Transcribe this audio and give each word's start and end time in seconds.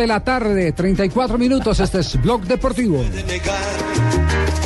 De 0.00 0.06
la 0.06 0.20
tarde, 0.24 0.72
34 0.72 1.36
minutos. 1.36 1.78
Este 1.78 1.98
es 2.00 2.18
Blog 2.22 2.40
Deportivo. 2.44 3.02
de 3.02 3.22
negar 3.22 3.58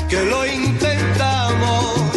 que 0.09 0.23
lo 0.23 0.47
intentamos 0.47 2.13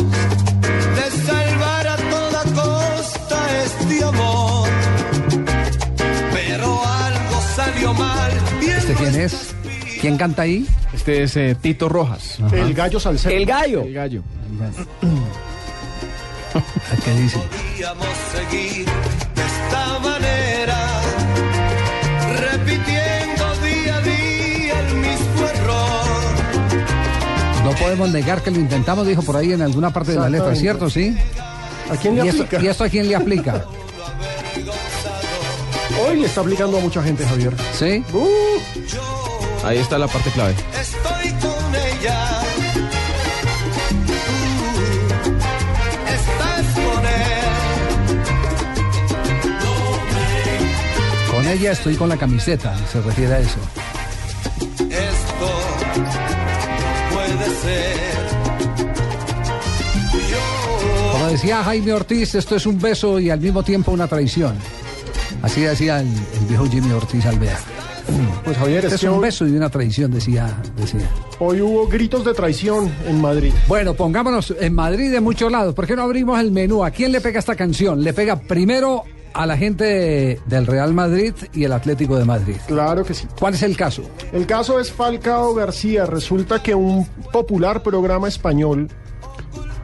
de 0.96 1.10
salvar 1.26 1.88
a 1.88 1.98
toda 1.98 2.44
costa 2.44 3.64
este 3.66 4.04
amor 4.04 4.70
pero 6.32 6.86
algo 6.86 7.42
salió 7.56 7.94
mal 7.96 8.32
y 8.62 8.66
en 8.66 8.72
¿Este 8.78 8.94
quién 8.94 9.16
es? 9.16 9.56
¿Quién 10.00 10.16
canta 10.18 10.44
ahí? 10.44 10.68
Este 10.94 11.24
es 11.24 11.36
eh, 11.38 11.58
Tito 11.60 11.90
Rojas. 11.90 12.38
El 12.52 12.76
gallo 12.76 13.00
salsero. 13.00 13.36
El 13.36 13.48
gallo. 13.48 13.82
El 13.82 13.94
gallo. 13.94 14.22
¿Qué 17.04 17.12
dice? 17.14 17.40
podíamos 17.40 18.08
seguir 18.32 18.86
No 27.68 27.74
podemos 27.76 28.10
negar 28.12 28.42
que 28.42 28.50
lo 28.50 28.62
intentamos, 28.62 29.06
dijo 29.06 29.22
por 29.24 29.36
ahí 29.36 29.52
en 29.52 29.62
alguna 29.62 29.90
parte 29.92 30.14
de 30.14 30.20
la 30.20 30.30
letra, 30.30 30.56
¿cierto? 30.56 30.90
¿Sí? 30.90 31.14
¿A 31.92 31.98
quién 31.98 32.16
le 32.16 32.24
¿Y 32.24 32.30
esto, 32.30 32.44
aplica? 32.44 32.64
¿Y 32.64 32.68
esto 32.70 32.84
a 32.86 32.90
quién 32.90 33.10
le 33.10 33.16
aplica? 33.18 33.66
Hoy 36.08 36.22
le 36.22 36.28
está 36.28 36.40
aplicando 36.40 36.78
a 36.78 36.80
mucha 36.80 37.04
gente, 37.04 37.26
Javier. 37.26 37.54
¿Sí? 37.78 38.02
Uh, 38.14 39.66
Ahí 39.66 39.80
está 39.80 39.98
la 39.98 40.08
parte 40.08 40.30
clave. 40.32 40.56
estoy 40.80 41.30
con 41.42 41.76
ella 41.76 42.40
Tú 44.06 44.14
estás 46.08 46.66
con 46.74 47.06
él 47.06 48.22
Con 51.36 51.48
ella 51.48 51.72
estoy 51.74 51.96
con 51.98 52.08
la 52.08 52.16
camiseta, 52.16 52.78
se 52.90 53.02
refiere 53.02 53.34
a 53.34 53.40
eso. 53.40 53.60
Esto 54.90 56.27
Como 61.12 61.28
decía 61.28 61.64
Jaime 61.64 61.94
Ortiz, 61.94 62.36
esto 62.36 62.56
es 62.56 62.66
un 62.66 62.80
beso 62.80 63.20
y 63.20 63.30
al 63.30 63.40
mismo 63.40 63.64
tiempo 63.64 63.92
una 63.92 64.08
traición. 64.08 64.56
Así 65.42 65.62
decía 65.62 66.00
el, 66.00 66.08
el 66.08 66.46
viejo 66.48 66.66
Jimmy 66.70 66.92
Ortiz 66.92 67.26
Alvear. 67.26 67.58
pues 68.44 68.58
Javier, 68.58 68.84
Este 68.86 68.96
es 68.96 69.02
que 69.02 69.10
un 69.10 69.22
beso 69.22 69.46
y 69.48 69.52
una 69.52 69.70
traición, 69.70 70.12
decía, 70.12 70.56
decía. 70.78 71.10
hoy 71.40 71.62
hubo 71.62 71.88
gritos 71.88 72.24
de 72.26 72.34
traición 72.34 72.92
en 73.08 73.22
Madrid. 73.22 73.54
Bueno, 73.68 73.94
pongámonos 73.94 74.54
en 74.60 74.74
Madrid 74.74 75.12
de 75.12 75.20
muchos 75.22 75.52
lados. 75.52 75.74
¿Por 75.76 75.86
qué 75.86 75.96
no 75.96 76.04
abrimos 76.04 76.40
el 76.40 76.52
menú? 76.52 76.84
¿A 76.84 76.92
quién 76.92 77.12
le 77.12 77.22
pega 77.22 77.40
esta 77.40 77.56
canción? 77.56 78.04
Le 78.04 78.14
pega 78.14 78.40
primero 78.40 79.04
a 79.34 79.46
la 79.46 79.58
gente 79.58 79.84
de- 79.86 80.40
del 80.46 80.66
Real 80.68 80.94
Madrid 80.94 81.34
y 81.54 81.64
el 81.64 81.72
Atlético 81.74 82.18
de 82.18 82.26
Madrid. 82.26 82.56
Claro 82.68 83.04
que 83.04 83.14
sí. 83.14 83.28
¿Cuál 83.40 83.54
es 83.54 83.64
el 83.64 83.76
caso? 83.78 84.04
El 84.32 84.46
caso 84.46 84.80
es 84.80 84.92
Falcao 84.92 85.54
García. 85.54 86.06
Resulta 86.06 86.62
que 86.64 86.74
un 86.76 87.06
popular 87.32 87.84
programa 87.84 88.28
español 88.28 88.90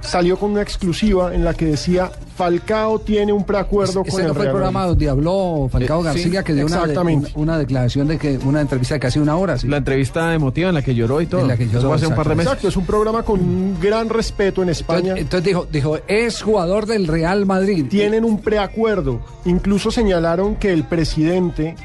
salió 0.04 0.38
con 0.38 0.52
una 0.52 0.62
exclusiva 0.62 1.34
en 1.34 1.44
la 1.44 1.54
que 1.54 1.66
decía 1.66 2.12
Falcao 2.36 3.00
tiene 3.00 3.32
un 3.32 3.46
preacuerdo 3.46 4.02
con 4.02 4.08
Ese 4.08 4.22
el 4.22 4.28
no 4.28 4.34
fue 4.34 4.46
el 4.46 4.50
programa 4.52 4.80
Madrid. 4.80 4.90
donde 4.92 5.10
habló 5.10 5.70
Falcao 5.72 6.02
Eh, 6.02 6.04
García, 6.06 6.40
sí, 6.42 6.46
que 6.46 6.54
dio 6.54 6.66
una, 6.66 6.84
una, 6.84 7.28
una 7.36 7.58
declaración 7.60 8.08
de 8.08 8.18
que 8.18 8.38
una 8.40 8.60
entrevista 8.62 8.96
de 8.96 9.00
casi 9.00 9.20
una 9.20 9.36
hora. 9.38 9.58
¿sí? 9.58 9.68
La 9.68 9.78
entrevista 9.78 10.34
emotiva 10.34 10.70
en 10.70 10.76
la 10.76 10.82
que 10.82 10.96
lloró 10.96 11.22
y 11.22 11.28
todo. 11.28 11.42
En 11.42 11.48
la 11.48 11.58
que 11.58 11.66
lloró, 11.68 11.80
Eso 11.80 11.94
hace 11.94 12.08
un 12.08 12.16
par 12.16 12.28
de 12.28 12.36
meses. 12.36 12.48
Exacto, 12.52 12.68
es 12.68 12.76
un 12.78 12.86
programa 12.86 13.24
con 13.24 13.40
un 13.40 13.78
gran 13.80 14.10
respeto 14.10 14.64
en 14.64 14.70
España. 14.70 15.16
Entonces, 15.18 15.22
entonces 15.22 15.44
dijo, 15.46 15.68
dijo, 15.72 15.98
es 16.08 16.42
jugador 16.42 16.86
del 16.88 17.08
Real 17.08 17.46
Madrid. 17.46 17.86
tienen 17.90 18.26
un 18.26 18.40
preacuerdo. 18.42 19.22
Incluso 19.46 19.92
señalaron 19.92 20.56
que 20.56 20.74
el 20.74 20.84
presidente 20.86 21.76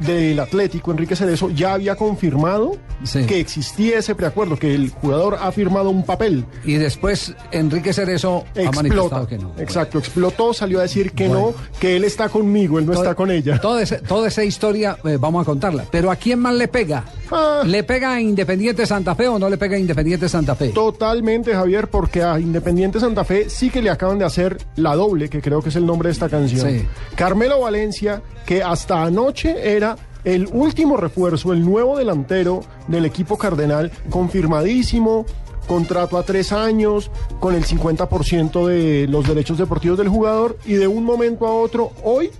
del 0.00 0.38
Atlético, 0.40 0.90
Enrique 0.90 1.16
Cerezo, 1.16 1.50
ya 1.50 1.74
había 1.74 1.96
confirmado 1.96 2.76
Sí. 3.02 3.24
que 3.26 3.40
existía 3.40 3.98
ese 3.98 4.14
preacuerdo, 4.14 4.56
que 4.56 4.74
el 4.74 4.90
jugador 4.90 5.36
ha 5.40 5.52
firmado 5.52 5.90
un 5.90 6.04
papel. 6.04 6.44
Y 6.64 6.74
después 6.74 7.34
Enrique 7.52 7.92
Cerezo 7.92 8.44
ha 8.56 8.60
Explota. 8.60 8.76
manifestado 8.76 9.26
que 9.26 9.38
no. 9.38 9.52
Exacto, 9.58 9.98
explotó, 9.98 10.54
salió 10.54 10.78
a 10.78 10.82
decir 10.82 11.12
que 11.12 11.28
Bueno. 11.28 11.52
no, 11.56 11.78
que 11.80 11.96
él 11.96 12.04
está 12.04 12.28
conmigo, 12.28 12.78
él 12.78 12.86
no 12.86 12.92
está 12.92 13.14
con 13.14 13.30
ella. 13.30 13.60
Toda 13.60 13.82
esa, 13.82 13.98
toda 13.98 14.28
esa 14.28 14.44
historia 14.44 14.96
eh, 15.04 15.18
vamos 15.20 15.42
a 15.42 15.44
contarla. 15.44 15.84
Pero 15.90 16.10
¿a 16.10 16.16
quién 16.16 16.38
más 16.38 16.54
le 16.54 16.68
pega? 16.68 17.04
¿Le 17.64 17.84
pega 17.84 18.14
a 18.14 18.20
Independiente 18.20 18.86
Santa 18.86 19.14
Fe 19.14 19.28
o 19.28 19.38
no 19.38 19.48
le 19.48 19.58
pega 19.58 19.76
a 19.76 19.78
Independiente 19.78 20.28
Santa 20.28 20.54
Fe? 20.54 20.68
Totalmente, 20.70 21.52
Javier, 21.52 21.88
porque 21.88 22.22
a 22.22 22.38
Independiente 22.38 23.00
Santa 23.00 23.24
Fe 23.24 23.48
sí 23.48 23.70
que 23.70 23.82
le 23.82 23.90
acaban 23.90 24.18
de 24.18 24.24
hacer 24.24 24.58
la 24.76 24.94
doble, 24.94 25.28
que 25.28 25.40
creo 25.40 25.62
que 25.62 25.68
es 25.68 25.76
el 25.76 25.86
nombre 25.86 26.08
de 26.08 26.12
esta 26.12 26.28
canción. 26.28 26.68
Sí. 26.68 26.86
Carmelo 27.16 27.60
Valencia, 27.60 28.22
que 28.46 28.62
hasta 28.62 29.02
anoche 29.02 29.74
era 29.74 29.96
el 30.24 30.48
último 30.52 30.96
refuerzo, 30.96 31.52
el 31.52 31.64
nuevo 31.64 31.98
delantero 31.98 32.62
del 32.88 33.04
equipo 33.04 33.36
cardenal, 33.36 33.92
confirmadísimo, 34.08 35.26
contrato 35.66 36.18
a 36.18 36.22
tres 36.22 36.52
años, 36.52 37.10
con 37.40 37.54
el 37.54 37.64
50% 37.64 38.66
de 38.66 39.06
los 39.08 39.26
derechos 39.26 39.58
deportivos 39.58 39.98
del 39.98 40.08
jugador, 40.08 40.58
y 40.64 40.74
de 40.74 40.86
un 40.86 41.04
momento 41.04 41.46
a 41.46 41.52
otro, 41.52 41.92
hoy 42.02 42.30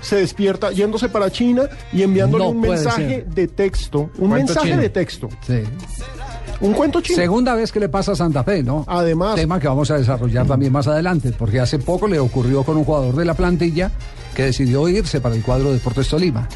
se 0.00 0.16
despierta 0.16 0.70
yéndose 0.72 1.08
para 1.08 1.30
China 1.30 1.62
y 1.92 2.02
enviándole 2.02 2.44
No 2.44 2.50
un 2.50 2.60
mensaje 2.60 3.08
ser. 3.08 3.26
de 3.26 3.48
texto, 3.48 3.98
un 4.18 4.28
Cuento 4.30 4.34
mensaje 4.36 4.68
chino. 4.70 4.80
de 4.82 4.88
texto, 4.90 5.28
Sí. 5.46 5.62
un 6.60 6.72
cuento 6.72 7.00
chino. 7.00 7.16
Segunda 7.16 7.54
vez 7.54 7.70
que 7.72 7.80
le 7.80 7.88
pasa 7.88 8.12
a 8.12 8.16
Santa 8.16 8.42
Fe, 8.44 8.62
¿no? 8.62 8.84
Además. 8.88 9.34
Tema 9.36 9.58
que 9.60 9.68
vamos 9.68 9.90
a 9.90 9.98
desarrollar 9.98 10.46
también 10.46 10.72
más 10.72 10.86
adelante, 10.88 11.32
porque 11.36 11.60
hace 11.60 11.78
poco 11.78 12.06
le 12.08 12.18
ocurrió 12.18 12.62
con 12.64 12.76
un 12.76 12.84
jugador 12.84 13.14
de 13.16 13.24
la 13.24 13.34
plantilla 13.34 13.90
que 14.34 14.44
decidió 14.44 14.88
irse 14.88 15.20
para 15.20 15.34
el 15.34 15.42
cuadro 15.42 15.68
de 15.68 15.74
Deportes 15.74 16.08
Tolima. 16.08 16.48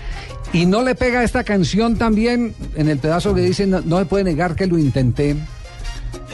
Y 0.52 0.66
no 0.66 0.82
le 0.82 0.94
pega 0.94 1.22
esta 1.24 1.44
canción 1.44 1.96
también 1.96 2.54
en 2.76 2.88
el 2.88 2.98
pedazo 2.98 3.34
que 3.34 3.40
dice, 3.40 3.66
no, 3.66 3.80
no 3.80 3.98
se 3.98 4.04
puede 4.04 4.24
negar 4.24 4.54
que 4.54 4.66
lo 4.66 4.78
intenté. 4.78 5.34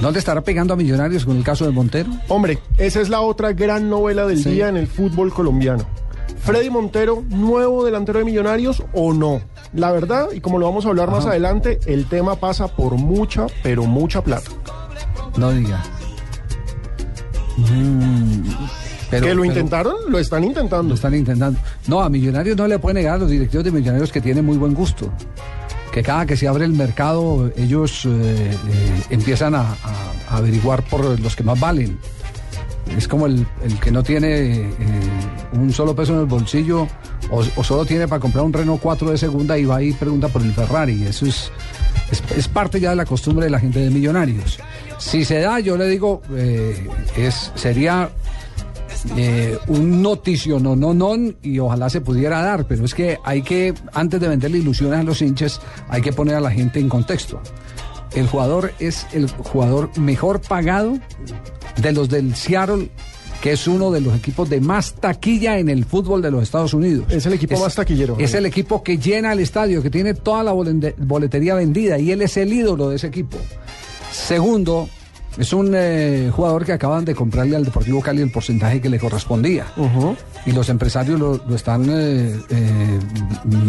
¿No 0.01 0.11
le 0.11 0.19
estará 0.19 0.43
pegando 0.43 0.75
a 0.75 0.77
Millonarios 0.77 1.25
con 1.25 1.37
el 1.37 1.45
caso 1.45 1.65
de 1.65 1.71
Montero? 1.73 2.11
Hombre, 2.29 2.59
esa 2.79 3.01
es 3.01 3.09
la 3.09 3.21
otra 3.21 3.53
gran 3.53 3.89
novela 3.89 4.27
del 4.27 4.43
Sí. 4.43 4.51
día 4.51 4.69
en 4.69 4.77
el 4.77 4.87
fútbol 4.89 5.33
colombiano. 5.33 5.85
Freddy 6.41 6.71
Montero, 6.71 7.23
nuevo 7.29 7.85
delantero 7.85 8.19
de 8.21 8.25
Millonarios 8.25 8.83
o 8.93 9.13
no. 9.13 9.41
La 9.75 9.93
verdad, 9.93 10.29
y 10.35 10.41
como 10.41 10.59
lo 10.59 10.67
vamos 10.67 10.87
a 10.87 10.89
hablar 10.89 11.11
más 11.11 11.27
adelante, 11.27 11.79
el 11.87 12.07
tema 12.07 12.37
pasa 12.37 12.69
por 12.69 12.95
mucha, 12.95 13.47
pero 13.63 13.85
mucha 13.85 14.23
plata. 14.23 14.51
No 15.37 15.51
diga. 15.51 15.83
Mm, 17.57 18.43
pero- 19.11 19.27
¿Que 19.27 19.35
lo 19.35 19.43
pero- 19.43 19.45
intentaron? 19.45 19.95
Lo 20.09 20.19
están 20.19 20.45
intentando. 20.45 20.89
Lo 20.91 20.95
están 20.95 21.15
intentando. 21.15 21.59
No, 21.87 22.01
a 22.01 22.09
Millonarios 22.09 22.57
no 22.57 22.67
le 22.67 22.79
puede 22.79 22.95
negar 22.95 23.15
a 23.15 23.19
los 23.19 23.31
directivos 23.31 23.65
de 23.65 23.71
Millonarios 23.73 24.13
que 24.13 24.21
tienen 24.21 24.45
muy 24.45 24.57
buen 24.57 24.75
gusto. 24.75 25.11
Que 25.93 26.03
cada 26.03 26.27
que 26.27 26.37
se 26.37 26.47
abre 26.47 26.65
el 26.65 26.73
mercado, 26.73 27.51
ellos 27.57 28.05
eh, 28.07 28.09
eh, 28.69 29.03
empiezan 29.11 29.55
a, 29.55 29.61
a- 29.63 29.75
a 30.31 30.37
averiguar 30.37 30.83
por 30.85 31.19
los 31.21 31.35
que 31.35 31.43
más 31.43 31.59
valen. 31.59 31.99
Es 32.97 33.07
como 33.07 33.27
el, 33.27 33.47
el 33.63 33.79
que 33.81 33.91
no 33.91 34.03
tiene 34.03 34.61
eh, 34.61 34.71
un 35.53 35.73
solo 35.73 35.95
peso 35.95 36.15
en 36.15 36.21
el 36.21 36.27
bolsillo 36.27 36.89
o, 37.31 37.43
solo 37.63 37.85
tiene 37.85 38.09
para 38.09 38.21
comprar 38.21 38.45
un 38.45 38.53
Renault 38.53 38.81
4 38.81 39.11
de 39.11 39.19
segunda 39.19 39.59
y 39.59 39.65
va 39.65 39.83
y 39.83 39.93
pregunta 39.93 40.29
por 40.29 40.43
el 40.43 40.53
Ferrari. 40.53 41.05
Eso 41.05 41.27
es, 41.27 41.51
es, 42.37 42.49
parte 42.49 42.81
ya 42.81 42.91
de 42.91 42.97
la 42.97 43.05
costumbre 43.05 43.47
de 43.47 43.51
la 43.51 43.61
gente 43.61 43.81
de 43.81 43.91
Millonarios. 43.91 44.59
Si 44.99 45.25
se 45.25 45.41
da, 45.41 45.61
yo 45.61 45.77
le 45.77 45.89
digo, 45.89 46.23
eh, 46.35 46.89
es, 47.17 47.53
sería 47.55 48.11
eh, 49.17 49.59
un 49.69 50.03
noticio, 50.03 50.59
no, 50.59 50.75
no, 50.75 50.95
no, 50.95 51.15
y 51.43 51.59
ojalá 51.59 51.91
se 51.91 52.01
pudiera 52.01 52.43
dar, 52.43 52.67
pero 52.67 52.85
es 52.85 52.95
que 52.95 53.19
hay 53.25 53.43
que, 53.43 53.75
antes 53.93 54.21
de 54.21 54.29
venderle 54.29 54.59
ilusiones 54.59 54.99
a 54.99 55.03
los 55.03 55.23
hinchas, 55.23 55.61
hay 55.89 56.01
que 56.01 56.13
poner 56.13 56.35
a 56.35 56.41
la 56.41 56.51
gente 56.51 56.81
en 56.81 56.89
contexto. 56.89 57.41
El 58.19 58.27
jugador 58.27 58.73
es 58.81 59.07
el 59.13 59.31
jugador 59.31 59.97
mejor 59.97 60.41
pagado 60.41 60.99
de 61.81 61.93
los 61.93 62.09
del 62.09 62.35
Seattle, 62.35 62.91
que 63.41 63.53
es 63.53 63.69
uno 63.69 63.93
de 63.93 64.01
los 64.01 64.17
equipos 64.17 64.51
de 64.51 64.61
más 64.61 64.95
taquilla 64.95 65.59
en 65.59 65.69
el 65.69 65.85
fútbol 65.85 66.21
de 66.21 66.33
los 66.33 66.43
Estados 66.43 66.75
Unidos. 66.75 67.07
Es 67.11 67.27
el 67.27 67.35
equipo 67.35 67.61
más 67.61 67.77
taquillero, 67.77 68.17
Es 68.19 68.35
el 68.35 68.45
equipo 68.47 68.83
que 68.83 68.99
llena 68.99 69.33
el 69.33 69.39
estadio, 69.39 69.81
que 69.85 69.91
tiene 69.91 70.15
toda 70.15 70.43
la 70.43 70.53
boletería 70.53 71.55
vendida 71.55 71.97
y 72.01 72.11
él 72.11 72.21
es 72.23 72.37
el 72.37 72.53
ídolo 72.53 72.89
de 72.89 72.97
ese 72.97 73.07
equipo. 73.07 73.39
Segundo, 74.11 74.89
es 75.39 75.53
un 75.53 75.73
eh, 75.77 76.33
jugador 76.35 76.65
que 76.65 76.73
acaban 76.73 77.05
de 77.05 77.15
comprarle 77.15 77.55
al 77.55 77.65
Deportivo 77.65 78.01
Cali 78.01 78.21
el 78.23 78.33
porcentaje 78.33 78.81
que 78.81 78.89
le 78.89 78.99
correspondía. 78.99 79.67
Y 80.45 80.51
los 80.51 80.69
empresarios 80.71 81.21
lo, 81.21 81.37
lo 81.37 81.55
están 81.55 81.89
eh, 81.89 82.37
eh, 82.51 82.99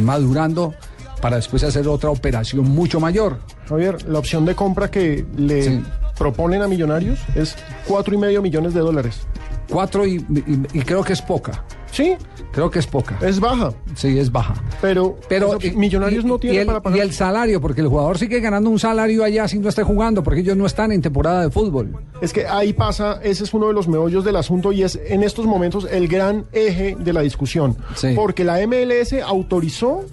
madurando 0.03 0.73
para 1.21 1.35
después 1.37 1.63
hacer 1.63 1.87
otra 1.87 2.09
operación 2.09 2.69
mucho 2.69 2.99
mayor. 2.99 3.37
Javier, 3.67 4.07
la 4.09 4.19
opción 4.19 4.45
de 4.45 4.55
compra 4.55 4.89
que 4.89 5.25
le 5.37 5.63
Sí. 5.63 5.83
proponen 6.17 6.61
a 6.61 6.67
Millonarios 6.67 7.19
es 7.35 7.55
cuatro 7.87 8.13
y 8.15 8.17
medio 8.17 8.41
millones 8.41 8.73
de 8.73 8.79
dólares. 8.81 9.21
Cuatro 9.69 10.05
y, 10.07 10.15
y- 10.15 10.79
y 10.79 10.81
creo 10.81 11.03
que 11.03 11.13
es 11.13 11.21
poca. 11.21 11.63
Sí, 11.91 12.15
Creo 12.51 12.69
que 12.71 12.79
es 12.79 12.87
poca. 12.87 13.17
es 13.21 13.39
baja, 13.39 13.71
Sí, 13.95 14.17
es 14.19 14.31
baja. 14.31 14.53
pero, 14.81 15.17
Pero 15.27 15.57
Millonarios 15.75 16.23
y- 16.23 16.27
no 16.27 16.39
tiene 16.39 16.65
para 16.65 16.81
pagar. 16.81 16.97
y 16.97 17.01
el 17.01 17.13
salario, 17.13 17.61
porque 17.61 17.81
el 17.81 17.87
jugador 17.87 18.17
sigue 18.17 18.39
ganando 18.39 18.69
un 18.71 18.79
salario 18.79 19.23
allá 19.23 19.47
si 19.47 19.59
no 19.59 19.69
esté 19.69 19.83
jugando, 19.83 20.23
porque 20.23 20.41
ellos 20.41 20.57
no 20.57 20.65
están 20.65 20.91
en 20.91 21.01
temporada 21.01 21.41
de 21.43 21.51
fútbol. 21.51 21.95
Es 22.21 22.33
que 22.33 22.47
ahí 22.47 22.73
pasa, 22.73 23.19
ese 23.23 23.43
es 23.43 23.53
uno 23.53 23.67
de 23.67 23.73
los 23.73 23.87
meollos 23.87 24.23
del 24.23 24.35
asunto 24.35 24.71
y 24.71 24.81
es 24.83 24.99
en 25.07 25.23
estos 25.23 25.45
momentos 25.45 25.87
el 25.89 26.07
gran 26.07 26.45
eje 26.51 26.95
de 26.99 27.13
la 27.13 27.21
discusión. 27.21 27.77
Sí. 27.95 28.13
Porque 28.15 28.43
la 28.43 28.59
MLS 28.61 29.21
autorizó 29.21 30.03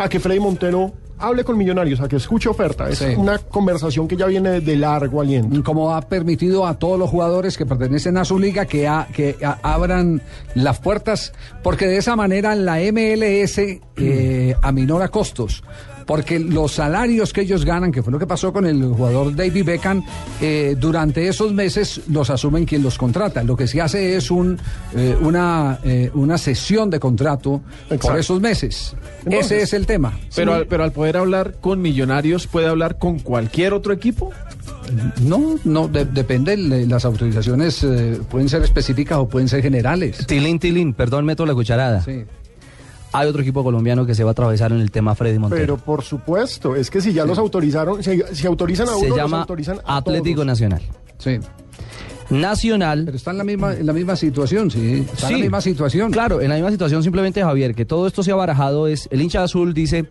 a 0.00 0.08
que 0.08 0.18
Freddy 0.18 0.40
Montero 0.40 0.92
hable 1.18 1.44
con 1.44 1.58
Millonarios, 1.58 2.00
a 2.00 2.08
que 2.08 2.16
escuche 2.16 2.48
oferta. 2.48 2.88
Es 2.88 2.98
Sí. 2.98 3.04
una 3.16 3.36
conversación 3.38 4.08
que 4.08 4.16
ya 4.16 4.24
viene 4.24 4.62
de 4.62 4.76
largo 4.76 5.20
aliento. 5.20 5.62
como 5.62 5.94
ha 5.94 6.00
permitido 6.00 6.66
a 6.66 6.78
todos 6.78 6.98
los 6.98 7.10
jugadores 7.10 7.58
que 7.58 7.66
pertenecen 7.66 8.16
a 8.16 8.24
su 8.24 8.38
liga 8.38 8.64
que, 8.64 8.90
que 9.12 9.36
a- 9.44 9.58
abran 9.62 10.22
las 10.54 10.78
puertas, 10.80 11.34
porque 11.62 11.86
de 11.86 11.98
esa 11.98 12.16
manera 12.16 12.54
la 12.54 12.80
MLS 12.80 13.80
eh, 13.98 14.54
aminora 14.62 15.08
costos. 15.08 15.62
Porque 16.10 16.40
los 16.40 16.72
salarios 16.72 17.32
que 17.32 17.42
ellos 17.42 17.64
ganan, 17.64 17.92
que 17.92 18.02
fue 18.02 18.12
lo 18.12 18.18
que 18.18 18.26
pasó 18.26 18.52
con 18.52 18.66
el 18.66 18.82
jugador 18.84 19.32
David 19.36 19.64
Beckham, 19.64 20.02
eh, 20.40 20.74
durante 20.76 21.28
esos 21.28 21.52
meses 21.54 22.00
los 22.08 22.30
asumen 22.30 22.64
quien 22.64 22.82
los 22.82 22.98
contrata. 22.98 23.44
Lo 23.44 23.56
que 23.56 23.68
se 23.68 23.80
hace 23.80 24.16
es 24.16 24.28
un, 24.32 24.58
eh, 24.96 25.16
una, 25.20 25.78
eh, 25.84 26.10
una 26.14 26.36
sesión 26.36 26.90
de 26.90 26.98
contrato 26.98 27.60
por 28.02 28.18
esos 28.18 28.40
meses. 28.40 28.96
Entonces, 29.24 29.52
Ese 29.52 29.62
es 29.62 29.72
el 29.72 29.86
tema. 29.86 30.18
Pero, 30.34 30.54
al, 30.54 30.66
pero 30.66 30.82
al 30.82 30.90
poder 30.90 31.16
hablar 31.16 31.54
con 31.60 31.80
Millonarios, 31.80 32.48
¿puede 32.48 32.66
hablar 32.66 32.98
con 32.98 33.20
cualquier 33.20 33.72
otro 33.72 33.92
equipo? 33.92 34.32
No, 35.22 35.60
no, 35.64 35.86
de- 35.86 36.06
depende. 36.06 36.56
le- 36.56 36.86
Las 36.86 37.04
autorizaciones 37.04 37.84
eh, 37.84 38.18
pueden 38.28 38.48
ser 38.48 38.62
específicas 38.64 39.18
o 39.18 39.28
pueden 39.28 39.46
ser 39.48 39.62
generales. 39.62 40.26
Tilín, 40.26 40.58
Tilín, 40.58 40.92
perdón, 40.92 41.24
meto 41.24 41.46
la 41.46 41.54
cucharada. 41.54 42.02
Sí. 42.02 42.24
Hay 43.12 43.28
otro 43.28 43.42
equipo 43.42 43.64
colombiano 43.64 44.06
que 44.06 44.14
se 44.14 44.22
va 44.24 44.30
a 44.30 44.32
atravesar 44.32 44.72
en 44.72 44.80
el 44.80 44.90
tema 44.90 45.14
Freddy 45.14 45.38
Montero. 45.38 45.60
Pero 45.60 45.76
por 45.78 46.02
supuesto, 46.02 46.76
es 46.76 46.90
que 46.90 47.00
si 47.00 47.12
ya 47.12 47.24
los 47.24 47.38
autorizaron, 47.38 48.02
si, 48.02 48.20
si 48.32 48.46
autorizan 48.46 48.88
a 48.88 48.92
uno, 48.92 49.00
se 49.00 49.08
los 49.08 49.16
llama 49.18 49.40
autorizan 49.40 49.78
a 49.84 49.96
Atlético 49.96 50.36
todos. 50.36 50.46
Nacional. 50.46 50.82
Sí. 51.18 51.38
Nacional. 52.30 53.02
Pero 53.06 53.16
está 53.16 53.32
en 53.32 53.38
la 53.38 53.44
misma, 53.44 53.74
en 53.74 53.86
la 53.86 53.92
misma 53.92 54.14
situación, 54.16 54.70
sí. 54.70 55.04
Está 55.12 55.26
en 55.26 55.32
la 55.32 55.36
Sí, 55.38 55.42
misma 55.42 55.60
situación. 55.60 56.12
Claro, 56.12 56.40
en 56.40 56.48
la 56.48 56.54
misma 56.54 56.70
situación 56.70 57.02
simplemente, 57.02 57.42
Javier, 57.42 57.74
que 57.74 57.84
todo 57.84 58.06
esto 58.06 58.22
se 58.22 58.30
ha 58.30 58.36
barajado 58.36 58.86
es, 58.86 59.08
el 59.10 59.20
hincha 59.20 59.42
azul 59.42 59.74
dice, 59.74 60.06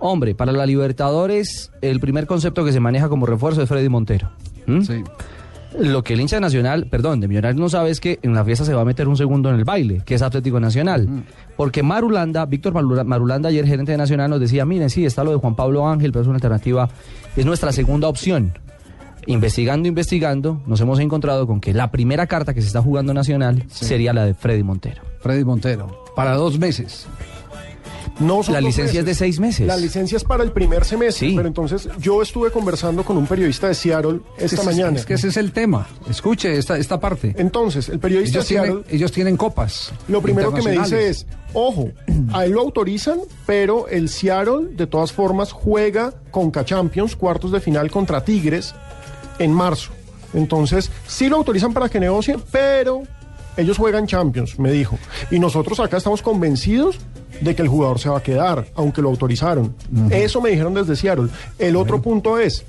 hombre, 0.00 0.34
para 0.34 0.50
la 0.52 0.66
Libertadores 0.66 1.70
el 1.80 2.00
primer 2.00 2.26
concepto 2.26 2.64
que 2.64 2.72
se 2.72 2.80
maneja 2.80 3.08
como 3.08 3.26
refuerzo 3.26 3.62
es 3.62 3.68
Freddy 3.68 3.88
Montero. 3.88 4.30
¿Mm? 4.66 4.80
Sí. 4.82 5.04
Lo 5.78 6.02
que 6.02 6.14
el 6.14 6.20
hincha 6.20 6.40
Nacional, 6.40 6.86
perdón, 6.86 7.20
de 7.20 7.28
Millonarios 7.28 7.60
no 7.60 7.68
sabe 7.68 7.90
es 7.90 8.00
que 8.00 8.18
en 8.22 8.34
la 8.34 8.44
fiesta 8.44 8.64
se 8.64 8.74
va 8.74 8.82
a 8.82 8.84
meter 8.84 9.06
un 9.06 9.16
segundo 9.16 9.50
en 9.50 9.56
el 9.56 9.64
baile, 9.64 10.02
que 10.04 10.14
es 10.16 10.22
Atlético 10.22 10.58
Nacional. 10.58 11.24
Porque 11.56 11.82
Marulanda, 11.82 12.44
Víctor 12.46 12.72
Marula- 12.74 13.04
Marulanda, 13.04 13.48
ayer 13.50 13.66
gerente 13.66 13.92
de 13.92 13.98
Nacional, 13.98 14.30
nos 14.30 14.40
decía, 14.40 14.64
miren, 14.66 14.90
sí, 14.90 15.04
está 15.06 15.22
lo 15.22 15.30
de 15.30 15.36
Juan 15.36 15.54
Pablo 15.54 15.86
Ángel, 15.88 16.10
pero 16.12 16.22
es 16.22 16.26
una 16.28 16.36
alternativa, 16.36 16.88
es 17.36 17.46
nuestra 17.46 17.70
segunda 17.72 18.08
opción. 18.08 18.52
Investigando, 19.26 19.86
investigando, 19.86 20.60
nos 20.66 20.80
hemos 20.80 20.98
encontrado 20.98 21.46
con 21.46 21.60
que 21.60 21.72
la 21.74 21.90
primera 21.90 22.26
carta 22.26 22.52
que 22.54 22.62
se 22.62 22.66
está 22.66 22.82
jugando 22.82 23.14
Nacional 23.14 23.62
sería 23.68 24.12
la 24.12 24.24
de 24.24 24.34
Freddy 24.34 24.62
Montero. 24.62 25.02
Freddy 25.20 25.44
Montero. 25.44 26.04
Para 26.16 26.34
dos 26.34 26.58
meses. 26.58 27.06
No 28.20 28.42
son 28.42 28.54
La 28.54 28.60
licencia 28.60 29.00
es 29.00 29.06
de 29.06 29.14
seis 29.14 29.40
meses. 29.40 29.66
La 29.66 29.76
licencia 29.76 30.16
es 30.16 30.24
para 30.24 30.44
el 30.44 30.52
primer 30.52 30.84
semestre, 30.84 31.30
Sí. 31.30 31.34
pero 31.36 31.48
entonces 31.48 31.88
yo 31.98 32.20
estuve 32.22 32.50
conversando 32.50 33.04
con 33.04 33.16
un 33.16 33.26
periodista 33.26 33.66
de 33.68 33.74
Seattle 33.74 34.20
esta 34.38 34.56
Es- 34.60 34.64
mañana. 34.64 34.98
Es 34.98 35.06
que 35.06 35.14
ese 35.14 35.28
es 35.28 35.36
el 35.38 35.52
tema. 35.52 35.88
Escuche 36.08 36.56
esta, 36.56 36.76
esta 36.76 37.00
parte. 37.00 37.34
Entonces, 37.38 37.88
el 37.88 37.98
periodista 37.98 38.38
Ellos 38.38 38.48
de 38.48 38.54
Seattle, 38.54 38.72
tienen, 38.82 38.94
ellos 38.96 39.12
tienen 39.12 39.36
copas. 39.36 39.92
lo 40.08 40.20
primero 40.20 40.52
que 40.52 40.62
me 40.62 40.72
dice 40.72 41.08
es, 41.08 41.26
ojo, 41.54 41.88
a 42.32 42.44
él 42.44 42.52
lo 42.52 42.60
autorizan, 42.60 43.18
pero 43.46 43.88
el 43.88 44.08
Seattle 44.08 44.68
de 44.76 44.86
todas 44.86 45.12
formas 45.12 45.50
juega 45.52 46.12
con 46.30 46.52
Champions, 46.52 47.16
cuartos 47.16 47.52
de 47.52 47.60
final 47.60 47.90
contra 47.90 48.22
Tigres 48.24 48.74
en 49.38 49.52
marzo. 49.52 49.92
Entonces, 50.34 50.90
sí 51.06 51.28
lo 51.28 51.36
autorizan 51.36 51.72
para 51.72 51.88
que 51.88 51.98
negocie, 51.98 52.36
pero 52.52 53.02
ellos 53.56 53.78
juegan 53.78 54.06
Champions, 54.06 54.58
me 54.58 54.70
dijo. 54.72 54.98
Y 55.30 55.38
nosotros 55.38 55.80
acá 55.80 55.96
estamos 55.96 56.22
convencidos 56.22 56.98
de 57.40 57.54
que 57.54 57.62
el 57.62 57.68
jugador 57.68 57.98
se 57.98 58.08
va 58.08 58.18
a 58.18 58.22
quedar, 58.22 58.66
aunque 58.74 59.02
lo 59.02 59.08
autorizaron. 59.08 59.74
Eso 60.10 60.40
me 60.40 60.50
dijeron 60.50 60.74
desde 60.74 60.96
Seattle. 60.96 61.28
El 61.58 61.76
otro 61.76 62.00
punto 62.02 62.38
es, 62.38 62.64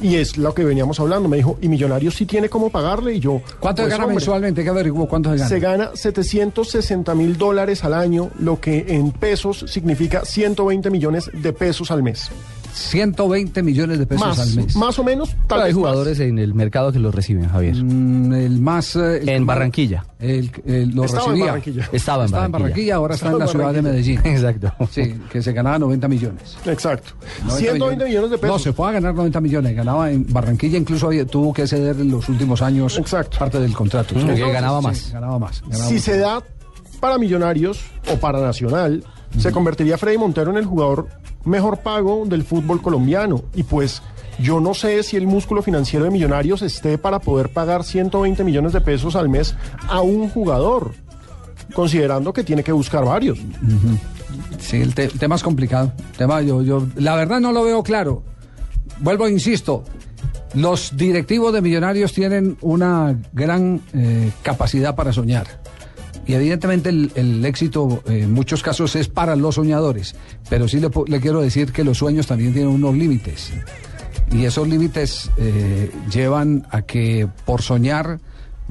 y 0.00 0.16
es 0.16 0.36
lo 0.38 0.54
que 0.54 0.64
veníamos 0.64 0.98
hablando, 1.00 1.28
me 1.28 1.36
dijo, 1.36 1.58
y 1.60 1.68
Millonarios 1.68 2.14
sí 2.14 2.26
tiene 2.26 2.48
cómo 2.48 2.70
pagarle, 2.70 3.14
y 3.14 3.20
yo... 3.20 3.42
¿Cuánto 3.60 3.82
pues, 3.82 3.90
gana 3.90 4.04
hombre, 4.04 4.16
mensualmente? 4.16 4.62
¿Qué 4.62 4.70
averiguó? 4.70 5.06
¿Cuánto 5.06 5.30
se 5.30 5.36
gana? 5.36 5.48
se 5.48 5.60
gana 5.60 5.90
760 5.94 7.14
mil 7.14 7.36
dólares 7.36 7.84
al 7.84 7.94
año, 7.94 8.30
lo 8.38 8.60
que 8.60 8.86
en 8.88 9.12
pesos 9.12 9.64
significa 9.68 10.24
120 10.24 10.90
millones 10.90 11.30
de 11.32 11.52
pesos 11.52 11.90
al 11.90 12.02
mes. 12.02 12.30
120 12.72 13.62
millones 13.62 13.98
de 13.98 14.06
pesos 14.06 14.26
Más, 14.26 14.38
al 14.38 14.54
mes. 14.54 14.76
más 14.76 14.98
o 14.98 15.04
menos, 15.04 15.34
tal 15.46 15.60
Hay 15.60 15.66
vez 15.66 15.74
más. 15.74 15.80
jugadores 15.80 16.20
en 16.20 16.38
el 16.38 16.54
mercado 16.54 16.92
que 16.92 16.98
los 16.98 17.14
reciben, 17.14 17.48
Javier. 17.48 17.74
Mm, 17.82 18.32
el 18.34 18.60
más... 18.60 18.96
eh, 18.96 19.18
el 19.22 19.28
En 19.28 19.46
Barranquilla. 19.46 20.04
El, 20.18 20.50
el- 20.66 20.90
lo 20.90 21.04
Estaba 21.04 21.24
en 21.24 21.30
recibía. 21.30 21.46
Barranquilla. 21.46 21.88
Estaba 21.92 22.22
en 22.22 22.26
Estaba 22.26 22.46
en 22.46 22.52
Barranquilla. 22.52 22.94
Ahora 22.96 23.14
está 23.14 23.30
en 23.30 23.38
la 23.38 23.44
en 23.44 23.50
ciudad 23.50 23.72
de 23.72 23.80
Barranquilla. 23.82 24.20
Medellín. 24.22 24.34
Exacto. 24.36 24.72
Sí, 24.90 25.14
que 25.30 25.42
se 25.42 25.52
ganaba 25.52 25.78
90 25.78 26.08
millones. 26.08 26.56
Exacto. 26.66 27.12
90 27.44 27.56
120 27.58 28.04
millones 28.04 28.30
de 28.30 28.38
pesos. 28.38 28.56
No, 28.56 28.58
se 28.58 28.72
fue 28.72 28.88
a 28.88 28.92
ganar 28.92 29.14
90 29.14 29.40
millones. 29.40 29.74
Ganaba 29.76 30.10
en 30.10 30.26
Barranquilla, 30.32 30.78
incluso 30.78 31.06
había- 31.06 31.26
tuvo 31.26 31.52
que 31.52 31.66
ceder 31.66 31.96
en 32.00 32.10
los 32.10 32.28
últimos 32.28 32.60
años 32.62 32.98
Exacto. 32.98 33.38
parte 33.38 33.60
del 33.60 33.72
contrato. 33.72 34.14
Mm, 34.14 34.34
que 34.34 34.52
ganaba 34.52 34.80
Sí, 34.80 34.86
más. 34.86 35.12
ganaba 35.12 35.38
más. 35.38 35.62
ganaba 35.62 35.84
si 35.88 35.98
se 35.98 36.18
da 36.18 36.42
para 37.00 37.16
Millonarios 37.18 37.80
o 38.12 38.16
para 38.16 38.40
Nacional, 38.40 39.02
se 39.38 39.52
convertiría 39.52 39.96
Freddy 39.96 40.18
Montero 40.18 40.50
en 40.50 40.56
el 40.58 40.66
jugador 40.66 41.08
mejor 41.44 41.78
pago 41.78 42.24
del 42.26 42.44
fútbol 42.44 42.80
colombiano. 42.82 43.42
Y 43.54 43.62
pues 43.62 44.02
yo 44.38 44.60
no 44.60 44.74
sé 44.74 45.02
si 45.02 45.16
el 45.16 45.26
músculo 45.26 45.62
financiero 45.62 46.04
de 46.04 46.10
Millonarios 46.10 46.62
esté 46.62 46.98
para 46.98 47.18
poder 47.20 47.50
pagar 47.50 47.84
120 47.84 48.42
millones 48.44 48.72
de 48.72 48.80
pesos 48.80 49.16
al 49.16 49.28
mes 49.28 49.54
a 49.88 50.00
un 50.00 50.28
jugador, 50.30 50.92
considerando 51.74 52.32
que 52.32 52.44
tiene 52.44 52.62
que 52.62 52.72
buscar 52.72 53.04
varios. 53.04 53.38
Sí, 54.58 54.76
el, 54.80 54.94
te- 54.94 55.04
el 55.04 55.18
tema 55.18 55.34
es 55.36 55.42
complicado. 55.42 55.92
Tema, 56.16 56.40
yo, 56.42 56.62
yo, 56.62 56.86
la 56.96 57.14
verdad 57.16 57.40
no 57.40 57.52
lo 57.52 57.64
veo 57.64 57.82
claro. 57.82 58.22
Vuelvo, 59.00 59.28
insisto, 59.28 59.84
los 60.54 60.96
directivos 60.96 61.52
de 61.52 61.60
Millonarios 61.62 62.12
tienen 62.12 62.56
una 62.60 63.16
gran 63.32 63.80
eh, 63.94 64.30
capacidad 64.42 64.94
para 64.94 65.12
soñar. 65.12 65.46
Y 66.26 66.34
evidentemente 66.34 66.90
el, 66.90 67.10
el 67.14 67.44
éxito 67.44 68.02
eh, 68.06 68.20
en 68.22 68.32
muchos 68.32 68.62
casos 68.62 68.94
es 68.96 69.08
para 69.08 69.36
los 69.36 69.56
soñadores. 69.56 70.14
Pero 70.48 70.68
sí 70.68 70.80
le, 70.80 70.90
le 71.06 71.20
quiero 71.20 71.40
decir 71.40 71.72
que 71.72 71.84
los 71.84 71.98
sueños 71.98 72.26
también 72.26 72.52
tienen 72.52 72.70
unos 72.70 72.94
límites. 72.94 73.52
Y 74.32 74.44
esos 74.44 74.68
límites 74.68 75.30
eh, 75.38 75.90
llevan 76.10 76.66
a 76.70 76.82
que 76.82 77.28
por 77.44 77.62
soñar 77.62 78.20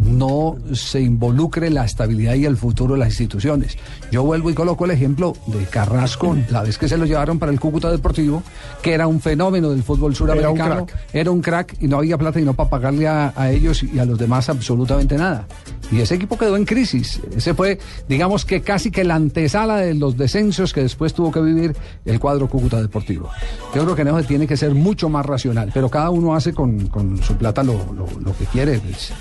no 0.03 0.55
se 0.73 1.01
involucre 1.01 1.69
la 1.69 1.85
estabilidad 1.85 2.35
y 2.35 2.45
el 2.45 2.57
futuro 2.57 2.93
de 2.93 2.99
las 2.99 3.09
instituciones. 3.09 3.77
Yo 4.11 4.23
vuelvo 4.23 4.49
y 4.49 4.53
coloco 4.53 4.85
el 4.85 4.91
ejemplo 4.91 5.35
de 5.47 5.65
Carrasco, 5.65 6.35
la 6.49 6.63
vez 6.63 6.77
que 6.77 6.87
se 6.87 6.97
lo 6.97 7.05
llevaron 7.05 7.39
para 7.39 7.51
el 7.51 7.59
Cúcuta 7.59 7.91
Deportivo, 7.91 8.43
que 8.81 8.93
era 8.93 9.07
un 9.07 9.19
fenómeno 9.19 9.69
del 9.69 9.83
fútbol 9.83 10.15
suramericano, 10.15 10.85
crack. 10.85 10.99
era 11.13 11.31
un 11.31 11.41
crack 11.41 11.75
y 11.81 11.87
no 11.87 11.97
había 11.97 12.17
plata 12.17 12.39
y 12.39 12.43
no 12.45 12.53
para 12.53 12.69
pagarle 12.69 13.07
a, 13.07 13.33
a 13.35 13.51
ellos 13.51 13.83
y 13.83 13.99
a 13.99 14.05
los 14.05 14.17
demás 14.17 14.49
absolutamente 14.49 15.17
nada. 15.17 15.47
Y 15.91 15.99
ese 16.01 16.15
equipo 16.15 16.37
quedó 16.37 16.55
en 16.55 16.65
crisis. 16.65 17.19
Ese 17.35 17.53
fue, 17.53 17.79
digamos 18.07 18.45
que 18.45 18.61
casi 18.61 18.91
que 18.91 19.03
la 19.03 19.15
antesala 19.15 19.77
de 19.77 19.95
los 19.95 20.17
descensos 20.17 20.71
que 20.71 20.81
después 20.81 21.13
tuvo 21.13 21.31
que 21.31 21.41
vivir 21.41 21.75
el 22.05 22.19
cuadro 22.19 22.47
Cúcuta 22.47 22.79
Deportivo. 22.81 23.29
Yo 23.75 23.83
creo 23.83 23.95
que 23.95 24.03
en 24.03 24.07
eso 24.09 24.23
tiene 24.23 24.45
que 24.47 24.55
ser 24.57 24.73
mucho 24.75 25.09
más 25.09 25.25
racional, 25.25 25.71
pero 25.73 25.89
cada 25.89 26.09
uno 26.11 26.35
hace 26.35 26.53
con, 26.53 26.87
con 26.87 27.21
su 27.23 27.35
plata 27.35 27.63
lo, 27.63 27.73
lo- 27.93 28.07
lo 28.23 28.37
que 28.37 28.45
quiere. 28.45 28.79
pues. 28.79 29.11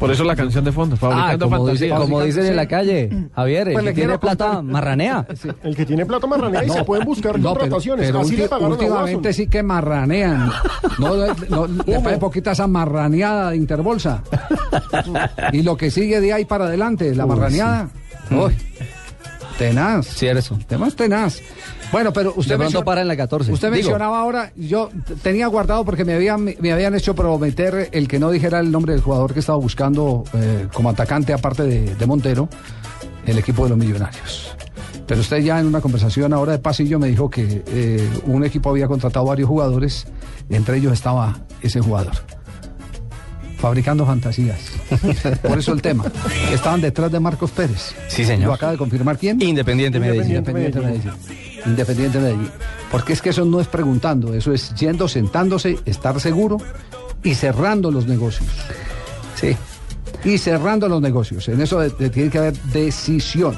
Por 0.00 0.10
eso 0.10 0.24
la 0.24 0.34
canción 0.34 0.64
de 0.64 0.72
fondo, 0.72 0.96
Ah, 0.96 0.98
fabricando 0.98 1.44
como, 1.50 1.68
dice- 1.68 1.88
fantasías. 1.90 2.00
como 2.00 2.22
dicen 2.24 2.46
en 2.46 2.56
la 2.56 2.66
calle, 2.66 3.28
Javier, 3.36 3.68
el 3.68 3.72
Pues 3.74 3.84
le 3.84 3.90
que 3.92 4.00
tiene 4.00 4.18
plata 4.18 4.46
contar- 4.46 4.62
marranea. 4.64 5.26
El 5.62 5.76
que 5.76 5.86
tiene 5.86 6.06
plata 6.06 6.26
marranea 6.26 6.64
y 6.64 6.70
se 6.70 6.82
pueden 6.84 7.04
buscar 7.04 7.32
No, 7.38 7.50
pero, 7.52 7.60
contrataciones. 7.60 8.06
pero 8.06 8.20
Así 8.20 8.34
ulti- 8.34 8.38
le 8.38 8.48
pagaron 8.48 8.72
últimamente 8.72 9.32
sí 9.34 9.46
que 9.46 9.62
marranean. 9.62 10.50
No, 10.98 11.14
no, 11.48 11.66
le 11.86 12.00
fue 12.00 12.18
poquita 12.18 12.52
esa 12.52 12.66
marraneada 12.66 13.50
de 13.50 13.56
Interbolsa. 13.58 14.22
y 15.52 15.62
lo 15.62 15.76
que 15.76 15.90
sigue 15.90 16.20
de 16.20 16.32
ahí 16.32 16.44
para 16.46 16.64
adelante, 16.64 17.14
la 17.14 17.26
marraneada. 17.26 17.88
Uy, 18.30 18.54
tenaz. 19.58 20.06
Sí, 20.06 20.26
eso. 20.26 20.58
Tema 20.66 20.88
es 20.88 20.96
tenaz. 20.96 21.40
Bueno, 21.92 22.12
pero 22.12 22.30
usted 22.36 22.52
De 22.52 22.56
pronto 22.58 22.64
menciona- 22.64 22.84
para 22.84 23.00
en 23.02 23.08
la 23.08 23.16
14. 23.16 23.52
Usted 23.52 23.68
Digo, 23.68 23.74
mencionaba 23.76 24.20
ahora, 24.20 24.52
yo 24.56 24.90
tenía 25.22 25.46
guardado 25.48 25.84
porque 25.84 26.04
me 26.04 26.14
habían, 26.14 26.44
me 26.60 26.72
habían 26.72 26.94
hecho 26.94 27.14
prometer 27.14 27.88
el 27.92 28.06
que 28.06 28.18
no 28.18 28.30
dijera 28.30 28.60
el 28.60 28.70
nombre 28.70 28.92
del 28.92 29.02
jugador 29.02 29.34
que 29.34 29.40
estaba 29.40 29.58
buscando 29.58 30.22
eh, 30.34 30.68
como 30.72 30.90
atacante, 30.90 31.32
aparte 31.32 31.64
de, 31.64 31.94
de 31.96 32.06
Montero, 32.06 32.48
el 33.26 33.38
equipo 33.38 33.64
de 33.64 33.70
los 33.70 33.78
millonarios. 33.78 34.54
Pero 35.06 35.20
usted 35.22 35.38
ya 35.38 35.58
en 35.58 35.66
una 35.66 35.80
conversación 35.80 36.32
ahora 36.32 36.52
de 36.52 36.58
pasillo 36.60 37.00
me 37.00 37.08
dijo 37.08 37.28
que 37.28 37.64
eh, 37.66 38.08
un 38.26 38.44
equipo 38.44 38.70
había 38.70 38.86
contratado 38.86 39.26
varios 39.26 39.48
jugadores, 39.48 40.06
entre 40.48 40.76
ellos 40.76 40.92
estaba 40.92 41.40
ese 41.62 41.80
jugador. 41.80 42.12
Fabricando 43.58 44.06
fantasías. 44.06 44.58
Por 45.42 45.58
eso 45.58 45.72
el 45.72 45.82
tema. 45.82 46.04
Estaban 46.52 46.80
detrás 46.80 47.12
de 47.12 47.20
Marcos 47.20 47.50
Pérez. 47.50 47.94
Sí, 48.08 48.24
señor. 48.24 48.46
¿Lo 48.48 48.54
acaba 48.54 48.72
de 48.72 48.78
confirmar 48.78 49.18
quién? 49.18 49.42
Independiente 49.42 49.98
Medellín. 50.00 50.36
Independiente 50.36 50.80
Medellín. 50.80 51.02
Independiente 51.02 51.28
Medellín. 51.36 51.49
Porque 52.90 53.12
es 53.12 53.22
que 53.22 53.30
eso 53.30 53.44
no 53.44 53.60
es 53.60 53.66
preguntando, 53.68 54.34
eso 54.34 54.52
es 54.52 54.74
yendo, 54.74 55.08
sentándose, 55.08 55.78
estar 55.84 56.18
seguro 56.20 56.58
y 57.22 57.34
cerrando 57.34 57.90
los 57.90 58.06
negocios. 58.06 58.48
Sí. 59.36 59.56
Y 60.24 60.38
cerrando 60.38 60.88
los 60.88 61.00
negocios. 61.00 61.48
En 61.48 61.60
eso 61.60 61.80
de- 61.80 61.90
de- 61.90 62.10
tiene 62.10 62.30
que 62.30 62.38
haber 62.38 62.54
decisión. 62.72 63.56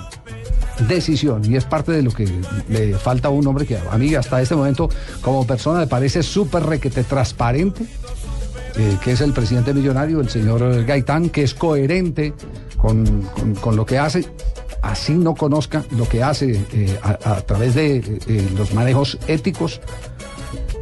Decisión. 0.89 1.43
Y 1.45 1.57
es 1.57 1.65
parte 1.65 1.93
de 1.93 2.03
lo 2.03 2.11
que 2.13 2.29
le 2.69 2.95
falta 2.95 3.29
a 3.29 3.31
un 3.31 3.47
hombre 3.47 3.67
que 3.67 3.79
a 3.79 3.99
mí 3.99 4.15
hasta 4.15 4.41
este 4.41 4.55
momento, 4.57 4.89
como 5.21 5.47
persona, 5.47 5.81
me 5.81 5.87
parece 5.87 6.23
súper 6.23 6.65
requete 6.65 7.05
transparente. 7.05 7.85
eh, 8.75 8.97
que 9.05 9.13
es 9.13 9.21
el 9.21 9.35
presidente 9.35 9.75
millonario, 9.75 10.19
el 10.23 10.31
señor 10.31 10.87
Gaitán, 10.87 11.29
que 11.29 11.43
es 11.43 11.53
coherente 11.53 12.33
con- 12.79 13.21
con 13.61 13.77
lo 13.77 13.85
que 13.85 13.99
hace, 13.99 14.25
así 14.83 15.15
no 15.15 15.35
conozca 15.35 15.85
lo 15.97 16.09
que 16.09 16.23
hace 16.23 16.61
eh, 16.73 16.99
a, 17.03 17.41
través 17.41 17.75
de 17.75 17.97
eh, 17.97 18.19
eh, 18.27 18.49
los 18.57 18.75
manejos 18.75 19.19
éticos, 19.29 19.81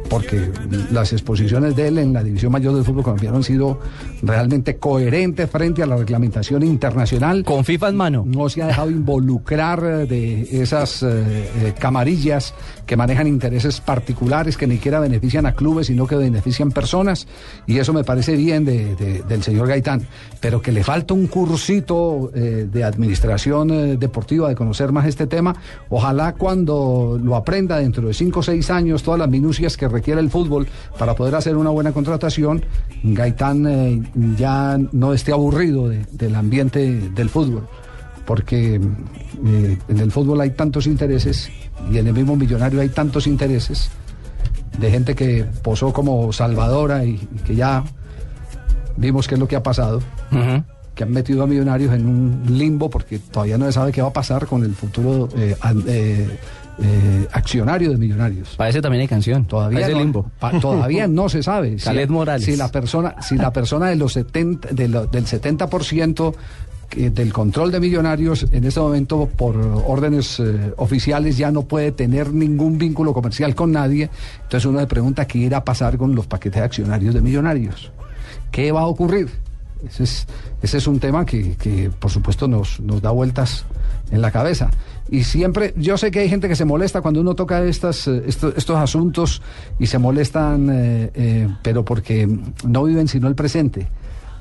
porque 0.09 0.51
las 0.91 1.13
exposiciones 1.13 1.75
de 1.75 1.87
él 1.87 1.97
en 1.99 2.11
la 2.11 2.23
División 2.23 2.51
Mayor 2.51 2.75
del 2.75 2.83
Fútbol 2.83 3.03
Colombiano 3.03 3.37
han 3.37 3.43
sido 3.43 3.79
realmente 4.21 4.77
coherentes 4.77 5.49
frente 5.49 5.81
a 5.83 5.85
la 5.85 5.95
reglamentación 5.97 6.63
internacional 6.63 7.43
Con 7.43 7.63
FIFA 7.65 7.89
en 7.89 7.95
mano. 7.95 8.23
no 8.27 8.49
se 8.49 8.61
ha 8.61 8.67
dejado 8.67 8.89
involucrar 8.91 9.83
eh, 9.83 10.05
de 10.05 10.61
esas 10.61 11.03
eh, 11.03 11.07
eh, 11.09 11.73
camarillas 11.77 12.53
que 12.85 12.95
manejan 12.97 13.27
intereses 13.27 13.79
particulares 13.81 14.57
que 14.57 14.67
ni 14.67 14.75
siquiera 14.75 14.99
benefician 14.99 15.45
a 15.45 15.53
clubes, 15.53 15.87
sino 15.87 16.05
que 16.07 16.15
benefician 16.15 16.71
personas. 16.71 17.27
Y 17.65 17.77
eso 17.79 17.93
me 17.93 18.03
parece 18.03 18.35
bien 18.35 18.65
de- 18.65 18.95
de- 18.95 19.23
del 19.23 19.43
señor 19.43 19.67
Gaitán. 19.67 20.01
Pero 20.39 20.61
que 20.61 20.71
le 20.71 20.83
falta 20.83 21.13
un 21.13 21.27
cursito 21.27 22.31
eh, 22.35 22.67
de 22.71 22.83
administración 22.83 23.71
eh, 23.71 23.97
deportiva, 23.97 24.49
de 24.49 24.55
conocer 24.55 24.91
más 24.91 25.05
este 25.07 25.25
tema. 25.27 25.55
Ojalá 25.89 26.33
cuando 26.33 27.19
lo 27.21 27.35
aprenda 27.35 27.77
dentro 27.77 28.07
de 28.07 28.13
cinco 28.13 28.41
o 28.41 28.43
seis 28.43 28.69
años, 28.69 29.03
todas 29.03 29.19
las 29.19 29.29
minucias 29.29 29.77
que 29.77 29.87
requiere 29.87 30.19
el 30.19 30.29
fútbol 30.29 30.67
para 30.99 31.15
poder 31.15 31.35
hacer 31.35 31.55
una 31.57 31.69
buena 31.69 31.91
contratación, 31.93 32.63
Gaitán 33.03 34.10
ya 34.37 34.77
no 34.91 35.13
esté 35.13 35.31
aburrido 35.31 35.89
de- 35.89 36.05
del 36.11 36.35
ambiente 36.35 37.09
del 37.15 37.29
fútbol 37.29 37.67
porque 38.25 38.75
eh, 38.75 39.77
en 39.87 39.99
el 39.99 40.11
fútbol 40.11 40.39
hay 40.41 40.51
tantos 40.51 40.85
intereses 40.87 41.49
y 41.91 41.97
en 41.97 42.07
el 42.07 42.13
mismo 42.13 42.35
millonario 42.35 42.79
hay 42.81 42.89
tantos 42.89 43.25
intereses 43.27 43.89
de 44.79 44.91
gente 44.91 45.15
que 45.15 45.45
posó 45.63 45.91
como 45.91 46.31
salvadora 46.31 47.03
y, 47.03 47.11
y 47.15 47.39
que 47.45 47.55
ya 47.55 47.83
vimos 48.97 49.27
qué 49.27 49.35
es 49.35 49.39
lo 49.39 49.47
que 49.47 49.55
ha 49.55 49.63
pasado, 49.63 50.01
que 50.95 51.03
han 51.03 51.11
metido 51.11 51.43
a 51.43 51.47
millonarios 51.47 51.93
en 51.93 52.05
un 52.05 52.43
limbo 52.49 52.89
porque 52.89 53.19
todavía 53.19 53.57
no 53.57 53.65
se 53.65 53.71
sabe 53.73 53.91
qué 53.91 54.01
va 54.01 54.09
a 54.09 54.13
pasar 54.13 54.45
con 54.45 54.63
el 54.63 54.75
futuro 54.75 55.27
eh, 55.35 55.55
eh, 55.87 56.27
eh, 56.81 57.27
accionario 57.31 57.91
de 57.91 57.97
millonarios. 57.97 58.55
Para 58.57 58.69
ese 58.69 58.81
también 58.81 59.01
hay 59.01 59.07
canción. 59.07 59.45
Todavía 59.45 59.87
no, 59.89 59.99
limbo. 59.99 60.31
pa- 60.39 60.59
todavía 60.59 61.07
no 61.07 61.29
se 61.29 61.43
sabe. 61.43 61.77
Si- 61.79 62.07
Morales. 62.07 62.45
Si 62.45 62.55
la 62.55 62.69
persona, 62.69 63.15
si 63.21 63.35
la 63.37 63.51
persona 63.53 63.87
de 63.89 63.95
los 63.95 64.13
70, 64.13 64.69
de 64.71 64.87
lo- 64.87 65.05
del 65.07 65.25
70% 65.25 66.33
que- 66.89 67.09
del 67.09 67.31
control 67.31 67.71
de 67.71 67.79
millonarios 67.79 68.45
en 68.51 68.63
este 68.65 68.79
momento 68.79 69.29
por 69.37 69.55
órdenes 69.57 70.39
eh, 70.39 70.73
oficiales 70.77 71.37
ya 71.37 71.49
no 71.51 71.61
puede 71.63 71.91
tener 71.93 72.33
ningún 72.33 72.77
vínculo 72.77 73.13
comercial 73.13 73.55
con 73.55 73.71
nadie, 73.71 74.09
entonces 74.43 74.65
uno 74.65 74.79
se 74.79 74.87
pregunta 74.87 75.25
qué 75.25 75.37
irá 75.37 75.57
a 75.57 75.63
pasar 75.63 75.97
con 75.97 76.15
los 76.15 76.27
paquetes 76.27 76.59
de 76.59 76.65
accionarios 76.65 77.13
de 77.13 77.21
millonarios. 77.21 77.91
¿Qué 78.51 78.71
va 78.73 78.81
a 78.81 78.87
ocurrir? 78.87 79.29
Ese 79.87 80.03
es, 80.03 80.27
ese 80.61 80.77
es 80.79 80.85
un 80.87 80.99
tema 80.99 81.25
que, 81.25 81.55
que, 81.55 81.89
por 81.97 82.11
supuesto, 82.11 82.47
nos, 82.47 82.79
nos 82.81 83.01
da 83.01 83.09
vueltas 83.11 83.65
en 84.11 84.21
la 84.21 84.29
cabeza. 84.29 84.69
Y 85.11 85.23
siempre, 85.25 85.73
yo 85.77 85.97
sé 85.97 86.09
que 86.09 86.19
hay 86.19 86.29
gente 86.29 86.47
que 86.47 86.55
se 86.55 86.63
molesta 86.65 87.01
cuando 87.01 87.19
uno 87.21 87.35
toca 87.35 87.61
estas, 87.65 88.07
eh, 88.07 88.23
estos, 88.27 88.53
estos 88.57 88.77
asuntos 88.77 89.41
y 89.77 89.85
se 89.87 89.97
molestan, 89.99 90.69
eh, 90.71 91.11
eh, 91.13 91.47
pero 91.61 91.83
porque 91.85 92.27
no 92.65 92.85
viven 92.85 93.07
sino 93.09 93.27
el 93.27 93.35
presente. 93.35 93.87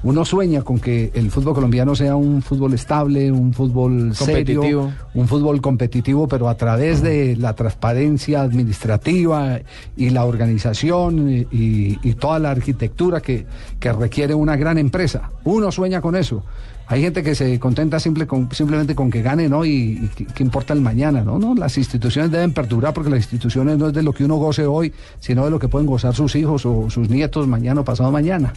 Uno 0.02 0.24
sueña 0.24 0.62
con 0.62 0.78
que 0.78 1.10
el 1.12 1.30
fútbol 1.30 1.52
colombiano 1.54 1.94
sea 1.94 2.16
un 2.16 2.40
fútbol 2.40 2.72
estable, 2.72 3.30
un 3.30 3.52
fútbol 3.52 4.14
serio, 4.14 4.60
Competitivo. 4.60 4.92
un 5.12 5.28
fútbol 5.28 5.60
competitivo, 5.60 6.26
pero 6.26 6.48
a 6.48 6.54
través 6.54 7.02
de 7.02 7.36
la 7.36 7.54
transparencia 7.54 8.40
administrativa 8.40 9.58
y 9.98 10.08
la 10.08 10.24
organización 10.24 11.28
y, 11.30 11.40
y- 11.50 11.98
y 12.02 12.14
toda 12.14 12.38
la 12.38 12.52
arquitectura 12.52 13.20
que, 13.20 13.44
que 13.78 13.92
requiere 13.92 14.32
una 14.34 14.56
gran 14.56 14.78
empresa. 14.78 15.32
Uno 15.44 15.70
sueña 15.70 16.00
con 16.00 16.16
eso. 16.16 16.44
Hay 16.90 17.02
gente 17.02 17.22
que 17.22 17.36
se 17.36 17.60
contenta 17.60 18.00
simple 18.00 18.26
simplemente 18.50 18.96
con 18.96 19.12
que 19.12 19.22
gane, 19.22 19.48
¿no? 19.48 19.64
Y, 19.64 20.10
qué, 20.34 20.42
importa 20.42 20.74
el 20.74 20.80
mañana, 20.80 21.22
¿no? 21.22 21.54
Las 21.54 21.78
instituciones 21.78 22.32
deben 22.32 22.52
perdurar 22.52 22.92
porque 22.92 23.10
las 23.10 23.20
instituciones 23.20 23.78
no 23.78 23.86
es 23.86 23.92
de 23.92 24.02
lo 24.02 24.12
que 24.12 24.24
uno 24.24 24.34
goce 24.38 24.66
hoy, 24.66 24.92
sino 25.20 25.44
de 25.44 25.52
lo 25.52 25.60
que 25.60 25.68
pueden 25.68 25.86
gozar 25.86 26.16
sus 26.16 26.34
hijos 26.34 26.66
o 26.66 26.90
sus 26.90 27.08
nietos 27.08 27.46
mañana 27.46 27.82
o 27.82 27.84
pasado 27.84 28.10
mañana. 28.10 28.52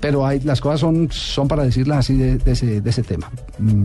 Pero 0.00 0.26
hay, 0.26 0.40
las 0.40 0.62
cosas 0.62 0.80
son, 0.80 1.08
son 1.12 1.46
para 1.46 1.64
decirlas 1.64 1.98
así 1.98 2.16
de, 2.16 2.38
de 2.38 2.52
ese, 2.52 2.80
de 2.80 2.88
ese 2.88 3.02
tema. 3.02 3.30
Mm. 3.58 3.84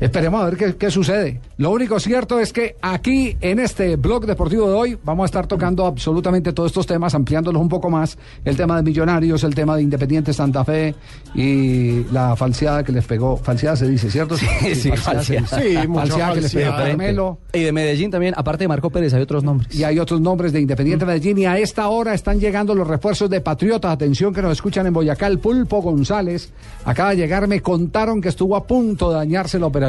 Esperemos 0.00 0.42
a 0.42 0.44
ver 0.44 0.56
qué, 0.56 0.76
qué 0.76 0.90
sucede. 0.90 1.40
Lo 1.56 1.70
único 1.70 1.98
cierto 1.98 2.38
es 2.38 2.52
que 2.52 2.76
aquí 2.82 3.34
en 3.40 3.58
este 3.58 3.96
blog 3.96 4.26
deportivo 4.26 4.68
de 4.68 4.74
hoy 4.74 4.98
vamos 5.02 5.24
a 5.24 5.26
estar 5.26 5.46
tocando 5.46 5.86
absolutamente 5.86 6.52
todos 6.52 6.70
estos 6.70 6.86
temas, 6.86 7.14
ampliándolos 7.14 7.62
un 7.62 7.70
poco 7.70 7.88
más. 7.88 8.18
El 8.44 8.56
tema 8.58 8.76
de 8.76 8.82
Millonarios, 8.82 9.42
el 9.42 9.54
tema 9.54 9.74
de 9.74 9.82
Independiente 9.82 10.34
Santa 10.34 10.64
Fe 10.66 10.94
y 11.34 12.04
la 12.12 12.36
falseada 12.36 12.84
que 12.84 12.92
les 12.92 13.06
pegó. 13.06 13.38
Falseada 13.38 13.76
se 13.76 13.88
dice, 13.88 14.10
¿cierto? 14.10 14.36
Sí, 14.36 14.74
sí, 14.74 14.92
falseada. 14.92 15.46
Sí, 15.46 15.76
mucha 15.88 16.06
falseada 16.08 16.34
que 16.34 16.40
les 16.42 16.52
pegó 16.52 16.66
a 16.66 16.72
falseada. 16.72 16.90
Carmelo. 16.90 17.38
Y 17.54 17.62
de 17.62 17.72
Medellín 17.72 18.10
también, 18.10 18.34
aparte 18.36 18.64
de 18.64 18.68
Marco 18.68 18.90
Pérez, 18.90 19.14
hay 19.14 19.22
otros 19.22 19.42
nombres. 19.42 19.74
Y 19.74 19.84
hay 19.84 19.98
otros 19.98 20.20
nombres 20.20 20.52
de 20.52 20.60
Independiente 20.60 21.06
Medellín. 21.06 21.38
Y 21.38 21.46
a 21.46 21.56
esta 21.56 21.88
hora 21.88 22.12
están 22.12 22.38
llegando 22.38 22.74
los 22.74 22.86
refuerzos 22.86 23.30
de 23.30 23.40
Patriotas. 23.40 23.92
Atención 23.92 24.34
que 24.34 24.42
nos 24.42 24.52
escuchan 24.52 24.86
en 24.86 24.92
Boyacá. 24.92 25.26
El 25.26 25.38
Pulpo 25.38 25.80
González 25.80 26.52
acaba 26.84 27.10
de 27.10 27.16
llegar. 27.16 27.48
Me 27.48 27.62
contaron 27.62 28.20
que 28.20 28.28
estuvo 28.28 28.56
a 28.56 28.66
punto 28.66 29.08
de 29.08 29.16
dañarse 29.16 29.58
la 29.58 29.66
operación. 29.66 29.85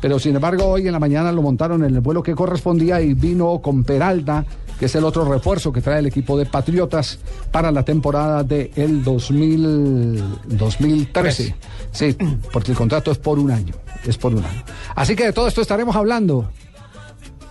Pero 0.00 0.18
sin 0.18 0.34
embargo, 0.34 0.66
hoy 0.66 0.86
en 0.86 0.92
la 0.92 0.98
mañana 0.98 1.32
lo 1.32 1.42
montaron 1.42 1.84
en 1.84 1.94
el 1.94 2.00
vuelo 2.00 2.22
que 2.22 2.34
correspondía 2.34 3.00
y 3.00 3.14
vino 3.14 3.60
con 3.60 3.84
Peralta, 3.84 4.44
que 4.78 4.86
es 4.86 4.94
el 4.94 5.04
otro 5.04 5.24
refuerzo 5.24 5.72
que 5.72 5.80
trae 5.80 6.00
el 6.00 6.06
equipo 6.06 6.38
de 6.38 6.46
Patriotas 6.46 7.18
para 7.50 7.70
la 7.70 7.84
temporada 7.84 8.42
del 8.42 9.02
2000, 9.02 10.22
2013. 10.48 11.54
Sí, 11.92 12.16
porque 12.52 12.72
el 12.72 12.76
contrato 12.76 13.10
es 13.10 13.18
por 13.18 13.38
un 13.38 13.50
año. 13.50 13.74
Es 14.04 14.18
por 14.18 14.34
un 14.34 14.44
año. 14.44 14.62
Así 14.94 15.16
que 15.16 15.26
de 15.26 15.32
todo 15.32 15.48
esto 15.48 15.60
estaremos 15.60 15.96
hablando. 15.96 16.50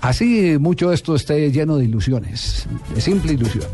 Así 0.01 0.57
mucho 0.59 0.91
esto 0.91 1.15
esté 1.15 1.49
lleno 1.49 1.77
de 1.77 1.85
ilusiones, 1.85 2.67
de 2.93 2.99
simple 2.99 3.33
ilusión. 3.33 3.67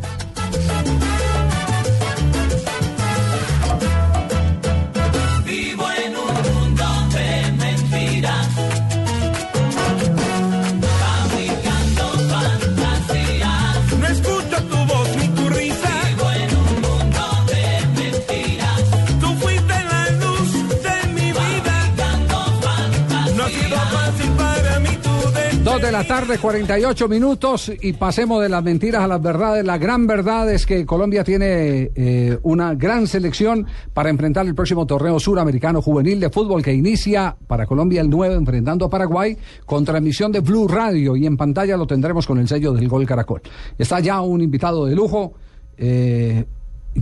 de 25.82 25.92
la 25.94 26.04
tarde, 26.04 26.38
48 26.38 27.08
minutos 27.08 27.72
y 27.82 27.94
pasemos 27.94 28.42
de 28.42 28.50
las 28.50 28.62
mentiras 28.62 29.02
a 29.02 29.08
las 29.08 29.22
verdades. 29.22 29.64
La 29.64 29.78
gran 29.78 30.08
verdad 30.08 30.52
es 30.52 30.66
que 30.66 30.86
Colombia 30.86 31.24
tiene 31.24 31.92
eh, 31.96 32.38
una 32.44 32.76
gran 32.76 33.08
selección 33.08 33.66
para 33.94 34.10
enfrentar 34.10 34.46
el 34.46 34.56
próximo 34.56 34.86
torneo 34.86 35.20
suramericano 35.20 35.82
juvenil 35.82 36.20
de 36.20 36.30
fútbol 36.30 36.62
que 36.62 36.74
inicia 36.74 37.36
para 37.48 37.66
Colombia 37.66 38.02
el 38.02 38.10
9 38.10 38.36
enfrentando 38.36 38.86
a 38.86 38.90
Paraguay 38.90 39.38
con 39.66 39.86
transmisión 39.86 40.34
de 40.34 40.42
Blue 40.42 40.68
Radio 40.68 41.16
y 41.16 41.26
en 41.26 41.38
pantalla 41.38 41.78
lo 41.78 41.88
tendremos 41.88 42.28
con 42.28 42.40
el 42.40 42.48
sello 42.48 42.74
del 42.74 42.90
Gol 42.90 43.06
Caracol. 43.06 43.42
Está 43.78 44.02
ya 44.02 44.20
un 44.20 44.42
invitado 44.42 44.86
de 44.86 44.96
lujo, 44.96 45.34
eh, 45.78 46.44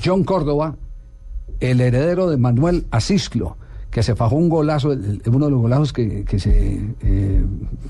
John 0.04 0.24
Córdoba, 0.24 0.76
el 1.60 1.82
heredero 1.82 2.30
de 2.30 2.38
Manuel 2.38 2.86
Asislo 2.92 3.58
que 3.98 4.04
se 4.04 4.16
fajó 4.16 4.36
un 4.36 4.48
golazo, 4.48 4.92
el- 4.92 5.24
uno 5.26 5.46
de 5.46 5.52
los 5.52 5.60
golazos 5.60 5.92
que, 5.92 6.24
que 6.24 6.38
se 6.38 6.80
eh, 7.02 7.42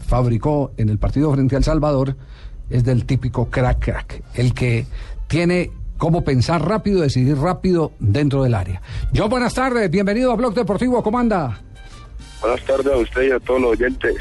fabricó 0.05 0.71
en 0.77 0.87
el 0.87 0.97
partido 0.97 1.33
frente 1.33 1.55
a 1.55 1.57
El 1.57 1.65
Salvador, 1.65 2.15
es 2.69 2.85
del 2.85 3.03
típico 3.05 3.47
crack 3.49 3.83
crack, 3.83 4.23
el 4.35 4.53
que 4.53 4.85
tiene 5.27 5.69
cómo 5.97 6.23
pensar 6.23 6.65
rápido, 6.65 7.01
decidir 7.01 7.35
rápido 7.37 7.91
dentro 7.99 8.41
del 8.43 8.55
área. 8.55 8.81
John, 9.13 9.29
buenas 9.29 9.53
tardes, 9.53 9.91
bienvenido 9.91 10.31
a 10.31 10.35
Blog 10.37 10.53
Deportivo, 10.53 11.03
¿cómo 11.03 11.19
anda? 11.19 11.59
Buenas 12.39 12.63
tardes 12.63 12.87
a 12.93 12.97
usted 12.99 13.23
y 13.23 13.31
a 13.31 13.39
todos 13.41 13.59
los 13.59 13.71
oyentes. 13.71 14.15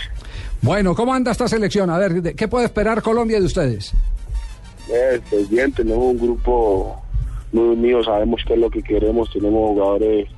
Bueno, 0.63 0.93
¿cómo 0.97 1.15
anda 1.15 1.31
esta 1.31 1.47
selección? 1.47 1.89
A 1.91 1.99
ver, 1.99 2.21
¿de- 2.21 2.35
¿qué 2.35 2.49
puede 2.49 2.65
esperar 2.65 3.01
Colombia 3.01 3.39
de 3.39 3.47
ustedes? 3.47 3.93
Eh, 4.93 5.21
pues 5.31 5.49
bien, 5.49 5.71
tenemos 5.71 6.03
un 6.05 6.19
grupo 6.19 7.01
muy 7.53 7.77
unido, 7.77 8.03
sabemos 8.03 8.41
qué 8.45 8.55
es 8.55 8.59
lo 8.59 8.71
que 8.71 8.83
queremos, 8.83 9.31
tenemos 9.33 9.69
jugadores 9.71 10.29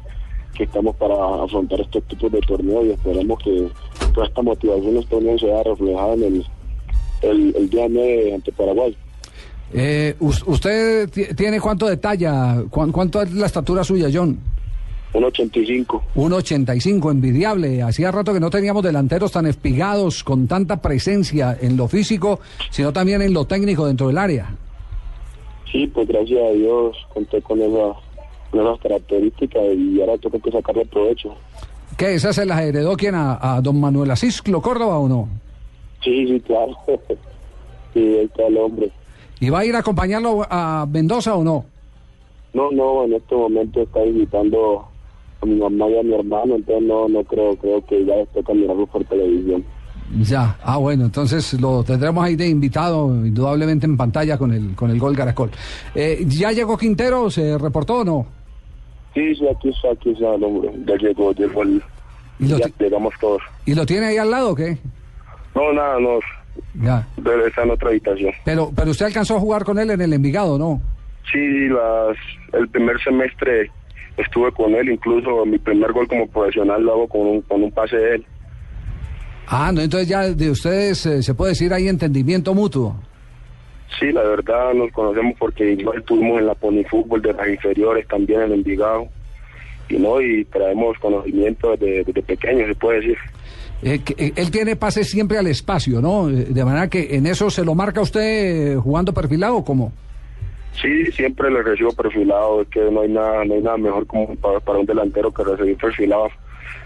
que 0.56 0.64
estamos 0.64 0.96
para 0.96 1.14
afrontar 1.44 1.80
estos 1.80 2.02
tipos 2.04 2.30
de 2.32 2.40
torneos 2.40 2.84
y 2.86 2.90
esperemos 2.90 3.38
que 3.42 3.68
toda 4.14 4.26
esta 4.26 4.42
motivación 4.42 4.94
de 4.94 5.00
estos 5.00 5.08
torneos 5.10 5.40
se 5.40 5.46
vea 5.46 5.62
reflejada 5.62 6.14
en 6.14 6.22
el, 6.24 6.44
el, 7.22 7.56
el 7.56 7.70
día 7.70 7.86
9 7.88 8.34
ante 8.34 8.52
Paraguay. 8.52 8.96
Eh, 9.72 10.14
us- 10.20 10.42
¿Usted 10.46 11.10
ti- 11.10 11.34
tiene 11.36 11.60
cuánto 11.60 11.86
de 11.86 11.96
talla? 11.98 12.62
¿Cuán- 12.70 12.90
¿Cuánto 12.90 13.20
es 13.22 13.32
la 13.32 13.46
estatura 13.46 13.84
suya, 13.84 14.08
John? 14.12 14.38
1.85. 15.14 16.02
1.85, 16.16 17.10
envidiable. 17.10 17.82
Hacía 17.82 18.10
rato 18.10 18.32
que 18.34 18.40
no 18.40 18.50
teníamos 18.50 18.82
delanteros 18.82 19.32
tan 19.32 19.46
espigados, 19.46 20.22
con 20.22 20.46
tanta 20.46 20.80
presencia 20.82 21.56
en 21.60 21.76
lo 21.76 21.88
físico, 21.88 22.40
sino 22.70 22.92
también 22.92 23.22
en 23.22 23.32
lo 23.32 23.46
técnico 23.46 23.86
dentro 23.86 24.08
del 24.08 24.18
área. 24.18 24.54
Sí, 25.72 25.86
pues 25.86 26.08
gracias 26.08 26.40
a 26.42 26.50
Dios 26.52 26.96
conté 27.12 27.40
con, 27.42 27.60
esa, 27.60 27.92
esas 28.52 28.78
características 28.80 29.62
y 29.74 30.00
ahora 30.00 30.18
tengo 30.18 30.40
que 30.40 30.50
sacarle 30.50 30.86
provecho. 30.86 31.34
¿Qué? 31.96 32.14
¿Esa 32.14 32.32
se 32.32 32.46
las 32.46 32.60
heredó 32.60 32.96
quién? 32.96 33.14
¿A, 33.14 33.56
a 33.56 33.60
don 33.60 33.80
Manuel 33.80 34.10
Asisclo 34.10 34.60
Córdoba 34.62 34.98
o 34.98 35.08
no? 35.08 35.28
Sí, 36.02 36.26
sí, 36.26 36.40
claro. 36.40 36.76
sí, 37.94 38.00
ahí 38.00 38.24
está 38.24 38.46
el 38.46 38.56
hombre. 38.56 38.90
¿Y 39.40 39.50
va 39.50 39.60
a 39.60 39.64
ir 39.64 39.74
a 39.76 39.80
acompañarlo 39.80 40.46
a 40.48 40.86
Mendoza 40.90 41.34
o 41.34 41.44
no? 41.44 41.64
No, 42.54 42.70
no, 42.72 43.04
en 43.04 43.14
este 43.14 43.34
momento 43.34 43.82
está 43.82 44.04
invitando 44.04 44.84
a 45.40 45.46
mi 45.46 45.54
mamá 45.56 45.88
y 45.88 45.98
a 45.98 46.02
mi 46.02 46.14
hermano, 46.14 46.56
entonces 46.56 46.88
no, 46.88 47.08
no 47.08 47.22
creo, 47.24 47.56
creo 47.56 47.84
que 47.86 48.04
ya 48.04 48.16
les 48.16 48.28
toca 48.30 48.52
mirarlo 48.54 48.86
por 48.86 49.04
televisión. 49.04 49.64
Ya, 50.20 50.56
ah 50.62 50.78
bueno, 50.78 51.04
entonces 51.04 51.60
lo 51.60 51.84
tendremos 51.84 52.24
ahí 52.24 52.34
de 52.34 52.48
invitado, 52.48 53.08
indudablemente 53.08 53.84
en 53.84 53.96
pantalla 53.96 54.38
con 54.38 54.52
el 54.54 54.74
con 54.74 54.90
el 54.90 54.98
gol 54.98 55.14
Caracol. 55.14 55.50
Eh, 55.94 56.24
¿Ya 56.26 56.50
llegó 56.50 56.78
Quintero? 56.78 57.30
¿Se 57.30 57.58
reportó 57.58 57.98
o 57.98 58.04
no? 58.04 58.37
Sí, 59.14 59.34
sí, 59.34 59.48
aquí 59.48 59.70
está, 59.70 59.90
aquí 59.92 60.10
está 60.10 60.34
el 60.34 60.44
hombre, 60.44 60.70
ya 60.86 60.94
llegó, 60.96 61.32
llegó 61.32 61.62
el... 61.62 61.82
¿Y 62.38 62.46
lo, 62.48 62.58
ya 62.58 62.66
ti- 62.66 62.74
llegamos 62.78 63.12
todos. 63.20 63.42
¿Y 63.66 63.74
lo 63.74 63.84
tiene 63.84 64.06
ahí 64.06 64.16
al 64.16 64.30
lado 64.30 64.50
o 64.50 64.54
qué? 64.54 64.78
No, 65.54 65.72
nada, 65.72 65.98
no, 65.98 66.18
Ya. 66.82 67.06
pero 67.24 67.46
está 67.46 67.62
en 67.64 67.70
otra 67.72 67.88
habitación. 67.88 68.32
Pero, 68.44 68.70
pero 68.76 68.90
usted 68.90 69.06
alcanzó 69.06 69.36
a 69.36 69.40
jugar 69.40 69.64
con 69.64 69.78
él 69.78 69.90
en 69.90 70.00
el 70.00 70.12
Envigado, 70.12 70.56
¿no? 70.58 70.80
Sí, 71.32 71.68
las, 71.68 72.16
el 72.52 72.68
primer 72.68 73.00
semestre 73.02 73.70
estuve 74.16 74.52
con 74.52 74.74
él, 74.74 74.88
incluso 74.90 75.44
mi 75.46 75.58
primer 75.58 75.92
gol 75.92 76.06
como 76.06 76.26
profesional 76.28 76.82
lo 76.82 76.92
hago 76.92 77.08
con 77.08 77.20
un, 77.22 77.40
con 77.42 77.62
un 77.62 77.72
pase 77.72 77.96
de 77.96 78.14
él. 78.16 78.26
Ah, 79.48 79.72
no, 79.72 79.80
entonces 79.80 80.08
ya 80.08 80.22
de 80.28 80.50
ustedes 80.50 81.06
eh, 81.06 81.22
se 81.22 81.34
puede 81.34 81.52
decir 81.52 81.72
hay 81.72 81.88
entendimiento 81.88 82.54
mutuo. 82.54 82.94
Sí, 83.98 84.12
la 84.12 84.22
verdad 84.22 84.74
nos 84.74 84.92
conocemos 84.92 85.34
porque 85.38 85.72
igual 85.72 85.98
estuvimos 85.98 86.38
en 86.40 86.46
la 86.46 86.54
Ponifútbol 86.54 87.22
de 87.22 87.32
las 87.32 87.48
inferiores, 87.48 88.06
también 88.06 88.42
en 88.42 88.52
Envigado. 88.52 89.08
Y 89.88 89.96
no, 89.96 90.20
y 90.20 90.44
traemos 90.44 90.98
conocimiento 90.98 91.70
desde, 91.76 92.04
desde 92.04 92.22
pequeño, 92.22 92.66
se 92.66 92.74
puede 92.74 93.00
decir. 93.00 93.16
Eh, 93.82 94.00
que, 94.04 94.14
eh, 94.18 94.32
él 94.36 94.50
tiene 94.50 94.76
pases 94.76 95.08
siempre 95.08 95.38
al 95.38 95.46
espacio, 95.46 96.00
¿no? 96.02 96.28
Eh, 96.28 96.46
De 96.50 96.64
manera 96.64 96.88
que 96.88 97.16
en 97.16 97.26
eso 97.26 97.48
se 97.48 97.64
lo 97.64 97.74
marca 97.74 98.00
usted 98.00 98.76
jugando 98.76 99.14
perfilado, 99.14 99.56
¿o 99.56 99.64
¿cómo? 99.64 99.92
Sí, 100.80 101.06
siempre 101.12 101.50
le 101.50 101.62
recibo 101.62 101.92
perfilado, 101.92 102.62
es 102.62 102.68
que 102.68 102.80
no 102.90 103.00
hay 103.00 103.08
nada, 103.08 103.44
no 103.44 103.54
hay 103.54 103.62
nada 103.62 103.78
mejor 103.78 104.06
como 104.06 104.34
para, 104.36 104.60
para 104.60 104.78
un 104.78 104.86
delantero 104.86 105.32
que 105.32 105.42
recibir 105.42 105.76
perfilado 105.76 106.28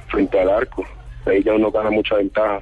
frente 0.09 0.41
al 0.41 0.51
arco. 0.51 0.85
Ahí 1.27 1.43
ya 1.43 1.55
uno 1.55 1.71
gana 1.71 1.91
mucha 1.91 2.17
ventaja. 2.17 2.61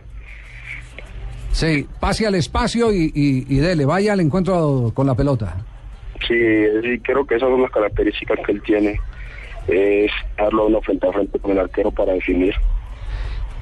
Sí, 1.52 1.86
pase 1.98 2.26
al 2.26 2.34
espacio 2.36 2.92
y, 2.92 3.10
y, 3.14 3.46
y 3.48 3.58
dele, 3.58 3.84
vaya 3.84 4.12
al 4.12 4.20
encuentro 4.20 4.92
con 4.94 5.06
la 5.06 5.14
pelota. 5.14 5.56
Sí, 6.26 6.36
sí, 6.82 6.98
creo 7.00 7.26
que 7.26 7.36
esas 7.36 7.48
son 7.48 7.62
las 7.62 7.70
características 7.70 8.38
que 8.46 8.52
él 8.52 8.62
tiene. 8.62 9.00
Es 9.66 10.10
darlo 10.36 10.66
uno 10.66 10.80
frente 10.80 11.08
a 11.08 11.12
frente 11.12 11.38
con 11.38 11.52
el 11.52 11.58
arquero 11.58 11.90
para 11.90 12.12
definir. 12.12 12.54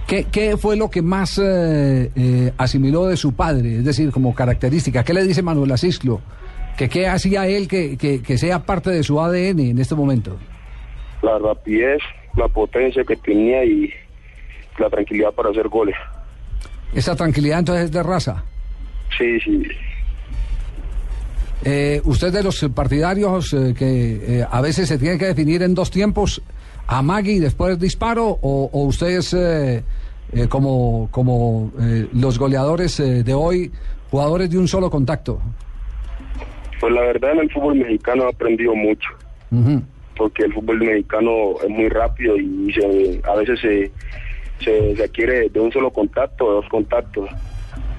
¿Qué, 0.07 0.24
qué 0.31 0.57
fue 0.57 0.77
lo 0.77 0.90
que 0.90 1.03
más 1.03 1.38
eh, 1.38 2.11
eh, 2.16 2.53
asimiló 2.57 3.07
de 3.07 3.16
su 3.16 3.35
padre? 3.35 3.77
Es 3.77 3.85
decir, 3.85 4.11
como 4.11 4.35
característica. 4.35 5.05
¿Qué 5.05 5.12
le 5.12 5.24
dice 5.24 5.42
Manuel 5.42 5.70
Asisclo? 5.72 6.20
¿Que 6.79 6.88
¿Qué 6.88 7.07
hacía 7.07 7.46
él 7.46 7.68
que, 7.68 7.98
que, 7.98 8.22
que 8.22 8.38
sea 8.38 8.61
parte 8.61 8.90
de 8.90 9.03
su 9.03 9.20
ADN 9.20 9.61
en 9.61 9.79
este 9.79 9.94
momento? 9.94 10.38
La 11.22 11.38
rapidez, 11.38 12.01
la 12.37 12.48
potencia 12.48 13.05
que 13.05 13.16
tenía 13.16 13.64
y 13.64 13.92
la 14.79 14.88
tranquilidad 14.88 15.33
para 15.33 15.51
hacer 15.51 15.68
goles. 15.68 15.96
Esa 16.94 17.14
tranquilidad 17.16 17.61
entonces 17.61 17.87
es 17.87 17.92
de 17.92 18.03
raza. 18.03 18.44
Sí, 19.16 19.38
sí. 19.40 19.62
Eh, 21.64 22.01
¿Usted 22.05 22.33
de 22.33 22.42
los 22.42 22.64
partidarios 22.74 23.53
eh, 23.53 23.74
que 23.77 24.40
eh, 24.40 24.46
a 24.48 24.61
veces 24.61 24.88
se 24.88 24.96
tiene 24.96 25.18
que 25.18 25.27
definir 25.27 25.62
en 25.62 25.74
dos 25.74 25.90
tiempos, 25.90 26.40
amague 26.87 27.33
y 27.33 27.38
después 27.40 27.79
disparo, 27.79 28.27
o, 28.27 28.70
o 28.72 28.85
usted 28.85 29.18
es 29.18 29.35
eh, 29.35 29.83
eh, 30.33 30.46
como, 30.48 31.09
como 31.11 31.72
los 32.12 32.38
goleadores 32.38 33.01
eh, 33.01 33.22
de 33.22 33.35
hoy, 33.35 33.70
jugadores 34.11 34.51
de 34.51 34.59
un 34.59 34.68
solo 34.68 34.90
contacto? 34.90 35.40
Pues 36.81 36.92
la 36.92 37.01
verdad 37.01 37.33
en 37.33 37.40
el 37.40 37.51
fútbol 37.51 37.77
mexicano 37.77 38.24
he 38.24 38.29
aprendido 38.29 38.74
mucho. 38.74 39.09
Porque 40.16 40.44
el 40.44 40.53
fútbol 40.53 40.79
mexicano 40.79 41.55
es 41.62 41.68
muy 41.70 41.88
rápido 41.88 42.37
y 42.37 42.72
se, 42.72 43.20
a 43.24 43.35
veces 43.37 43.61
se, 43.61 43.90
se, 44.61 44.97
se 44.97 45.05
adquiere 45.05 45.49
de 45.49 45.61
un 45.61 45.71
solo 45.73 45.90
contacto, 45.90 46.47
de 46.49 46.55
dos 46.57 46.68
contactos. 46.68 47.29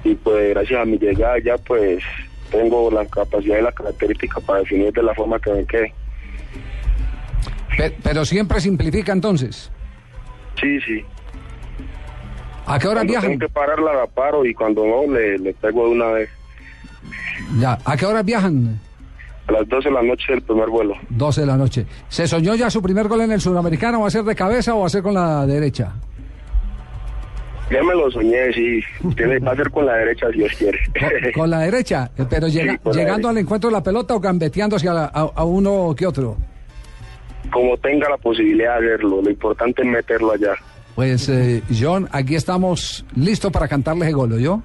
Y 0.04 0.14
pues 0.14 0.50
gracias 0.50 0.80
a 0.80 0.84
mi 0.84 0.98
llegada 0.98 1.38
ya 1.44 1.58
pues 1.58 2.02
tengo 2.50 2.90
la 2.90 3.04
capacidad 3.06 3.58
y 3.58 3.62
la 3.62 3.72
característica 3.72 4.40
para 4.40 4.60
definir 4.60 4.92
de 4.92 5.02
la 5.02 5.14
forma 5.14 5.38
que 5.38 5.52
me 5.52 5.64
quede. 5.66 5.92
Pe- 7.76 7.96
pero 8.02 8.24
siempre 8.24 8.60
simplifica 8.60 9.12
entonces. 9.12 9.70
Sí, 10.60 10.80
sí. 10.80 11.04
¿A 12.66 12.78
qué 12.78 12.86
hora 12.88 12.96
Cuando 12.98 13.12
viajan? 13.12 13.30
tengo 13.30 13.46
que 13.46 13.52
pararla 13.52 13.94
la 13.94 14.06
paro 14.06 14.44
y 14.44 14.54
cuando 14.54 14.84
no 14.86 15.12
le, 15.12 15.38
le 15.38 15.54
pego 15.54 15.86
de 15.86 15.92
una 15.92 16.06
vez. 16.08 16.30
Ya. 17.58 17.78
¿A 17.84 17.96
qué 17.96 18.06
hora 18.06 18.22
viajan? 18.22 18.78
A 19.48 19.52
las 19.52 19.68
12 19.68 19.88
de 19.88 19.94
la 19.94 20.02
noche 20.02 20.24
del 20.32 20.42
primer 20.42 20.68
vuelo. 20.68 20.94
12 21.08 21.40
de 21.40 21.46
la 21.46 21.56
noche. 21.56 21.86
¿Se 22.08 22.26
soñó 22.28 22.54
ya 22.54 22.70
su 22.70 22.80
primer 22.82 23.08
gol 23.08 23.22
en 23.22 23.32
el 23.32 23.40
Sudamericano? 23.40 24.00
¿Va 24.02 24.08
a 24.08 24.10
ser 24.10 24.22
de 24.24 24.36
cabeza 24.36 24.74
o 24.74 24.80
va 24.80 24.86
a 24.86 24.90
ser 24.90 25.02
con 25.02 25.14
la 25.14 25.46
derecha? 25.46 25.92
Ya 27.70 27.82
me 27.84 27.94
lo 27.94 28.10
soñé, 28.10 28.52
sí. 28.52 28.80
Tiene, 29.16 29.38
va 29.38 29.52
a 29.52 29.56
ser 29.56 29.70
con 29.70 29.86
la 29.86 29.94
derecha 29.94 30.26
si 30.32 30.38
Dios 30.38 30.52
quiere. 30.58 30.78
Con, 31.22 31.32
con 31.42 31.50
la 31.50 31.60
derecha, 31.60 32.10
pero 32.28 32.48
llega- 32.48 32.78
llegando 32.92 33.28
al 33.28 33.38
encuentro 33.38 33.70
de 33.70 33.74
la 33.76 33.82
pelota 33.82 34.14
o 34.14 34.20
gambeteando 34.20 34.76
hacia 34.76 34.92
la- 34.92 35.04
a, 35.14 35.30
a 35.34 35.44
uno 35.44 35.94
que 35.96 36.06
otro. 36.06 36.36
Como 37.52 37.76
tenga 37.78 38.08
la 38.08 38.16
posibilidad 38.16 38.80
de 38.80 38.94
hacerlo, 38.94 39.22
lo 39.22 39.30
importante 39.30 39.82
es 39.82 39.88
meterlo 39.88 40.32
allá. 40.32 40.54
Pues, 40.94 41.28
eh, 41.28 41.62
John, 41.80 42.08
aquí 42.12 42.34
estamos 42.34 43.04
listos 43.16 43.50
para 43.52 43.68
cantarles 43.68 44.08
el 44.08 44.14
gol, 44.14 44.38
¿yo? 44.40 44.60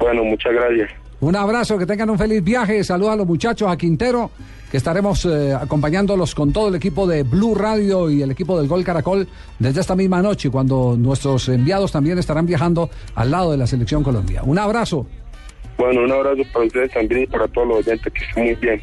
Bueno, 0.00 0.24
muchas 0.24 0.52
gracias. 0.52 0.90
Un 1.20 1.36
abrazo, 1.36 1.78
que 1.78 1.86
tengan 1.86 2.10
un 2.10 2.18
feliz 2.18 2.42
viaje. 2.42 2.82
Saludos 2.82 3.12
a 3.12 3.16
los 3.16 3.26
muchachos, 3.26 3.70
a 3.70 3.76
Quintero, 3.76 4.30
que 4.72 4.78
estaremos 4.78 5.26
eh, 5.26 5.52
acompañándolos 5.52 6.34
con 6.34 6.50
todo 6.50 6.68
el 6.68 6.76
equipo 6.76 7.06
de 7.06 7.24
Blue 7.24 7.54
Radio 7.54 8.08
y 8.08 8.22
el 8.22 8.30
equipo 8.30 8.58
del 8.58 8.68
Gol 8.68 8.82
Caracol 8.82 9.28
desde 9.58 9.82
esta 9.82 9.94
misma 9.94 10.22
noche, 10.22 10.48
cuando 10.48 10.96
nuestros 10.96 11.46
enviados 11.50 11.92
también 11.92 12.16
estarán 12.16 12.46
viajando 12.46 12.88
al 13.14 13.30
lado 13.30 13.50
de 13.50 13.58
la 13.58 13.66
Selección 13.66 14.02
Colombia. 14.02 14.42
Un 14.42 14.58
abrazo. 14.58 15.06
Bueno, 15.76 16.04
un 16.04 16.10
abrazo 16.10 16.40
para 16.54 16.64
ustedes 16.64 16.90
también 16.90 17.24
y 17.24 17.26
para 17.26 17.46
todos 17.48 17.68
los 17.68 17.78
oyentes 17.80 18.10
que 18.14 18.24
estén 18.24 18.44
muy 18.44 18.54
bien. 18.54 18.80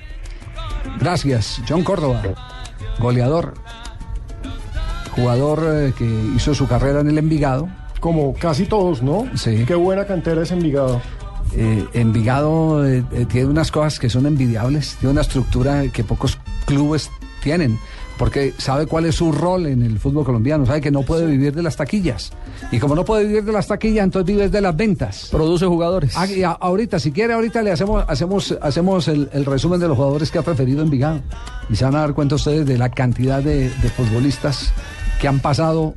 Gracias, 0.99 1.59
John 1.67 1.83
Córdoba, 1.83 2.21
goleador, 2.99 3.55
jugador 5.15 5.63
eh, 5.73 5.93
que 5.97 6.05
hizo 6.35 6.53
su 6.53 6.67
carrera 6.67 6.99
en 6.99 7.09
el 7.09 7.17
Envigado, 7.17 7.67
como 7.99 8.35
casi 8.35 8.65
todos, 8.67 9.01
¿no? 9.01 9.27
Sí. 9.33 9.65
Qué 9.65 9.73
buena 9.73 10.05
cantera 10.05 10.43
es 10.43 10.51
Envigado. 10.51 11.01
Eh, 11.55 11.85
Envigado 11.93 12.85
eh, 12.85 13.03
eh, 13.11 13.25
tiene 13.27 13.47
unas 13.47 13.71
cosas 13.71 13.99
que 13.99 14.09
son 14.09 14.25
envidiables, 14.25 14.95
tiene 14.99 15.11
una 15.13 15.21
estructura 15.21 15.83
que 15.91 16.03
pocos 16.03 16.37
clubes 16.65 17.09
tienen, 17.41 17.79
porque 18.17 18.53
sabe 18.57 18.85
cuál 18.85 19.05
es 19.05 19.15
su 19.15 19.31
rol 19.31 19.65
en 19.65 19.81
el 19.81 19.97
fútbol 19.97 20.25
colombiano, 20.25 20.65
sabe 20.65 20.81
que 20.81 20.91
no 20.91 21.03
puede 21.03 21.25
vivir 21.25 21.53
de 21.55 21.63
las 21.63 21.75
taquillas. 21.77 22.31
Y 22.71 22.77
como 22.79 22.93
no 22.93 23.05
puede 23.05 23.25
vivir 23.25 23.43
de 23.45 23.51
las 23.53 23.67
taquillas, 23.67 24.03
entonces 24.03 24.27
vive 24.27 24.49
de 24.49 24.61
las 24.61 24.75
ventas. 24.75 25.29
Produce 25.31 25.65
jugadores. 25.65 26.15
Ah, 26.17 26.27
y 26.27 26.43
a- 26.43 26.51
ahorita, 26.51 26.99
si 26.99 27.11
quiere, 27.11 27.33
ahorita 27.33 27.61
le 27.61 27.71
hacemos, 27.71 28.03
hacemos, 28.07 28.55
hacemos 28.61 29.07
el, 29.07 29.29
el 29.33 29.45
resumen 29.45 29.79
de 29.79 29.87
los 29.87 29.95
jugadores 29.97 30.29
que 30.31 30.37
ha 30.37 30.41
preferido 30.43 30.81
Envigado. 30.83 31.21
Y 31.69 31.75
se 31.77 31.85
van 31.85 31.95
a 31.95 31.99
dar 31.99 32.13
cuenta 32.13 32.35
ustedes 32.35 32.65
de 32.65 32.77
la 32.77 32.89
cantidad 32.89 33.41
de, 33.41 33.69
de 33.69 33.89
futbolistas 33.89 34.73
que 35.21 35.27
han 35.27 35.39
pasado 35.39 35.95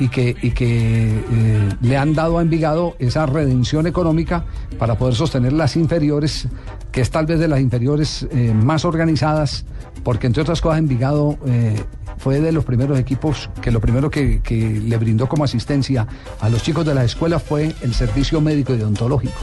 y 0.00 0.08
que, 0.08 0.36
y 0.42 0.50
que 0.52 1.08
eh, 1.08 1.68
le 1.80 1.96
han 1.96 2.14
dado 2.14 2.38
a 2.38 2.42
Envigado 2.42 2.94
esa 2.98 3.26
redención 3.26 3.86
económica 3.86 4.44
para 4.78 4.96
poder 4.96 5.14
sostener 5.14 5.52
las 5.52 5.76
inferiores, 5.76 6.46
que 6.92 7.00
es 7.00 7.10
tal 7.10 7.26
vez 7.26 7.38
de 7.38 7.48
las 7.48 7.60
inferiores 7.60 8.26
eh, 8.30 8.52
más 8.54 8.84
organizadas, 8.84 9.64
porque 10.04 10.26
entre 10.26 10.42
otras 10.42 10.60
cosas 10.60 10.78
Envigado 10.78 11.36
eh, 11.46 11.74
fue 12.18 12.40
de 12.40 12.52
los 12.52 12.64
primeros 12.64 12.98
equipos 12.98 13.48
que 13.60 13.70
lo 13.70 13.80
primero 13.80 14.10
que, 14.10 14.40
que 14.40 14.80
le 14.80 14.96
brindó 14.96 15.28
como 15.28 15.44
asistencia 15.44 16.06
a 16.40 16.48
los 16.48 16.62
chicos 16.62 16.84
de 16.86 16.94
la 16.94 17.04
escuela 17.04 17.38
fue 17.38 17.74
el 17.82 17.94
servicio 17.94 18.40
médico 18.40 18.74
y 18.74 18.80
odontológico. 18.80 19.38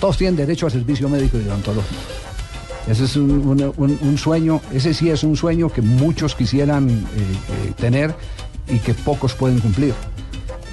Todos 0.00 0.16
tienen 0.16 0.36
derecho 0.36 0.66
a 0.66 0.70
servicio 0.70 1.08
médico 1.08 1.38
y 1.38 1.48
odontológico. 1.48 2.00
Ese 2.88 3.04
es 3.04 3.14
un, 3.16 3.30
un- 3.30 3.72
un- 3.76 3.98
un 4.00 4.18
sueño, 4.18 4.60
ese 4.72 4.92
sí 4.94 5.08
es 5.10 5.22
un 5.22 5.36
sueño 5.36 5.68
que 5.68 5.82
muchos 5.82 6.34
quisieran 6.34 6.88
eh, 6.90 6.94
eh, 7.68 7.72
tener 7.76 8.12
y 8.68 8.78
que 8.78 8.94
pocos 8.94 9.34
pueden 9.34 9.58
cumplir. 9.60 9.94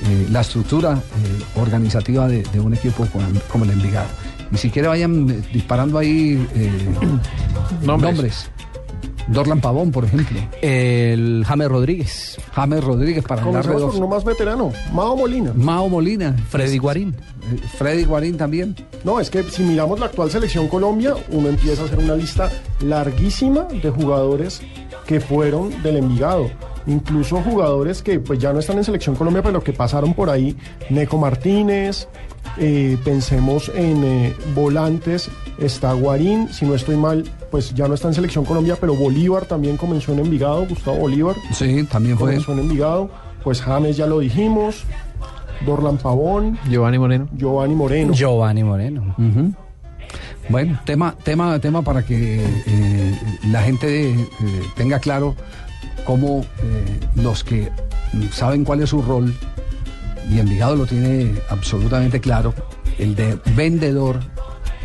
Eh, 0.06 0.28
la 0.32 0.41
estructura 0.41 0.93
eh, 0.97 1.60
organizativa 1.60 2.28
de, 2.28 2.43
de 2.43 2.60
un 2.60 2.73
equipo 2.73 3.06
como, 3.08 3.25
como 3.52 3.65
el 3.65 3.71
Envigado. 3.71 4.08
Ni 4.49 4.58
siquiera 4.58 4.89
vayan 4.89 5.30
eh, 5.30 5.41
disparando 5.52 5.97
ahí 5.97 6.47
eh, 6.56 6.71
Nombres. 7.84 8.13
nombres. 8.13 8.49
Dorlan 9.28 9.62
Pavón, 9.62 9.91
por 9.91 10.06
ejemplo. 10.06 10.39
El 10.62 11.43
James 11.45 11.67
Rodríguez. 11.67 12.38
James 12.52 12.84
Rodríguez 12.84 13.23
para 13.23 13.43
hablar 13.43 13.67
dos. 13.67 13.93
uno 13.95 14.08
más 14.08 14.23
veterano, 14.23 14.71
Mao 14.91 15.15
Molina. 15.15 15.52
Mao 15.54 15.88
Molina. 15.88 16.36
Freddy 16.49 16.80
Guarín. 16.80 17.15
Freddy 17.78 18.06
Guarín 18.06 18.38
también. 18.38 18.75
No, 19.04 19.19
es 19.19 19.30
que 19.30 19.43
si 19.43 19.62
miramos 19.62 19.99
la 19.99 20.08
actual 20.08 20.32
selección 20.32 20.67
Colombia, 20.67 21.13
uno 21.30 21.49
empieza 21.49 21.84
a 21.84 21.86
hacer 21.86 21.99
una 21.99 22.15
lista 22.15 22.49
larguísima 22.82 23.65
de 23.65 23.89
jugadores 23.91 24.62
que 25.06 25.19
fueron 25.19 25.84
del 25.84 25.97
Envigado. 25.97 26.49
Incluso 26.87 27.41
jugadores 27.41 28.01
que 28.01 28.19
pues 28.19 28.39
ya 28.39 28.53
no 28.53 28.59
están 28.59 28.77
en 28.77 28.83
selección 28.83 29.15
Colombia, 29.15 29.43
pero 29.43 29.63
que 29.63 29.73
pasaron 29.73 30.13
por 30.13 30.29
ahí. 30.29 30.55
Neco 30.89 31.17
Martínez, 31.17 32.07
eh, 32.57 32.97
pensemos 33.03 33.71
en 33.75 34.03
eh, 34.03 34.33
volantes, 34.55 35.29
está 35.59 35.93
Guarín, 35.93 36.49
si 36.51 36.65
no 36.65 36.75
estoy 36.75 36.95
mal, 36.95 37.23
pues 37.51 37.73
ya 37.73 37.87
no 37.87 37.93
está 37.93 38.07
en 38.07 38.13
selección 38.13 38.45
Colombia, 38.45 38.77
pero 38.79 38.95
Bolívar 38.95 39.45
también 39.45 39.77
comenzó 39.77 40.13
en 40.13 40.19
Envigado, 40.19 40.65
Gustavo 40.67 40.97
Bolívar 40.97 41.35
Sí, 41.53 41.83
también 41.83 42.17
fue. 42.17 42.31
comenzó 42.31 42.53
en 42.53 42.59
Envigado. 42.59 43.09
Pues 43.43 43.61
James 43.61 43.95
ya 43.95 44.05
lo 44.05 44.19
dijimos, 44.19 44.83
Dorlan 45.65 45.97
Pavón, 45.97 46.57
Giovanni 46.69 46.97
Moreno. 46.99 47.27
Giovanni 47.37 47.75
Moreno. 47.75 48.13
Giovanni 48.13 48.63
Moreno. 48.63 49.15
Bueno, 50.49 50.79
tema, 50.83 51.15
tema, 51.23 51.59
tema 51.59 51.81
para 51.83 52.03
que 52.03 52.43
eh, 52.43 53.19
la 53.51 53.61
gente 53.61 54.09
eh, 54.11 54.25
tenga 54.75 54.99
claro 54.99 55.35
cómo 56.05 56.41
eh, 56.63 56.99
los 57.15 57.43
que 57.43 57.69
saben 58.31 58.63
cuál 58.63 58.81
es 58.81 58.89
su 58.89 59.01
rol, 59.01 59.33
y 60.29 60.39
Envigado 60.39 60.75
lo 60.75 60.85
tiene 60.85 61.33
absolutamente 61.49 62.19
claro, 62.19 62.53
el 62.97 63.15
de 63.15 63.38
vendedor 63.55 64.19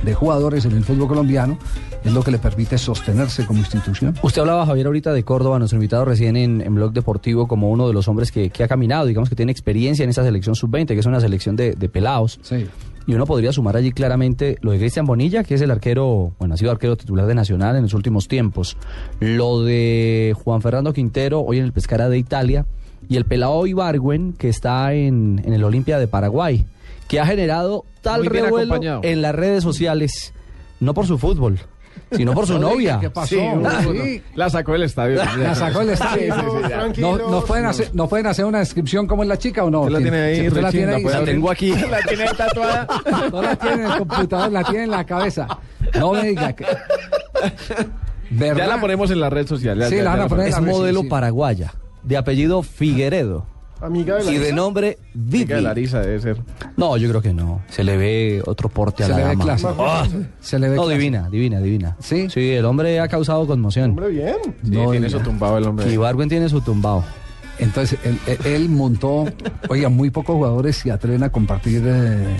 de 0.03 0.15
jugadores 0.15 0.65
en 0.65 0.73
el 0.73 0.85
fútbol 0.85 1.09
colombiano, 1.09 1.59
es 2.05 2.13
lo 2.13 2.23
que 2.23 2.31
le 2.31 2.39
permite 2.39 2.77
sostenerse 2.77 3.47
como 3.47 3.61
institución. 3.61 4.15
Usted 4.23 4.43
hablaba, 4.43 4.67
Javier, 4.67 4.87
ahorita 4.87 5.13
de 5.13 5.25
Córdoba, 5.25 5.59
nuestro 5.59 5.77
invitado 5.77 6.05
recién 6.05 6.37
en, 6.37 6.61
en 6.61 6.75
Blog 6.75 6.93
Deportivo, 6.93 7.49
como 7.49 7.71
uno 7.71 7.89
de 7.89 7.95
los 7.95 8.09
hombres 8.09 8.31
que, 8.31 8.51
que 8.51 8.63
ha 8.63 8.69
caminado, 8.69 9.07
digamos 9.07 9.31
que 9.31 9.37
tiene 9.37 9.53
experiencia 9.53 10.05
en 10.05 10.11
esa 10.11 10.23
selección 10.23 10.55
sub-20, 10.55 10.89
que 10.89 10.99
es 10.99 11.07
una 11.07 11.21
selección 11.21 11.57
de, 11.57 11.73
de 11.73 11.89
pelados. 11.89 12.39
Sí. 12.43 12.67
Y 13.07 13.15
uno 13.15 13.27
podría 13.27 13.53
sumar 13.53 13.77
allí 13.77 13.93
claramente 13.93 14.57
lo 14.63 14.71
de 14.71 14.79
Cristian 14.79 15.05
Bonilla, 15.05 15.45
que 15.45 15.55
es 15.55 15.61
el 15.61 15.71
arquero, 15.71 16.33
bueno, 16.39 16.55
ha 16.55 16.57
sido 16.57 16.71
arquero 16.71 16.97
titular 16.97 17.27
de 17.27 17.35
Nacional 17.35 17.77
en 17.77 17.83
los 17.83 17.95
últimos 17.95 18.29
tiempos. 18.29 18.77
Lo 19.21 19.63
de 19.63 20.35
Juan 20.43 20.63
Fernando 20.63 20.93
Quintero, 20.93 21.41
hoy 21.41 21.59
en 21.59 21.65
el 21.65 21.73
Pescara 21.73 22.09
de 22.09 22.19
Italia. 22.19 22.67
Y 23.07 23.17
el 23.17 23.27
pelado 23.27 23.67
Ibargüen, 23.67 24.33
que 24.33 24.49
está 24.49 24.95
en, 24.95 25.43
en 25.45 25.53
el 25.53 25.63
Olimpia 25.63 25.99
de 25.99 26.09
Paraguay, 26.09 26.65
que 27.07 27.21
ha 27.21 27.27
generado 27.27 27.85
tal 28.01 28.25
revuelo 28.25 28.73
acompañado. 28.75 29.01
en 29.05 29.21
las 29.21 29.35
redes 29.35 29.63
sociales, 29.63 30.33
no 30.81 30.95
por 30.95 31.07
su 31.07 31.19
fútbol, 31.19 31.59
sino 32.17 32.33
por 32.33 32.47
su 32.47 32.59
novia. 32.59 32.99
¿Qué 33.01 33.11
pasó? 33.11 33.29
Sí, 33.35 33.37
uno, 33.39 33.71
Sí. 33.81 33.87
uno. 33.89 34.05
La 34.35 34.51
sacó 34.51 34.73
del 34.73 34.83
estadio. 34.85 35.21
La 35.39 35.55
sacó 35.55 35.81
el 35.83 35.91
estadio. 35.91 36.35
Sí. 36.95 37.01
¿No, 37.01 37.17
nos 37.17 37.45
pueden 37.45 37.67
hacer, 37.67 37.91
¿No 37.95 38.09
pueden 38.09 38.27
hacer 38.27 38.45
una 38.45 38.59
descripción 38.61 39.07
como 39.07 39.23
es 39.23 39.29
la 39.29 39.39
chica 39.39 39.65
o 39.65 39.71
no? 39.71 39.83
Usted 39.83 39.93
la 39.93 39.99
tiene 40.01 40.21
ahí, 40.23 40.49
¿Usted 40.49 40.63
la 40.63 40.71
tiene 40.71 40.95
ahí? 40.95 41.03
puede 41.03 41.19
La 41.19 41.25
tengo 41.25 41.51
aquí. 41.51 41.73
La 41.91 42.01
tiene 42.03 42.25
tatuada. 42.37 42.87
No 43.31 43.43
la 43.43 43.57
tiene 43.57 43.85
en 43.85 43.91
el 43.93 43.99
computador, 43.99 44.53
la 44.53 44.65
tiene 44.65 44.85
en 44.85 44.91
la 44.91 45.05
cabeza. 45.05 45.47
No 45.99 46.13
me 46.13 46.23
diga 46.29 46.53
que. 46.55 46.65
¿Verdad? 48.31 48.57
Ya 48.57 48.67
la 48.67 48.81
ponemos 48.81 49.11
en 49.11 49.21
la 49.21 49.31
red 49.31 49.47
social. 49.47 49.79
ya, 49.79 49.89
Sí, 49.89 49.97
ya, 49.97 50.03
la 50.05 50.11
van 50.11 50.21
a 50.23 50.29
poner. 50.29 50.49
Es 50.49 50.61
modelo 50.61 51.03
sí. 51.03 51.09
paraguaya, 51.09 51.73
de 52.03 52.17
apellido 52.17 52.63
Figueredo. 52.63 53.47
Amiga 53.85 54.17
de 54.17 54.25
la 54.25 54.33
Y 54.33 54.39
de 54.39 54.53
nombre 54.53 54.99
Vivi. 55.13 55.45
Chica 55.45 55.57
de 55.57 55.63
Larisa 55.63 56.01
debe 56.01 56.19
ser. 56.21 56.39
No, 56.77 56.97
yo 56.97 57.09
creo 57.11 57.21
que 57.21 57.35
no. 57.35 57.61
Se 57.69 57.85
le 57.85 57.97
ve 57.99 58.43
otro 58.47 58.69
porte 58.71 59.05
a 59.05 59.07
Se 59.07 59.13
la 59.13 59.19
le 59.19 59.23
ve 59.25 59.29
dama. 59.31 59.45
clase. 59.45 59.67
Ah. 59.79 60.07
Se 60.41 60.59
le 60.59 60.71
ve 60.71 60.77
No, 60.77 60.83
clase. 60.85 60.99
divina, 60.99 61.29
divina, 61.29 61.61
divina. 61.61 61.97
¿Sí? 62.01 62.29
Sí, 62.31 62.53
el 62.53 62.65
hombre 62.65 62.99
ha 63.01 63.09
causado 63.09 63.47
conmoción. 63.47 63.91
Hombre, 63.91 64.09
bien. 64.09 64.37
Sí, 64.63 64.71
No 64.71 64.91
tiene 64.91 65.07
eso 65.09 65.21
tumbado 65.21 65.59
el 65.59 65.65
hombre. 65.65 65.93
Y 65.93 65.97
Barwen 65.99 66.29
tiene 66.29 66.49
su 66.49 66.61
tumbao. 66.63 67.05
Entonces, 67.59 67.99
él, 68.05 68.19
él- 68.45 68.69
montó. 68.69 69.27
Oiga, 69.69 69.89
muy 69.89 70.11
pocos 70.11 70.35
jugadores 70.35 70.77
se 70.77 70.91
atreven 70.91 71.23
a 71.23 71.31
compartir 71.31 71.83
eh, 71.85 72.37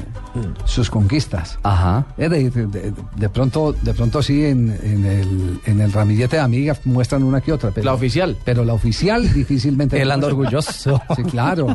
sus 0.65 0.91
conquistas. 0.91 1.59
Ajá. 1.63 2.07
De, 2.17 2.29
de- 2.29 2.51
de- 2.51 2.93
de 3.17 3.29
pronto, 3.29 3.73
de 3.73 3.95
pronto 3.95 4.23
sí, 4.23 4.45
en, 4.45 4.77
en 4.83 5.05
el, 5.07 5.61
en 5.67 5.81
el 5.81 5.93
ramillete 5.93 6.37
de 6.37 6.43
amigas 6.43 6.81
muestran 6.85 7.23
una 7.23 7.41
que 7.41 7.53
otra. 7.53 7.71
Pero, 7.71 7.85
La 7.85 7.95
oficial. 7.95 8.37
Pero 8.45 8.65
la 8.65 8.73
oficial 8.75 9.33
difícilmente. 9.33 10.01
Él 10.03 10.11
anda 10.11 10.27
orgulloso. 10.27 11.01
Sí, 11.17 11.23
claro, 11.25 11.67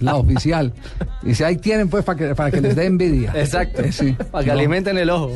la 0.00 0.14
oficial. 0.16 0.72
Y 1.22 1.34
si 1.34 1.42
ahí 1.44 1.56
tienen, 1.56 1.88
pues, 1.88 2.04
para 2.04 2.18
que, 2.18 2.34
para 2.34 2.50
que 2.50 2.60
les 2.60 2.76
dé 2.76 2.86
envidia. 2.86 3.32
Exacto. 3.34 3.82
Eh, 3.82 3.92
sí. 3.92 4.14
Para 4.30 4.44
que 4.44 4.50
No. 4.52 4.58
alimenten 4.58 4.96
el 4.98 5.10
ojo. 5.10 5.32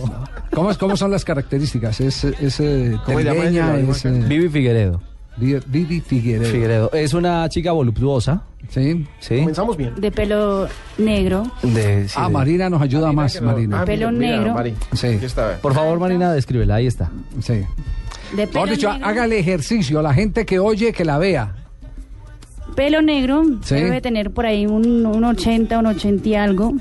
¿Cómo, 0.52 0.70
es- 0.70 0.78
¿Cómo 0.78 0.96
son 0.96 1.10
las 1.10 1.24
características? 1.24 2.00
¿Es, 2.00 2.24
es 2.24 2.60
eh. 2.60 2.96
¿Es 3.08 4.04
eh, 4.04 4.24
Vivi 4.28 4.48
Figueredo. 4.48 5.00
Vi- 5.36 5.60
Vivi 5.66 6.00
Figueredo? 6.00 6.50
Figueredo. 6.50 6.90
Es 6.92 7.14
una 7.14 7.48
chica 7.48 7.72
voluptuosa. 7.72 8.42
Sí. 8.68 9.06
Sí. 9.20 9.38
Comenzamos 9.38 9.76
bien. 9.76 9.94
de 9.96 10.10
pelo 10.12 10.68
negro. 10.98 11.50
De, 11.62 12.08
sí, 12.08 12.14
Ah, 12.18 12.26
de- 12.28 12.32
Marina 12.34 12.68
nos 12.70 12.82
ayuda 12.82 13.10
más, 13.12 13.40
no- 13.40 13.50
Marina. 13.52 13.80
Ah, 13.80 13.84
Pelo 13.84 14.10
mira, 14.12 14.18
mira, 14.26 14.36
negro. 14.36 14.54
Mari. 14.54 14.74
Sí. 14.92 15.18
Por 15.62 15.74
favor, 15.74 15.98
Marina, 15.98 16.32
descríbela. 16.32 16.76
Ahí 16.76 16.86
está. 16.86 17.10
Sí. 17.40 17.62
De 18.36 18.46
pelo 18.46 18.66
dicho, 18.66 18.92
negro. 18.92 19.06
hágale 19.06 19.38
ejercicio. 19.38 20.02
La 20.02 20.14
gente 20.14 20.44
que 20.46 20.58
oye, 20.58 20.92
que 20.92 21.04
la 21.04 21.18
vea. 21.18 21.54
Pelo 22.76 23.02
negro. 23.02 23.42
Sí. 23.62 23.74
Debe 23.74 24.00
tener 24.00 24.30
por 24.30 24.46
ahí 24.46 24.66
un, 24.66 25.04
un 25.06 25.24
80, 25.24 25.78
un 25.78 25.86
80 25.86 26.28
y 26.28 26.34
algo. 26.36 26.74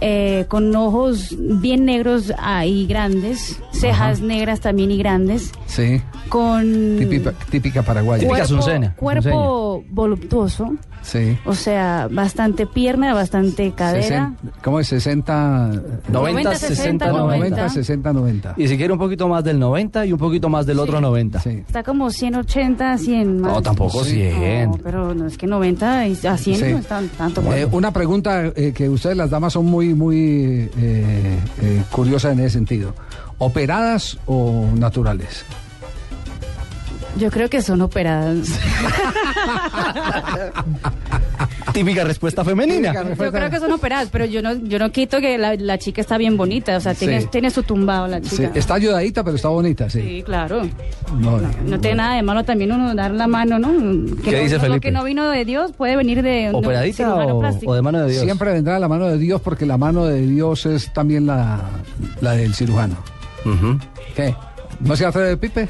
Eh, 0.00 0.46
con 0.48 0.74
ojos 0.74 1.34
bien 1.38 1.84
negros 1.84 2.32
ah, 2.38 2.64
y 2.66 2.86
grandes. 2.86 3.60
Cejas 3.72 4.20
negras 4.20 4.60
también 4.60 4.90
y 4.90 4.98
grandes. 4.98 5.52
Sí. 5.66 6.00
Con 6.28 6.96
Típica, 6.98 7.32
típica 7.50 7.82
paraguaya. 7.82 8.20
Típica 8.20 8.38
cuerpo, 8.46 8.54
Azucena, 8.54 8.94
cuerpo 8.96 9.84
voluptuoso. 9.90 10.72
Sí. 11.02 11.36
O 11.46 11.54
sea, 11.54 12.08
bastante 12.10 12.66
pierna, 12.66 13.14
bastante 13.14 13.72
cadera. 13.72 14.32
Sesen- 14.42 14.50
¿Cómo 14.62 14.80
es? 14.80 14.88
60. 14.88 15.70
90, 16.10 16.54
60, 16.54 17.06
90. 17.10 17.38
90, 17.38 17.68
60, 17.70 18.12
90. 18.12 18.54
Y 18.58 18.68
si 18.68 18.76
quiere 18.76 18.92
un 18.92 18.98
poquito 18.98 19.26
más 19.26 19.42
del 19.42 19.58
90 19.58 20.04
y 20.06 20.12
un 20.12 20.18
poquito 20.18 20.50
más 20.50 20.66
del 20.66 20.78
otro 20.78 21.00
90. 21.00 21.40
Sí. 21.40 21.50
Está 21.66 21.82
como 21.82 22.10
180, 22.10 22.98
100 22.98 23.40
más. 23.40 23.52
No, 23.54 23.62
tampoco 23.62 24.04
Sí. 24.04 24.16
100. 24.30 24.70
No, 24.72 24.76
pero 24.76 25.14
no 25.14 25.26
es 25.26 25.38
que 25.38 25.46
90 25.46 26.06
y 26.06 26.18
a 26.26 26.36
100 26.36 26.56
Sí. 26.56 26.64
no 26.72 26.78
están 26.78 27.08
tanto. 27.08 27.42
Eh, 27.54 27.66
una 27.72 27.92
pregunta 27.92 28.46
eh, 28.54 28.72
que 28.74 28.88
ustedes 28.90 29.16
las 29.16 29.30
damas 29.30 29.54
son 29.54 29.64
muy, 29.66 29.89
muy 29.94 30.68
eh, 30.76 31.38
eh, 31.62 31.82
curiosas 31.90 32.32
en 32.32 32.40
ese 32.40 32.50
sentido. 32.50 32.94
¿Operadas 33.38 34.18
o 34.26 34.68
naturales? 34.74 35.44
Yo 37.16 37.30
creo 37.30 37.48
que 37.48 37.62
son 37.62 37.80
operadas. 37.80 38.48
Típica 41.72 42.04
respuesta 42.04 42.44
femenina. 42.44 42.92
Yo 42.92 43.30
creo 43.32 43.50
que 43.50 43.58
son 43.58 43.72
operadas, 43.72 44.08
pero 44.10 44.24
yo 44.24 44.42
no, 44.42 44.54
yo 44.54 44.78
no 44.78 44.90
quito 44.92 45.20
que 45.20 45.38
la, 45.38 45.54
la 45.56 45.78
chica 45.78 46.00
está 46.00 46.18
bien 46.18 46.36
bonita. 46.36 46.76
O 46.76 46.80
sea, 46.80 46.94
tiene, 46.94 47.20
Sí. 47.22 47.28
tiene 47.30 47.50
su 47.50 47.62
tumbado 47.62 48.06
la 48.06 48.22
Sí, 48.22 48.36
chica. 48.36 48.50
está 48.54 48.74
ayudadita, 48.74 49.22
pero 49.24 49.36
está 49.36 49.48
bonita, 49.48 49.88
sí. 49.90 50.00
Sí, 50.00 50.22
claro. 50.22 50.62
No, 51.18 51.38
No 51.66 51.80
tiene 51.80 51.96
nada 51.96 52.16
de 52.16 52.22
malo 52.22 52.44
también 52.44 52.72
uno 52.72 52.94
dar 52.94 53.10
la 53.12 53.26
mano, 53.26 53.58
¿no? 53.58 53.68
Que 54.16 54.22
¿Qué 54.30 54.36
no- 54.36 54.42
dice 54.42 54.54
Lo 54.56 54.60
Felipe? 54.60 54.80
que 54.80 54.90
no 54.90 55.04
vino 55.04 55.28
de 55.30 55.44
Dios 55.44 55.72
puede 55.72 55.96
venir 55.96 56.22
de 56.22 56.48
un 56.50 56.56
¿Operadita 56.56 57.14
o, 57.14 57.74
de 57.74 57.82
mano 57.82 58.00
de 58.06 58.12
Dios? 58.12 58.22
Siempre 58.24 58.52
vendrá 58.52 58.78
la 58.78 58.88
mano 58.88 59.06
de 59.06 59.18
Dios 59.18 59.40
porque 59.40 59.66
la 59.66 59.76
mano 59.78 60.04
de 60.06 60.20
Dios 60.26 60.66
es 60.66 60.92
también 60.92 61.26
la, 61.26 61.60
la 62.20 62.32
del 62.32 62.54
cirujano. 62.54 62.96
Ujú. 63.44 63.78
¿Qué? 64.14 64.34
¿No 64.80 64.96
se 64.96 65.04
hace 65.06 65.18
de 65.20 65.36
Pipe? 65.36 65.68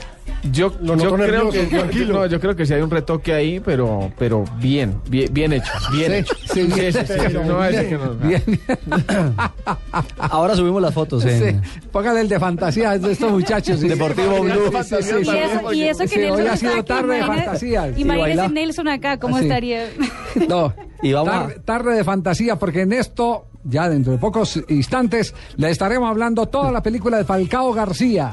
Yo, 0.51 0.73
Lo 0.81 0.97
yo 0.97 1.15
creo 1.15 1.17
nervioso, 1.19 1.51
que 1.53 1.67
tranquilo. 1.67 2.15
no, 2.15 2.27
yo 2.27 2.41
creo 2.41 2.57
que 2.57 2.65
sí 2.65 2.73
hay 2.73 2.81
un 2.81 2.91
retoque 2.91 3.35
ahí, 3.35 3.61
pero 3.61 4.11
pero 4.19 4.45
bien, 4.59 4.99
bien, 5.09 5.29
bien 5.33 5.53
hecho, 5.53 5.71
bien 5.93 6.13
Sí, 6.13 6.17
hecho. 6.19 6.35
sí, 6.55 6.63
bien. 6.63 6.93
sí, 6.95 6.99
sí, 7.07 7.37
no 7.47 7.57
va 7.57 7.65
a 7.65 7.71
decir 7.71 7.89
que 7.91 7.99
no. 7.99 8.15
Bien. 8.15 8.43
Ahora 10.19 10.55
subimos 10.57 10.81
las 10.83 10.95
fotos 10.95 11.25
en... 11.25 11.61
Póngale 11.93 12.21
el 12.23 12.29
de 12.29 12.39
fantasía 12.41 12.99
de 12.99 13.13
estos 13.13 13.31
muchachos. 13.31 13.81
Deportivo 13.81 14.41
Blue. 14.43 14.71
Y 14.73 14.77
eso, 14.77 15.73
y 15.73 15.83
eso 15.83 15.99
que 16.05 16.09
Sí, 16.09 16.17
Nelson 16.19 16.41
hoy 16.41 16.47
ha 16.47 16.55
está 16.55 16.57
sido 16.57 16.73
aquí, 16.73 16.83
tarde 16.85 17.15
de 17.17 17.25
fantasías. 17.25 17.95
Sí, 17.95 18.01
Imagínese. 18.03 18.49
Nelson 18.49 18.89
acá, 18.89 19.19
¿cómo 19.19 19.37
Así. 19.37 19.45
estaría? 19.47 19.87
No, 20.49 20.73
Y 21.03 21.13
vamos 21.13 21.35
a- 21.35 21.49
tarde 21.65 21.95
de 21.95 22.05
fantasía, 22.05 22.57
porque 22.57 22.83
en 22.83 22.93
esto, 22.93 23.47
ya 23.65 23.89
dentro 23.89 24.13
de 24.13 24.19
pocos 24.19 24.59
instantes, 24.69 25.35
le 25.57 25.71
estaremos 25.71 26.09
hablando 26.09 26.47
toda 26.47 26.71
la 26.73 26.83
película 26.83 27.19
de 27.19 27.25
Falcao 27.25 27.73
García. 27.73 28.33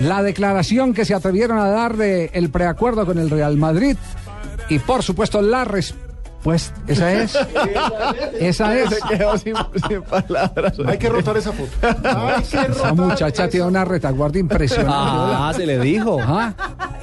La 0.00 0.22
declaración 0.22 0.92
que 0.92 1.04
se 1.04 1.14
atrevieron 1.14 1.58
a 1.58 1.68
dar 1.68 1.96
de 1.96 2.30
el 2.34 2.50
preacuerdo 2.50 3.06
con 3.06 3.18
el 3.18 3.30
Real 3.30 3.56
Madrid. 3.56 3.96
Y 4.68 4.78
por 4.78 5.02
supuesto, 5.02 5.40
la 5.40 5.64
respuesta. 5.64 6.05
Esa 6.86 7.12
es. 7.12 7.36
Esa 8.40 8.78
es. 8.78 8.90
Se 8.90 8.98
quedó 9.16 9.36
sin, 9.38 9.54
sin 9.88 10.02
palabras. 10.02 10.74
Hay 10.86 10.98
que 10.98 11.08
rotar 11.08 11.36
esa 11.36 11.52
foto. 11.52 11.70
Hay 11.82 12.42
que 12.42 12.56
Esa 12.56 12.64
rotar 12.68 12.94
muchacha 12.94 13.26
esa- 13.44 13.48
tiene 13.48 13.66
una 13.66 13.84
retaguardia 13.84 14.40
impresionante. 14.40 14.92
Ah, 14.94 15.52
se 15.54 15.66
le 15.66 15.78
dijo. 15.80 16.18
Ah, 16.22 16.52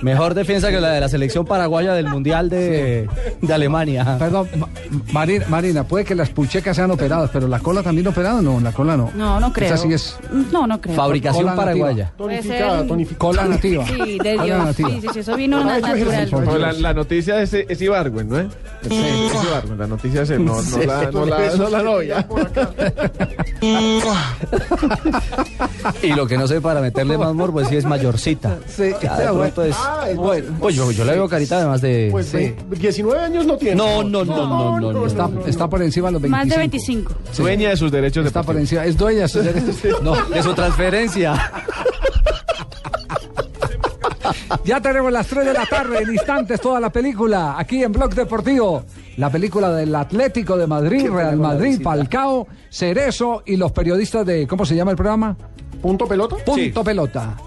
Mejor 0.01 0.33
defensa 0.33 0.69
que 0.69 0.81
la 0.81 0.89
de 0.91 0.99
la 0.99 1.07
selección 1.07 1.45
paraguaya 1.45 1.93
del 1.93 2.07
Mundial 2.09 2.49
de, 2.49 3.07
de 3.41 3.53
Alemania. 3.53 4.17
Perdón, 4.19 4.49
Ma- 4.57 4.67
Marina, 5.13 5.45
Marina, 5.47 5.83
puede 5.85 6.03
que 6.03 6.13
las 6.13 6.29
puchecas 6.29 6.75
sean 6.75 6.91
operadas, 6.91 7.29
pero 7.31 7.47
la 7.47 7.59
cola 7.59 7.81
también 7.83 8.07
operada, 8.07 8.41
no, 8.41 8.59
la 8.59 8.73
cola 8.73 8.97
no. 8.97 9.11
No, 9.15 9.39
no 9.39 9.53
creo. 9.53 9.67
Esa 9.73 9.77
sí 9.77 9.93
es 9.93 10.17
No, 10.51 10.67
no 10.67 10.81
creo. 10.81 10.95
Fabricación 10.95 11.43
Cola 11.45 11.55
paraguaya. 11.55 12.11
Tonificada, 12.17 12.85
tonificada. 12.85 13.17
cola 13.19 13.45
nativa. 13.45 13.85
Sí, 13.85 14.17
de 14.19 14.35
Cola 14.35 14.43
Dios. 14.43 14.65
nativa. 14.65 14.89
Sí, 14.89 15.01
sí, 15.01 15.07
sí, 15.13 15.19
eso 15.19 15.35
vino 15.37 15.57
Ah, 15.61 15.79
natural. 15.79 16.61
La, 16.61 16.73
la 16.73 16.93
noticia 16.93 17.41
es, 17.41 17.53
es 17.53 17.81
Ibargüen, 17.81 18.27
¿no 18.27 18.39
es? 18.39 18.47
Es, 18.89 19.32
la 19.77 19.87
noticia 19.87 20.21
es 20.23 20.29
él, 20.31 20.43
no, 20.45 20.61
no 20.61 20.77
la, 20.79 21.11
no 21.11 21.25
la, 21.25 21.55
no 21.55 21.69
la 21.69 21.83
novia. 21.83 22.27
Y 26.01 26.07
lo 26.13 26.25
que 26.27 26.37
no 26.37 26.47
sé 26.47 26.61
para 26.61 26.79
meterle 26.81 27.17
más 27.17 27.33
morbo 27.33 27.59
es 27.61 27.67
si 27.67 27.75
es 27.77 27.85
mayorcita. 27.85 28.57
Sí, 28.67 28.91
Ya, 29.01 29.17
de 29.17 29.23
bueno. 29.31 29.39
pronto 29.53 29.63
es... 29.63 29.75
Ah, 29.77 30.05
es 30.09 30.15
Bueno, 30.17 30.47
Pues 30.59 30.75
yo, 30.75 30.91
yo 30.91 31.03
le 31.05 31.13
veo 31.13 31.27
carita 31.29 31.57
además 31.57 31.81
de... 31.81 32.07
Pues 32.11 32.27
Sí. 32.27 32.37
ve- 32.37 32.55
19 32.77 33.19
años 33.21 33.45
no 33.45 33.57
tiene. 33.57 33.75
No, 33.75 34.01
no, 34.03 34.23
no, 34.25 34.47
no, 34.47 34.79
no, 34.79 34.93
no. 34.93 35.05
Está, 35.05 35.29
está 35.45 35.69
por 35.69 35.81
encima 35.81 36.07
de 36.07 36.13
los 36.13 36.21
25. 36.21 36.37
Más 36.45 36.49
de 36.49 36.57
25. 36.57 37.13
Dueña 37.37 37.69
de 37.69 37.77
sus 37.77 37.91
derechos 37.91 38.25
Está 38.25 38.41
por 38.43 38.55
deportivos. 38.55 38.83
encima, 38.83 38.85
es 38.85 38.97
dueña. 38.97 39.21
de 39.23 39.27
sus 39.29 39.43
derechos. 39.43 39.75
No, 40.03 40.15
De 40.25 40.41
su 40.43 40.53
transferencia. 40.53 41.51
ya 44.63 44.81
tenemos 44.81 45.11
las 45.11 45.27
3 45.27 45.45
de 45.45 45.53
la 45.53 45.65
tarde, 45.65 45.99
en 46.01 46.11
instantes 46.11 46.59
toda 46.61 46.79
la 46.79 46.91
película, 46.91 47.55
aquí 47.57 47.83
en 47.83 47.91
Blog 47.91 48.13
Deportivo. 48.13 48.83
La 49.17 49.29
película 49.29 49.71
del 49.71 49.93
Atlético 49.95 50.57
de 50.57 50.67
Madrid, 50.67 51.09
Real 51.09 51.37
Madrid, 51.37 51.79
Falcao, 51.81 52.47
Cerezo 52.69 53.43
y 53.45 53.55
los 53.57 53.71
periodistas 53.71 54.25
de, 54.25 54.47
¿cómo 54.47 54.65
se 54.65 54.75
llama 54.75 54.91
el 54.91 54.97
programa? 54.97 55.37
¿Punto 55.81 56.07
pelota? 56.07 56.37
Punto 56.45 56.83
pelota. 56.83 57.37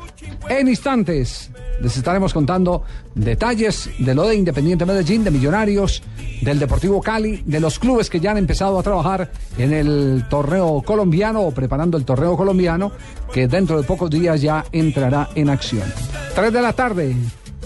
En 0.48 0.68
instantes 0.68 1.50
les 1.80 1.96
estaremos 1.96 2.32
contando 2.32 2.82
detalles 3.14 3.90
de 3.98 4.14
lo 4.14 4.26
de 4.26 4.36
Independiente 4.36 4.86
Medellín, 4.86 5.24
de 5.24 5.30
Millonarios, 5.30 6.02
del 6.42 6.58
Deportivo 6.58 7.00
Cali, 7.00 7.42
de 7.44 7.60
los 7.60 7.78
clubes 7.78 8.10
que 8.10 8.20
ya 8.20 8.32
han 8.32 8.38
empezado 8.38 8.78
a 8.78 8.82
trabajar 8.82 9.30
en 9.58 9.72
el 9.72 10.24
torneo 10.28 10.82
colombiano 10.84 11.42
o 11.42 11.52
preparando 11.52 11.96
el 11.96 12.04
torneo 12.04 12.36
colombiano 12.36 12.92
que 13.32 13.48
dentro 13.48 13.80
de 13.80 13.86
pocos 13.86 14.10
días 14.10 14.40
ya 14.40 14.64
entrará 14.72 15.28
en 15.34 15.50
acción. 15.50 15.92
Tres 16.34 16.52
de 16.52 16.62
la 16.62 16.72
tarde 16.72 17.16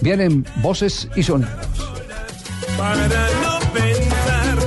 vienen 0.01 0.45
voces 0.61 1.07
y 1.15 1.23
sonidos. 1.23 1.51
Para 2.77 3.07
no 3.07 3.59
pensar, 3.73 4.57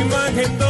imagen 0.00 0.69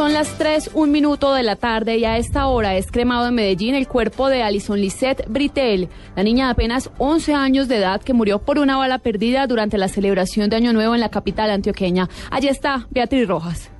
Son 0.00 0.14
las 0.14 0.38
3, 0.38 0.70
un 0.72 0.92
minuto 0.92 1.34
de 1.34 1.42
la 1.42 1.56
tarde 1.56 1.98
y 1.98 2.06
a 2.06 2.16
esta 2.16 2.46
hora 2.46 2.74
es 2.74 2.90
cremado 2.90 3.28
en 3.28 3.34
Medellín 3.34 3.74
el 3.74 3.86
cuerpo 3.86 4.30
de 4.30 4.42
Alison 4.42 4.80
Lisette 4.80 5.26
Britel, 5.28 5.90
la 6.16 6.22
niña 6.22 6.46
de 6.46 6.52
apenas 6.52 6.90
11 6.96 7.34
años 7.34 7.68
de 7.68 7.76
edad 7.76 8.00
que 8.00 8.14
murió 8.14 8.38
por 8.38 8.58
una 8.58 8.78
bala 8.78 8.96
perdida 9.00 9.46
durante 9.46 9.76
la 9.76 9.88
celebración 9.88 10.48
de 10.48 10.56
Año 10.56 10.72
Nuevo 10.72 10.94
en 10.94 11.02
la 11.02 11.10
capital 11.10 11.50
antioqueña. 11.50 12.08
Allí 12.30 12.48
está 12.48 12.86
Beatriz 12.88 13.28
Rojas. 13.28 13.70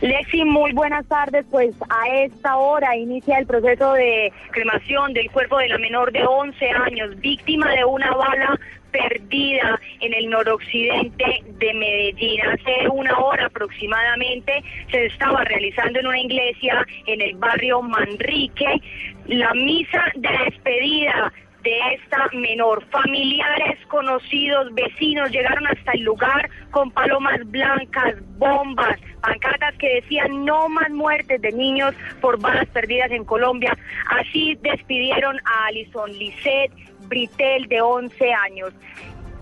Lexi, 0.00 0.44
muy 0.44 0.72
buenas 0.72 1.06
tardes. 1.06 1.46
Pues 1.52 1.72
a 1.88 2.08
esta 2.24 2.56
hora 2.56 2.96
inicia 2.96 3.38
el 3.38 3.46
proceso 3.46 3.92
de 3.92 4.32
cremación 4.50 5.12
del 5.12 5.30
cuerpo 5.30 5.58
de 5.58 5.68
la 5.68 5.78
menor 5.78 6.10
de 6.10 6.24
11 6.26 6.70
años, 6.70 7.16
víctima 7.20 7.70
de 7.70 7.84
una 7.84 8.10
bala 8.12 8.58
perdida 8.90 9.80
en 10.00 10.14
el 10.14 10.30
noroccidente 10.30 11.42
de 11.44 11.74
Medellín. 11.74 12.40
Hace 12.42 12.88
una 12.90 13.18
hora 13.18 13.46
aproximadamente 13.46 14.62
se 14.90 15.06
estaba 15.06 15.44
realizando 15.44 16.00
en 16.00 16.06
una 16.06 16.20
iglesia 16.20 16.86
en 17.06 17.20
el 17.20 17.36
barrio 17.36 17.82
Manrique 17.82 18.80
la 19.26 19.52
misa 19.54 20.04
de 20.16 20.28
despedida 20.44 21.32
de 21.62 21.94
esta 21.94 22.28
menor. 22.32 22.84
Familiares, 22.90 23.78
conocidos, 23.88 24.72
vecinos 24.74 25.30
llegaron 25.30 25.66
hasta 25.66 25.92
el 25.92 26.02
lugar 26.02 26.48
con 26.70 26.90
palomas 26.90 27.40
blancas, 27.50 28.14
bombas, 28.38 28.98
pancartas 29.20 29.74
que 29.76 29.96
decían 29.96 30.44
no 30.44 30.68
más 30.68 30.90
muertes 30.90 31.40
de 31.42 31.52
niños 31.52 31.94
por 32.20 32.40
balas 32.40 32.66
perdidas 32.68 33.10
en 33.10 33.24
Colombia. 33.24 33.76
Así 34.10 34.56
despidieron 34.62 35.36
a 35.44 35.66
Alison 35.66 36.10
Lisset 36.12 36.72
Britel 37.08 37.66
de 37.68 37.80
11 37.80 38.32
años. 38.32 38.72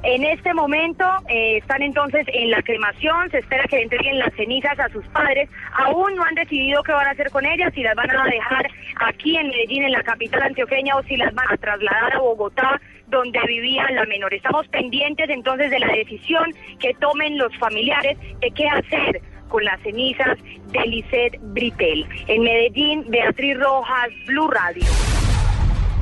En 0.03 0.23
este 0.23 0.55
momento 0.55 1.05
eh, 1.29 1.57
están 1.57 1.83
entonces 1.83 2.25
en 2.29 2.51
la 2.51 2.63
cremación, 2.63 3.29
se 3.31 3.39
espera 3.39 3.65
que 3.65 3.83
entreguen 3.83 4.19
las 4.19 4.33
cenizas 4.35 4.79
a 4.79 4.89
sus 4.91 5.05
padres. 5.09 5.49
Aún 5.73 6.15
no 6.15 6.23
han 6.23 6.35
decidido 6.35 6.83
qué 6.85 6.93
van 6.93 7.09
a 7.09 7.11
hacer 7.11 7.31
con 7.31 7.45
ellas, 7.45 7.73
si 7.75 7.83
las 7.83 7.97
van 7.97 8.11
a 8.11 8.25
dejar 8.25 8.69
aquí 9.01 9.37
en 9.37 9.49
Medellín, 9.49 9.83
en 9.83 9.93
la 9.93 10.03
capital 10.03 10.43
antioqueña, 10.43 10.97
o 10.97 11.03
si 11.05 11.17
las 11.17 11.35
van 11.35 11.47
a 11.51 11.57
trasladar 11.57 12.15
a 12.15 12.19
Bogotá, 12.21 12.81
donde 13.09 13.41
vivía 13.49 13.91
la 13.91 14.05
menor. 14.05 14.33
Estamos 14.33 14.69
pendientes 14.69 15.29
entonces 15.29 15.71
de 15.71 15.81
la 15.81 15.89
decisión 15.89 16.55
que 16.79 16.95
tomen 16.95 17.39
los 17.39 17.57
familiares 17.59 18.17
de 18.41 18.51
qué 18.53 18.69
hacer 18.69 19.21
con 19.49 19.65
las 19.65 19.81
cenizas 19.81 20.39
de 20.73 20.87
Lisette 20.87 21.39
Britel. 21.41 22.07
En 22.29 22.43
Medellín, 22.43 23.05
Beatriz 23.09 23.59
Rojas, 23.59 24.11
Blue 24.27 24.51
Radio. 24.51 24.85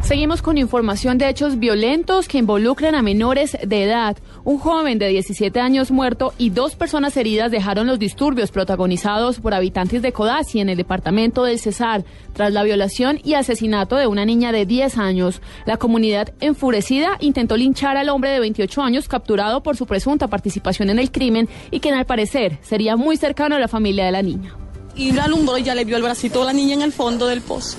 Seguimos 0.05 0.43
con 0.43 0.59
información 0.59 1.17
de 1.17 1.31
hechos 1.31 1.59
violentos 1.59 2.29
que 2.29 2.37
involucran 2.37 2.95
a 2.95 3.01
menores 3.01 3.57
de 3.67 3.85
edad. 3.85 4.19
Un 4.45 4.59
joven 4.59 4.99
de 4.99 5.09
17 5.09 5.59
años 5.61 5.91
muerto 5.91 6.35
y 6.37 6.51
dos 6.51 6.77
personas 6.77 7.17
heridas 7.17 7.51
dejaron 7.51 7.87
los 7.87 7.99
disturbios 7.99 8.51
protagonizados 8.51 9.41
por 9.41 9.55
habitantes 9.55 10.03
de 10.03 10.13
Codazzi 10.13 10.61
en 10.61 10.69
el 10.69 10.77
departamento 10.77 11.43
del 11.45 11.59
Cesar 11.59 12.05
tras 12.35 12.53
la 12.53 12.65
violación 12.65 13.19
y 13.25 13.33
asesinato 13.33 13.97
de 13.97 14.07
una 14.07 14.27
niña 14.27 14.53
de 14.53 14.67
10 14.67 14.99
años. 14.99 15.41
La 15.65 15.79
comunidad 15.79 16.35
enfurecida 16.39 17.17
intentó 17.21 17.57
linchar 17.57 17.97
al 17.97 18.11
hombre 18.11 18.29
de 18.29 18.41
28 18.41 18.83
años 18.83 19.09
capturado 19.09 19.63
por 19.63 19.79
su 19.79 19.87
presunta 19.87 20.29
participación 20.29 20.91
en 20.91 20.99
el 20.99 21.11
crimen 21.11 21.49
y 21.71 21.81
quien 21.81 21.95
al 21.95 22.05
parecer 22.05 22.59
sería 22.61 22.97
muy 22.97 23.17
cercano 23.17 23.57
a 23.57 23.59
la 23.59 23.69
familia 23.69 24.05
de 24.05 24.13
la 24.13 24.23
niña. 24.23 24.55
y 24.97 25.11
lo 25.11 25.23
alumbró 25.23 25.59
y 25.59 25.65
ya 25.65 25.75
le 25.75 25.85
vio 25.85 25.97
el 25.97 26.05
bracito 26.05 26.41
de 26.41 26.45
la 26.45 26.53
niña 26.53 26.75
en 26.75 26.83
el 26.83 26.93
fondo 26.93 27.27
del 27.27 27.41
pozo. 27.41 27.79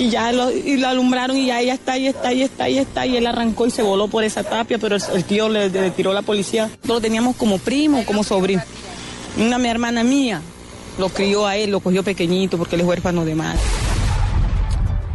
Y 0.00 0.08
ya 0.08 0.32
lo, 0.32 0.50
y 0.50 0.78
lo 0.78 0.88
alumbraron 0.88 1.36
y 1.36 1.46
ya 1.46 1.60
ella 1.60 1.74
está, 1.74 1.92
ahí 1.92 2.06
está, 2.06 2.28
ahí 2.28 2.42
está, 2.42 2.64
ahí 2.64 2.78
está, 2.78 3.06
y 3.06 3.18
él 3.18 3.26
arrancó 3.26 3.66
y 3.66 3.70
se 3.70 3.82
voló 3.82 4.08
por 4.08 4.24
esa 4.24 4.42
tapia, 4.42 4.78
pero 4.78 4.96
el, 4.96 5.02
el 5.14 5.24
tío 5.24 5.50
le, 5.50 5.68
le 5.68 5.90
tiró 5.90 6.14
la 6.14 6.22
policía. 6.22 6.64
Nosotros 6.68 6.88
lo 6.96 7.00
teníamos 7.02 7.36
como 7.36 7.58
primo, 7.58 8.02
como 8.06 8.24
sobrino. 8.24 8.62
Una 9.38 9.58
mi 9.58 9.68
hermana 9.68 10.02
mía 10.02 10.40
lo 10.98 11.10
crió 11.10 11.46
a 11.46 11.56
él, 11.56 11.70
lo 11.70 11.80
cogió 11.80 12.02
pequeñito 12.02 12.56
porque 12.56 12.76
él 12.76 12.80
es 12.80 12.86
huérfano 12.86 13.26
de 13.26 13.34
madre. 13.34 13.60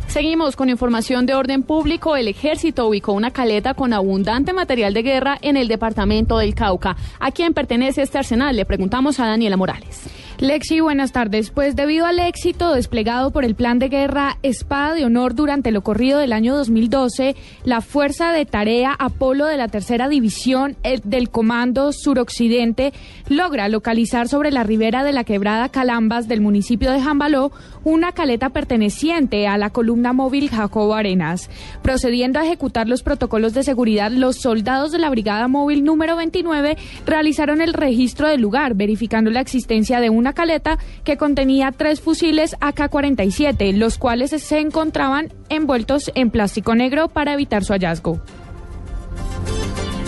Seguimos 0.07 0.55
con 0.55 0.69
información 0.69 1.25
de 1.25 1.33
orden 1.33 1.63
público. 1.63 2.15
El 2.15 2.27
ejército 2.27 2.87
ubicó 2.87 3.11
una 3.11 3.31
caleta 3.31 3.73
con 3.73 3.91
abundante 3.91 4.53
material 4.53 4.93
de 4.93 5.01
guerra 5.01 5.37
en 5.41 5.57
el 5.57 5.67
departamento 5.67 6.37
del 6.37 6.53
Cauca. 6.53 6.95
¿A 7.19 7.31
quién 7.31 7.53
pertenece 7.53 8.03
este 8.03 8.19
arsenal? 8.19 8.55
Le 8.55 8.65
preguntamos 8.65 9.19
a 9.19 9.25
Daniela 9.25 9.57
Morales. 9.57 10.03
Lexi, 10.39 10.81
buenas 10.81 11.13
tardes. 11.13 11.49
Pues 11.49 11.77
debido 11.77 12.05
al 12.05 12.19
éxito 12.19 12.73
desplegado 12.73 13.31
por 13.31 13.45
el 13.45 13.55
plan 13.55 13.79
de 13.79 13.87
guerra 13.87 14.37
Espada 14.43 14.93
de 14.93 15.05
Honor 15.05 15.33
durante 15.33 15.71
lo 15.71 15.81
corrido 15.81 16.19
del 16.19 16.33
año 16.33 16.57
2012, 16.57 17.37
la 17.63 17.79
Fuerza 17.79 18.33
de 18.33 18.45
Tarea 18.45 18.93
Apolo 18.99 19.45
de 19.45 19.55
la 19.55 19.69
Tercera 19.69 20.09
División 20.09 20.75
eh, 20.83 20.99
del 21.05 21.29
Comando 21.29 21.93
Suroccidente 21.93 22.91
logra 23.29 23.69
localizar 23.69 24.27
sobre 24.27 24.51
la 24.51 24.63
ribera 24.63 25.05
de 25.05 25.13
la 25.13 25.23
quebrada 25.23 25.69
Calambas 25.69 26.27
del 26.27 26.41
municipio 26.41 26.91
de 26.91 26.99
Jambaló 26.99 27.53
una 27.85 28.11
caleta 28.11 28.49
perteneciente 28.49 29.47
a 29.47 29.57
la 29.57 29.69
columna 29.69 30.11
móvil 30.11 30.49
Jacobo 30.49 30.95
Arenas. 30.95 31.49
Procediendo 31.81 32.39
a 32.39 32.45
ejecutar 32.45 32.89
los 32.89 33.03
protocolos 33.03 33.53
de 33.53 33.63
seguridad, 33.63 34.11
los 34.11 34.37
soldados 34.37 34.91
de 34.91 34.97
la 34.97 35.09
Brigada 35.09 35.47
Móvil 35.47 35.83
número 35.85 36.17
29 36.17 36.77
realizaron 37.05 37.61
el 37.61 37.73
registro 37.73 38.27
del 38.27 38.41
lugar, 38.41 38.73
verificando 38.73 39.29
la 39.29 39.39
existencia 39.39 39.99
de 39.99 40.09
una 40.25 40.33
caleta 40.33 40.79
que 41.03 41.17
contenía 41.17 41.71
tres 41.71 42.01
fusiles 42.01 42.55
AK-47, 42.59 43.73
los 43.77 43.99
cuales 43.99 44.31
se 44.31 44.57
encontraban 44.57 45.31
envueltos 45.49 46.11
en 46.15 46.31
plástico 46.31 46.73
negro 46.73 47.09
para 47.09 47.33
evitar 47.33 47.63
su 47.63 47.73
hallazgo. 47.73 48.19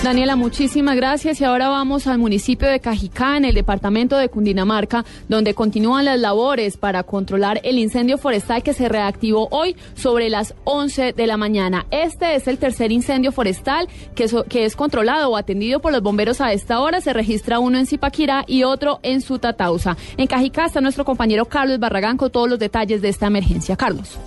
Daniela, 0.04 0.36
muchísimas 0.36 0.96
gracias. 0.96 1.42
Y 1.42 1.44
ahora 1.44 1.70
vamos 1.70 2.08
al 2.08 2.20
municipio 2.20 2.70
de 2.70 2.80
Cajicá, 2.80 3.36
en 3.36 3.46
el 3.46 3.56
departamento 3.56 4.16
de 4.16 4.30
Cundinamarca, 4.30 5.04
donde 5.28 5.54
continúan 5.54 6.06
las 6.06 6.20
labores 6.20 6.78
para 6.78 7.04
controlar 7.04 7.60
el 7.64 7.78
incendio 7.80 8.18
forestal 8.18 8.64
que 8.64 8.74
se 8.74 8.88
reactivó 8.88 9.48
hoy 9.52 9.76
sobre 9.96 10.30
las 10.30 10.54
11 10.64 11.14
de 11.14 11.28
la 11.28 11.36
mañana. 11.36 11.88
Este 11.92 12.36
es 12.36 12.48
el 12.48 12.58
tercer 12.58 12.92
incendio 12.92 13.32
forestal 13.32 13.88
que, 14.16 14.26
es 14.66 14.76
controlado 14.76 15.32
o 15.32 15.36
atendido 15.36 15.82
por 15.82 15.92
los 15.92 16.02
bomberos 16.02 16.42
a 16.42 16.54
esta 16.54 16.80
hora. 16.80 17.02
Se 17.02 17.12
registra 17.12 17.60
uno 17.60 17.78
en 17.78 17.88
Zipaquirá 17.88 18.46
y 18.48 18.64
otro 18.64 19.00
en 19.04 19.22
Sutatausa. 19.22 19.98
En 20.16 20.28
Cajicá 20.28 20.68
está 20.68 20.80
nuestro 20.80 21.06
compañero 21.06 21.46
Carlos 21.46 21.80
Barragán 21.80 22.18
con 22.18 22.32
todos 22.32 22.48
los 22.48 22.60
detalles 22.60 23.02
de 23.02 23.10
esta 23.10 23.28
emergencia. 23.28 23.76
Carlos. 23.76 24.18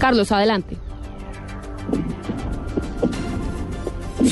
Carlos, 0.00 0.32
adelante. 0.32 0.81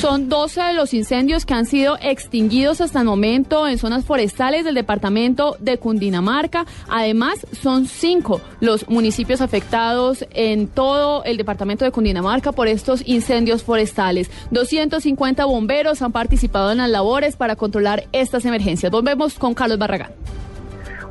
Son 0.01 0.29
12 0.29 0.59
de 0.61 0.73
los 0.73 0.95
incendios 0.95 1.45
que 1.45 1.53
han 1.53 1.67
sido 1.67 1.95
extinguidos 2.01 2.81
hasta 2.81 3.01
el 3.01 3.05
momento 3.05 3.67
en 3.67 3.77
zonas 3.77 4.03
forestales 4.03 4.65
del 4.65 4.73
departamento 4.73 5.55
de 5.59 5.77
Cundinamarca. 5.77 6.65
Además, 6.89 7.45
son 7.61 7.85
cinco 7.85 8.41
los 8.61 8.89
municipios 8.89 9.41
afectados 9.41 10.25
en 10.31 10.65
todo 10.65 11.23
el 11.23 11.37
departamento 11.37 11.85
de 11.85 11.91
Cundinamarca 11.91 12.51
por 12.51 12.67
estos 12.67 13.03
incendios 13.07 13.61
forestales. 13.61 14.31
250 14.49 15.45
bomberos 15.45 16.01
han 16.01 16.11
participado 16.11 16.71
en 16.71 16.79
las 16.79 16.89
labores 16.89 17.35
para 17.35 17.55
controlar 17.55 18.05
estas 18.11 18.43
emergencias. 18.45 18.91
Volvemos 18.91 19.35
con 19.35 19.53
Carlos 19.53 19.77
Barragán. 19.77 20.13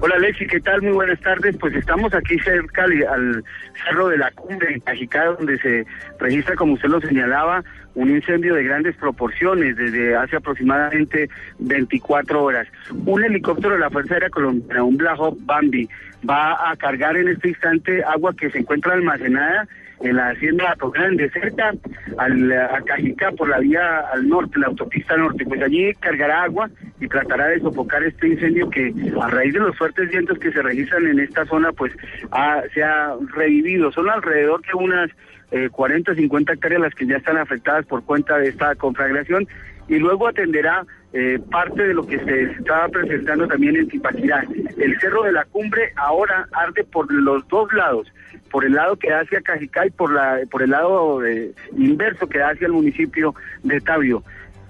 Hola 0.03 0.15
Alexi, 0.15 0.47
¿qué 0.47 0.61
tal? 0.61 0.81
Muy 0.81 0.93
buenas 0.93 1.21
tardes. 1.21 1.59
Pues 1.59 1.75
estamos 1.75 2.15
aquí 2.15 2.39
cerca 2.39 2.85
al, 2.85 3.45
Cerro 3.85 4.09
de 4.09 4.17
la 4.17 4.31
Cumbre, 4.31 4.73
en 4.73 4.81
Cajicá, 4.81 5.27
donde 5.27 5.59
se 5.59 5.85
registra, 6.19 6.57
como 6.57 6.73
usted 6.73 6.89
lo 6.89 7.03
señalaba, 7.03 7.63
un 7.95 8.09
incendio 8.09 8.55
de 8.55 8.65
grandes 8.65 8.97
proporciones 8.97 9.77
desde 9.77 10.17
hace 10.17 10.37
aproximadamente 10.37 11.29
24 11.59 12.43
horas. 12.43 12.67
Un 13.05 13.25
helicóptero 13.25 13.75
de 13.75 13.81
la 13.81 13.91
Fuerza 13.91 14.15
Aérea 14.15 14.31
Colombiana, 14.31 14.85
un 14.85 14.97
Black 14.97 15.19
Bambi, 15.41 15.87
va 16.29 16.71
a 16.71 16.77
cargar 16.77 17.19
en 17.19 17.29
este 17.29 17.49
instante 17.49 18.03
agua 18.03 18.35
que 18.35 18.51
se 18.51 18.59
encuentra 18.59 18.95
almacenada 18.95 19.69
en 20.01 20.17
la 20.17 20.31
hacienda 20.31 20.71
Ato 20.73 20.91
Grande, 20.91 21.29
cerca 21.31 21.73
al, 22.19 22.53
a 22.53 22.81
Cajicá 22.87 23.33
por 23.33 23.49
la 23.49 23.59
vía 23.59 24.01
al 24.13 24.29
norte, 24.29 24.59
la 24.59 24.69
autopista 24.69 25.17
norte. 25.17 25.45
Pues 25.45 25.61
allí 25.63 25.93
cargará 26.01 26.45
agua 26.45 26.71
y 27.01 27.07
tratará 27.09 27.47
de 27.49 27.61
sofocar 27.61 28.03
este 28.05 28.29
incendio 28.29 28.69
que 28.71 28.93
a 29.21 29.29
raíz 29.29 29.53
de 29.55 29.61
los 29.61 29.77
fuertes 29.77 30.09
vientos 30.11 30.39
que 30.39 30.53
se 30.53 30.63
registran 30.63 31.07
en 31.07 31.21
esta 31.21 31.45
zona, 31.47 31.73
pues 31.73 31.93
ha- 32.31 32.63
se 32.75 32.83
ha 32.83 33.15
revivido. 33.35 33.93
Son 33.93 34.09
alrededor 34.09 34.61
de 34.63 34.75
unas 34.75 35.11
eh, 35.53 35.69
40, 35.71 36.15
50 36.15 36.53
hectáreas 36.53 36.81
las 36.81 36.95
que 36.95 37.07
ya 37.07 37.17
están 37.17 37.37
afectadas 37.37 37.85
por 37.87 38.05
cuenta 38.05 38.39
de 38.39 38.49
esta 38.49 38.75
conflagración 38.77 39.47
y 39.91 39.99
luego 39.99 40.29
atenderá 40.29 40.87
eh, 41.13 41.41
parte 41.51 41.83
de 41.83 41.95
lo 41.95 42.07
que 42.07 42.17
se 42.21 42.43
estaba 42.53 42.89
presentando 42.89 43.49
también 43.49 43.75
en 43.75 43.91
Zipaquirá. 43.91 44.47
El 44.79 44.99
Cerro 45.01 45.25
de 45.25 45.33
la 45.33 45.45
Cumbre 45.47 45.93
ahora 45.97 46.47
arde 46.53 46.85
por 46.85 47.13
los 47.13 47.47
dos 47.49 47.73
lados, 47.73 48.07
por 48.53 48.65
el 48.65 48.75
lado 48.75 48.95
que 48.95 49.11
da 49.11 49.23
hacia 49.23 49.41
Cajicá 49.41 49.87
y 49.87 49.91
por, 49.91 50.13
la, 50.13 50.39
por 50.49 50.63
el 50.63 50.71
lado 50.71 51.27
eh, 51.27 51.51
inverso 51.77 52.29
que 52.29 52.39
da 52.39 52.51
hacia 52.51 52.69
el 52.69 52.73
municipio 52.73 53.35
de 53.65 53.81
Tabio. 53.81 54.23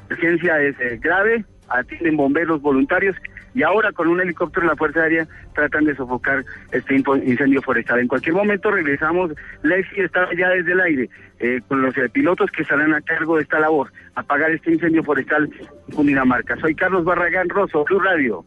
La 0.09 0.17
urgencia 0.17 0.63
es 0.63 0.81
eh, 0.81 0.99
grave, 0.99 1.45
atienden 1.69 2.17
bomberos 2.17 2.63
voluntarios 2.63 3.15
y 3.55 3.63
ahora 3.63 3.93
con 3.93 4.09
un 4.09 4.21
helicóptero 4.21 4.63
de 4.63 4.73
la 4.73 4.77
Fuerza 4.77 5.03
Aérea 5.03 5.27
tratan 5.55 5.85
de 5.85 5.97
sofocar 5.97 6.45
este 6.73 6.95
incendio 6.95 7.63
forestal. 7.63 8.01
En 8.01 8.09
cualquier 8.09 8.35
momento 8.35 8.71
regresamos, 8.71 9.33
Lexi 9.63 10.01
está 10.01 10.29
ya 10.37 10.49
desde 10.51 10.73
el 10.73 10.81
aire 10.81 11.11
eh, 11.39 11.61
con 11.67 11.83
los 11.83 11.97
eh, 11.97 12.09
pilotos 12.09 12.51
que 12.51 12.63
estarán 12.63 12.95
a 12.95 13.01
cargo 13.01 13.37
de 13.37 13.43
esta 13.43 13.59
labor, 13.59 13.93
apagar 14.15 14.51
este 14.51 14.73
incendio 14.73 15.03
forestal 15.03 15.51
en 15.89 15.95
Cundinamarca. 15.95 16.57
Soy 16.57 16.75
Carlos 16.75 17.05
Barragán 17.05 17.49
Rosso, 17.49 17.85
Blue 17.85 18.01
Radio. 18.01 18.45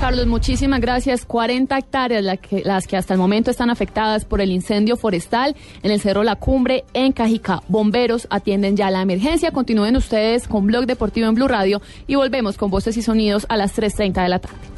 Carlos, 0.00 0.28
muchísimas 0.28 0.80
gracias. 0.80 1.24
40 1.24 1.76
hectáreas 1.76 2.24
las 2.24 2.86
que 2.86 2.96
hasta 2.96 3.14
el 3.14 3.18
momento 3.18 3.50
están 3.50 3.68
afectadas 3.68 4.24
por 4.24 4.40
el 4.40 4.52
incendio 4.52 4.96
forestal 4.96 5.56
en 5.82 5.90
el 5.90 6.00
Cerro 6.00 6.22
La 6.22 6.36
Cumbre 6.36 6.84
en 6.94 7.12
Cajicá. 7.12 7.62
Bomberos 7.66 8.28
atienden 8.30 8.76
ya 8.76 8.92
la 8.92 9.02
emergencia. 9.02 9.50
Continúen 9.50 9.96
ustedes 9.96 10.46
con 10.46 10.68
Blog 10.68 10.86
Deportivo 10.86 11.26
en 11.26 11.34
Blue 11.34 11.48
Radio 11.48 11.82
y 12.06 12.14
volvemos 12.14 12.56
con 12.56 12.70
voces 12.70 12.96
y 12.96 13.02
sonidos 13.02 13.44
a 13.48 13.56
las 13.56 13.76
3.30 13.76 14.22
de 14.22 14.28
la 14.28 14.38
tarde. 14.38 14.77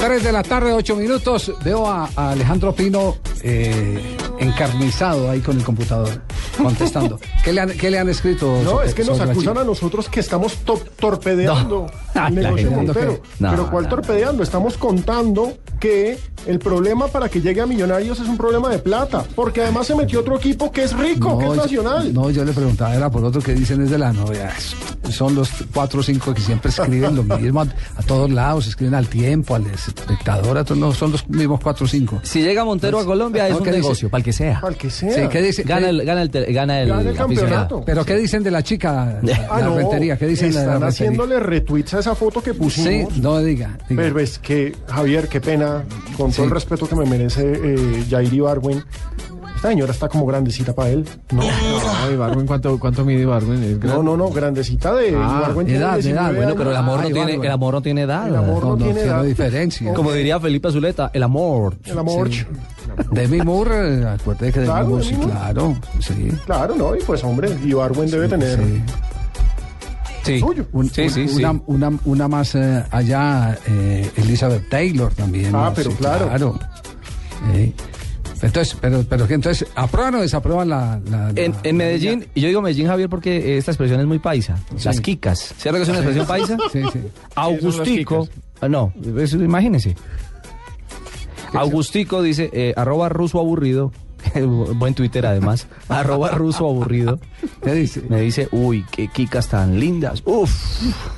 3 0.00 0.22
de 0.22 0.32
la 0.32 0.42
tarde, 0.42 0.72
8 0.72 0.96
minutos. 0.96 1.52
Veo 1.64 1.86
a, 1.86 2.08
a 2.14 2.30
Alejandro 2.30 2.72
Pino 2.72 3.16
eh, 3.42 4.16
encarnizado 4.38 5.28
ahí 5.28 5.40
con 5.40 5.56
el 5.58 5.64
computador, 5.64 6.22
contestando. 6.56 7.18
¿Qué 7.48 7.52
le 7.54 7.60
han, 7.62 7.70
qué 7.70 7.90
le 7.90 7.98
han 7.98 8.08
escrito? 8.10 8.60
No, 8.62 8.70
sobre- 8.72 8.88
es 8.88 8.94
que 8.94 9.04
nos 9.04 9.18
acusan 9.20 9.56
a 9.56 9.64
nosotros 9.64 10.08
que 10.10 10.20
estamos 10.20 10.56
to- 10.58 10.78
torpedeando 11.00 11.86
No. 12.14 12.26
el 12.26 12.34
negocio 12.34 12.70
Montero. 12.70 13.20
No, 13.38 13.50
Pero 13.50 13.70
¿cuál 13.70 13.84
no. 13.84 13.88
torpedeando? 13.90 14.42
Estamos 14.42 14.76
contando 14.76 15.54
que 15.80 16.18
el 16.46 16.58
problema 16.58 17.06
para 17.08 17.28
que 17.28 17.40
llegue 17.40 17.60
a 17.62 17.66
Millonarios 17.66 18.20
es 18.20 18.28
un 18.28 18.36
problema 18.36 18.68
de 18.68 18.78
plata. 18.80 19.24
Porque 19.34 19.62
además 19.62 19.86
se 19.86 19.94
metió 19.94 20.20
otro 20.20 20.36
equipo 20.36 20.70
que 20.70 20.82
es 20.84 20.92
rico, 20.96 21.38
que 21.38 21.46
es 21.46 21.50
yo- 21.54 21.56
nacional. 21.56 22.12
No, 22.12 22.28
yo 22.30 22.44
le 22.44 22.52
preguntaba, 22.52 22.94
era 22.94 23.10
por 23.10 23.24
otro 23.24 23.40
que 23.40 23.54
dicen 23.54 23.80
es 23.82 23.90
de 23.90 23.96
la 23.98 24.12
novia. 24.12 24.52
Son 25.10 25.34
los 25.34 25.48
cuatro 25.72 26.00
o 26.00 26.02
cinco 26.02 26.34
que 26.34 26.42
siempre 26.42 26.70
escriben 26.70 27.16
lo 27.16 27.22
mismo 27.38 27.62
a, 27.62 27.66
a 27.96 28.02
todos 28.02 28.30
lados, 28.30 28.66
escriben 28.66 28.94
al 28.94 29.08
tiempo, 29.08 29.54
al 29.54 29.64
espectador, 29.68 30.58
a 30.58 30.64
todos, 30.64 30.78
no, 30.78 30.92
son 30.92 31.12
los 31.12 31.26
mismos 31.28 31.60
cuatro 31.62 31.86
o 31.86 31.88
cinco. 31.88 32.20
Si 32.24 32.42
llega 32.42 32.62
Montero 32.64 32.98
a 32.98 33.04
Colombia 33.06 33.48
es 33.48 33.56
un 33.56 33.64
negocio, 33.64 34.10
para 34.10 34.18
el 34.18 34.24
que 34.24 34.32
sea. 34.34 34.60
Para 34.60 34.72
el 34.74 34.78
que 34.78 34.90
sea. 34.90 35.14
Sí, 35.14 35.28
¿qué 35.30 35.40
dice? 35.40 35.62
Gana 35.62 35.88
el, 35.88 36.04
gana 36.04 36.22
el, 36.22 36.28
gana 36.30 36.80
el, 36.82 36.88
Gana 36.88 37.00
el. 37.02 37.16
Campeonato. 37.40 37.82
Pero 37.84 38.04
¿qué 38.04 38.16
dicen 38.16 38.42
de 38.42 38.50
la 38.50 38.62
chica, 38.62 39.18
la, 39.22 39.46
Ah, 39.50 39.60
la 39.60 39.66
no, 39.66 39.76
rentería? 39.76 40.16
¿Qué 40.18 40.26
dicen 40.26 40.48
de 40.50 40.54
la 40.54 40.60
Están 40.60 40.72
rentería? 40.82 40.88
haciéndole 40.88 41.40
retweets 41.40 41.94
a 41.94 41.98
esa 42.00 42.14
foto 42.14 42.42
que 42.42 42.52
Sí, 42.52 42.58
pusimos. 42.58 43.16
no 43.18 43.38
diga. 43.40 43.76
diga. 43.88 44.02
Pero 44.02 44.18
es 44.20 44.38
que, 44.38 44.74
Javier, 44.88 45.28
qué 45.28 45.40
pena, 45.40 45.84
con 46.16 46.32
todo 46.32 46.44
el 46.44 46.50
respeto 46.50 46.88
que 46.88 46.96
me 46.96 47.04
merece 47.06 47.42
eh, 47.54 48.04
Jair 48.10 48.32
Ibargüen, 48.32 48.82
esta 49.58 49.68
señora 49.70 49.92
está 49.92 50.08
como 50.08 50.24
grandecita 50.24 50.72
para 50.74 50.90
él. 50.90 51.04
No, 51.32 51.42
No, 51.42 52.10
Ibargüen, 52.12 52.46
¿cuánto, 52.46 52.78
cuánto 52.78 53.04
mide 53.04 53.22
Ibargüen? 53.22 53.62
¿Es 53.64 53.78
no, 53.84 54.02
no, 54.02 54.16
no, 54.16 54.30
grandecita 54.30 54.94
de 54.94 55.08
Ah, 55.16 55.38
Ibargüen 55.40 55.66
tiene 55.66 55.80
edad, 55.80 55.94
19 55.94 56.20
edad, 56.20 56.26
Bueno, 56.34 56.42
años. 56.48 56.54
pero 56.58 56.70
el 56.70 56.76
amor, 56.76 57.02
no 57.02 57.08
tiene, 57.10 57.34
el 57.34 57.50
amor 57.50 57.74
no 57.74 57.82
tiene 57.82 58.02
edad. 58.02 58.28
El 58.28 58.36
amor 58.36 58.62
No, 58.62 58.70
no, 58.70 58.76
no, 58.76 58.84
tiene 58.84 59.00
edad. 59.00 59.22
diferencia. 59.24 59.92
Como 59.94 60.12
diría 60.12 60.38
Felipe 60.40 60.68
Azuleta, 60.68 61.10
el 61.12 61.22
amor. 61.22 61.76
El 61.84 61.98
amor. 61.98 62.30
Sí. 62.32 62.44
Demi 63.12 63.38
Moore, 63.42 64.00
eh, 64.00 64.06
acuérdate 64.06 64.52
que 64.52 64.60
Demi 64.60 64.72
Claro, 64.72 64.88
Moore, 64.88 65.04
sí, 65.04 65.14
claro, 65.16 65.76
sí. 66.00 66.28
Claro, 66.46 66.74
¿no? 66.76 66.96
Y 66.96 67.00
pues, 67.00 67.22
hombre, 67.24 67.50
Ibargüen 67.64 68.10
debe 68.10 68.28
tener 68.28 68.58
sí. 68.58 68.82
Sí. 70.24 70.42
Un- 70.42 70.54
Sí, 70.90 71.02
un- 71.02 71.10
sí, 71.10 71.28
sí. 71.28 71.42
una, 71.66 71.90
una, 72.04 72.28
más 72.28 72.54
eh, 72.54 72.84
allá, 72.90 73.58
eh, 73.66 74.10
Elizabeth 74.16 74.68
Taylor 74.68 75.12
también. 75.14 75.54
Ah, 75.54 75.66
¿no? 75.70 75.74
pero 75.74 75.90
claro. 75.92 76.58
Sí. 77.54 77.74
Entonces, 78.42 78.76
pero, 78.80 79.04
pero 79.08 79.26
que 79.26 79.34
entonces, 79.34 79.68
¿aprueban 79.74 80.14
o 80.16 80.20
desaprueban 80.20 80.68
la, 80.68 81.00
la- 81.10 81.30
En, 81.34 81.52
la- 81.52 81.60
en 81.64 81.76
Medellín, 81.76 82.26
y 82.34 82.40
yo 82.40 82.48
digo 82.48 82.62
Medellín, 82.62 82.86
Javier, 82.86 83.08
porque 83.08 83.58
esta 83.58 83.70
expresión 83.72 84.00
es 84.00 84.06
muy 84.06 84.18
paisa. 84.18 84.58
Las 84.84 85.00
quicas. 85.00 85.54
¿Cierto 85.58 85.78
que 85.78 85.82
es 85.82 85.88
una 85.88 85.98
expresión 85.98 86.26
paisa? 86.26 86.56
Sí, 86.72 86.82
sí. 86.92 87.00
Augustico. 87.34 88.28
Ah, 88.60 88.68
No, 88.68 88.92
eso, 89.18 89.36
imagínese. 89.42 89.96
Augustico 91.52 92.22
dice, 92.22 92.50
eh, 92.52 92.74
arroba 92.76 93.08
ruso 93.08 93.38
aburrido. 93.38 93.92
Buen 94.74 94.94
Twitter 94.94 95.24
además. 95.26 95.66
arroba 95.88 96.30
ruso 96.30 96.66
aburrido. 96.68 97.18
¿Qué 97.62 97.72
dice? 97.74 98.02
Me 98.08 98.20
dice, 98.20 98.48
uy, 98.52 98.84
qué 98.90 99.08
quicas 99.08 99.48
tan 99.48 99.78
lindas. 99.78 100.22
Uf. 100.24 100.50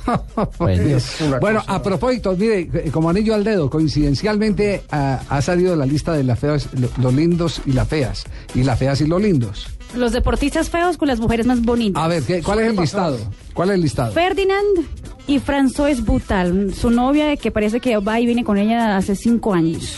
Bueno, 0.57 0.97
Bueno, 1.39 1.59
cosa- 1.59 1.73
a 1.75 1.81
propósito, 1.83 2.35
mire, 2.37 2.69
eh, 2.73 2.89
como 2.91 3.09
anillo 3.09 3.33
al 3.35 3.43
dedo, 3.43 3.69
coincidencialmente 3.69 4.83
ah, 4.91 5.21
ha 5.29 5.41
salido 5.41 5.75
la 5.75 5.85
lista 5.85 6.13
de 6.13 6.23
las 6.23 6.39
feas, 6.39 6.69
lo- 6.73 6.89
los 7.01 7.13
lindos 7.13 7.61
y 7.65 7.71
las 7.73 7.87
feas, 7.87 8.23
y 8.55 8.63
las 8.63 8.77
feas 8.79 9.01
y 9.01 9.07
los 9.07 9.21
lindos. 9.21 9.67
Los 9.95 10.11
deportistas 10.13 10.69
feos 10.69 10.97
con 10.97 11.07
las 11.07 11.19
mujeres 11.19 11.45
más 11.45 11.61
bonitas. 11.61 12.01
A 12.03 12.07
ver, 12.07 12.23
¿qué- 12.23 12.41
¿cuál 12.41 12.59
es 12.59 12.69
el 12.69 12.75
listado? 12.77 13.17
¿Cuál 13.53 13.69
es 13.69 13.75
el 13.75 13.81
listado? 13.81 14.11
Ferdinand 14.13 14.85
y 15.27 15.39
François 15.39 16.03
Butal, 16.03 16.73
su 16.73 16.89
novia 16.89 17.35
que 17.37 17.51
parece 17.51 17.79
que 17.79 17.97
va 17.97 18.19
y 18.19 18.25
viene 18.25 18.43
con 18.43 18.57
ella 18.57 18.97
hace 18.97 19.15
cinco 19.15 19.53
años. 19.53 19.97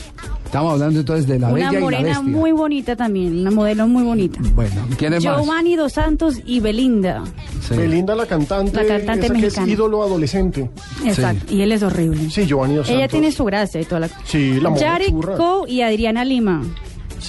Estamos 0.53 0.73
hablando 0.73 0.99
entonces 0.99 1.25
de 1.25 1.39
la 1.39 1.47
una 1.47 1.55
bella 1.55 1.71
y 1.71 1.73
la 1.73 1.79
morena 1.79 2.07
bestia. 2.09 2.21
muy 2.21 2.51
bonita 2.51 2.95
también, 2.95 3.39
una 3.39 3.49
modelo 3.49 3.87
muy 3.87 4.03
bonita. 4.03 4.39
Bueno, 4.53 4.87
¿quién 4.99 5.13
es 5.15 5.25
más? 5.25 5.35
Giovanni 5.35 5.75
Dos 5.75 5.93
Santos 5.93 6.35
y 6.45 6.59
Belinda. 6.59 7.23
Sí. 7.67 7.75
Belinda, 7.75 8.13
la 8.13 8.27
cantante, 8.27 8.83
La 8.83 8.85
cantante 8.85 9.25
esa 9.25 9.33
que 9.33 9.47
es 9.47 9.67
ídolo 9.67 10.03
adolescente. 10.03 10.69
Exacto. 11.03 11.51
Y 11.51 11.63
él 11.63 11.71
es 11.71 11.81
horrible. 11.81 12.29
Sí, 12.29 12.45
Giovanni 12.45 12.75
Dos 12.75 12.87
Ella 12.87 12.99
Santos. 12.99 13.11
tiene 13.11 13.31
su 13.31 13.45
gracia 13.45 13.81
y 13.81 13.85
toda 13.85 14.01
la. 14.01 14.09
Sí, 14.25 14.59
la 14.61 14.75
Yari 14.75 15.15
y 15.69 15.81
Adriana 15.81 16.23
Lima. 16.23 16.61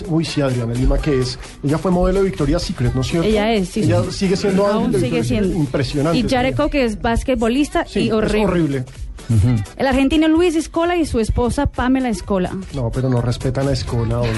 Uy, 0.09 0.27
sí, 0.27 0.43
Adriana 0.43 0.75
Lima, 0.75 0.99
que 0.99 1.21
es. 1.21 1.39
Ella 1.63 1.79
fue 1.79 1.91
modelo 1.91 2.19
de 2.19 2.27
Victoria's 2.27 2.63
Secret, 2.63 2.95
¿no 2.95 3.01
es 3.01 3.07
cierto? 3.07 3.27
Ella 3.27 3.51
es, 3.55 3.71
sí. 3.71 3.85
Ella 3.85 4.03
sigue 4.11 4.37
siendo 4.37 4.67
Aún 4.67 4.93
sigue 4.93 5.25
siendo. 5.25 5.57
Impresionante. 5.57 6.19
Y 6.19 6.29
Jared 6.29 6.55
Co, 6.55 6.69
que 6.69 6.85
es 6.85 7.01
basquetbolista 7.01 7.87
Sí, 7.87 8.01
y 8.01 8.07
es 8.09 8.13
horrible. 8.13 8.85
El 9.77 9.87
argentino 9.87 10.29
Luis 10.29 10.55
Escola 10.57 10.97
y 10.97 11.07
su 11.07 11.21
esposa 11.21 11.67
Pamela 11.67 12.09
Escola. 12.09 12.51
No, 12.75 12.91
pero 12.91 13.09
no 13.09 13.21
respetan 13.21 13.69
a 13.69 13.73
Escola. 13.73 14.21
¿o 14.21 14.27
no? 14.27 14.33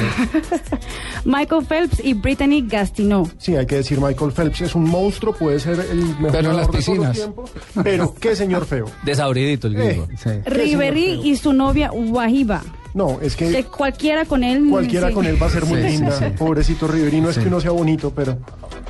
Michael 1.24 1.64
Phelps 1.66 2.00
y 2.04 2.14
Brittany 2.14 2.62
Gastineau. 2.66 3.28
Sí, 3.38 3.56
hay 3.56 3.66
que 3.66 3.76
decir, 3.76 4.00
Michael 4.00 4.32
Phelps 4.32 4.60
es 4.62 4.74
un 4.74 4.84
monstruo, 4.84 5.34
puede 5.34 5.58
ser 5.60 5.78
el 5.90 5.98
mejor 6.20 6.32
Pero 6.32 6.50
en 6.50 6.56
las 6.56 6.68
nadador 6.68 6.74
de 6.76 6.82
todos 6.84 6.98
los 6.98 7.06
piscinas. 7.08 7.12
tiempos, 7.16 7.50
Pero 7.82 8.14
qué 8.20 8.36
señor 8.36 8.66
feo. 8.66 8.86
desabridito 9.04 9.66
el 9.66 9.74
gringo. 9.74 10.08
Sí. 10.22 10.30
Ribery 10.46 11.20
y 11.28 11.36
su 11.36 11.52
novia 11.52 11.90
Wahiba. 11.92 12.62
No, 12.96 13.20
es 13.20 13.36
Que 13.36 13.50
que 13.52 13.64
cualquiera 13.64 14.24
con 14.24 14.42
él. 14.42 14.68
cualquiera 14.70 15.08
sí. 15.08 15.14
con 15.14 15.26
él 15.26 15.36
va 15.40 15.46
a 15.46 15.50
ser 15.50 15.66
muy 15.66 15.82
Sí, 15.82 15.88
linda. 15.88 16.12
sí. 16.12 16.24
Pobrecito 16.38 16.88
Riveri, 16.88 17.20
no 17.20 17.28
es 17.28 17.38
que 17.38 17.46
uno 17.46 17.60
sea 17.60 17.70
bonito, 17.72 18.10
pero 18.16 18.38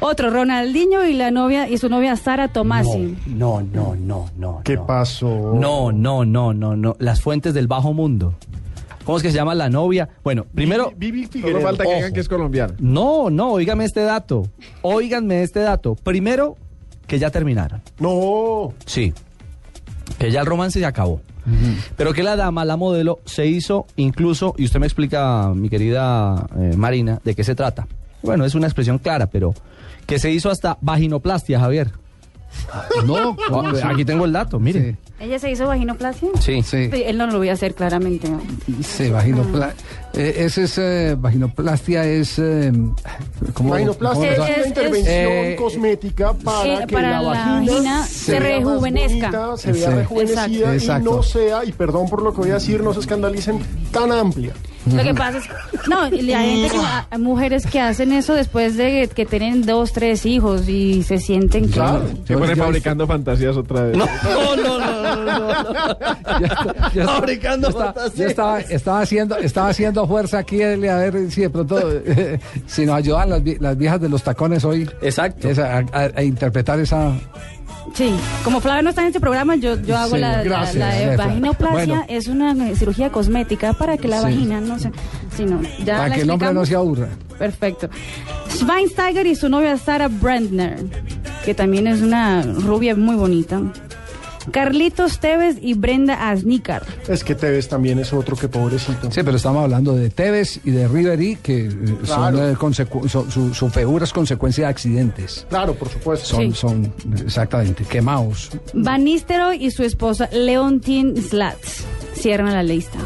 Otro, 0.00 0.30
Ronaldinho 0.30 1.04
y 1.06 1.12
la 1.14 1.30
novia 1.32 1.68
y 1.68 1.76
su 1.78 1.88
novia 1.88 2.14
Sara 2.16 2.48
Tomasi. 2.48 3.16
No, 3.26 3.60
no, 3.62 3.96
no, 3.96 4.30
no. 4.38 4.60
¿qué 4.62 4.76
no. 4.76 4.86
pasó? 4.86 5.52
No, 5.54 5.90
no, 5.90 6.24
no, 6.24 6.54
no, 6.54 6.76
no. 6.76 6.94
Las 7.00 7.20
fuentes 7.20 7.52
del 7.52 7.66
bajo 7.66 7.92
mundo. 7.92 8.34
¿Cómo 9.04 9.16
es 9.18 9.22
que 9.22 9.30
se 9.30 9.36
llama 9.36 9.54
la 9.54 9.68
novia? 9.68 10.08
Bueno, 10.22 10.44
primero. 10.54 10.92
Vivi 10.96 11.26
Figueredo. 11.26 11.60
falta 11.60 11.84
que 11.84 11.94
digan 11.96 12.12
que 12.12 12.20
es 12.20 12.28
colombiano. 12.28 12.74
No, 12.78 13.28
no, 13.30 13.52
óigame 13.52 13.84
este 13.84 14.00
dato. 14.02 14.48
Óiganme 14.82 15.42
este 15.42 15.60
dato. 15.60 15.94
Primero, 15.96 16.56
que 17.06 17.18
ya 17.18 17.30
terminaron. 17.30 17.80
No, 17.98 18.72
Sí. 18.84 19.12
Que 20.18 20.30
ya 20.30 20.40
el 20.40 20.46
romance 20.46 20.78
se 20.78 20.86
acabó. 20.86 21.20
Pero 21.96 22.12
que 22.12 22.22
la 22.22 22.36
dama, 22.36 22.64
la 22.64 22.76
modelo, 22.76 23.20
se 23.24 23.46
hizo 23.46 23.86
incluso, 23.96 24.54
y 24.58 24.64
usted 24.64 24.80
me 24.80 24.86
explica, 24.86 25.52
mi 25.54 25.68
querida 25.68 26.46
eh, 26.58 26.74
Marina, 26.76 27.20
de 27.24 27.34
qué 27.34 27.44
se 27.44 27.54
trata. 27.54 27.86
Bueno, 28.22 28.44
es 28.44 28.54
una 28.54 28.66
expresión 28.66 28.98
clara, 28.98 29.26
pero 29.26 29.54
que 30.06 30.18
se 30.18 30.30
hizo 30.30 30.50
hasta 30.50 30.78
vaginoplastia, 30.80 31.60
Javier. 31.60 31.90
No, 33.04 33.36
¿cómo 33.48 33.68
Ah? 33.68 33.90
Aquí 33.90 34.04
tengo 34.04 34.24
el 34.24 34.32
dato, 34.32 34.58
mire. 34.58 34.96
¿Ella 35.20 35.38
se 35.38 35.50
hizo 35.50 35.66
vaginoplastia? 35.66 36.28
Sí. 36.40 36.62
Sí, 36.62 36.88
Él 36.92 37.16
no 37.18 37.26
lo 37.26 37.38
voy 37.38 37.48
a 37.48 37.52
hacer 37.54 37.74
claramente. 37.74 38.28
¿no? 38.28 38.40
sí, 38.82 39.04
vaginopla- 39.10 39.72
eh, 40.16 40.34
ese 40.44 40.64
es, 40.64 40.78
eh, 40.78 41.16
vaginoplastia 41.18 42.04
es... 42.04 42.38
Eh, 42.38 42.72
¿cómo- 43.54 43.70
vaginoplastia 43.70 44.34
cómo- 44.36 44.46
es, 44.46 44.50
Es- 44.50 44.56
una 44.56 44.62
es- 44.62 44.66
intervención 44.68 45.14
Eh, 45.14 45.52
eh, 45.52 45.56
cosmética 45.56 46.32
para 46.32 46.86
que 46.86 46.92
para 46.94 47.10
la 47.10 47.22
la 47.22 47.28
vagina, 47.28 47.72
vagina 47.72 48.02
se, 48.04 48.14
se 48.32 48.40
rejuvenezca. 48.40 49.30
bonita, 49.30 49.56
se 49.56 49.72
vea 49.72 49.88
Sí. 49.90 49.94
rejuvenecida 49.96 50.74
Exacto. 50.74 51.10
y 51.10 51.12
no 51.16 51.22
sea, 51.22 51.64
y 51.64 51.72
perdón 51.72 52.08
por 52.08 52.22
lo 52.22 52.32
que 52.32 52.38
voy 52.40 52.50
a 52.50 52.54
decir, 52.54 52.82
no 52.82 52.92
se 52.94 53.00
escandalicen, 53.00 53.58
tan 53.92 54.10
amplia. 54.12 54.52
Lo 54.86 55.02
que 55.02 55.14
pasa 55.14 55.38
es 55.38 55.44
no, 55.88 56.02
la 56.02 56.10
gente 56.10 56.68
que, 56.70 56.78
hay 57.10 57.18
mujeres 57.18 57.66
que 57.66 57.80
hacen 57.80 58.12
eso 58.12 58.34
después 58.34 58.76
de 58.76 59.10
que 59.12 59.26
tienen 59.26 59.66
dos, 59.66 59.92
tres 59.92 60.24
hijos 60.26 60.68
y 60.68 61.02
se 61.02 61.18
sienten 61.18 61.66
que 61.66 61.72
Claro. 61.72 62.04
Se 62.24 62.36
pone 62.36 62.54
fabricando 62.54 63.04
fantasías 63.04 63.56
otra 63.56 63.82
vez. 63.82 63.96
No, 63.98 64.06
no, 64.54 64.78
no, 64.78 65.02
no, 65.02 65.24
no, 65.24 65.24
no. 65.24 65.98
Ya- 66.40 66.90
ya- 66.94 67.04
Fabricando 67.04 67.66
ya 67.68 67.70
está- 67.72 67.84
fantasías. 67.94 68.14
ya 68.16 68.26
estaba, 68.26 68.60
estaba 68.60 69.00
haciendo 69.00 69.36
estaba 69.38 69.68
haciendo 69.70 70.05
fuerza 70.06 70.38
aquí 70.38 70.60
Eli, 70.62 70.88
a 70.88 70.96
ver 70.96 71.30
si 71.30 71.42
de 71.42 71.50
pronto 71.50 71.78
eh, 72.04 72.38
si 72.66 72.86
nos 72.86 72.96
ayudan 72.96 73.30
las, 73.30 73.42
las 73.60 73.76
viejas 73.76 74.00
de 74.00 74.08
los 74.08 74.22
tacones 74.22 74.64
hoy 74.64 74.88
Exacto. 75.02 75.48
a, 75.60 75.78
a- 75.92 76.10
a 76.16 76.22
interpretar 76.22 76.78
esa 76.80 77.12
Sí, 77.94 78.14
como 78.44 78.60
Flavia 78.60 78.82
no 78.82 78.90
está 78.90 79.00
en 79.02 79.06
este 79.06 79.20
programa, 79.20 79.56
yo, 79.56 79.80
yo 79.80 79.96
hago 79.96 80.16
Sí, 80.16 80.20
la, 80.20 80.38
la- 80.38 80.42
gracias, 80.42 81.16
Bueno. 81.70 82.04
es 82.08 82.26
una 82.26 82.54
cirugía 82.74 83.10
cosmética 83.10 83.72
para 83.72 83.96
que 83.96 84.06
la 84.08 84.18
Sí. 84.18 84.24
vagina 84.24 84.60
no 84.60 84.78
se... 84.78 84.90
Si 85.34 85.44
no, 85.44 85.60
ya 85.84 85.96
para 85.96 86.08
la 86.08 86.14
que 86.14 86.20
el 86.22 86.30
hombre 86.30 86.52
no 86.52 86.66
se 86.66 86.74
aburra. 86.74 87.08
Perfecto. 87.38 87.88
Schweinsteiger 88.50 89.26
y 89.26 89.34
su 89.36 89.48
novia 89.48 89.76
Sarah 89.78 90.08
Brandner, 90.08 90.84
que 91.44 91.54
también 91.54 91.86
es 91.86 92.02
una 92.02 92.42
rubia 92.42 92.94
muy 92.96 93.14
bonita. 93.16 93.62
Carlitos 94.50 95.18
Tevez 95.20 95.56
y 95.60 95.74
Brenda 95.74 96.30
Asnicar. 96.30 96.84
Es 97.08 97.24
que 97.24 97.34
Tevez 97.34 97.68
también 97.68 97.98
es 97.98 98.12
otro 98.12 98.36
que 98.36 98.48
pobrecito. 98.48 99.10
Sí, 99.10 99.20
pero 99.24 99.36
estamos 99.36 99.62
hablando 99.64 99.94
de 99.94 100.10
Tevez 100.10 100.60
y 100.64 100.70
de 100.70 100.88
Ribery 100.88 101.36
que 101.36 101.66
eh, 101.66 101.72
son, 102.04 102.38
eh, 102.38 102.54
son- 103.08 103.30
su, 103.30 103.54
su 103.54 103.70
figura 103.70 104.04
es 104.04 104.12
consecuencia 104.12 104.64
de 104.64 104.70
accidentes. 104.70 105.46
Claro, 105.48 105.74
por 105.74 105.88
supuesto. 105.88 106.26
Son, 106.26 106.52
Sí. 106.52 106.52
son 106.58 106.92
exactamente 107.24 107.84
quemados. 107.84 108.50
Van 108.74 109.04
Nistelrooy 109.04 109.64
y 109.64 109.70
su 109.70 109.82
esposa 109.82 110.28
Leontine 110.32 111.20
Slats. 111.20 111.84
Cierran 112.14 112.52
la 112.52 112.62
lista. 112.62 112.98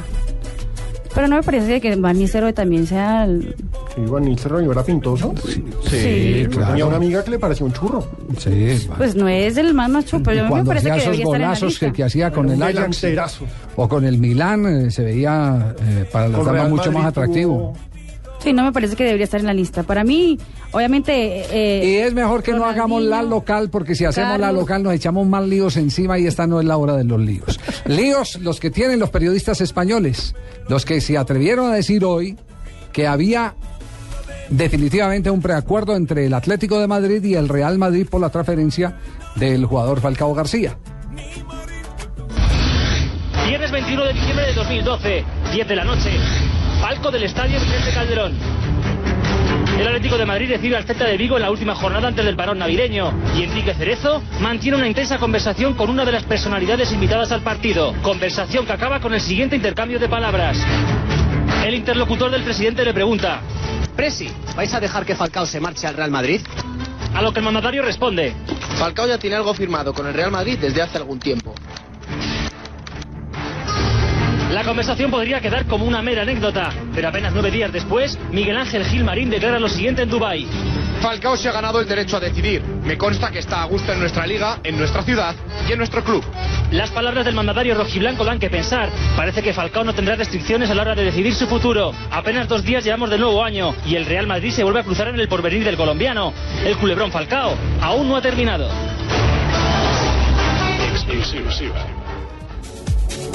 Pero 1.14 1.26
no 1.28 1.36
me 1.36 1.42
parece 1.42 1.80
que 1.80 1.96
Van 1.96 2.16
Nistelrooy 2.16 2.52
también 2.52 2.86
sea 2.86 3.24
el... 3.24 3.54
Sí, 3.94 4.00
Van 4.06 4.24
Nistelrooy 4.24 4.64
era 4.70 4.82
pintoso. 4.84 5.34
Sí, 5.44 5.64
Sí, 5.88 6.42
Yo 6.44 6.50
claro. 6.50 6.66
Tenía 6.68 6.86
una 6.86 6.96
amiga 6.96 7.24
que 7.24 7.30
le 7.32 7.38
parecía 7.38 7.66
un 7.66 7.72
churro. 7.72 8.06
Sí, 8.38 8.88
Pues 8.96 9.16
no 9.16 9.28
es 9.28 9.56
el 9.56 9.74
más 9.74 9.90
macho, 9.90 10.22
pero 10.22 10.36
y 10.36 10.38
a 10.40 10.44
mí 10.48 10.54
me 10.54 10.64
parece 10.64 10.90
hacía 10.90 10.94
que 10.94 11.00
esos 11.00 11.18
debería 11.18 11.24
estar 11.24 11.40
en 11.40 11.60
la 11.60 11.66
lista. 11.66 11.86
que, 11.86 11.92
que 11.92 12.04
hacía 12.04 12.30
con 12.30 12.50
el 12.50 12.62
Ajax 12.62 13.40
o 13.76 13.88
con 13.88 14.04
el 14.04 14.18
Milán 14.18 14.66
eh, 14.66 14.90
se 14.90 15.02
veía 15.02 15.74
eh, 15.82 16.04
para 16.10 16.28
las 16.28 16.40
Con 16.40 16.70
mucho 16.70 16.92
más 16.92 17.02
Madrid 17.02 17.06
atractivo. 17.08 17.74
Sí, 18.42 18.52
no 18.54 18.64
me 18.64 18.72
parece 18.72 18.96
que 18.96 19.04
debería 19.04 19.24
estar 19.24 19.38
en 19.40 19.46
la 19.46 19.52
lista. 19.54 19.82
Para 19.82 20.02
mí, 20.02 20.38
obviamente... 20.72 21.44
eh, 21.50 21.84
Y 21.84 21.96
es 21.96 22.14
mejor 22.14 22.42
que 22.42 22.52
no 22.52 22.64
hagamos 22.64 23.02
la 23.02 23.22
local, 23.22 23.68
porque 23.70 23.94
si 23.94 24.04
hacemos 24.06 24.38
la 24.38 24.50
local 24.50 24.82
nos 24.82 24.94
echamos 24.94 25.26
más 25.26 25.46
líos 25.46 25.76
encima 25.76 26.18
y 26.18 26.26
esta 26.26 26.46
no 26.46 26.58
es 26.60 26.66
la 26.66 26.76
hora 26.78 26.96
de 26.96 27.04
los 27.04 27.20
líos. 27.20 27.60
Líos 27.84 28.38
los 28.40 28.58
que 28.58 28.70
tienen 28.70 28.98
los 28.98 29.10
periodistas 29.10 29.60
españoles, 29.60 30.34
los 30.68 30.84
que 30.86 31.00
se 31.02 31.18
atrevieron 31.18 31.70
a 31.70 31.74
decir 31.74 32.04
hoy 32.04 32.36
que 32.92 33.06
había 33.06 33.54
definitivamente 34.48 35.30
un 35.30 35.42
preacuerdo 35.42 35.94
entre 35.94 36.26
el 36.26 36.34
Atlético 36.34 36.80
de 36.80 36.86
Madrid 36.88 37.22
y 37.22 37.34
el 37.34 37.48
Real 37.48 37.78
Madrid 37.78 38.06
por 38.10 38.20
la 38.20 38.30
transferencia 38.30 38.96
del 39.36 39.66
jugador 39.66 40.00
Falcao 40.00 40.34
García. 40.34 40.76
Viernes 43.46 43.70
21 43.70 44.04
de 44.04 44.12
diciembre 44.14 44.46
de 44.46 44.54
2012, 44.54 45.24
10 45.52 45.68
de 45.68 45.76
la 45.76 45.84
noche. 45.84 46.10
Palco 46.80 47.10
del 47.10 47.24
Estadio 47.24 47.60
Vicente 47.60 47.92
Calderón. 47.92 48.34
El 49.78 49.86
Atlético 49.86 50.18
de 50.18 50.26
Madrid 50.26 50.50
recibe 50.50 50.76
al 50.76 50.84
Celta 50.84 51.04
de 51.04 51.16
Vigo 51.16 51.36
en 51.36 51.42
la 51.42 51.50
última 51.50 51.74
jornada 51.74 52.08
antes 52.08 52.24
del 52.24 52.36
parón 52.36 52.58
navideño 52.58 53.12
y 53.36 53.44
Enrique 53.44 53.74
Cerezo 53.74 54.22
mantiene 54.40 54.76
una 54.76 54.88
intensa 54.88 55.18
conversación 55.18 55.74
con 55.74 55.88
una 55.90 56.04
de 56.04 56.12
las 56.12 56.24
personalidades 56.24 56.92
invitadas 56.92 57.32
al 57.32 57.42
partido. 57.42 57.94
Conversación 58.02 58.66
que 58.66 58.72
acaba 58.72 59.00
con 59.00 59.14
el 59.14 59.20
siguiente 59.20 59.56
intercambio 59.56 59.98
de 59.98 60.08
palabras. 60.08 60.58
El 61.64 61.74
interlocutor 61.74 62.30
del 62.30 62.42
presidente 62.42 62.84
le 62.84 62.92
pregunta, 62.92 63.40
Presi, 63.96 64.30
¿vais 64.56 64.72
a 64.74 64.80
dejar 64.80 65.04
que 65.04 65.14
Falcao 65.14 65.46
se 65.46 65.60
marche 65.60 65.86
al 65.86 65.96
Real 65.96 66.10
Madrid? 66.10 66.40
a 67.14 67.22
lo 67.22 67.32
que 67.32 67.40
el 67.40 67.44
mandatario 67.44 67.82
responde, 67.82 68.34
Falcao 68.76 69.06
ya 69.06 69.18
tiene 69.18 69.36
algo 69.36 69.52
firmado 69.52 69.92
con 69.92 70.06
el 70.06 70.14
Real 70.14 70.30
Madrid 70.30 70.58
desde 70.60 70.82
hace 70.82 70.98
algún 70.98 71.18
tiempo. 71.18 71.54
La 74.50 74.64
conversación 74.64 75.12
podría 75.12 75.40
quedar 75.40 75.66
como 75.66 75.84
una 75.84 76.02
mera 76.02 76.22
anécdota, 76.22 76.70
pero 76.92 77.08
apenas 77.08 77.32
nueve 77.32 77.52
días 77.52 77.72
después, 77.72 78.18
Miguel 78.32 78.56
Ángel 78.56 78.84
Gil 78.84 79.04
Marín 79.04 79.30
declara 79.30 79.60
lo 79.60 79.68
siguiente 79.68 80.02
en 80.02 80.10
Dubái. 80.10 80.44
Falcao 81.00 81.36
se 81.36 81.48
ha 81.48 81.52
ganado 81.52 81.80
el 81.80 81.86
derecho 81.86 82.16
a 82.16 82.20
decidir. 82.20 82.60
Me 82.84 82.98
consta 82.98 83.30
que 83.30 83.38
está 83.38 83.62
a 83.62 83.66
gusto 83.66 83.92
en 83.92 84.00
nuestra 84.00 84.26
liga, 84.26 84.58
en 84.64 84.76
nuestra 84.76 85.02
ciudad 85.02 85.36
y 85.68 85.72
en 85.72 85.78
nuestro 85.78 86.02
club. 86.02 86.24
Las 86.72 86.90
palabras 86.90 87.24
del 87.24 87.36
mandatario 87.36 87.76
rojiblanco 87.76 88.24
dan 88.24 88.40
que 88.40 88.50
pensar. 88.50 88.90
Parece 89.16 89.40
que 89.40 89.54
Falcao 89.54 89.84
no 89.84 89.94
tendrá 89.94 90.16
restricciones 90.16 90.68
a 90.68 90.74
la 90.74 90.82
hora 90.82 90.94
de 90.96 91.04
decidir 91.04 91.34
su 91.34 91.46
futuro. 91.46 91.92
Apenas 92.10 92.48
dos 92.48 92.64
días 92.64 92.82
llevamos 92.82 93.08
de 93.08 93.18
nuevo 93.18 93.44
año 93.44 93.72
y 93.86 93.94
el 93.94 94.04
Real 94.04 94.26
Madrid 94.26 94.50
se 94.50 94.64
vuelve 94.64 94.80
a 94.80 94.84
cruzar 94.84 95.08
en 95.08 95.20
el 95.20 95.28
porvenir 95.28 95.64
del 95.64 95.76
colombiano. 95.76 96.34
El 96.64 96.76
culebrón 96.76 97.12
Falcao 97.12 97.54
aún 97.80 98.08
no 98.08 98.16
ha 98.16 98.20
terminado. 98.20 98.68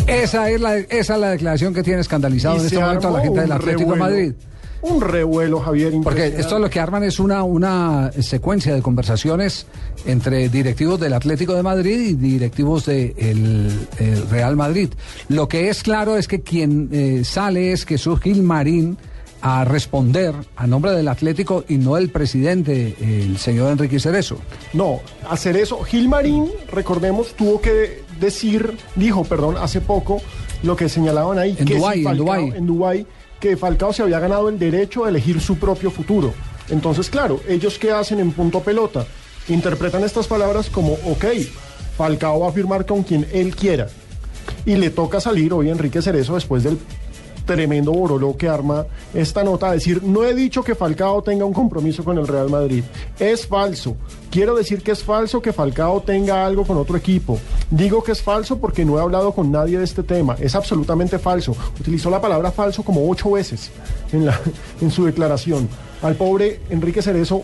Esa 0.07 0.49
es 0.49 0.61
la, 0.61 0.77
esa 0.77 1.15
es 1.15 1.19
la 1.19 1.29
declaración 1.31 1.73
que 1.73 1.83
tiene 1.83 2.01
escandalizado 2.01 2.57
Y 2.57 2.59
en 2.59 2.65
este 2.65 2.79
momento 2.79 3.07
a 3.07 3.11
la 3.11 3.21
gente 3.21 3.41
del 3.41 3.51
Atlético 3.51 3.93
de. 3.93 3.97
Madrid. 3.97 4.33
Un 4.81 5.01
revuelo, 5.01 5.59
Javier. 5.61 5.93
Porque 6.03 6.27
esto 6.27 6.59
lo 6.59 6.69
que 6.69 6.79
arman 6.79 7.03
es 7.03 7.19
una, 7.19 7.43
una 7.43 8.11
secuencia 8.19 8.75
de 8.75 8.83
conversaciones 8.83 9.65
entre 10.05 10.47
directivos 10.49 10.99
del 10.99 11.13
Atlético 11.13 11.55
de 11.55 11.63
Madrid 11.63 11.99
y 11.99 12.13
directivos 12.13 12.85
del 12.85 13.87
Real 14.29 14.55
Madrid. 14.55 14.89
Lo 15.27 15.47
que 15.47 15.69
es 15.69 15.81
claro 15.81 16.17
es 16.17 16.27
que 16.27 16.41
quien 16.41 16.89
eh, 16.91 17.23
sale 17.23 17.71
es 17.71 17.83
Jesús 17.85 18.19
Gil 18.19 18.43
Marín 18.43 18.97
a 19.41 19.63
responder 19.63 20.33
a 20.55 20.67
nombre 20.67 20.91
del 20.91 21.07
Atlético 21.07 21.65
y 21.67 21.77
no 21.77 21.97
el 21.97 22.09
presidente, 22.09 22.95
el 22.99 23.37
señor 23.37 23.71
Enrique 23.71 23.99
Cerezo. 23.99 24.37
No, 24.73 25.01
hacer 25.29 25.57
eso. 25.57 25.81
Gil 25.83 26.09
Marín, 26.09 26.49
recordemos, 26.71 27.33
tuvo 27.35 27.61
que 27.61 28.04
decir, 28.19 28.77
dijo, 28.95 29.23
perdón, 29.23 29.57
hace 29.57 29.81
poco, 29.81 30.21
lo 30.63 30.75
que 30.75 30.89
señalaban 30.89 31.37
ahí. 31.39 31.55
En 31.59 31.65
que 31.65 31.73
si 31.73 31.79
Dubái, 31.79 31.99
en 31.99 32.05
Falcao- 32.05 32.17
Dubái. 32.65 32.97
En 32.99 33.07
que 33.39 33.57
Falcao 33.57 33.93
se 33.93 34.01
había 34.01 34.19
ganado 34.19 34.49
el 34.49 34.57
derecho 34.57 35.05
a 35.05 35.09
elegir 35.09 35.39
su 35.41 35.57
propio 35.57 35.91
futuro. 35.91 36.33
Entonces, 36.69 37.09
claro, 37.09 37.39
ellos 37.47 37.77
qué 37.77 37.91
hacen 37.91 38.19
en 38.19 38.31
punto 38.31 38.61
pelota? 38.61 39.05
Interpretan 39.47 40.03
estas 40.03 40.27
palabras 40.27 40.69
como, 40.69 40.93
ok, 40.93 41.25
Falcao 41.97 42.39
va 42.39 42.49
a 42.49 42.51
firmar 42.51 42.85
con 42.85 43.03
quien 43.03 43.27
él 43.31 43.55
quiera. 43.55 43.87
Y 44.65 44.75
le 44.75 44.89
toca 44.89 45.19
salir 45.19 45.53
hoy 45.53 45.69
Enrique 45.69 46.01
Cerezo 46.01 46.35
después 46.35 46.63
del 46.63 46.79
tremendo 47.45 47.91
boroló 47.91 48.35
que 48.35 48.49
arma 48.49 48.85
esta 49.13 49.43
nota 49.43 49.71
decir, 49.71 50.03
no 50.03 50.23
he 50.23 50.33
dicho 50.33 50.63
que 50.63 50.75
Falcao 50.75 51.21
tenga 51.21 51.45
un 51.45 51.53
compromiso 51.53 52.03
con 52.03 52.17
el 52.17 52.27
Real 52.27 52.49
Madrid. 52.49 52.83
Es 53.19 53.47
falso. 53.47 53.95
Quiero 54.29 54.55
decir 54.55 54.81
que 54.81 54.91
es 54.91 55.03
falso 55.03 55.41
que 55.41 55.53
Falcao 55.53 56.01
tenga 56.01 56.45
algo 56.45 56.65
con 56.65 56.77
otro 56.77 56.97
equipo. 56.97 57.39
Digo 57.69 58.03
que 58.03 58.11
es 58.11 58.21
falso 58.21 58.57
porque 58.59 58.83
no 58.83 58.97
he 58.97 59.01
hablado 59.01 59.31
con 59.31 59.51
nadie 59.51 59.77
de 59.77 59.85
este 59.85 60.03
tema. 60.03 60.35
Es 60.39 60.55
absolutamente 60.55 61.19
falso. 61.19 61.55
Utilizó 61.79 62.09
la 62.09 62.21
palabra 62.21 62.51
falso 62.51 62.83
como 62.83 63.09
ocho 63.09 63.31
veces 63.31 63.71
en, 64.11 64.29
en 64.81 64.91
su 64.91 65.05
declaración. 65.05 65.69
Al 66.01 66.15
pobre 66.15 66.59
Enrique 66.69 67.01
Cerezo, 67.01 67.43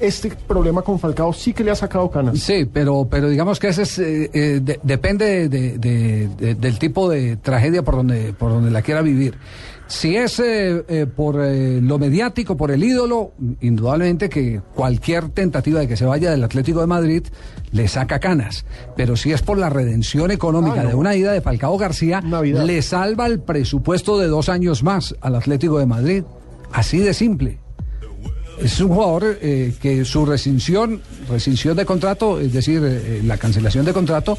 este 0.00 0.30
problema 0.30 0.82
con 0.82 0.98
Falcao 0.98 1.32
sí 1.32 1.52
que 1.52 1.62
le 1.64 1.70
ha 1.70 1.74
sacado 1.76 2.10
canas. 2.10 2.38
Sí, 2.38 2.66
pero, 2.72 3.06
pero 3.10 3.28
digamos 3.28 3.58
que 3.58 3.68
ese 3.68 3.82
es, 3.82 3.98
eh, 3.98 4.30
eh, 4.32 4.60
de- 4.62 4.80
depende 4.82 5.48
de- 5.48 5.78
de- 5.78 6.28
de- 6.28 6.54
del 6.54 6.78
tipo 6.78 7.08
de 7.08 7.36
tragedia 7.36 7.82
por 7.82 7.96
donde, 7.96 8.32
por 8.32 8.50
donde 8.50 8.70
la 8.70 8.82
quiera 8.82 9.02
vivir. 9.02 9.34
Si 9.86 10.14
es 10.16 10.38
eh, 10.38 10.84
eh, 10.88 11.06
por 11.06 11.40
eh, 11.44 11.80
lo 11.82 11.98
mediático, 11.98 12.56
por 12.56 12.70
el 12.70 12.84
ídolo, 12.84 13.32
indudablemente 13.60 14.28
que 14.28 14.60
cualquier 14.74 15.30
tentativa 15.30 15.80
de 15.80 15.88
que 15.88 15.96
se 15.96 16.04
vaya 16.04 16.30
del 16.30 16.44
Atlético 16.44 16.80
de 16.80 16.86
Madrid 16.86 17.24
le 17.72 17.88
saca 17.88 18.20
canas. 18.20 18.64
Pero 18.96 19.16
si 19.16 19.32
es 19.32 19.42
por 19.42 19.58
la 19.58 19.68
redención 19.68 20.30
económica 20.30 20.80
Ah, 20.80 20.84
no. 20.84 20.88
de 20.90 20.94
una 20.94 21.16
ida 21.16 21.32
de 21.32 21.40
Falcao 21.40 21.76
García, 21.76 22.20
le 22.20 22.82
salva 22.82 23.26
el 23.26 23.40
presupuesto 23.40 24.16
de 24.18 24.28
dos 24.28 24.48
años 24.48 24.84
más 24.84 25.16
al 25.20 25.34
Atlético 25.34 25.78
de 25.80 25.86
Madrid. 25.86 26.22
Así 26.72 26.98
de 27.00 27.12
simple. 27.12 27.58
Es 28.62 28.80
un 28.80 28.88
jugador 28.88 29.38
eh, 29.40 29.74
que 29.80 30.04
su 30.04 30.26
rescisión, 30.26 31.00
rescisión 31.28 31.76
de 31.76 31.86
contrato, 31.86 32.38
es 32.38 32.52
decir, 32.52 32.82
eh, 32.84 33.22
la 33.24 33.38
cancelación 33.38 33.86
de 33.86 33.92
contrato, 33.92 34.36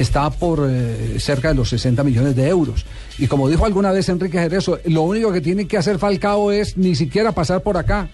está 0.00 0.30
por 0.30 0.66
eh, 0.68 1.18
cerca 1.20 1.48
de 1.48 1.54
los 1.54 1.68
60 1.68 2.02
millones 2.02 2.34
de 2.34 2.48
euros. 2.48 2.86
Y 3.18 3.26
como 3.26 3.48
dijo 3.48 3.66
alguna 3.66 3.92
vez 3.92 4.08
Enrique 4.08 4.38
Jerezo, 4.38 4.78
lo 4.86 5.02
único 5.02 5.32
que 5.32 5.40
tiene 5.40 5.66
que 5.66 5.76
hacer 5.76 5.98
Falcao 5.98 6.50
es 6.50 6.76
ni 6.76 6.94
siquiera 6.94 7.32
pasar 7.32 7.62
por 7.62 7.76
acá, 7.76 8.08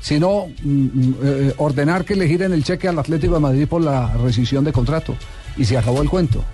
sino 0.00 0.46
mm, 0.62 0.70
mm, 0.70 1.14
eh, 1.22 1.54
ordenar 1.58 2.04
que 2.04 2.14
le 2.14 2.28
giren 2.28 2.52
el 2.52 2.64
cheque 2.64 2.88
al 2.88 2.98
Atlético 2.98 3.34
de 3.34 3.40
Madrid 3.40 3.66
por 3.68 3.82
la 3.82 4.14
rescisión 4.14 4.64
de 4.64 4.72
contrato. 4.72 5.16
Y 5.56 5.64
se 5.64 5.76
acabó 5.76 6.00
el 6.00 6.08
cuento. 6.08 6.44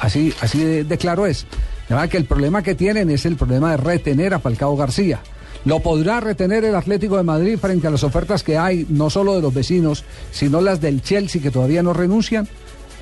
Así, 0.00 0.34
así 0.40 0.58
de, 0.58 0.84
de 0.84 0.98
claro 0.98 1.26
es. 1.26 1.46
De 1.88 1.94
verdad 1.94 2.08
que 2.08 2.16
el 2.16 2.24
problema 2.24 2.62
que 2.62 2.74
tienen 2.74 3.08
es 3.08 3.24
el 3.24 3.36
problema 3.36 3.70
de 3.70 3.76
retener 3.76 4.34
a 4.34 4.40
Falcao 4.40 4.76
García. 4.76 5.20
¿Lo 5.64 5.78
podrá 5.80 6.18
retener 6.18 6.64
el 6.64 6.74
Atlético 6.74 7.16
de 7.16 7.22
Madrid 7.22 7.56
frente 7.56 7.86
a 7.86 7.90
las 7.90 8.02
ofertas 8.02 8.42
que 8.42 8.58
hay, 8.58 8.84
no 8.88 9.10
solo 9.10 9.36
de 9.36 9.42
los 9.42 9.54
vecinos, 9.54 10.04
sino 10.32 10.60
las 10.60 10.80
del 10.80 11.02
Chelsea 11.02 11.40
que 11.40 11.52
todavía 11.52 11.84
no 11.84 11.92
renuncian? 11.92 12.48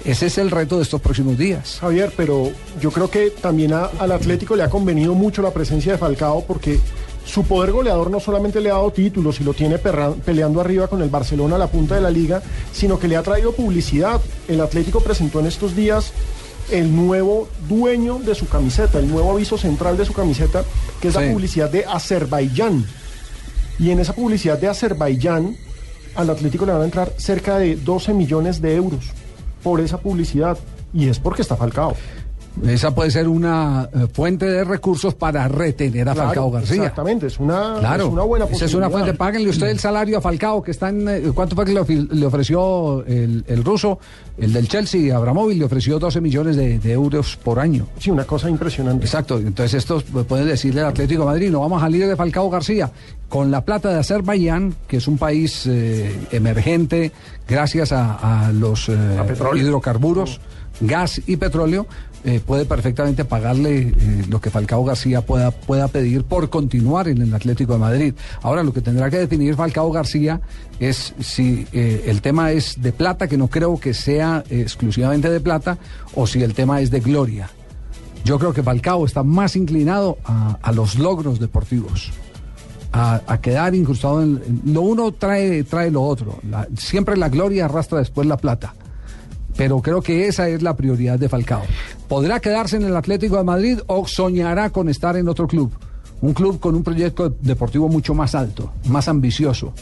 Ese 0.05 0.27
es 0.27 0.39
el 0.39 0.51
reto 0.51 0.77
de 0.77 0.83
estos 0.83 1.01
próximos 1.01 1.39
días. 1.39 1.79
Javier, 1.81 2.13
pero 2.17 2.51
yo 2.81 2.91
creo 2.91 3.11
que 3.11 3.31
también 3.31 3.73
al 3.73 4.13
Atlético 4.13 4.57
le 4.57 4.63
ha 4.63 4.71
convenido 4.71 5.15
mucho 5.15 5.41
la 5.41 5.53
presencia 5.53 5.93
de 5.93 5.99
Falcao 5.99 6.45
porque 6.47 6.79
su 7.25 7.45
poder 7.45 7.73
goleador 7.73 8.11
no 8.11 8.19
solamente 8.19 8.61
le 8.61 8.71
ha 8.71 8.75
dado 8.75 8.91
títulos 8.91 9.41
y 9.41 9.45
lo 9.45 9.55
tiene 9.55 9.79
peleando 9.79 10.61
arriba 10.61 10.89
con 10.89 11.03
el 11.03 11.11
Barcelona 11.11 11.57
a 11.57 11.59
la 11.59 11.67
punta 11.67 11.95
de 11.95 12.01
la 12.01 12.11
liga, 12.11 12.43
sino 12.73 12.99
que 12.99 13.09
le 13.09 13.17
ha 13.17 13.23
traído 13.23 13.53
publicidad. 13.53 14.21
El 14.49 14.61
Atlético 14.61 15.01
presentó 15.01 15.41
en 15.41 15.47
estos 15.47 15.77
días 15.77 16.13
el 16.73 16.95
nuevo 16.95 17.49
dueño 17.69 18.19
de 18.19 18.35
su 18.35 18.49
camiseta, 18.49 18.99
el 18.99 19.09
nuevo 19.09 19.33
aviso 19.33 19.57
central 19.59 19.97
de 19.97 20.05
su 20.05 20.13
camiseta, 20.13 20.65
que 21.01 21.09
es 21.09 21.15
Sí. 21.15 21.21
la 21.21 21.33
publicidad 21.33 21.71
de 21.71 21.85
Azerbaiyán. 21.85 22.85
Y 23.79 23.91
en 23.91 24.01
esa 24.01 24.13
publicidad 24.15 24.59
de 24.59 24.69
Azerbaiyán, 24.69 25.57
al 26.15 26.31
Atlético 26.31 26.67
le 26.67 26.73
van 26.73 26.83
a 26.83 26.85
entrar 26.85 27.13
cerca 27.17 27.59
de 27.59 27.77
12 27.77 28.13
millones 28.13 28.61
de 28.61 28.75
euros 28.77 29.05
por 29.63 29.81
esa 29.81 29.99
publicidad. 29.99 30.59
Y 30.93 31.09
es 31.09 31.19
porque 31.19 31.43
está 31.43 31.57
Falcao. 31.57 31.95
Esa 32.67 32.95
puede 32.95 33.11
ser 33.11 33.29
una 33.29 33.89
eh, 33.95 34.07
fuente 34.13 34.45
de 34.45 34.65
recursos 34.65 35.15
para 35.15 35.47
retener 35.49 36.09
a 36.09 36.13
Claro, 36.13 36.29
Falcao 36.29 36.51
García. 36.51 36.77
Exactamente, 36.77 37.27
es 37.29 37.39
una, 37.39 37.77
Claro, 37.79 38.07
es 38.07 38.13
una 38.13 38.23
buena 38.23 38.45
esa 38.47 38.65
es 38.65 38.75
una 38.75 38.87
posibilidad. 38.89 38.91
fuente. 38.91 39.15
Páguenle 39.19 39.49
usted 39.51 39.69
el 39.69 39.79
salario 39.79 40.19
a 40.19 40.21
Falcao, 40.21 40.63
que 40.63 40.73
está 40.73 40.89
en. 40.89 41.09
eh, 41.09 41.23
¿Cuánto 41.35 41.55
fue 41.55 41.65
que 41.65 41.73
le, 41.73 42.27
ofreció 42.27 43.05
el, 43.07 43.45
el 43.47 43.65
ruso, 43.65 43.99
el 44.37 44.53
del 44.53 44.69
Chelsea, 44.69 45.17
Abramovich? 45.17 45.59
Le 45.59 45.65
ofreció 45.65 45.99
12 45.99 46.21
millones 46.21 46.57
de, 46.57 46.79
de 46.79 46.93
euros 46.93 47.37
por 47.43 47.61
año. 47.61 47.87
Sí, 47.99 48.11
una 48.11 48.25
cosa 48.25 48.51
impresionante. 48.51 49.05
Exacto, 49.07 49.39
entonces 49.39 49.75
estos 49.75 50.03
pueden 50.03 50.47
decirle 50.47 50.81
al 50.81 50.89
Atlético 50.89 51.21
de 51.23 51.27
Madrid, 51.27 51.51
no 51.51 51.61
vamos 51.61 51.81
a 51.81 51.87
salir 51.87 52.07
de 52.07 52.17
Falcao 52.17 52.51
García. 52.51 52.91
Con 53.29 53.51
la 53.53 53.65
plata 53.65 53.91
de 53.91 54.01
Azerbaiyán, 54.01 54.75
que 54.89 54.97
es 54.97 55.07
un 55.07 55.17
país 55.17 55.65
eh, 55.67 56.19
emergente 56.33 57.13
gracias 57.49 57.93
a, 57.93 58.47
a 58.49 58.53
los 58.53 58.91
hidrocarburos, 59.57 60.41
gas 60.81 61.21
y 61.27 61.37
petróleo, 61.37 61.87
eh, 62.23 62.39
puede 62.45 62.67
perfectamente 62.67 63.25
pagarle 63.25 63.81
eh, 63.81 64.25
lo 64.29 64.43
que 64.43 64.51
Falcao 64.51 64.85
García 64.85 65.23
pueda, 65.23 65.51
pueda 65.51 65.89
pedir 65.89 66.25
por 66.25 66.51
continuar 66.51 67.09
en 67.09 67.23
el 67.23 67.35
Atlético 67.35 67.73
de 67.73 67.79
Madrid. 67.79 68.15
Ahora 68.43 68.63
lo 68.63 68.75
que 68.75 68.83
tendrá 68.83 69.09
que 69.09 69.19
definir 69.19 69.55
Falcao 69.55 69.91
García 69.91 70.43
es 70.79 71.15
si 71.19 71.67
eh, 71.73 72.05
el 72.07 72.21
tema 72.21 72.53
es 72.53 72.83
de 72.83 72.93
plata, 72.93 73.27
que 73.27 73.39
no 73.39 73.49
creo 73.49 73.81
que 73.81 73.95
sea 73.95 74.45
exclusivamente 74.51 75.31
de 75.31 75.41
plata, 75.41 75.79
o 76.15 76.27
si 76.27 76.43
el 76.43 76.53
tema 76.53 76.83
es 76.83 76.91
de 76.91 77.01
gloria. 77.01 77.51
Yo 78.23 78.39
creo 78.39 78.53
que 78.53 78.63
Falcao 78.63 79.07
está 79.07 79.23
más 79.23 79.57
inclinado 79.57 80.19
a, 80.25 80.73
los 80.73 80.99
logros 80.99 81.41
deportivos. 81.41 82.11
A, 82.93 83.39
quedar 83.41 83.75
incrustado 83.75 84.23
en, 84.23 84.61
lo 84.67 84.83
uno 84.83 85.13
trae 85.13 85.63
trae 85.63 85.93
lo 85.93 86.03
otro 86.03 86.41
siempre 86.77 87.17
la 87.17 87.29
gloria 87.29 87.67
arrastra 87.67 88.01
después 88.01 88.27
la 88.27 88.37
plata 88.37 88.75
pero 89.57 89.81
creo 89.81 90.01
que 90.03 90.27
esa 90.27 90.49
es 90.49 90.63
la 90.63 90.77
prioridad 90.77 91.19
de 91.19 91.29
Falcao. 91.29 91.63
¿Podrá 92.09 92.41
quedarse 92.41 92.77
en 92.77 92.85
el 92.85 92.97
Atlético 92.97 93.37
de 93.37 93.45
Madrid 93.45 93.79
o 93.87 94.07
soñará 94.07 94.71
con 94.71 94.89
estar 94.89 95.17
en 95.17 95.29
otro 95.29 95.47
club? 95.47 95.73
Un 96.21 96.35
club 96.35 96.61
con 96.61 96.75
un 96.75 96.83
proyecto 96.83 97.31
deportivo 97.31 97.89
mucho 97.89 98.15
más 98.15 98.35
alto, 98.35 98.73
más 98.89 99.09
ambicioso. 99.09 99.73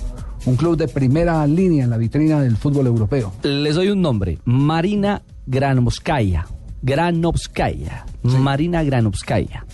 Un 0.47 0.57
club 0.57 0.77
de 0.77 0.87
primera 0.87 1.47
línea 1.47 1.85
en 1.85 1.91
la 1.91 1.97
vitrina 1.97 2.41
del 2.41 2.57
fútbol 2.57 2.87
europeo. 2.87 3.33
Les 3.43 3.75
doy 3.75 3.89
un 3.89 4.01
nombre. 4.01 4.39
Marina 4.45 5.23
Granovskaya. 5.47 6.47
Granovskaya. 6.83 8.07
Marina 8.23 8.85
Granovskaya. 8.85 9.65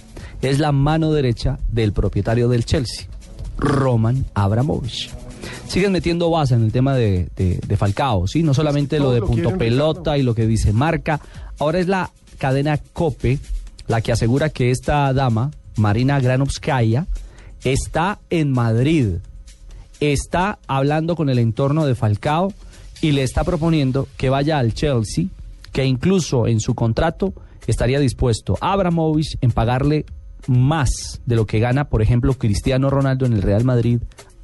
Es 0.41 0.59
la 0.59 0.73
mano 0.73 1.13
derecha 1.13 1.59
del 1.71 1.93
propietario 1.93 2.49
del 2.49 2.65
Chelsea, 2.65 3.07
Roman 3.57 4.25
Abramovich. 4.35 5.11
Siguen 5.69 5.93
metiendo 5.93 6.31
base 6.31 6.55
en 6.55 6.63
el 6.65 6.73
tema 6.73 6.95
de, 6.95 7.29
de- 7.37 7.59
de 7.67 7.77
Falcao, 7.77 8.27
¿sí? 8.29 8.43
No 8.43 8.55
solamente 8.55 8.99
lo 8.99 9.11
de 9.13 9.21
punto 9.23 9.57
pelota 9.59 10.17
y 10.19 10.23
lo 10.23 10.35
que 10.35 10.47
dice 10.47 10.73
marca. 10.73 11.21
Ahora 11.59 11.79
es 11.81 11.89
la 11.89 12.11
cadena 12.39 12.79
COPE 12.93 13.39
la 13.87 14.01
que 14.01 14.13
asegura 14.13 14.51
que 14.51 14.71
esta 14.71 15.13
dama, 15.13 15.51
Marina 15.77 16.21
Granovskaya, 16.21 17.07
está 17.65 18.19
en 18.31 18.51
Madrid 18.53 19.17
está 20.01 20.59
hablando 20.67 21.17
con 21.17 21.31
el 21.31 21.39
entorno 21.39 21.87
de 21.87 21.95
Falcao 21.95 22.53
y 23.01 23.13
le 23.13 23.23
está 23.23 23.43
proponiendo 23.45 24.07
que 24.19 24.29
vaya 24.29 24.59
al 24.59 24.75
Chelsea, 24.75 25.27
que 25.73 25.85
incluso 25.87 26.47
en 26.47 26.61
su 26.61 26.75
contrato 26.75 27.33
estaría 27.67 27.99
dispuesto 28.01 28.59
Abramovich 28.61 29.39
en 29.41 29.51
pagarle 29.53 30.05
más 30.47 30.91
de 31.25 31.37
lo 31.37 31.47
que 31.47 31.59
gana, 31.59 31.85
por 31.89 32.03
ejemplo, 32.03 32.35
Cristiano 32.35 32.91
Ronaldo 32.91 33.25
en 33.25 33.33
el 33.33 33.41
Real 33.43 33.65
Madrid 33.65 34.01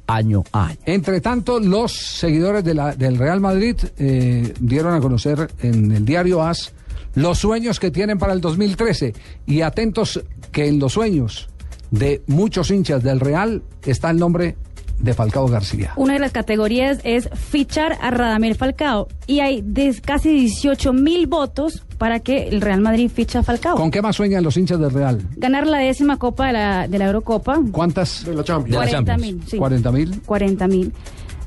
año 0.07 0.43
a 0.51 0.67
año. 0.67 0.77
Entre 0.85 1.21
tanto, 1.21 1.59
los 1.59 1.91
seguidores 1.93 2.63
de 2.63 2.73
la- 2.73 2.95
del 2.95 3.17
Real 3.17 3.39
Madrid 3.39 3.75
eh, 3.97 4.53
dieron 4.59 4.93
a 4.93 4.99
conocer 4.99 5.49
en 5.61 5.91
el 5.91 6.05
diario 6.05 6.41
AS 6.43 6.73
los 7.15 7.39
sueños 7.39 7.79
que 7.79 7.91
tienen 7.91 8.17
para 8.17 8.33
el 8.33 8.41
2013 8.41 9.13
y 9.45 9.61
atentos 9.61 10.21
que 10.51 10.67
en 10.67 10.79
los 10.79 10.93
sueños 10.93 11.49
de 11.91 12.21
muchos 12.27 12.71
hinchas 12.71 13.03
del 13.03 13.19
Real 13.19 13.63
está 13.83 14.09
el 14.11 14.17
nombre 14.17 14.55
de 15.01 15.13
Falcao 15.13 15.47
García. 15.47 15.93
Una 15.95 16.13
de 16.13 16.19
las 16.19 16.31
categorías 16.31 16.99
es 17.03 17.29
fichar 17.33 17.97
a 18.01 18.11
Radamel 18.11 18.55
Falcao 18.55 19.07
y 19.27 19.39
hay 19.39 19.63
casi 20.05 20.29
18 20.29 20.93
mil 20.93 21.27
votos 21.27 21.83
para 21.97 22.19
que 22.19 22.47
el 22.47 22.61
Real 22.61 22.81
Madrid 22.81 23.09
ficha 23.13 23.39
a 23.39 23.43
Falcao. 23.43 23.75
¿Con 23.75 23.91
qué 23.91 24.01
más 24.01 24.15
sueñan 24.15 24.43
los 24.43 24.57
hinchas 24.57 24.79
del 24.79 24.91
Real? 24.91 25.21
Ganar 25.37 25.67
la 25.67 25.79
décima 25.79 26.17
copa 26.17 26.47
de 26.47 26.53
la, 26.53 26.87
de 26.87 26.97
la 26.97 27.05
Eurocopa. 27.05 27.59
¿Cuántas? 27.71 28.25
De 28.25 28.35
la 28.35 28.43
Champions. 28.43 28.75
40 28.77 29.17
mil. 29.17 29.41
sí. 29.47 29.57
40 29.57 29.91
mil. 29.91 30.21
40 30.21 30.67
mil. 30.67 30.93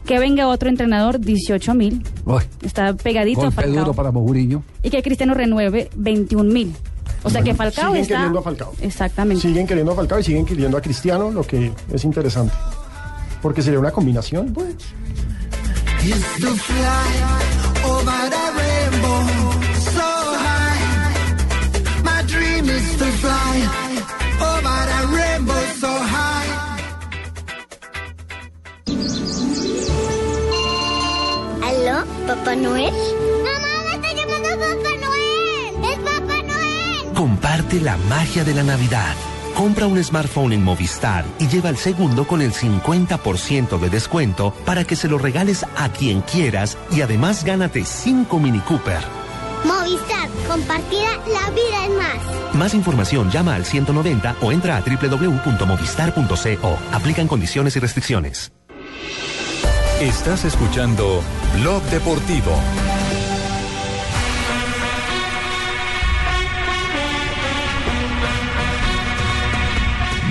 Que 0.05 0.19
venga 0.19 0.49
otro 0.49 0.69
entrenador, 0.69 1.19
18 1.19 1.75
mil. 1.75 2.03
Está 2.63 2.95
pegadito 2.95 3.41
a 3.41 3.45
Golpe 3.45 3.63
Falcao. 3.63 3.81
duro 3.81 3.95
para 3.95 4.11
Mourinho. 4.11 4.63
Y 4.83 4.91
que 4.91 5.03
Cristiano 5.03 5.33
renueve 5.35 5.89
21 5.97 6.53
mil. 6.53 6.75
O 7.23 7.31
sea 7.31 7.43
que 7.43 7.55
Falcao 7.55 7.87
siguen 7.87 8.03
está... 8.03 8.17
queriendo 8.17 8.39
a 8.39 8.43
Falcao. 8.43 8.73
Exactamente. 8.83 9.41
Siguen 9.43 9.67
queriendo 9.67 9.93
a 9.93 9.95
Falcao 9.95 10.19
y 10.19 10.23
siguen 10.23 10.45
queriendo 10.45 10.77
a 10.77 10.83
Cristiano, 10.83 11.31
lo 11.31 11.43
que 11.43 11.73
es 11.93 12.05
interesante. 12.05 12.53
Porque 13.45 13.61
sería 13.61 13.79
una 13.79 13.91
combinación, 13.91 14.55
pues. 14.55 14.75
Used 16.03 16.41
to 16.41 16.57
fly 16.57 17.11
over 17.85 18.31
the 18.35 18.45
rainbow 18.57 19.21
so 19.93 20.09
high. 20.45 20.81
My 22.03 22.23
dream 22.27 22.65
is 22.71 22.97
to 22.97 23.05
fly 23.21 23.69
over 24.41 24.87
the 24.93 25.01
rainbow 25.15 25.63
so 25.79 25.93
high. 26.15 26.49
¿Aló, 31.69 32.07
Papá 32.27 32.57
Noel? 32.57 32.95
¡Mamá, 33.45 33.73
me 33.85 33.95
está 33.97 34.11
llamando 34.15 34.49
Papá 34.49 34.93
Noel! 35.05 35.85
¡Es 35.93 35.99
Papá 35.99 36.39
Noel! 36.47 37.13
Comparte 37.15 37.79
la 37.83 37.99
magia 38.09 38.43
de 38.43 38.55
la 38.55 38.63
Navidad. 38.63 39.15
Compra 39.65 39.87
un 39.87 39.97
smartphone 40.05 40.53
en 40.53 40.63
Movistar 40.63 41.25
y 41.39 41.49
lleva 41.49 41.71
el 41.71 41.79
segundo 41.79 42.27
con 42.27 42.43
el 42.43 42.53
50% 42.53 43.79
de 43.79 43.89
descuento 43.89 44.53
para 44.67 44.85
que 44.85 44.95
se 44.95 45.09
lo 45.09 45.17
regales 45.17 45.65
a 45.79 45.89
quien 45.89 46.21
quieras 46.21 46.77
y 46.91 47.01
además 47.01 47.45
gánate 47.45 47.87
5 47.87 48.39
Mini 48.41 48.59
Cooper. 48.61 49.01
Movistar, 49.65 50.29
compartida, 50.47 51.17
la 51.33 51.49
vida 51.53 51.87
es 51.87 51.91
más. 51.97 52.55
Más 52.55 52.75
información 52.75 53.31
llama 53.31 53.55
al 53.55 53.65
190 53.65 54.37
o 54.43 54.53
entra 54.53 54.77
a 54.77 54.83
www.movistar.co. 54.83 56.79
Aplican 56.93 57.27
condiciones 57.27 57.75
y 57.77 57.81
restricciones. 57.81 58.53
Estás 59.99 60.45
escuchando 60.45 61.23
Blog 61.59 61.83
Deportivo. 61.85 62.53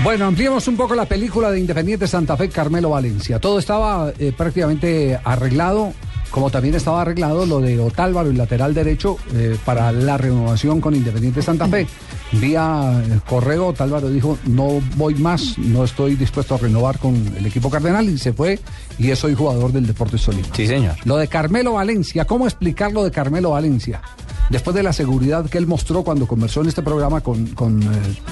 Bueno, 0.04 0.26
ampliemos 0.26 0.68
un 0.68 0.76
poco 0.76 0.94
la 0.94 1.06
película 1.06 1.50
de 1.50 1.58
Independiente 1.58 2.06
Santa 2.06 2.36
Fe, 2.36 2.50
Carmelo 2.50 2.90
Valencia. 2.90 3.38
Todo 3.38 3.58
estaba 3.58 4.12
eh, 4.18 4.34
prácticamente 4.36 5.18
arreglado, 5.24 5.94
como 6.30 6.50
también 6.50 6.74
estaba 6.74 7.00
arreglado 7.00 7.46
lo 7.46 7.62
de 7.62 7.80
Otálvaro, 7.80 8.28
el 8.28 8.36
lateral 8.36 8.74
derecho, 8.74 9.16
eh, 9.32 9.56
para 9.64 9.92
la 9.92 10.18
renovación 10.18 10.82
con 10.82 10.94
Independiente 10.94 11.40
Santa 11.40 11.68
Fe. 11.68 11.86
Vía 12.32 13.02
eh, 13.02 13.18
correo, 13.26 13.68
Otálvaro 13.68 14.10
dijo, 14.10 14.36
no 14.44 14.82
voy 14.96 15.14
más, 15.14 15.56
no 15.56 15.84
estoy 15.84 16.16
dispuesto 16.16 16.56
a 16.56 16.58
renovar 16.58 16.98
con 16.98 17.14
el 17.38 17.46
equipo 17.46 17.70
cardenal, 17.70 18.06
y 18.06 18.18
se 18.18 18.34
fue, 18.34 18.58
y 18.98 19.10
es 19.10 19.24
hoy 19.24 19.34
jugador 19.34 19.72
del 19.72 19.86
Deportes 19.86 20.22
Tolima. 20.22 20.48
Sí, 20.52 20.66
señor. 20.66 20.96
Lo 21.06 21.16
de 21.16 21.28
Carmelo 21.28 21.72
Valencia, 21.72 22.26
¿cómo 22.26 22.44
explicar 22.44 22.92
lo 22.92 23.04
de 23.04 23.10
Carmelo 23.10 23.52
Valencia? 23.52 24.02
Después 24.50 24.76
de 24.76 24.82
la 24.82 24.92
seguridad 24.92 25.48
que 25.48 25.58
él 25.58 25.66
mostró 25.66 26.04
cuando 26.04 26.26
conversó 26.26 26.60
en 26.60 26.68
este 26.68 26.82
programa 26.82 27.20
con, 27.22 27.46
con, 27.48 27.82
eh, 27.82 27.86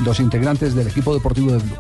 los 0.04 0.20
integrantes 0.20 0.74
del 0.74 0.88
equipo 0.88 1.14
deportivo 1.14 1.52
de 1.52 1.58
Blue. 1.58 1.76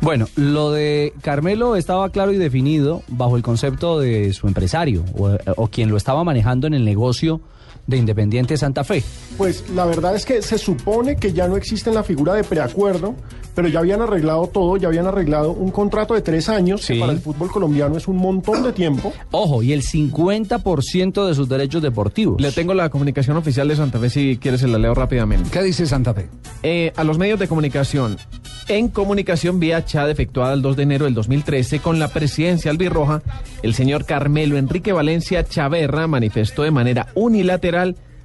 Bueno, 0.00 0.26
lo 0.36 0.70
de 0.72 1.14
Carmelo 1.22 1.76
estaba 1.76 2.10
claro 2.10 2.32
y 2.32 2.36
definido 2.36 3.02
bajo 3.08 3.36
el 3.36 3.42
concepto 3.42 4.00
de 4.00 4.32
su 4.34 4.48
empresario 4.48 5.04
o, 5.16 5.30
o 5.56 5.68
quien 5.68 5.88
lo 5.88 5.96
estaba 5.96 6.24
manejando 6.24 6.66
en 6.66 6.74
el 6.74 6.84
negocio 6.84 7.40
de 7.86 7.96
Independiente 7.96 8.56
Santa 8.56 8.84
Fe. 8.84 9.02
Pues 9.36 9.68
la 9.70 9.84
verdad 9.84 10.14
es 10.14 10.24
que 10.24 10.42
se 10.42 10.58
supone 10.58 11.16
que 11.16 11.32
ya 11.32 11.48
no 11.48 11.56
existe 11.56 11.90
en 11.90 11.94
la 11.94 12.02
figura 12.02 12.34
de 12.34 12.44
preacuerdo, 12.44 13.14
pero 13.54 13.68
ya 13.68 13.80
habían 13.80 14.02
arreglado 14.02 14.48
todo, 14.48 14.76
ya 14.76 14.88
habían 14.88 15.06
arreglado 15.06 15.52
un 15.52 15.70
contrato 15.70 16.14
de 16.14 16.22
tres 16.22 16.48
años, 16.48 16.84
que 16.86 16.98
para 16.98 17.12
el 17.12 17.20
fútbol 17.20 17.50
colombiano 17.50 17.96
es 17.96 18.08
un 18.08 18.16
montón 18.16 18.62
de 18.62 18.72
tiempo. 18.72 19.12
Ojo, 19.30 19.62
y 19.62 19.72
el 19.72 19.82
50% 19.82 21.26
de 21.26 21.34
sus 21.34 21.48
derechos 21.48 21.82
deportivos. 21.82 22.40
Le 22.40 22.52
tengo 22.52 22.74
la 22.74 22.90
comunicación 22.90 23.36
oficial 23.36 23.68
de 23.68 23.76
Santa 23.76 23.98
Fe 23.98 24.10
si 24.10 24.38
quieres 24.38 24.60
se 24.60 24.68
la 24.68 24.78
leo 24.78 24.94
rápidamente. 24.94 25.50
¿Qué 25.50 25.62
dice 25.62 25.86
Santa 25.86 26.14
Fe? 26.14 26.28
Eh, 26.62 26.92
a 26.96 27.04
los 27.04 27.18
medios 27.18 27.38
de 27.38 27.48
comunicación. 27.48 28.16
En 28.66 28.88
comunicación 28.88 29.60
vía 29.60 29.84
chat 29.84 30.08
efectuada 30.08 30.54
el 30.54 30.62
2 30.62 30.76
de 30.76 30.82
enero 30.84 31.04
del 31.04 31.12
2013 31.12 31.80
con 31.80 31.98
la 31.98 32.08
presidencia 32.08 32.70
albirroja, 32.70 33.22
el 33.62 33.74
señor 33.74 34.06
Carmelo 34.06 34.56
Enrique 34.56 34.92
Valencia 34.92 35.44
Chaverra 35.44 36.06
manifestó 36.06 36.62
de 36.62 36.70
manera 36.70 37.08
unilateral 37.14 37.73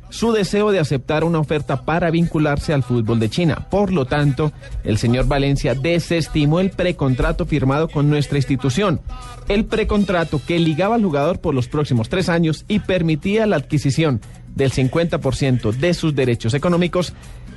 su 0.09 0.31
deseo 0.31 0.71
de 0.71 0.79
aceptar 0.79 1.23
una 1.23 1.39
oferta 1.39 1.85
para 1.85 2.09
vincularse 2.09 2.73
al 2.73 2.83
fútbol 2.83 3.19
de 3.19 3.29
China. 3.29 3.67
Por 3.69 3.93
lo 3.93 4.05
tanto, 4.05 4.51
el 4.83 4.97
señor 4.97 5.27
Valencia 5.27 5.75
desestimó 5.75 6.59
el 6.59 6.71
precontrato 6.71 7.45
firmado 7.45 7.87
con 7.87 8.09
nuestra 8.09 8.37
institución. 8.37 9.01
El 9.47 9.65
precontrato 9.65 10.41
que 10.45 10.59
ligaba 10.59 10.95
al 10.95 11.03
jugador 11.03 11.39
por 11.39 11.53
los 11.53 11.67
próximos 11.67 12.09
tres 12.09 12.29
años 12.29 12.65
y 12.67 12.79
permitía 12.79 13.45
la 13.45 13.57
adquisición 13.57 14.21
del 14.55 14.71
50% 14.71 15.73
de 15.73 15.93
sus 15.93 16.15
derechos 16.15 16.53
económicos 16.53 17.13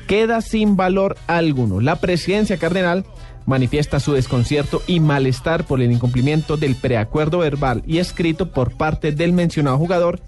queda 0.06 0.40
sin 0.40 0.76
valor 0.76 1.16
alguno. 1.26 1.80
La 1.80 1.96
presidencia 1.96 2.58
cardenal 2.58 3.04
manifiesta 3.46 3.98
su 3.98 4.12
desconcierto 4.12 4.82
y 4.86 5.00
malestar 5.00 5.64
por 5.64 5.80
el 5.80 5.90
incumplimiento 5.90 6.56
del 6.56 6.76
preacuerdo 6.76 7.38
verbal 7.38 7.82
y 7.86 7.98
escrito 7.98 8.52
por 8.52 8.76
parte 8.76 9.12
del 9.12 9.32
mencionado 9.32 9.78
jugador 9.78 10.20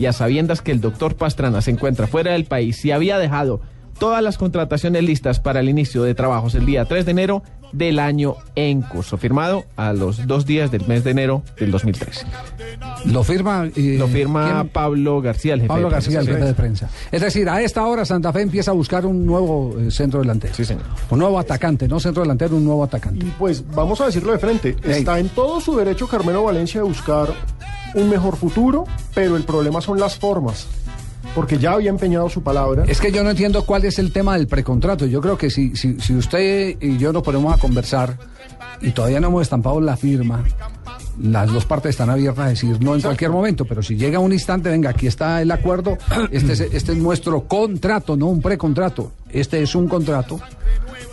y 0.00 0.06
a 0.06 0.12
sabiendas 0.12 0.62
que 0.62 0.72
el 0.72 0.80
doctor 0.80 1.14
Pastrana 1.14 1.60
se 1.62 1.70
encuentra 1.70 2.08
fuera 2.08 2.32
del 2.32 2.46
país 2.46 2.84
y 2.84 2.90
había 2.90 3.18
dejado 3.18 3.60
todas 3.98 4.22
las 4.22 4.38
contrataciones 4.38 5.04
listas 5.04 5.40
para 5.40 5.60
el 5.60 5.68
inicio 5.68 6.02
de 6.02 6.14
trabajos 6.14 6.54
el 6.54 6.64
día 6.64 6.86
3 6.86 7.04
de 7.04 7.10
enero 7.10 7.42
del 7.72 7.98
año 7.98 8.34
en 8.56 8.80
curso, 8.80 9.18
firmado 9.18 9.64
a 9.76 9.92
los 9.92 10.26
dos 10.26 10.46
días 10.46 10.70
del 10.70 10.86
mes 10.88 11.04
de 11.04 11.10
enero 11.10 11.42
del 11.58 11.70
2013. 11.70 12.24
Lo 13.04 13.22
firma. 13.22 13.66
eh, 13.76 13.96
Lo 13.98 14.08
firma 14.08 14.52
¿quién? 14.62 14.68
Pablo 14.70 15.20
García, 15.20 15.52
el 15.54 15.60
jefe 15.60 15.68
Pablo 15.68 15.88
de 15.90 15.96
prensa. 15.96 16.10
García, 16.12 16.20
el 16.20 16.26
Sí, 16.26 16.32
jefe 16.32 16.44
de 16.46 16.54
prensa. 16.54 16.88
Es 17.12 17.20
decir, 17.20 17.48
a 17.50 17.60
esta 17.62 17.84
hora 17.86 18.04
Santa 18.06 18.32
Fe 18.32 18.40
empieza 18.40 18.70
a 18.70 18.74
buscar 18.74 19.04
un 19.06 19.24
nuevo 19.26 19.76
eh, 19.78 19.90
centro 19.90 20.20
delantero. 20.20 20.54
Sí, 20.54 20.64
señor. 20.64 20.84
Un 21.10 21.18
nuevo 21.18 21.38
atacante, 21.38 21.86
no 21.86 22.00
centro 22.00 22.22
delantero, 22.22 22.56
un 22.56 22.64
nuevo 22.64 22.82
atacante. 22.82 23.24
Y 23.26 23.30
pues 23.38 23.62
vamos 23.74 24.00
a 24.00 24.06
decirlo 24.06 24.32
de 24.32 24.38
frente, 24.38 24.76
está 24.82 25.18
en 25.20 25.28
todo 25.28 25.60
su 25.60 25.76
derecho 25.76 26.08
Carmelo 26.08 26.42
Valencia 26.42 26.80
de 26.80 26.86
buscar 26.88 27.28
un 27.94 28.08
mejor 28.08 28.36
futuro, 28.36 28.84
pero 29.14 29.36
el 29.36 29.44
problema 29.44 29.80
son 29.80 29.98
las 29.98 30.16
formas, 30.16 30.66
porque 31.34 31.58
ya 31.58 31.72
había 31.72 31.90
empeñado 31.90 32.28
su 32.28 32.42
palabra. 32.42 32.84
Es 32.86 33.00
que 33.00 33.12
yo 33.12 33.22
no 33.22 33.30
entiendo 33.30 33.64
cuál 33.64 33.84
es 33.84 33.98
el 33.98 34.12
tema 34.12 34.36
del 34.36 34.46
precontrato. 34.46 35.06
Yo 35.06 35.20
creo 35.20 35.36
que 35.36 35.50
si, 35.50 35.76
si, 35.76 36.00
si 36.00 36.14
usted 36.14 36.76
y 36.80 36.98
yo 36.98 37.12
nos 37.12 37.22
ponemos 37.22 37.54
a 37.54 37.58
conversar 37.58 38.16
y 38.80 38.90
todavía 38.92 39.20
no 39.20 39.28
hemos 39.28 39.42
estampado 39.42 39.80
la 39.80 39.96
firma, 39.96 40.44
las 41.22 41.52
dos 41.52 41.64
partes 41.64 41.90
están 41.90 42.10
abiertas 42.10 42.46
a 42.46 42.48
decir 42.48 42.76
no 42.80 42.94
en 42.94 43.00
cualquier 43.02 43.30
momento, 43.30 43.64
pero 43.64 43.82
si 43.82 43.96
llega 43.96 44.18
un 44.18 44.32
instante, 44.32 44.68
venga, 44.70 44.90
aquí 44.90 45.06
está 45.06 45.40
el 45.42 45.50
acuerdo, 45.50 45.98
este 46.30 46.52
es, 46.52 46.60
este 46.60 46.92
es 46.92 46.98
nuestro 46.98 47.42
contrato, 47.42 48.16
no 48.16 48.26
un 48.26 48.40
precontrato, 48.40 49.12
este 49.30 49.62
es 49.62 49.74
un 49.74 49.88
contrato. 49.88 50.40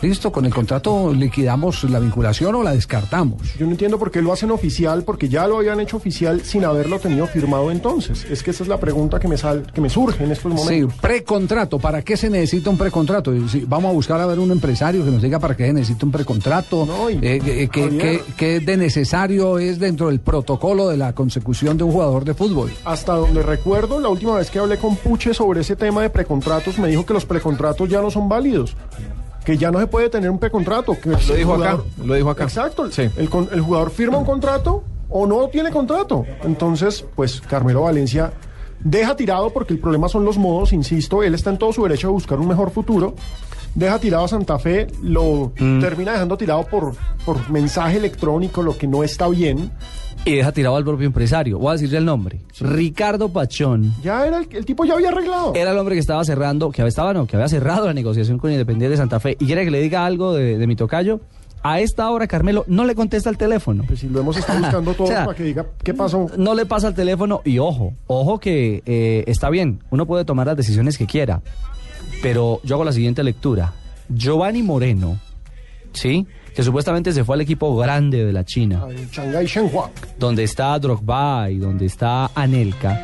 Listo, 0.00 0.30
con 0.30 0.44
el 0.46 0.54
contrato 0.54 1.12
liquidamos 1.12 1.82
la 1.90 1.98
vinculación 1.98 2.54
o 2.54 2.62
la 2.62 2.72
descartamos. 2.72 3.42
Yo 3.58 3.66
no 3.66 3.72
entiendo 3.72 3.98
por 3.98 4.12
qué 4.12 4.22
lo 4.22 4.32
hacen 4.32 4.52
oficial, 4.52 5.02
porque 5.02 5.28
ya 5.28 5.48
lo 5.48 5.56
habían 5.58 5.80
hecho 5.80 5.96
oficial 5.96 6.42
sin 6.44 6.64
haberlo 6.64 7.00
tenido 7.00 7.26
firmado 7.26 7.72
entonces. 7.72 8.24
Es 8.30 8.44
que 8.44 8.52
esa 8.52 8.62
es 8.62 8.68
la 8.68 8.78
pregunta 8.78 9.18
que 9.18 9.26
me, 9.26 9.36
sal, 9.36 9.66
que 9.74 9.80
me 9.80 9.90
surge 9.90 10.22
en 10.22 10.30
estos 10.30 10.52
Sí, 10.52 10.56
momentos. 10.56 10.94
precontrato. 11.00 11.80
¿Para 11.80 12.02
qué 12.02 12.16
se 12.16 12.30
necesita 12.30 12.70
un 12.70 12.78
precontrato? 12.78 13.32
Sí, 13.48 13.64
vamos 13.66 13.90
a 13.90 13.92
buscar 13.92 14.20
a 14.20 14.26
ver 14.26 14.38
un 14.38 14.52
empresario 14.52 15.04
que 15.04 15.10
nos 15.10 15.20
diga 15.20 15.40
para 15.40 15.56
qué 15.56 15.66
se 15.66 15.72
necesita 15.72 16.06
un 16.06 16.12
precontrato. 16.12 16.86
Eh, 17.10 17.40
eh, 17.44 17.68
¿qué, 17.72 18.22
qué 18.36 18.60
de 18.60 18.76
necesario 18.76 19.58
es 19.58 19.80
dentro 19.80 19.97
del 20.06 20.20
protocolo 20.20 20.88
de 20.88 20.96
la 20.96 21.12
consecución 21.14 21.76
de 21.76 21.84
un 21.84 21.92
jugador 21.92 22.24
de 22.24 22.34
fútbol? 22.34 22.72
Hasta 22.84 23.14
donde 23.14 23.42
recuerdo, 23.42 23.98
la 24.00 24.08
última 24.08 24.36
vez 24.36 24.50
que 24.50 24.58
hablé 24.58 24.78
con 24.78 24.96
Puche 24.96 25.34
sobre 25.34 25.60
ese 25.60 25.76
tema 25.76 26.02
de 26.02 26.10
precontratos, 26.10 26.78
me 26.78 26.88
dijo 26.88 27.04
que 27.04 27.14
los 27.14 27.24
precontratos 27.24 27.88
ya 27.88 28.00
no 28.00 28.10
son 28.10 28.28
válidos. 28.28 28.76
Que 29.44 29.56
ya 29.56 29.70
no 29.70 29.80
se 29.80 29.86
puede 29.86 30.08
tener 30.08 30.30
un 30.30 30.38
precontrato. 30.38 30.96
Que 31.00 31.10
Lo 31.10 31.34
dijo 31.34 31.54
acá, 31.54 31.78
lo 32.04 32.14
dijo 32.14 32.30
acá. 32.30 32.44
Exacto. 32.44 32.84
El, 32.84 33.28
el 33.52 33.60
jugador 33.60 33.90
firma 33.90 34.18
un 34.18 34.24
contrato 34.24 34.84
o 35.10 35.26
no 35.26 35.48
tiene 35.48 35.70
contrato. 35.70 36.24
Entonces, 36.42 37.04
pues 37.16 37.40
Carmelo 37.40 37.82
Valencia 37.82 38.32
deja 38.80 39.16
tirado, 39.16 39.50
porque 39.50 39.72
el 39.72 39.80
problema 39.80 40.08
son 40.08 40.24
los 40.24 40.38
modos, 40.38 40.72
insisto, 40.72 41.22
él 41.22 41.34
está 41.34 41.50
en 41.50 41.58
todo 41.58 41.72
su 41.72 41.82
derecho 41.82 42.08
de 42.08 42.12
buscar 42.12 42.38
un 42.38 42.48
mejor 42.48 42.70
futuro. 42.70 43.14
Deja 43.74 43.98
tirado 43.98 44.24
a 44.24 44.28
Santa 44.28 44.58
Fe, 44.58 44.86
lo 45.02 45.52
Mm. 45.58 45.80
termina 45.80 46.12
dejando 46.12 46.36
tirado 46.36 46.64
por, 46.64 46.94
por 47.24 47.50
mensaje 47.50 47.96
electrónico, 47.98 48.62
lo 48.62 48.76
que 48.76 48.86
no 48.86 49.04
está 49.04 49.28
bien. 49.28 49.70
Y 50.24 50.34
deja 50.34 50.50
tirado 50.52 50.76
al 50.76 50.84
propio 50.84 51.06
empresario. 51.06 51.58
Voy 51.58 51.70
a 51.70 51.72
decirle 51.74 51.98
el 51.98 52.04
nombre. 52.04 52.40
Ricardo 52.60 53.28
Pachón. 53.28 53.94
Ya 54.02 54.26
era 54.26 54.38
el, 54.38 54.48
el 54.50 54.64
tipo 54.66 54.84
ya 54.84 54.94
había 54.94 55.08
arreglado. 55.10 55.54
Era 55.54 55.70
el 55.70 55.78
hombre 55.78 55.94
que 55.94 56.00
estaba 56.00 56.24
cerrando, 56.24 56.70
que 56.70 56.84
estaba, 56.86 57.14
no, 57.14 57.26
que 57.26 57.36
había 57.36 57.48
cerrado 57.48 57.86
la 57.86 57.94
negociación 57.94 58.38
con 58.38 58.50
Independiente 58.50 58.90
de 58.90 58.96
Santa 58.96 59.20
Fe. 59.20 59.36
Y 59.38 59.46
quiere 59.46 59.64
que 59.64 59.70
le 59.70 59.80
diga 59.80 60.04
algo 60.04 60.34
de, 60.34 60.58
de 60.58 60.66
mi 60.66 60.74
tocayo. 60.76 61.20
A 61.62 61.80
esta 61.80 62.08
hora 62.10 62.26
Carmelo 62.28 62.64
no 62.68 62.84
le 62.84 62.94
contesta 62.94 63.30
el 63.30 63.36
teléfono. 63.36 63.84
Pues 63.86 64.00
si 64.00 64.08
lo 64.08 64.20
hemos 64.20 64.36
estado 64.36 64.60
buscando 64.60 64.94
todo 64.94 65.04
O 65.06 65.10
sea, 65.10 65.24
para 65.24 65.36
que 65.36 65.42
diga 65.44 65.66
qué 65.82 65.94
pasó. 65.94 66.26
No 66.36 66.54
le 66.54 66.66
pasa 66.66 66.88
el 66.88 66.94
teléfono 66.94 67.40
y 67.44 67.58
ojo, 67.58 67.94
ojo 68.06 68.38
que 68.38 68.82
eh, 68.86 69.24
está 69.26 69.50
bien, 69.50 69.80
uno 69.90 70.06
puede 70.06 70.24
tomar 70.24 70.46
las 70.46 70.56
decisiones 70.56 70.96
que 70.98 71.06
quiera, 71.06 71.42
pero 72.22 72.60
yo 72.64 72.74
hago 72.76 72.84
la 72.84 72.92
siguiente 72.92 73.22
lectura. 73.22 73.72
Giovanni 74.08 74.62
Moreno, 74.62 75.18
¿sí? 75.92 76.26
Que 76.54 76.62
supuestamente 76.62 77.12
se 77.12 77.24
fue 77.24 77.36
al 77.36 77.40
equipo 77.42 77.76
grande 77.76 78.24
de 78.24 78.32
la 78.32 78.44
China, 78.44 78.86
Shanghai 79.12 79.46
Shenhua. 79.46 79.90
donde 80.18 80.44
está 80.44 80.78
Drogba 80.78 81.50
y 81.50 81.58
donde 81.58 81.86
está 81.86 82.30
Anelka. 82.34 83.02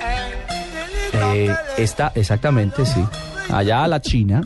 Eh, 1.13 1.55
está, 1.79 2.11
exactamente, 2.15 2.85
sí. 2.85 3.05
Allá 3.51 3.85
a 3.85 3.89
la 3.89 4.01
China, 4.01 4.41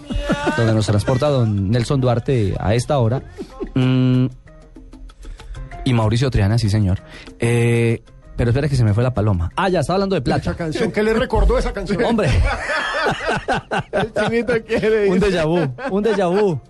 donde 0.57 0.75
nos 0.75 0.87
transporta 0.87 1.29
don 1.29 1.71
Nelson 1.71 2.01
Duarte 2.01 2.55
a 2.59 2.75
esta 2.75 2.99
hora. 2.99 3.23
Mm, 3.75 4.27
y 5.85 5.93
Mauricio 5.95 6.31
Triana, 6.31 6.59
sí, 6.59 6.69
señor. 6.69 7.01
Eh, 7.39 8.03
pero 8.39 8.51
espera 8.51 8.68
que 8.68 8.76
se 8.76 8.84
me 8.84 8.95
fue 8.95 9.03
la 9.03 9.12
paloma. 9.12 9.51
Ah, 9.57 9.68
ya, 9.68 9.80
estaba 9.80 9.97
hablando 9.97 10.14
de 10.14 10.22
plata. 10.22 10.43
Esa 10.43 10.55
canción, 10.57 10.93
¿qué 10.93 11.03
le 11.03 11.12
recordó 11.12 11.59
esa 11.59 11.72
canción? 11.72 12.03
Hombre. 12.05 12.30
El 13.93 14.12
chinito 14.14 14.53
quiere 14.64 15.09
Un 15.11 15.16
ir. 15.16 15.22
déjà 15.24 15.45
vu, 15.45 15.59
un 15.91 16.05
déjà 16.05 16.28
vu. 16.28 16.61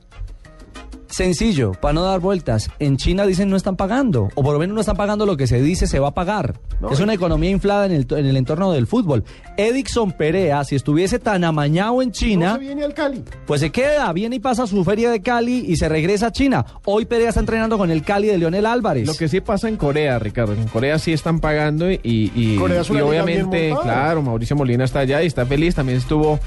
Sencillo, 1.11 1.73
para 1.73 1.95
no 1.95 2.03
dar 2.05 2.21
vueltas. 2.21 2.71
En 2.79 2.97
China 2.97 3.25
dicen 3.27 3.49
no 3.51 3.57
están 3.57 3.77
pagando, 3.77 4.29
o 4.35 4.43
por 4.43 4.53
lo 4.53 4.59
menos 4.59 4.75
no 4.75 4.81
están 4.81 4.97
pagando 4.97 5.27
lo 5.27 5.37
que 5.37 5.47
se 5.47 5.61
dice 5.63 5.87
se 5.87 5.99
va 5.99 6.09
a 6.09 6.15
pagar. 6.15 6.61
No, 6.81 6.91
es 6.91 7.01
una 7.01 7.15
economía 7.15 7.51
inflada 7.51 7.87
en 7.87 7.93
el, 7.93 8.07
en 8.11 8.27
el 8.27 8.37
entorno 8.37 8.71
del 8.73 8.87
fútbol. 8.87 9.25
Edixon 9.57 10.13
Perea, 10.13 10.63
si 10.65 10.77
estuviese 10.77 11.19
tan 11.19 11.43
amañado 11.45 12.01
en 12.03 12.09
No 12.09 12.13
China, 12.13 12.53
se 12.55 12.59
viene 12.61 12.85
al 12.85 12.95
Cali. 12.95 13.25
pues 13.47 13.61
se 13.61 13.71
queda, 13.71 14.13
viene 14.13 14.37
y 14.37 14.39
pasa 14.41 14.67
su 14.67 14.85
feria 14.85 15.11
de 15.11 15.21
Cali 15.23 15.65
y 15.67 15.77
se 15.77 15.89
regresa 15.89 16.29
a 16.29 16.33
China. 16.33 16.65
Hoy 16.85 17.07
Perea 17.07 17.31
está 17.31 17.41
entrenando 17.41 17.79
con 17.79 17.91
el 17.91 18.03
Cali 18.03 18.29
de 18.29 18.39
Leonel 18.39 18.67
Álvarez. 18.67 19.07
Lo 19.07 19.15
que 19.15 19.29
sí 19.29 19.41
pasa 19.41 19.69
en 19.69 19.77
Corea, 19.77 20.19
Ricardo. 20.19 20.53
En 20.53 20.69
Corea 20.69 20.99
sí 20.99 21.13
están 21.13 21.41
pagando 21.41 21.91
y, 21.91 21.99
y, 22.05 22.57
Corea 22.57 22.83
y 22.89 23.01
obviamente, 23.01 23.75
claro, 23.83 24.23
Mauricio 24.23 24.55
Molina 24.57 24.85
está 24.85 25.01
allá 25.01 25.23
y 25.23 25.27
está 25.27 25.45
feliz. 25.47 25.75
También 25.75 25.99
estuvo. 25.99 26.39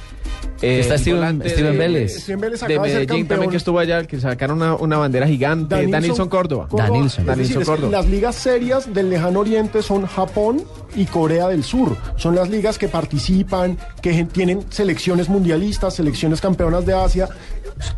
eh, 0.62 0.80
Está 0.82 0.96
Steven- 0.98 1.16
volante 1.18 1.50
Steven 1.50 1.72
de- 1.74 1.78
Vélez. 1.78 2.22
Steven 2.24 2.40
Vélez 2.42 2.60
De 2.62 2.66
acaba 2.68 2.86
de 2.88 2.92
ser 2.94 3.02
Medellín 3.02 3.28
también 3.28 3.52
que 3.52 3.58
estuvo 3.58 3.80
allá, 3.80 4.04
que 4.06 4.20
sacaron 4.20 4.51
una, 4.54 4.76
una 4.76 4.98
bandera 4.98 5.28
gigante. 5.28 5.88
Danilson, 5.88 6.30
Córdoba. 6.30 6.68
Danilson. 6.72 7.26
Danilson 7.26 7.64
Córdoba. 7.64 7.92
las 7.92 8.08
ligas 8.08 8.36
serias 8.36 8.94
del 8.94 9.10
lejano 9.10 9.40
oriente 9.40 9.82
son 9.82 10.06
Japón 10.06 10.64
y 10.96 11.06
Corea 11.06 11.48
del 11.48 11.64
Sur. 11.64 11.96
Son 12.18 12.36
las 12.36 12.50
ligas 12.50 12.78
que 12.78 12.88
participan, 12.88 13.78
que 14.02 14.26
tienen 14.26 14.66
selecciones 14.70 15.30
mundialistas, 15.30 15.96
selecciones 15.96 16.42
campeonas 16.42 16.86
de 16.86 16.94
Asia, 16.94 17.30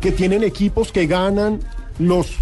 que 0.00 0.12
tienen 0.12 0.42
equipos 0.44 0.92
que 0.92 1.06
ganan 1.06 1.60
los 1.98 2.36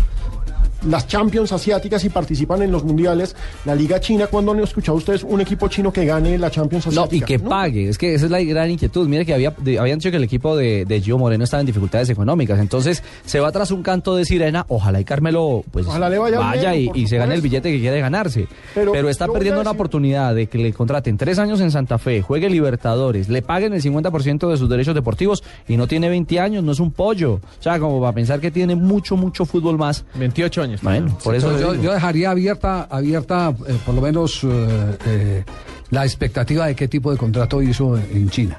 las 0.87 1.07
Champions 1.07 1.53
asiáticas 1.53 2.05
y 2.05 2.09
participan 2.09 2.62
en 2.62 2.72
los 2.72 2.85
mundiales. 2.85 3.35
La 3.64 3.74
Liga 3.74 4.01
China, 4.01 4.26
¿cuándo 4.26 4.53
han 4.53 4.61
escuchado 4.61 4.99
ustedes 4.99 5.22
un 5.24 5.41
equipo 5.41 5.68
chino 5.68 5.93
que 5.93 6.05
gane 6.05 6.39
la 6.39 6.51
Champions 6.51 6.87
No, 6.87 7.03
asiática? 7.05 7.24
y 7.24 7.26
que 7.26 7.39
pague. 7.39 7.89
Es 7.89 7.99
que 7.99 8.14
esa 8.14 8.26
es 8.26 8.30
la 8.30 8.41
gran 8.43 8.70
inquietud. 8.70 9.09
Mire 9.09 9.24
que 9.26 9.35
había, 9.35 9.51
de- 9.59 9.78
habían 9.78 9.99
dicho 9.99 10.11
que 10.11 10.16
el 10.16 10.24
equipo 10.24 10.57
de, 10.57 10.85
de 10.85 11.01
Gio 11.01 11.18
Moreno 11.18 11.45
estaba 11.45 11.61
en 11.61 11.66
dificultades 11.66 12.09
económicas. 12.11 12.59
Entonces, 12.61 13.03
se 13.24 13.41
va 13.41 13.51
tras 13.53 13.70
un 13.70 13.83
canto 13.83 14.16
de 14.16 14.24
sirena. 14.24 14.64
Ojalá 14.68 15.01
y 15.01 15.05
Carmelo 15.05 15.64
pues 15.70 15.87
Ojalá 15.87 16.09
le 16.09 16.18
vaya 16.18 16.72
bien, 16.72 16.91
y, 16.95 17.07
se 17.07 17.16
gane 17.18 17.35
el 17.35 17.41
billete 17.41 17.70
que 17.70 17.80
quiere 17.80 18.01
ganarse. 18.01 18.47
Pero, 18.74 18.93
Pero 18.93 19.09
está 19.09 19.26
perdiendo 19.28 19.61
una 19.61 19.70
oportunidad 19.70 20.35
de 20.35 20.47
que 20.47 20.59
le 20.59 20.72
contraten 20.72 21.16
tres 21.16 21.39
años 21.39 21.61
en 21.61 21.70
Santa 21.70 21.99
Fe, 21.99 22.22
juegue 22.22 22.49
Libertadores, 22.51 23.28
le 23.28 23.43
paguen 23.43 23.72
el 23.74 23.83
50% 23.83 24.51
de 24.51 24.57
sus 24.57 24.68
derechos 24.68 24.95
deportivos 24.95 25.43
y 25.68 25.76
no 25.76 25.87
tiene 25.87 26.09
20 26.09 26.41
años, 26.41 26.64
no 26.64 26.72
es 26.72 26.80
un 26.80 26.91
pollo. 26.91 27.35
O 27.35 27.41
sea, 27.62 27.78
como 27.78 28.01
para 28.01 28.12
pensar 28.12 28.41
que 28.41 28.51
tiene 28.51 28.74
mucho, 28.76 29.16
mucho 29.16 29.45
fútbol 29.45 29.78
más. 29.78 30.05
28 30.14 30.62
años. 30.62 30.72
Bueno, 30.81 31.18
por 31.23 31.35
eso 31.35 31.59
yo, 31.59 31.93
dejaría 31.93 32.31
abierta, 32.31 32.83
abierta 32.85 33.55
eh, 33.68 33.77
por 33.85 33.95
lo 33.95 34.01
menos 34.01 34.41
eh, 34.45 34.97
eh, 35.07 35.45
la 35.91 36.05
expectativa 36.05 36.66
de 36.66 36.75
qué 36.75 36.89
tipo 36.89 37.11
de 37.11 37.16
contrato 37.18 37.61
hizo 37.61 37.97
en 37.99 38.31
China. 38.31 38.59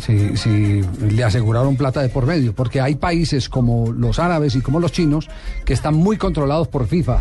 Si, 0.00 0.36
si 0.36 0.82
le 1.10 1.24
aseguraron 1.24 1.74
plata 1.74 2.02
de 2.02 2.10
por 2.10 2.26
medio, 2.26 2.54
porque 2.54 2.78
hay 2.78 2.96
países 2.96 3.48
como 3.48 3.90
los 3.90 4.18
árabes 4.18 4.54
y 4.54 4.60
como 4.60 4.80
los 4.80 4.92
chinos 4.92 5.28
que 5.64 5.72
están 5.72 5.94
muy 5.94 6.18
controlados 6.18 6.68
por 6.68 6.86
FIFA 6.86 7.20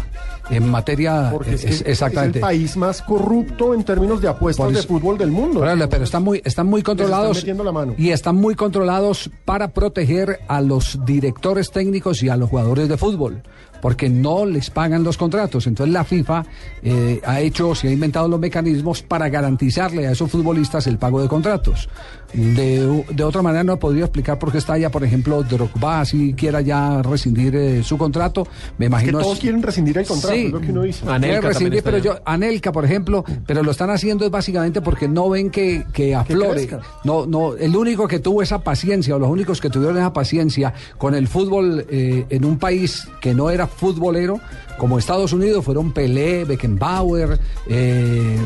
en 0.50 0.70
materia 0.70 1.30
Porque 1.32 1.54
es, 1.54 1.64
es- 1.64 1.66
que 1.70 1.74
es 1.76 1.82
exactamente. 1.94 2.40
el 2.40 2.42
país 2.42 2.76
más 2.76 3.02
corrupto 3.02 3.74
en 3.74 3.86
términos 3.86 4.22
de 4.22 4.28
apuestas 4.28 4.74
de 4.74 4.84
fútbol 4.84 5.18
del 5.18 5.32
mundo. 5.32 5.62
Pero 5.90 6.04
están 6.04 6.24
muy, 6.24 6.42
están 6.44 6.68
muy 6.68 6.84
controlados. 6.84 7.38
metiendo 7.38 7.64
la 7.64 7.72
mano. 7.72 7.96
Y 7.98 8.10
están 8.10 8.36
muy 8.36 8.54
controlados 8.56 9.30
para 9.46 9.70
proteger 9.70 10.42
a 10.50 10.60
los 10.60 11.00
directores 11.06 11.72
técnicos 11.72 12.22
y 12.22 12.28
a 12.28 12.36
los 12.36 12.50
jugadores 12.50 12.90
de 12.90 12.98
fútbol. 12.98 13.44
Porque 13.82 14.10
no 14.10 14.46
les 14.46 14.70
pagan 14.70 15.04
los 15.04 15.18
contratos. 15.18 15.68
Entonces 15.68 15.94
la 15.94 16.04
FIFA 16.04 16.46
eh, 16.84 17.22
ha 17.26 17.40
hecho, 17.42 17.76
se 17.76 17.88
ha 17.88 17.92
inventado 17.92 18.28
los 18.28 18.40
mecanismos 18.40 19.02
para 19.04 19.30
garantizarle 19.30 20.08
a 20.08 20.12
esos 20.12 20.30
futbolistas 20.32 20.88
el 20.88 20.98
pago 20.98 21.22
de 21.22 21.28
contratos. 21.28 21.90
De, 22.34 23.06
de 23.10 23.24
otra 23.24 23.42
manera 23.42 23.64
no 23.64 23.74
he 23.74 23.78
podido 23.78 24.04
explicar 24.04 24.38
por 24.38 24.52
qué 24.52 24.58
está 24.58 24.78
ya, 24.78 24.90
por 24.90 25.02
ejemplo, 25.04 25.44
Drogba, 25.44 26.04
si 26.04 26.34
quiera 26.34 26.60
ya 26.60 27.02
rescindir 27.02 27.56
eh, 27.56 27.84
su 27.84 27.98
contrato. 27.98 28.44
Me 28.44 28.48
Es 28.48 28.78
que 28.78 28.86
imagino 28.88 29.20
todos 29.20 29.34
es- 29.36 29.40
quieren 29.40 29.64
rescindir 29.64 29.98
el 29.98 30.06
contrato, 30.06 30.36
Sí. 30.36 30.46
es 30.48 30.52
lo 30.52 30.60
que 30.60 30.72
uno 30.72 30.82
dice. 30.84 31.06
Anelka 31.10 31.48
rescindir, 31.48 31.82
pero 31.84 31.98
yo, 32.00 32.18
Anelka, 32.26 32.72
por 32.74 32.84
ejemplo, 32.84 33.24
pero 33.46 33.64
lo 33.64 33.72
están 33.72 33.90
haciendo 33.92 34.26
es 34.26 34.32
básicamente 34.32 34.82
porque 34.82 35.08
no 35.08 35.30
ven 35.30 35.50
que, 35.50 35.86
que 35.94 36.14
aflore. 36.16 36.68
no, 37.06 37.26
no, 37.26 37.56
el 37.56 37.74
único 37.76 38.08
que 38.10 38.20
tuvo 38.20 38.42
esa 38.42 38.60
paciencia, 38.60 39.16
o 39.16 39.20
los 39.20 39.30
únicos 39.30 39.62
que 39.62 39.70
tuvieron 39.70 39.98
esa 39.98 40.12
paciencia 40.12 40.74
con 40.98 41.16
el 41.16 41.30
fútbol 41.30 41.86
eh, 41.90 42.26
en 42.30 42.44
un 42.44 42.58
país 42.60 43.08
que 43.22 43.34
no 43.34 43.50
era 43.50 43.68
futbolero, 43.78 44.40
como 44.78 45.00
Estados 45.00 45.34
Unidos, 45.34 45.64
fueron 45.64 45.92
Pelé, 45.94 46.46
Beckenbauer, 46.46 47.40
eh, 47.68 48.38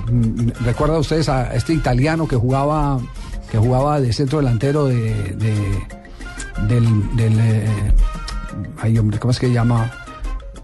recuerda 0.64 0.98
ustedes 1.00 1.28
a 1.30 1.56
este 1.56 1.74
italiano 1.74 2.28
que 2.28 2.36
jugaba, 2.36 3.00
que 3.52 3.58
jugaba 3.58 4.00
de 4.00 4.14
centro 4.14 4.40
delantero 4.40 4.86
de, 4.86 5.14
de- 5.36 6.02
del, 6.68 7.16
del 7.16 7.40
eh, 7.40 7.94
ay 8.82 8.98
hombre, 8.98 9.18
¿cómo 9.20 9.32
es 9.32 9.40
que 9.40 9.52
llama? 9.52 9.92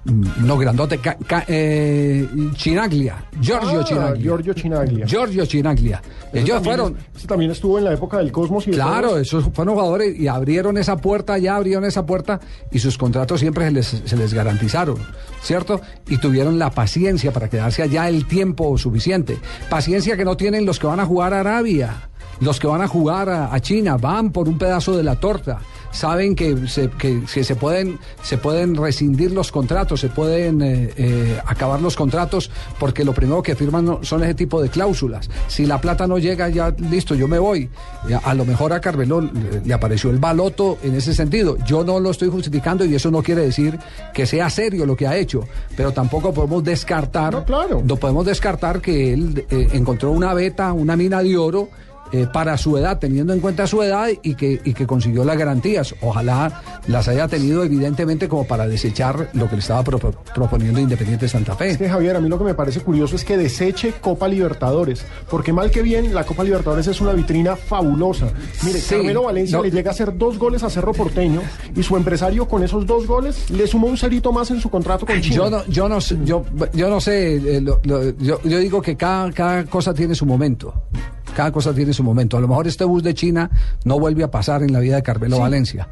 No 0.07 0.57
grandote, 0.57 0.97
Ca- 0.99 1.17
Ca- 1.27 1.43
eh, 1.47 2.27
Chinaglia, 2.55 3.25
Giorgio 3.41 3.81
Ah, 3.81 3.83
Chinaglia. 3.83 4.21
Giorgio 4.23 4.53
Chinaglia. 4.53 5.05
Giorgio 5.05 5.45
Chinaglia. 5.45 6.01
Ellos 6.33 6.61
fueron, 6.63 6.95
es- 7.13 7.17
ese 7.19 7.27
también 7.27 7.51
estuvo 7.51 7.77
en 7.77 7.85
la 7.85 7.93
época 7.93 8.17
del 8.17 8.31
Cosmos 8.31 8.67
y 8.67 8.71
Claro, 8.71 9.17
esos 9.17 9.45
fueron 9.53 9.75
jugadores 9.75 10.17
y 10.19 10.27
abrieron 10.27 10.77
esa 10.77 10.97
puerta, 10.97 11.37
ya 11.37 11.55
abrieron 11.55 11.83
esa 11.85 12.05
puerta 12.05 12.39
y 12.71 12.79
sus 12.79 12.97
contratos 12.97 13.39
siempre 13.39 13.65
se 13.65 13.71
les, 13.71 13.87
se 14.05 14.15
les 14.17 14.33
garantizaron, 14.33 14.97
¿cierto? 15.41 15.81
Y 16.07 16.17
tuvieron 16.17 16.57
la 16.59 16.69
paciencia 16.71 17.31
para 17.31 17.49
quedarse 17.49 17.83
allá 17.83 18.07
el 18.07 18.25
tiempo 18.27 18.77
suficiente. 18.77 19.37
Paciencia 19.69 20.15
que 20.17 20.25
no 20.25 20.37
tienen 20.37 20.65
los 20.65 20.79
que 20.79 20.87
van 20.87 20.99
a 20.99 21.05
jugar 21.05 21.33
a 21.33 21.39
Arabia, 21.41 22.09
los 22.39 22.59
que 22.59 22.67
van 22.67 22.81
a 22.81 22.87
jugar 22.87 23.29
a 23.29 23.59
China, 23.59 23.97
van 23.97 24.31
por 24.31 24.47
un 24.47 24.57
pedazo 24.57 24.95
de 24.95 25.03
la 25.03 25.15
torta. 25.19 25.59
Saben 25.91 26.35
que 26.35 26.67
se, 26.67 26.89
que, 26.89 27.21
que 27.33 27.43
se 27.43 27.55
pueden 27.55 27.99
se 28.23 28.37
pueden 28.37 28.75
rescindir 28.75 29.31
los 29.31 29.51
contratos, 29.51 29.99
se 30.01 30.09
pueden 30.09 30.61
eh, 30.61 30.91
eh, 30.97 31.39
acabar 31.45 31.81
los 31.81 31.95
contratos 31.95 32.51
porque 32.79 33.03
lo 33.03 33.13
primero 33.13 33.41
que 33.41 33.55
firman 33.55 33.85
no- 33.85 33.99
son 34.03 34.23
ese 34.23 34.33
tipo 34.35 34.61
de 34.61 34.69
cláusulas. 34.69 35.29
Si 35.47 35.65
la 35.65 35.79
plata 35.81 36.05
no 36.07 36.17
llega, 36.17 36.49
ya 36.49 36.69
listo, 36.77 37.15
yo 37.15 37.27
me 37.27 37.39
voy. 37.39 37.69
A 38.23 38.33
lo 38.33 38.45
mejor 38.45 38.73
a 38.73 38.81
Carmelo 38.81 39.21
le, 39.21 39.61
le 39.65 39.73
apareció 39.73 40.09
el 40.09 40.17
baloto 40.19 40.77
en 40.83 40.95
ese 40.95 41.13
sentido. 41.13 41.57
Yo 41.65 41.83
no 41.83 41.99
lo 41.99 42.11
estoy 42.11 42.29
justificando 42.29 42.85
y 42.85 42.93
eso 42.95 43.09
no 43.11 43.23
quiere 43.23 43.41
decir 43.41 43.79
que 44.13 44.25
sea 44.25 44.49
serio 44.49 44.85
lo 44.85 44.95
que 44.95 45.07
ha 45.07 45.15
hecho, 45.15 45.43
pero 45.75 45.91
tampoco 45.91 46.33
podemos 46.33 46.63
descartar, 46.63 47.33
no, 47.33 47.45
claro. 47.45 47.81
podemos 47.99 48.25
descartar 48.25 48.81
que 48.81 49.13
él 49.13 49.45
eh, 49.49 49.69
encontró 49.73 50.11
una 50.11 50.33
beta, 50.33 50.73
una 50.73 50.95
mina 50.95 51.21
de 51.23 51.37
oro 51.37 51.69
eh, 52.11 52.27
para 52.31 52.57
su 52.57 52.77
edad, 52.77 52.99
teniendo 52.99 53.33
en 53.33 53.39
cuenta 53.39 53.67
su 53.67 53.81
edad 53.83 54.07
y 54.23 54.35
que, 54.35 54.61
y 54.63 54.73
que 54.73 54.85
consiguió 54.87 55.23
las 55.25 55.37
garantías. 55.37 55.95
Ojalá 56.01 56.61
las 56.87 57.07
haya 57.07 57.27
tenido 57.27 57.63
evidentemente 57.63 58.27
como 58.27 58.45
para 58.45 58.67
desechar 58.67 59.29
lo 59.33 59.49
que 59.49 59.55
le 59.55 59.61
estaba 59.61 59.83
propo- 59.83 60.13
proponiendo 60.33 60.79
Independiente 60.79 61.27
Santa 61.27 61.55
Fe. 61.55 61.69
Es 61.71 61.77
que 61.77 61.89
Javier, 61.89 62.15
a 62.15 62.19
mí 62.21 62.29
lo 62.29 62.37
que 62.37 62.45
me 62.45 62.53
parece 62.53 62.79
curioso 62.81 63.15
es 63.15 63.23
que 63.25 63.37
deseche 63.37 63.93
Copa 64.01 64.27
Libertadores, 64.27 65.05
porque 65.29 65.53
mal 65.53 65.71
que 65.71 65.81
bien, 65.81 66.13
la 66.13 66.23
Copa 66.25 66.43
Libertadores 66.43 66.87
es 66.87 67.01
una 67.01 67.13
vitrina 67.13 67.55
fabulosa. 67.55 68.27
Mire, 68.63 68.79
Sí, 68.79 68.95
Carmelo 68.95 69.23
Valencia 69.23 69.57
no. 69.57 69.63
le 69.63 69.71
llega 69.71 69.91
a 69.91 69.93
hacer 69.93 70.17
dos 70.17 70.37
goles 70.37 70.63
a 70.63 70.69
Cerro 70.69 70.93
Porteño 70.93 71.41
y 71.75 71.83
su 71.83 71.95
empresario 71.97 72.47
con 72.47 72.63
esos 72.63 72.85
dos 72.85 73.05
goles 73.07 73.49
le 73.49 73.67
sumó 73.67 73.87
un 73.87 73.97
cerito 73.97 74.31
más 74.31 74.49
en 74.51 74.61
su 74.61 74.69
contrato 74.69 75.05
con 75.05 75.19
China. 75.21 75.35
Yo 75.35 75.49
no, 75.49 75.65
yo 75.67 75.89
no, 75.89 75.99
sé- 76.01 76.17
yo, 76.23 76.43
yo 76.73 76.89
no 76.89 76.99
sé, 77.01 77.35
eh, 77.57 77.61
lo- 77.61 77.79
lo- 77.83 78.17
yo, 78.17 78.39
yo 78.43 78.57
digo 78.59 78.81
que 78.81 78.95
cada, 78.95 79.31
cada 79.31 79.65
cosa 79.65 79.93
tiene 79.93 80.15
su 80.15 80.25
momento. 80.25 80.73
Cada 81.35 81.51
cosa 81.51 81.71
tiene 81.73 81.93
su 81.93 81.96
momento. 82.03 82.37
A 82.37 82.41
lo 82.41 82.47
mejor 82.47 82.67
este 82.67 82.83
bus 82.85 83.03
de 83.03 83.13
China 83.13 83.49
no 83.85 83.99
vuelve 83.99 84.23
a 84.23 84.31
pasar 84.31 84.63
en 84.63 84.73
la 84.73 84.79
vida 84.79 84.95
de 84.95 85.03
Carmelo 85.03 85.35
Sí. 85.37 85.41
Valencia. 85.41 85.87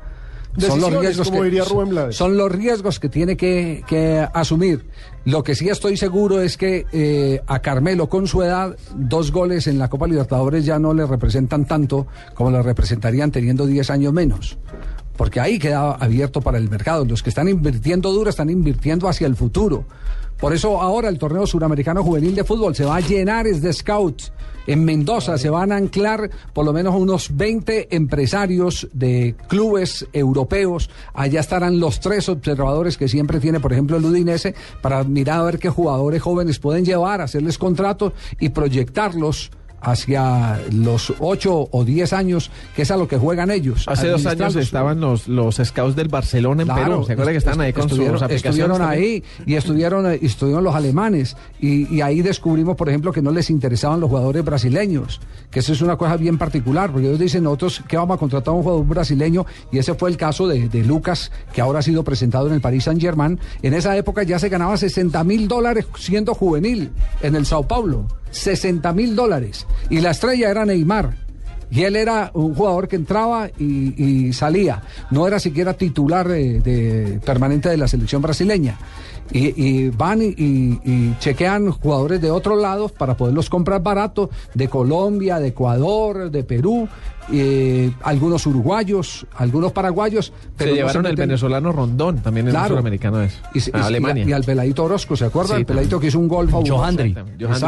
Decisiones, 0.55 1.17
como 1.17 1.41
que, 1.41 1.43
diría 1.43 1.65
Rubén 1.65 1.89
Blades. 1.89 2.15
son 2.15 2.37
los 2.37 2.49
riesgos 2.49 2.99
que 2.99 3.09
tiene 3.09 3.35
que, 3.35 3.83
que 3.87 4.25
asumir. 4.33 4.85
Lo 5.25 5.43
que 5.43 5.53
sí 5.53 5.67
estoy 5.67 5.97
seguro 5.97 6.41
es 6.41 6.55
que 6.55 6.85
eh, 6.93 7.41
a 7.45 7.59
Carmelo 7.59 8.07
con 8.07 8.25
su 8.25 8.41
edad, 8.41 8.77
dos 8.95 9.31
goles 9.33 9.67
en 9.67 9.79
la 9.79 9.89
Copa 9.89 10.07
Libertadores 10.07 10.63
ya 10.63 10.79
no 10.79 10.93
le 10.93 11.05
representan 11.05 11.65
tanto 11.65 12.07
como 12.35 12.51
le 12.51 12.61
representarían 12.61 13.31
teniendo 13.31 13.65
10 13.65 13.89
años 13.89 14.13
menos. 14.13 14.57
Porque 15.17 15.39
ahí 15.41 15.59
queda 15.59 15.91
abierto 15.91 16.41
para 16.41 16.57
el 16.57 16.69
mercado. 16.69 17.03
Los 17.03 17.21
que 17.21 17.29
están 17.29 17.49
invirtiendo 17.49 18.11
duro 18.13 18.29
están 18.29 18.49
invirtiendo 18.49 19.09
hacia 19.09 19.27
el 19.27 19.35
futuro. 19.35 19.85
Por 20.39 20.53
eso 20.53 20.81
ahora 20.81 21.09
el 21.09 21.17
torneo 21.17 21.47
suramericano 21.47 22.03
juvenil 22.03 22.35
de 22.35 22.43
fútbol 22.43 22.75
se 22.75 22.85
va 22.85 22.97
a 22.97 23.01
llenar 23.01 23.47
es 23.47 23.61
de 23.61 23.71
scouts. 23.71 24.33
En 24.67 24.83
Mendoza 24.83 25.37
se 25.37 25.49
van 25.49 25.71
a 25.71 25.77
anclar 25.77 26.29
por 26.53 26.65
lo 26.65 26.73
menos 26.73 26.95
unos 26.95 27.35
20 27.35 27.95
empresarios 27.95 28.87
de 28.93 29.35
clubes 29.47 30.07
europeos. 30.11 30.89
Allá 31.13 31.39
estarán 31.39 31.79
los 31.79 31.99
tres 31.99 32.27
observadores 32.29 32.97
que 32.97 33.07
siempre 33.07 33.39
tiene, 33.39 33.59
por 33.59 33.71
ejemplo, 33.71 33.97
el 33.97 34.05
Udinese, 34.05 34.55
para 34.81 35.03
mirar 35.03 35.39
a 35.39 35.43
ver 35.43 35.59
qué 35.59 35.69
jugadores 35.69 36.21
jóvenes 36.21 36.59
pueden 36.59 36.83
llevar, 36.83 37.21
hacerles 37.21 37.57
contratos 37.57 38.13
y 38.39 38.49
proyectarlos 38.49 39.51
hacia 39.85 40.59
los 40.71 41.13
8 41.19 41.69
o 41.71 41.85
10 41.85 42.13
años, 42.13 42.49
que 42.75 42.81
es 42.81 42.91
a 42.91 42.97
lo 42.97 43.07
que 43.07 43.17
juegan 43.17 43.51
ellos. 43.51 43.85
Hace 43.87 44.07
dos 44.07 44.25
años 44.25 44.55
estaban 44.55 44.99
los, 44.99 45.27
los 45.27 45.57
scouts 45.63 45.95
del 45.95 46.07
Barcelona 46.07 46.63
en 46.63 46.67
Claro, 46.67 46.83
Perú. 46.83 47.05
¿Se 47.05 47.13
acuerda 47.13 47.31
que 47.31 47.37
estaban 47.37 47.61
ahí 47.61 47.71
con 47.71 47.83
estuvieron, 47.83 48.15
sus 48.15 48.23
aplicaciones? 48.23 48.59
estuvieron 48.59 48.89
ahí 48.89 49.23
y 49.45 49.53
estuvieron, 49.53 50.11
eh, 50.11 50.19
y 50.21 50.25
estuvieron 50.25 50.63
los 50.63 50.73
alemanes 50.73 51.37
y, 51.61 51.93
y 51.93 52.01
ahí 52.01 52.21
descubrimos, 52.21 52.75
por 52.75 52.89
ejemplo, 52.89 53.11
que 53.13 53.21
no 53.21 53.29
les 53.29 53.51
interesaban 53.51 53.99
los 53.99 54.09
jugadores 54.09 54.43
brasileños, 54.43 55.21
que 55.51 55.59
eso 55.59 55.71
es 55.73 55.81
una 55.81 55.97
cosa 55.97 56.17
bien 56.17 56.39
particular, 56.39 56.91
porque 56.91 57.07
ellos 57.07 57.19
dicen 57.19 57.43
nosotros 57.43 57.83
que 57.87 57.95
vamos 57.95 58.15
a 58.15 58.19
contratar 58.19 58.49
a 58.49 58.57
un 58.57 58.63
jugador 58.63 58.87
brasileño 58.87 59.45
y 59.71 59.77
ese 59.77 59.93
fue 59.93 60.09
el 60.09 60.17
caso 60.17 60.47
de, 60.47 60.67
de 60.67 60.83
Lucas, 60.83 61.31
que 61.53 61.61
ahora 61.61 61.79
ha 61.79 61.83
sido 61.83 62.03
presentado 62.03 62.47
en 62.47 62.53
el 62.53 62.61
Paris 62.61 62.85
Saint 62.85 62.99
Germain. 62.99 63.39
En 63.61 63.75
esa 63.75 63.95
época 63.95 64.23
ya 64.23 64.39
se 64.39 64.49
ganaba 64.49 64.77
60 64.77 65.23
mil 65.23 65.47
dólares 65.47 65.85
siendo 65.97 66.33
juvenil 66.33 66.91
en 67.21 67.35
el 67.35 67.45
Sao 67.45 67.67
Paulo, 67.67 68.07
60 68.35 68.91
mil 68.93 69.15
dólares 69.15 69.65
y 69.89 70.01
la 70.01 70.11
estrella 70.11 70.49
era 70.49 70.65
Neymar. 70.65 71.23
Y 71.71 71.81
él 71.83 71.95
era 71.95 72.29
un 72.35 72.53
jugador 72.53 72.87
que 72.87 72.95
entraba 72.95 73.49
y, 73.57 74.31
salía. 74.33 74.83
No 75.09 75.27
era 75.27 75.39
siquiera 75.39 75.73
titular 75.73 76.27
de, 76.27 77.19
permanente 77.25 77.69
de 77.69 77.77
la 77.77 77.87
selección 77.87 78.21
brasileña. 78.21 78.77
Y, 79.31 79.89
van 79.89 80.21
y- 80.21 80.35
y 80.37 81.15
chequean 81.19 81.71
jugadores 81.71 82.21
de 82.21 82.29
otros 82.29 82.61
lados 82.61 82.91
para 82.91 83.17
poderlos 83.17 83.49
comprar 83.49 83.81
barato, 83.81 84.29
de 84.53 84.67
Colombia, 84.69 85.39
de 85.39 85.47
Ecuador, 85.47 86.29
de 86.29 86.43
Perú, 86.43 86.87
eh, 87.31 87.91
algunos 88.03 88.45
uruguayos, 88.45 89.25
algunos 89.35 89.71
paraguayos. 89.71 90.31
Se 90.57 90.65
no 90.67 90.73
llevaron 90.75 91.05
el 91.05 91.13
meten- 91.13 91.17
venezolano 91.17 91.71
Rondón, 91.71 92.17
también 92.19 92.45
en 92.45 92.49
el 92.49 92.53
Claro. 92.55 92.69
suramericano 92.69 93.21
es. 93.21 93.39
y, 93.53 93.59
se- 93.59 93.71
a 93.73 93.79
y- 93.79 93.83
Alemania. 93.83 94.25
y 94.27 94.31
al 94.33 94.43
peladito 94.43 94.83
Orozco, 94.83 95.15
¿se 95.15 95.25
acuerda? 95.25 95.55
Sí, 95.55 95.61
el 95.61 95.65
peladito 95.65 95.99
que 95.99 96.07
hizo 96.07 96.19
un 96.19 96.27
gol 96.27 96.49
fabuloso. 96.49 96.77
Johandri. 96.77 97.15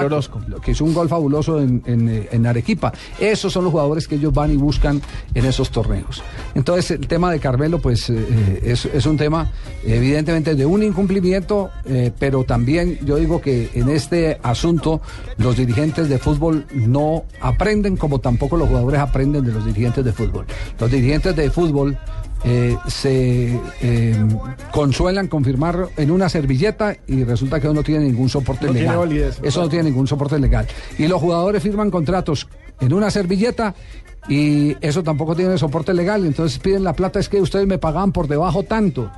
Orozco. 0.05 0.39
Que 0.63 0.71
hizo 0.71 0.85
un 0.85 0.93
gol 0.93 1.09
fabuloso 1.09 1.59
en, 1.59 1.81
en, 1.85 2.27
en 2.31 2.47
Arequipa. 2.47 2.93
Esos 3.19 3.51
son 3.53 3.63
los 3.63 3.71
jugadores 3.71 4.07
que 4.07 4.15
ellos 4.15 4.33
van 4.33 4.51
y 4.51 4.57
buscan 4.57 5.01
en 5.33 5.45
esos 5.45 5.69
torneos. 5.71 6.21
Entonces, 6.55 6.91
el 6.91 7.07
tema 7.07 7.31
de 7.31 7.39
Carmelo, 7.39 7.79
pues, 7.79 8.09
eh, 8.09 8.15
eh, 8.17 8.59
es, 8.63 8.85
es 8.85 9.05
un 9.05 9.17
tema, 9.17 9.51
evidentemente, 9.85 10.55
de 10.55 10.65
un 10.65 10.83
incumplimiento, 10.83 11.69
eh, 11.85 12.11
pero 12.17 12.43
también 12.43 12.99
yo 13.05 13.15
digo 13.17 13.41
que 13.41 13.69
en 13.73 13.89
este 13.89 14.39
asunto 14.43 15.01
los 15.37 15.57
dirigentes 15.57 16.09
de 16.09 16.17
fútbol 16.17 16.65
no 16.73 17.23
aprenden 17.41 17.97
como 17.97 18.19
tampoco 18.19 18.57
los 18.57 18.67
jugadores 18.67 18.99
aprenden 18.99 19.43
de 19.47 19.53
los 19.53 19.65
dirigentes 19.65 20.03
de 20.05 20.13
fútbol. 20.13 20.45
Los 20.79 20.91
dirigentes 20.91 21.35
de 21.35 21.49
fútbol 21.49 21.97
eh, 22.43 22.77
se 22.87 23.59
eh, 23.81 24.25
consuelan 24.71 25.27
con 25.27 25.43
firmar 25.43 25.89
en 25.97 26.11
una 26.11 26.29
servilleta 26.29 26.95
y 27.07 27.23
resulta 27.23 27.59
que 27.59 27.67
no 27.69 27.83
tiene 27.83 28.05
ningún 28.05 28.29
soporte 28.29 28.67
No 28.67 28.73
tiene 28.73 28.87
legal. 28.87 28.99
validez, 28.99 29.39
Eso 29.41 29.61
no 29.61 29.69
tiene 29.69 29.89
ningún 29.89 30.07
soporte 30.07 30.37
legal. 30.39 30.67
Y 30.97 31.07
los 31.07 31.19
jugadores 31.19 31.63
firman 31.63 31.89
contratos 31.89 32.47
en 32.79 32.93
una 32.93 33.09
servilleta 33.09 33.73
y 34.29 34.75
eso 34.81 35.03
tampoco 35.03 35.35
tiene 35.35 35.57
soporte 35.57 35.93
legal. 35.93 36.25
Entonces 36.25 36.59
piden 36.59 36.83
la 36.83 36.93
plata, 36.93 37.19
es 37.19 37.27
que 37.29 37.41
ustedes 37.41 37.65
me 37.65 37.77
pagaban 37.79 38.11
por 38.11 38.27
debajo 38.27 38.63
tanto. 38.63 39.09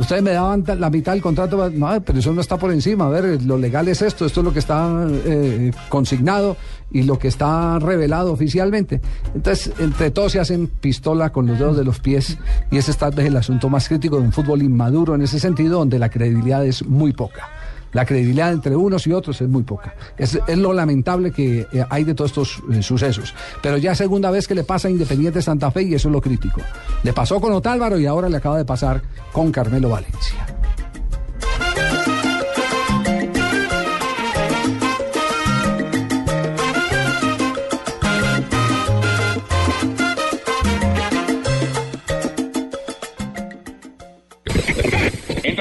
Ustedes 0.00 0.22
me 0.22 0.30
daban 0.32 0.64
la 0.78 0.88
mitad 0.88 1.12
del 1.12 1.20
contrato, 1.22 1.70
no, 1.70 2.00
pero 2.00 2.18
eso 2.18 2.32
no 2.32 2.40
está 2.40 2.56
por 2.56 2.72
encima. 2.72 3.06
A 3.06 3.10
ver, 3.10 3.42
lo 3.42 3.58
legal 3.58 3.88
es 3.88 4.02
esto, 4.02 4.24
esto 4.24 4.40
es 4.40 4.44
lo 4.44 4.52
que 4.52 4.58
está 4.58 5.06
eh, 5.26 5.70
consignado 5.88 6.56
y 6.92 7.02
lo 7.02 7.18
que 7.18 7.28
está 7.28 7.78
revelado 7.78 8.32
oficialmente. 8.32 9.00
Entonces, 9.34 9.72
entre 9.78 10.10
todos 10.10 10.32
se 10.32 10.40
hacen 10.40 10.66
pistola 10.66 11.30
con 11.30 11.46
los 11.46 11.58
dedos 11.58 11.76
de 11.76 11.84
los 11.84 12.00
pies 12.00 12.38
y 12.70 12.76
ese 12.76 12.90
es 12.90 12.96
tal 12.96 13.14
vez 13.14 13.26
el 13.26 13.36
asunto 13.36 13.68
más 13.68 13.88
crítico 13.88 14.16
de 14.16 14.22
un 14.22 14.32
fútbol 14.32 14.62
inmaduro 14.62 15.14
en 15.14 15.22
ese 15.22 15.40
sentido, 15.40 15.78
donde 15.78 15.98
la 15.98 16.10
credibilidad 16.10 16.64
es 16.64 16.86
muy 16.86 17.12
poca. 17.12 17.48
La 17.92 18.06
credibilidad 18.06 18.52
entre 18.52 18.74
unos 18.74 19.06
y 19.06 19.12
otros 19.12 19.40
es 19.40 19.48
muy 19.48 19.62
poca. 19.64 19.94
Es, 20.16 20.38
lo 20.56 20.72
lamentable 20.72 21.30
que 21.30 21.66
eh, 21.72 21.84
hay 21.90 22.04
de 22.04 22.14
todos 22.14 22.30
estos 22.30 22.62
eh, 22.72 22.82
sucesos. 22.82 23.34
Pero 23.62 23.76
ya 23.76 23.94
segunda 23.94 24.30
vez 24.30 24.48
que 24.48 24.54
le 24.54 24.64
pasa 24.64 24.88
a 24.88 24.90
Independiente 24.90 25.42
Santa 25.42 25.70
Fe 25.70 25.82
y 25.82 25.94
eso 25.94 26.08
es 26.08 26.12
lo 26.12 26.20
crítico. 26.20 26.62
Le 27.02 27.12
pasó 27.12 27.38
con 27.40 27.52
Otálvaro 27.52 27.98
y 27.98 28.06
ahora 28.06 28.30
le 28.30 28.38
acaba 28.38 28.56
de 28.56 28.64
pasar 28.64 29.02
con 29.30 29.52
Carmelo 29.52 29.90
Valencia. 29.90 30.61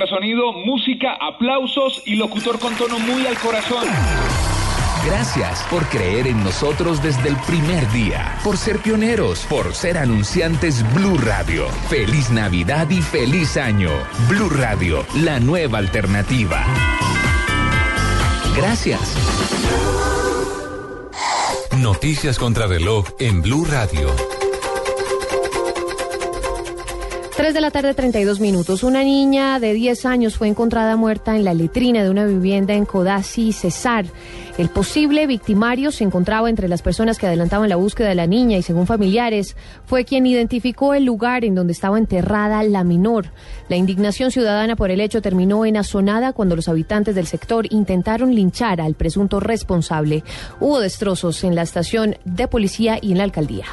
Entra 0.01 0.17
sonido, 0.17 0.51
música, 0.51 1.13
aplausos 1.13 2.01
y 2.05 2.15
locutor 2.15 2.57
con 2.57 2.73
tono 2.75 2.97
muy 2.97 3.27
al 3.27 3.37
corazón. 3.37 3.85
Gracias 5.05 5.61
por 5.69 5.85
creer 5.89 6.25
en 6.25 6.43
nosotros 6.43 7.03
desde 7.03 7.29
el 7.29 7.35
primer 7.45 7.87
día, 7.91 8.35
por 8.43 8.57
ser 8.57 8.79
pioneros, 8.79 9.45
por 9.47 9.75
ser 9.75 9.99
anunciantes 9.99 10.83
Blue 10.95 11.19
Radio. 11.19 11.67
Feliz 11.87 12.31
Navidad 12.31 12.89
y 12.89 12.99
feliz 12.99 13.57
año. 13.57 13.91
Blue 14.27 14.49
Radio, 14.49 15.05
la 15.17 15.39
nueva 15.39 15.77
alternativa. 15.77 16.65
Gracias. 18.55 19.17
Noticias 21.77 22.39
contra 22.39 22.65
reloj 22.65 23.05
en 23.19 23.43
Blue 23.43 23.65
Radio. 23.65 24.09
3 27.35 27.53
de 27.53 27.61
la 27.61 27.71
tarde, 27.71 27.93
32 27.93 28.41
minutos. 28.41 28.83
Una 28.83 29.03
niña 29.03 29.59
de 29.59 29.73
10 29.73 30.05
años 30.05 30.35
fue 30.35 30.49
encontrada 30.49 30.97
muerta 30.97 31.35
en 31.35 31.45
la 31.45 31.53
letrina 31.53 32.03
de 32.03 32.09
una 32.09 32.25
vivienda 32.25 32.73
en 32.73 32.85
Codazzi, 32.85 33.53
Cesar. 33.53 34.05
El 34.57 34.67
posible 34.67 35.25
victimario 35.27 35.91
se 35.91 36.03
encontraba 36.03 36.49
entre 36.49 36.67
las 36.67 36.81
personas 36.81 37.17
que 37.17 37.27
adelantaban 37.27 37.69
la 37.69 37.77
búsqueda 37.77 38.09
de 38.09 38.15
la 38.15 38.27
niña 38.27 38.57
y, 38.57 38.63
según 38.63 38.85
familiares, 38.85 39.55
fue 39.85 40.03
quien 40.03 40.25
identificó 40.25 40.93
el 40.93 41.05
lugar 41.05 41.45
en 41.45 41.55
donde 41.55 41.71
estaba 41.71 41.97
enterrada 41.97 42.61
la 42.63 42.83
menor. 42.83 43.27
La 43.69 43.77
indignación 43.77 44.31
ciudadana 44.31 44.75
por 44.75 44.91
el 44.91 44.99
hecho 44.99 45.21
terminó 45.21 45.65
en 45.65 45.77
azonada 45.77 46.33
cuando 46.33 46.57
los 46.57 46.67
habitantes 46.67 47.15
del 47.15 47.27
sector 47.27 47.65
intentaron 47.71 48.35
linchar 48.35 48.81
al 48.81 48.95
presunto 48.95 49.39
responsable. 49.39 50.25
Hubo 50.59 50.81
destrozos 50.81 51.45
en 51.45 51.55
la 51.55 51.61
estación 51.61 52.17
de 52.25 52.47
policía 52.49 52.99
y 53.01 53.13
en 53.13 53.19
la 53.19 53.23
alcaldía. 53.23 53.65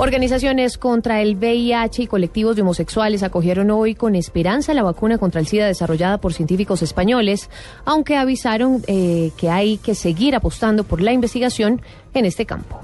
Organizaciones 0.00 0.78
contra 0.78 1.22
el 1.22 1.34
VIH 1.34 2.04
y 2.04 2.06
colectivos 2.06 2.54
de 2.54 2.62
homosexuales 2.62 3.24
acogieron 3.24 3.72
hoy 3.72 3.96
con 3.96 4.14
esperanza 4.14 4.72
la 4.72 4.84
vacuna 4.84 5.18
contra 5.18 5.40
el 5.40 5.48
SIDA 5.48 5.66
desarrollada 5.66 6.18
por 6.18 6.32
científicos 6.32 6.82
españoles, 6.82 7.50
aunque 7.84 8.16
avisaron 8.16 8.84
eh, 8.86 9.32
que 9.36 9.50
hay 9.50 9.76
que 9.78 9.96
seguir 9.96 10.36
apostando 10.36 10.84
por 10.84 11.00
la 11.00 11.12
investigación 11.12 11.82
en 12.14 12.26
este 12.26 12.46
campo. 12.46 12.78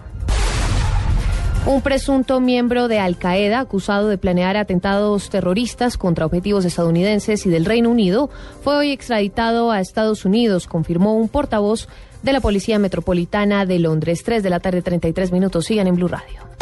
Un 1.67 1.83
presunto 1.83 2.41
miembro 2.41 2.89
de 2.89 2.99
Al 2.99 3.17
Qaeda 3.17 3.61
acusado 3.61 4.09
de 4.09 4.19
planear 4.19 4.57
atentados 4.57 5.31
terroristas 5.31 5.97
contra 5.97 6.27
objetivos 6.27 6.65
estadounidenses 6.65 7.47
y 7.47 7.49
del 7.49 7.65
Reino 7.65 7.91
Unido 7.91 8.29
fue 8.65 8.77
hoy 8.77 8.91
extraditado 8.91 9.71
a 9.71 9.81
Estados 9.81 10.25
Unidos, 10.25 10.67
confirmó 10.67 11.15
un 11.15 11.29
portavoz 11.29 11.89
de 12.25 12.33
la 12.33 12.41
Policía 12.41 12.79
Metropolitana 12.79 13.67
de 13.67 13.79
Londres. 13.79 14.25
3 14.25 14.43
de 14.43 14.51
la 14.51 14.59
tarde, 14.59 14.83
33 14.83 15.31
minutos. 15.31 15.67
Sigan 15.67 15.87
en 15.87 15.95
Blue 15.95 16.09
Radio. 16.09 16.54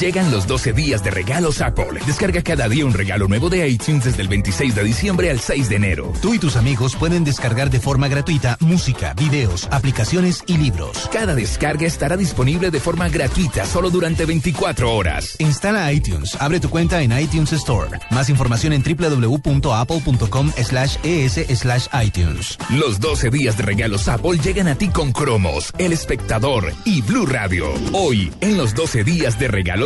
Llegan 0.00 0.30
los 0.30 0.46
12 0.46 0.74
días 0.74 1.02
de 1.02 1.10
regalos 1.10 1.62
Apple. 1.62 2.00
Descarga 2.06 2.42
cada 2.42 2.68
día 2.68 2.84
un 2.84 2.92
regalo 2.92 3.28
nuevo 3.28 3.48
de 3.48 3.66
iTunes 3.66 4.04
desde 4.04 4.20
el 4.20 4.28
26 4.28 4.74
de 4.74 4.84
diciembre 4.84 5.30
al 5.30 5.40
6 5.40 5.70
de 5.70 5.76
enero. 5.76 6.12
Tú 6.20 6.34
y 6.34 6.38
tus 6.38 6.56
amigos 6.56 6.94
pueden 6.96 7.24
descargar 7.24 7.70
de 7.70 7.80
forma 7.80 8.06
gratuita 8.06 8.58
música, 8.60 9.14
videos, 9.14 9.66
aplicaciones 9.70 10.44
y 10.46 10.58
libros. 10.58 11.08
Cada 11.10 11.34
descarga 11.34 11.86
estará 11.86 12.18
disponible 12.18 12.70
de 12.70 12.78
forma 12.78 13.08
gratuita 13.08 13.64
solo 13.64 13.88
durante 13.88 14.26
24 14.26 14.94
horas. 14.94 15.34
Instala 15.38 15.90
iTunes, 15.90 16.36
abre 16.40 16.60
tu 16.60 16.68
cuenta 16.68 17.00
en 17.00 17.18
iTunes 17.18 17.54
Store. 17.54 17.98
Más 18.10 18.28
información 18.28 18.74
en 18.74 18.82
www.apple.com 18.82 20.52
slash 20.62 20.96
es 21.04 21.34
slash 21.58 21.86
iTunes. 22.04 22.58
Los 22.68 23.00
12 23.00 23.30
días 23.30 23.56
de 23.56 23.62
regalos 23.62 24.08
Apple 24.08 24.38
llegan 24.44 24.68
a 24.68 24.76
ti 24.76 24.88
con 24.88 25.12
Cromos, 25.12 25.72
El 25.78 25.94
Espectador 25.94 26.70
y 26.84 27.00
Blue 27.00 27.24
Radio. 27.24 27.72
Hoy, 27.94 28.30
en 28.42 28.58
los 28.58 28.74
12 28.74 29.02
días 29.02 29.38
de 29.38 29.48
regalos 29.48 29.85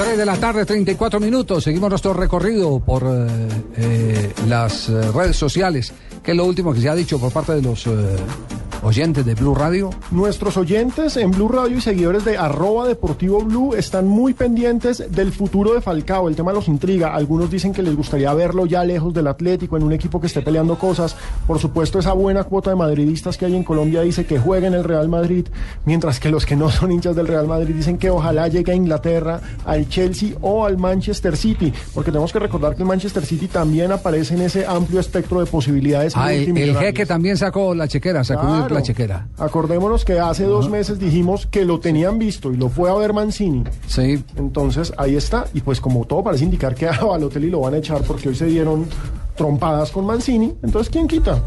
Tres 0.00 0.16
de 0.16 0.24
la 0.24 0.38
tarde, 0.38 0.64
34 0.64 1.20
minutos. 1.20 1.62
Seguimos 1.62 1.90
nuestro 1.90 2.14
recorrido 2.14 2.80
por 2.80 3.02
eh, 3.02 3.48
eh, 3.76 4.32
las 4.48 4.88
eh, 4.88 5.12
redes 5.12 5.36
sociales. 5.36 5.92
¿Qué 6.22 6.32
es 6.32 6.36
lo 6.36 6.44
último 6.44 6.74
que 6.74 6.80
se 6.80 6.88
ha 6.88 6.94
dicho 6.94 7.18
por 7.18 7.32
parte 7.32 7.54
de 7.54 7.62
los 7.62 7.86
eh, 7.86 7.90
oyentes 8.82 9.24
de 9.24 9.34
Blue 9.34 9.54
Radio? 9.54 9.90
Nuestros 10.10 10.58
oyentes 10.58 11.16
en 11.16 11.30
Blue 11.30 11.48
Radio 11.48 11.78
y 11.78 11.80
seguidores 11.80 12.26
de 12.26 12.36
arroba 12.36 12.86
deportivo 12.86 13.40
Blue 13.40 13.74
están 13.74 14.06
muy 14.06 14.34
pendientes 14.34 15.02
del 15.10 15.32
futuro 15.32 15.72
de 15.72 15.80
Falcao. 15.80 16.28
El 16.28 16.36
tema 16.36 16.52
los 16.52 16.68
intriga. 16.68 17.14
Algunos 17.14 17.50
dicen 17.50 17.72
que 17.72 17.82
les 17.82 17.96
gustaría 17.96 18.32
verlo 18.34 18.66
ya 18.66 18.84
lejos 18.84 19.14
del 19.14 19.28
Atlético, 19.28 19.78
en 19.78 19.82
un 19.82 19.92
equipo 19.92 20.20
que 20.20 20.26
esté 20.26 20.42
peleando 20.42 20.78
cosas. 20.78 21.16
Por 21.46 21.58
supuesto, 21.58 21.98
esa 21.98 22.12
buena 22.12 22.44
cuota 22.44 22.68
de 22.68 22.76
madridistas 22.76 23.38
que 23.38 23.46
hay 23.46 23.56
en 23.56 23.64
Colombia 23.64 24.02
dice 24.02 24.26
que 24.26 24.38
juegue 24.38 24.66
en 24.66 24.74
el 24.74 24.84
Real 24.84 25.08
Madrid, 25.08 25.46
mientras 25.86 26.20
que 26.20 26.28
los 26.28 26.44
que 26.44 26.54
no 26.54 26.70
son 26.70 26.92
hinchas 26.92 27.16
del 27.16 27.28
Real 27.28 27.46
Madrid 27.46 27.74
dicen 27.74 27.96
que 27.96 28.10
ojalá 28.10 28.48
llegue 28.48 28.72
a 28.72 28.74
Inglaterra, 28.74 29.40
al 29.64 29.88
Chelsea 29.88 30.36
o 30.42 30.66
al 30.66 30.76
Manchester 30.76 31.34
City, 31.34 31.72
porque 31.94 32.10
tenemos 32.10 32.30
que 32.30 32.38
recordar 32.38 32.74
que 32.74 32.82
el 32.82 32.88
Manchester 32.88 33.24
City 33.24 33.48
también 33.48 33.90
aparece 33.90 34.34
en 34.34 34.42
ese 34.42 34.66
amplio 34.66 35.00
espectro 35.00 35.40
de 35.40 35.46
posibilidades. 35.46 36.09
Ah, 36.14 36.32
el, 36.32 36.76
jeque 36.76 37.06
también 37.06 37.36
sacó 37.36 37.74
la 37.74 37.88
chequera, 37.88 38.24
sacó 38.24 38.42
Claro. 38.46 38.74
la 38.74 38.82
chequera. 38.82 39.28
Acordémonos 39.38 40.04
que 40.04 40.18
hace 40.18 40.44
dos 40.44 40.68
meses 40.68 40.98
dijimos 40.98 41.46
que 41.46 41.64
lo 41.64 41.80
tenían 41.80 42.18
visto 42.18 42.52
y 42.52 42.56
lo 42.56 42.68
fue 42.68 42.90
a 42.90 42.94
ver 42.94 43.12
Mancini. 43.12 43.64
Sí. 43.86 44.22
Entonces 44.36 44.92
ahí 44.96 45.16
está. 45.16 45.46
Y 45.54 45.60
pues 45.60 45.80
como 45.80 46.04
todo 46.04 46.22
parece 46.24 46.44
indicar 46.44 46.74
que 46.74 46.88
a 46.88 46.98
Balotelli 47.00 47.50
lo 47.50 47.60
van 47.60 47.74
a 47.74 47.78
echar 47.78 48.02
porque 48.02 48.28
hoy 48.28 48.34
se 48.34 48.46
dieron 48.46 48.86
trompadas 49.36 49.90
con 49.90 50.04
Mancini. 50.04 50.52
Entonces, 50.62 50.90
¿quién 50.90 51.08
quita? 51.08 51.42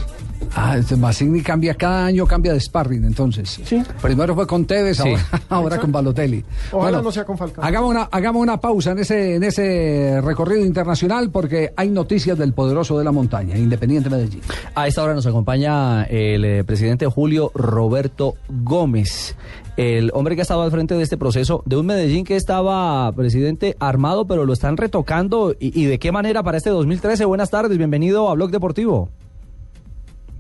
Ah, 0.56 0.78
este 0.78 0.96
Massini 0.96 1.41
cambia 1.41 1.74
cada 1.76 2.06
año, 2.06 2.26
cambia 2.26 2.54
de 2.54 2.60
sparring, 2.60 3.04
entonces. 3.06 3.60
Primero 4.02 4.36
fue 4.36 4.46
con 4.48 4.66
Tevez, 4.66 4.98
Sí. 4.98 5.10
ahora, 5.10 5.24
ahora 5.50 5.78
con 5.80 5.91
Balotelli. 5.91 6.44
Ojalá 6.72 7.02
no 7.02 7.12
sea 7.12 7.26
con 7.26 7.38
Falcao. 7.38 7.64
Hagamos 7.64 7.89
una, 7.89 8.04
hagamos 8.12 8.41
una 8.41 8.58
pausa 8.60 8.91
en 8.91 9.00
ese, 9.00 9.36
en 9.36 9.44
ese 9.44 10.20
recorrido 10.22 10.66
internacional 10.66 11.30
porque 11.32 11.72
hay 11.76 11.89
noticias 11.89 12.38
del 12.38 12.54
poderoso 12.54 12.98
de 12.98 13.04
la 13.04 13.12
montaña, 13.12 13.58
Independiente 13.58 14.10
Medellín. 14.10 14.41
A 14.76 14.88
esta 14.88 15.04
hora 15.04 15.14
nos 15.14 15.26
acompaña 15.26 16.04
el 16.04 16.46
eh, 16.46 16.64
presidente 16.64 17.06
Julio 17.08 17.52
Roberto 17.56 18.36
Gómez, 18.50 19.36
el 19.78 20.12
hombre 20.14 20.36
que 20.36 20.41
ha 20.41 20.44
estado 20.44 20.62
al 20.62 20.72
frente 20.72 20.94
de 20.96 21.02
este 21.04 21.18
proceso 21.18 21.64
de 21.66 21.78
un 21.78 21.86
Medellín 21.88 22.26
que 22.26 22.36
estaba, 22.36 23.12
presidente, 23.14 23.76
armado, 23.80 24.26
pero 24.28 24.46
lo 24.46 24.54
están 24.54 24.78
retocando. 24.78 25.56
¿Y, 25.60 25.80
y 25.82 25.86
de 25.86 25.98
qué 26.00 26.12
manera 26.12 26.44
para 26.44 26.58
este 26.58 26.70
2013? 26.70 27.26
Buenas 27.26 27.50
tardes, 27.50 27.78
bienvenido 27.78 28.30
a 28.30 28.36
Blog 28.36 28.52
Deportivo. 28.52 29.10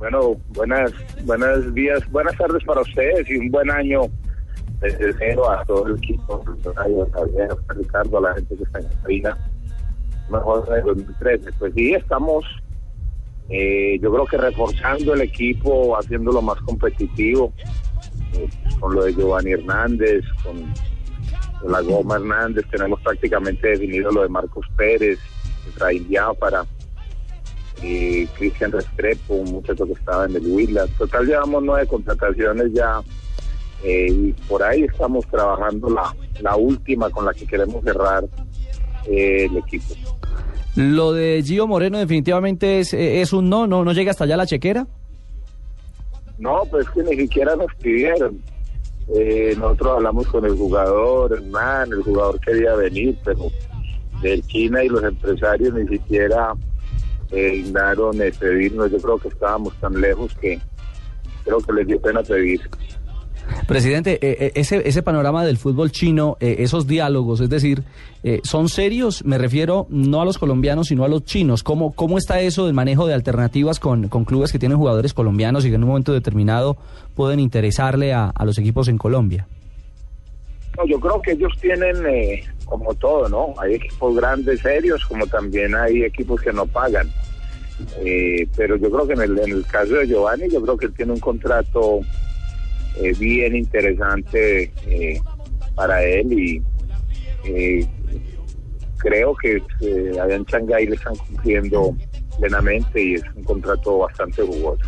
Bueno, 0.03 0.35
buenas, 0.49 0.91
buenos 1.23 1.73
días, 1.73 2.01
buenas 2.11 2.35
tardes 2.35 2.61
para 2.65 2.81
ustedes 2.81 3.25
y 3.29 3.37
un 3.37 3.49
buen 3.49 3.71
año 3.71 4.01
desde 4.81 5.11
enero 5.11 5.49
a 5.49 5.63
todo 5.63 5.87
el 5.87 5.95
equipo, 5.95 6.43
a 6.45 7.73
Ricardo, 7.73 8.17
a 8.17 8.21
la 8.21 8.33
gente 8.33 8.57
que 8.57 8.63
está 8.63 8.79
en 8.79 8.87
cabina. 9.01 9.37
Mejor 10.29 10.67
de 10.67 10.81
2013. 10.81 11.53
Pues 11.53 11.73
sí, 11.73 11.93
estamos, 11.93 12.43
eh, 13.47 13.97
yo 14.01 14.11
creo 14.11 14.25
que 14.25 14.37
reforzando 14.39 15.13
el 15.13 15.21
equipo, 15.21 15.97
haciéndolo 15.97 16.41
más 16.41 16.59
competitivo, 16.63 17.53
eh, 18.33 18.49
con 18.81 18.95
lo 18.95 19.05
de 19.05 19.13
Giovanni 19.13 19.53
Hernández, 19.53 20.25
con 20.43 21.71
la 21.71 21.79
Goma 21.79 22.15
Hernández, 22.15 22.65
tenemos 22.69 22.99
prácticamente 22.99 23.69
definido 23.69 24.11
lo 24.11 24.23
de 24.23 24.27
Marcos 24.27 24.65
Pérez, 24.75 25.17
Efraín 25.69 26.09
para 26.41 26.65
y 27.83 28.25
Cristian 28.27 28.71
Restrepo, 28.71 29.35
un 29.35 29.51
muchacho 29.51 29.85
que 29.85 29.93
estaba 29.93 30.25
en 30.25 30.35
el 30.37 30.47
Huila. 30.47 30.87
Total, 30.97 31.25
llevamos 31.25 31.63
nueve 31.63 31.85
contrataciones 31.87 32.71
ya 32.73 33.01
eh, 33.83 34.07
y 34.09 34.31
por 34.47 34.63
ahí 34.63 34.83
estamos 34.83 35.27
trabajando 35.27 35.89
la, 35.89 36.15
la 36.41 36.55
última 36.55 37.09
con 37.09 37.25
la 37.25 37.33
que 37.33 37.45
queremos 37.45 37.83
cerrar 37.83 38.23
eh, 39.05 39.45
el 39.45 39.57
equipo. 39.57 39.93
Lo 40.75 41.11
de 41.11 41.43
Gio 41.45 41.67
Moreno 41.67 41.99
definitivamente 41.99 42.79
es, 42.79 42.93
es 42.93 43.33
un 43.33 43.49
no, 43.49 43.67
no, 43.67 43.83
no 43.83 43.91
llega 43.91 44.11
hasta 44.11 44.23
allá 44.23 44.37
la 44.37 44.47
chequera. 44.47 44.87
No, 46.39 46.63
pues 46.71 46.89
que 46.89 47.03
ni 47.03 47.15
siquiera 47.15 47.55
nos 47.55 47.73
pidieron. 47.75 48.41
Eh, 49.13 49.53
nosotros 49.57 49.97
hablamos 49.97 50.27
con 50.27 50.45
el 50.45 50.55
jugador, 50.55 51.33
Hernán, 51.33 51.91
el 51.91 52.01
jugador 52.01 52.39
quería 52.39 52.73
venir, 52.75 53.17
pero 53.23 53.51
del 54.21 54.41
China 54.47 54.83
y 54.83 54.87
los 54.87 55.03
empresarios 55.03 55.73
ni 55.73 55.87
siquiera 55.89 56.53
eh, 57.33 57.51
dignaron 57.51 58.21
eh, 58.21 58.31
pedirnos. 58.37 58.91
Yo 58.91 58.97
creo 58.99 59.17
que 59.17 59.27
estábamos 59.29 59.73
tan 59.79 59.99
lejos 59.99 60.33
que 60.35 60.59
creo 61.43 61.59
que 61.59 61.73
les 61.73 61.87
dio 61.87 62.01
pena 62.01 62.21
pedir. 62.23 62.61
Presidente, 63.67 64.13
eh, 64.21 64.37
eh, 64.39 64.51
ese, 64.55 64.87
ese 64.87 65.03
panorama 65.03 65.43
del 65.43 65.57
fútbol 65.57 65.91
chino, 65.91 66.37
eh, 66.39 66.55
esos 66.59 66.87
diálogos, 66.87 67.41
es 67.41 67.49
decir, 67.49 67.83
eh, 68.23 68.39
¿son 68.43 68.69
serios? 68.69 69.25
Me 69.25 69.37
refiero 69.37 69.85
no 69.89 70.21
a 70.21 70.25
los 70.25 70.37
colombianos, 70.37 70.87
sino 70.87 71.03
a 71.03 71.09
los 71.09 71.25
chinos. 71.25 71.61
¿Cómo, 71.61 71.91
cómo 71.91 72.17
está 72.17 72.39
eso 72.39 72.65
del 72.65 72.73
manejo 72.73 73.05
de 73.05 73.13
alternativas 73.13 73.79
con, 73.79 74.07
con 74.07 74.23
clubes 74.23 74.51
que 74.51 74.59
tienen 74.59 74.77
jugadores 74.77 75.13
colombianos 75.13 75.65
y 75.65 75.69
que 75.69 75.75
en 75.75 75.83
un 75.83 75.89
momento 75.89 76.13
determinado 76.13 76.77
pueden 77.15 77.41
interesarle 77.41 78.13
a, 78.13 78.29
a 78.29 78.45
los 78.45 78.57
equipos 78.57 78.87
en 78.87 78.97
Colombia? 78.97 79.45
No, 80.77 80.87
yo 80.87 80.99
creo 80.99 81.21
que 81.21 81.33
ellos 81.33 81.51
tienen 81.61 81.95
como 82.65 82.93
todo, 82.95 83.29
¿no? 83.29 83.53
Hay 83.59 83.75
equipos 83.75 84.15
grandes, 84.15 84.61
serios, 84.61 85.05
como 85.05 85.27
también 85.27 85.75
hay 85.75 86.03
equipos 86.03 86.41
que 86.41 86.53
no 86.53 86.65
pagan. 86.65 87.11
Eh, 87.99 88.47
pero 88.55 88.75
yo 88.77 88.89
creo 88.91 89.07
que 89.07 89.13
en 89.13 89.21
el, 89.21 89.65
caso 89.65 89.95
de 89.95 90.07
Giovanni, 90.07 90.49
yo 90.49 90.61
creo 90.61 90.77
que 90.77 90.85
él 90.87 90.93
tiene 90.93 91.13
un 91.13 91.19
contrato 91.19 92.01
eh, 92.97 93.13
bien 93.17 93.55
interesante 93.55 94.71
eh, 94.85 95.19
para 95.75 96.03
él 96.03 96.31
y 96.31 96.61
creo 98.97 99.35
que 99.35 99.61
allá 100.21 100.35
en 100.35 100.45
Shanghái 100.45 100.85
le 100.85 100.95
están 100.95 101.15
cumpliendo 101.15 101.95
plenamente 102.39 103.01
y 103.01 103.13
es 103.15 103.23
un 103.35 103.43
contrato 103.43 103.99
bastante 103.99 104.43
jugoso. 104.43 104.83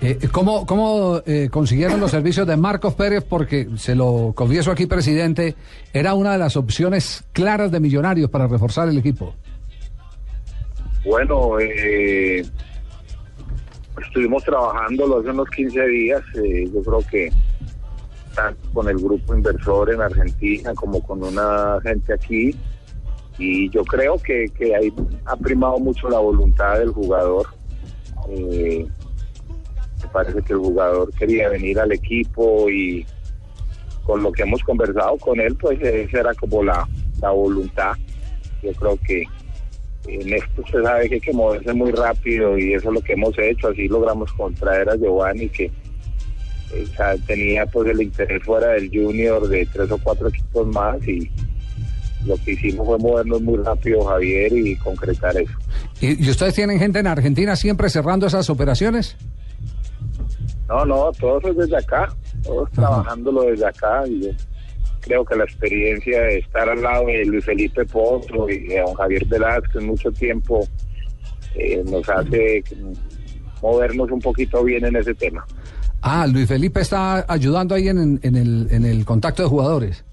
Eh, 0.00 0.28
¿Cómo, 0.30 0.64
cómo 0.64 1.20
eh, 1.26 1.48
consiguieron 1.50 1.98
los 1.98 2.12
servicios 2.12 2.46
de 2.46 2.56
Marcos 2.56 2.94
Pérez? 2.94 3.24
Porque, 3.28 3.68
se 3.76 3.96
lo 3.96 4.32
confieso 4.34 4.70
aquí, 4.70 4.86
presidente, 4.86 5.56
era 5.92 6.14
una 6.14 6.32
de 6.32 6.38
las 6.38 6.56
opciones 6.56 7.24
claras 7.32 7.72
de 7.72 7.80
Millonarios 7.80 8.30
para 8.30 8.46
reforzar 8.46 8.88
el 8.88 8.98
equipo. 8.98 9.34
Bueno, 11.04 11.58
eh, 11.58 12.44
estuvimos 14.00 14.44
trabajando 14.44 15.18
hace 15.18 15.30
unos 15.30 15.48
15 15.50 15.86
días. 15.86 16.22
eh, 16.44 16.70
yo 16.72 16.82
creo 16.82 17.00
que 17.10 17.32
tanto 18.34 18.68
con 18.72 18.88
el 18.88 18.96
grupo 18.98 19.34
inversor 19.34 19.92
en 19.92 20.00
Argentina 20.00 20.72
como 20.74 21.02
con 21.02 21.24
una 21.24 21.78
gente 21.82 22.12
aquí. 22.12 22.54
Y 23.38 23.70
yo 23.70 23.84
creo 23.84 24.18
que, 24.18 24.46
que 24.56 24.74
ahí 24.74 24.92
ha 25.24 25.36
primado 25.36 25.78
mucho 25.78 26.08
la 26.08 26.18
voluntad 26.18 26.78
del 26.78 26.90
jugador. 26.90 27.46
Eh, 28.30 28.86
me 30.02 30.08
parece 30.08 30.42
que 30.42 30.52
el 30.52 30.58
jugador 30.58 31.12
quería 31.14 31.48
venir 31.48 31.78
al 31.78 31.92
equipo 31.92 32.68
y 32.70 33.04
con 34.04 34.22
lo 34.22 34.32
que 34.32 34.42
hemos 34.42 34.62
conversado 34.62 35.16
con 35.18 35.38
él, 35.38 35.54
pues 35.56 35.80
esa 35.82 36.20
era 36.20 36.34
como 36.34 36.62
la, 36.62 36.88
la 37.20 37.30
voluntad. 37.30 37.92
Yo 38.62 38.72
creo 38.72 38.98
que 39.06 39.24
en 40.06 40.32
esto 40.32 40.62
se 40.70 40.82
sabe 40.82 41.08
que 41.08 41.16
hay 41.16 41.20
que 41.20 41.32
moverse 41.32 41.72
muy 41.74 41.92
rápido 41.92 42.56
y 42.56 42.74
eso 42.74 42.88
es 42.88 42.94
lo 42.94 43.00
que 43.02 43.12
hemos 43.12 43.38
hecho. 43.38 43.68
Así 43.68 43.88
logramos 43.88 44.32
contraer 44.32 44.88
a 44.88 44.96
Giovanni 44.96 45.48
que 45.50 45.70
eh, 46.72 46.86
tenía 47.26 47.66
pues 47.66 47.90
el 47.90 48.02
interés 48.02 48.42
fuera 48.44 48.68
del 48.68 48.88
junior 48.88 49.46
de 49.48 49.66
tres 49.66 49.90
o 49.90 49.98
cuatro 49.98 50.28
equipos 50.28 50.66
más 50.68 51.06
y 51.06 51.30
lo 52.24 52.36
que 52.44 52.52
hicimos 52.52 52.86
fue 52.86 52.98
movernos 52.98 53.40
muy 53.42 53.58
rápido 53.58 54.04
Javier 54.04 54.52
y 54.52 54.76
concretar 54.76 55.36
eso. 55.36 55.52
¿Y, 56.00 56.24
y 56.24 56.30
ustedes 56.30 56.54
tienen 56.54 56.78
gente 56.78 56.98
en 56.98 57.06
Argentina 57.06 57.56
siempre 57.56 57.88
cerrando 57.90 58.26
esas 58.26 58.48
operaciones? 58.50 59.16
No, 60.68 60.84
no, 60.84 61.10
todo 61.12 61.38
eso 61.38 61.48
es 61.50 61.56
desde 61.56 61.76
acá, 61.78 62.08
todos 62.42 62.70
trabajándolo 62.72 63.42
desde 63.42 63.66
acá 63.66 64.06
y 64.06 64.20
yo 64.20 64.30
creo 65.00 65.24
que 65.24 65.36
la 65.36 65.44
experiencia 65.44 66.20
de 66.22 66.38
estar 66.38 66.68
al 66.68 66.82
lado 66.82 67.06
de 67.06 67.24
Luis 67.24 67.44
Felipe 67.44 67.84
Potro 67.86 68.48
y 68.50 68.66
de 68.66 68.80
don 68.80 68.94
Javier 68.94 69.24
Velázquez 69.26 69.82
mucho 69.82 70.10
tiempo 70.12 70.66
eh, 71.54 71.82
nos 71.90 72.06
hace 72.08 72.62
movernos 73.62 74.10
un 74.10 74.20
poquito 74.20 74.62
bien 74.62 74.84
en 74.84 74.96
ese 74.96 75.14
tema. 75.14 75.44
Ah, 76.02 76.26
Luis 76.26 76.46
Felipe 76.46 76.80
está 76.80 77.24
ayudando 77.26 77.74
ahí 77.74 77.88
en, 77.88 78.20
en 78.22 78.36
el, 78.36 78.68
en 78.70 78.84
el 78.84 79.04
contacto 79.04 79.42
de 79.42 79.48
jugadores. 79.48 80.04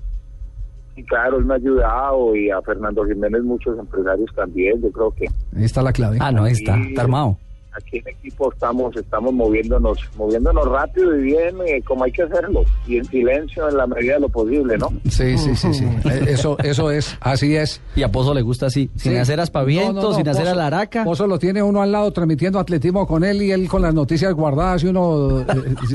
Y 0.95 1.03
claro, 1.03 1.38
él 1.38 1.45
me 1.45 1.56
ha 1.56 1.58
ayudado 1.58 2.36
y 2.36 2.49
a 2.49 2.62
Fernando 2.62 3.03
Jiménez 3.06 3.43
muchos 3.43 3.78
empresarios 3.78 4.30
también, 4.34 4.82
yo 4.82 4.89
creo 4.91 5.12
que 5.12 5.26
Ahí 5.56 5.66
está 5.66 5.82
la 5.82 5.91
clave. 5.91 6.18
Ah, 6.22 6.32
no, 6.32 6.45
ahí 6.45 6.53
está, 6.53 6.78
está 6.78 7.01
armado. 7.01 7.38
Aquí 7.78 7.98
en 7.98 8.08
equipo 8.08 8.52
estamos 8.54 8.96
estamos 8.96 9.34
moviéndonos 9.34 10.00
moviéndonos 10.18 10.66
rápido 10.68 11.18
y 11.18 11.24
bien 11.24 11.56
eh, 11.68 11.82
como 11.84 12.04
hay 12.06 12.12
que 12.12 12.24
hacerlo 12.24 12.64
y 12.88 12.98
en 12.98 13.06
silencio 13.06 13.70
en 13.70 13.78
la 13.78 13.88
medida 13.88 14.16
de 14.16 14.20
lo 14.22 14.30
posible, 14.30 14.78
¿no? 14.78 14.90
Sí, 15.10 15.38
sí, 15.38 15.56
sí, 15.56 15.74
sí. 15.74 15.86
Eh, 16.10 16.26
Eso, 16.30 16.58
eso 16.64 16.92
es, 16.92 17.18
así 17.22 17.56
es. 17.56 17.82
Y 17.96 18.04
a 18.04 18.12
Pozo 18.12 18.34
le 18.34 18.42
gusta 18.42 18.68
así, 18.68 18.90
sin 18.96 19.14
Sí. 19.14 19.18
hacer 19.18 19.40
aspavientos, 19.40 19.96
No, 19.96 20.02
no, 20.02 20.10
no, 20.10 20.16
sin 20.16 20.28
hacer 20.30 20.46
Pozo- 20.46 20.52
alaraca. 20.52 21.04
Pozo 21.04 21.28
lo 21.28 21.40
tiene 21.40 21.62
uno 21.64 21.82
al 21.82 21.92
lado 21.92 22.12
transmitiendo 22.12 22.60
atletismo 22.60 23.06
con 23.08 23.24
él 23.24 23.42
y 23.42 23.52
él 23.52 23.68
con 23.68 23.82
las 23.82 23.94
noticias 23.94 24.34
guardadas 24.34 24.84
y 24.84 24.88
uno 24.88 25.42
eh, 25.42 25.46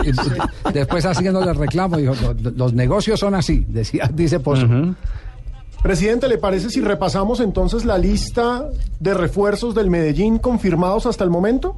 eh, 0.07 0.13
después 0.75 1.05
haciéndole 1.07 1.53
reclamo. 1.53 1.97
Dijo, 1.97 2.15
"Los- 2.43 2.55
los 2.57 2.73
negocios 2.75 3.19
son 3.21 3.35
así, 3.35 3.65
decía, 3.69 4.09
dice 4.13 4.41
Pozo. 4.41 4.67
Presidente, 5.83 6.29
¿le 6.29 6.37
parece 6.39 6.69
si 6.71 6.81
repasamos 6.83 7.41
entonces 7.41 7.85
la 7.85 7.97
lista 7.97 8.69
de 8.99 9.15
refuerzos 9.15 9.75
del 9.75 9.89
Medellín 9.89 10.39
confirmados 10.39 11.07
hasta 11.07 11.25
el 11.25 11.31
momento? 11.31 11.77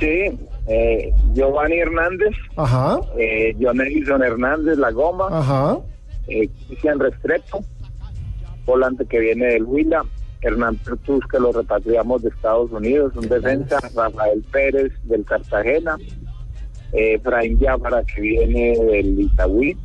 Sí, 0.00 0.38
eh, 0.66 1.12
Giovanni 1.32 1.78
Hernández, 1.78 2.34
Ajá, 2.56 2.98
eh, 3.18 3.54
John 3.60 3.80
Edison 3.80 4.22
Hernández, 4.22 4.76
La 4.78 4.90
Goma, 4.90 5.28
ajá. 5.30 5.78
eh, 6.26 6.48
Cristian 6.66 6.98
Restrepo, 6.98 7.64
volante 8.66 9.06
que 9.06 9.20
viene 9.20 9.46
del 9.46 9.62
Huila, 9.64 10.02
Hernán 10.42 10.76
Pertús 10.76 11.24
que 11.30 11.38
lo 11.38 11.52
repatriamos 11.52 12.22
de 12.22 12.28
Estados 12.30 12.70
Unidos, 12.72 13.12
un 13.16 13.28
defensa, 13.28 13.78
Rafael 13.94 14.44
Pérez 14.52 14.92
del 15.04 15.24
Cartagena, 15.24 15.96
eh, 16.92 17.20
Jáfara 17.60 18.02
que 18.04 18.20
viene 18.20 18.76
del 18.76 19.20
Itagüí, 19.20 19.76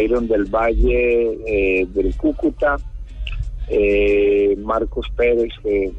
Iron 0.00 0.26
del 0.28 0.44
Valle 0.44 1.38
eh, 1.46 1.86
del 1.92 2.14
Cúcuta, 2.16 2.76
eh, 3.68 4.56
Marcos 4.58 5.06
Pérez 5.16 5.52
que 5.62 5.92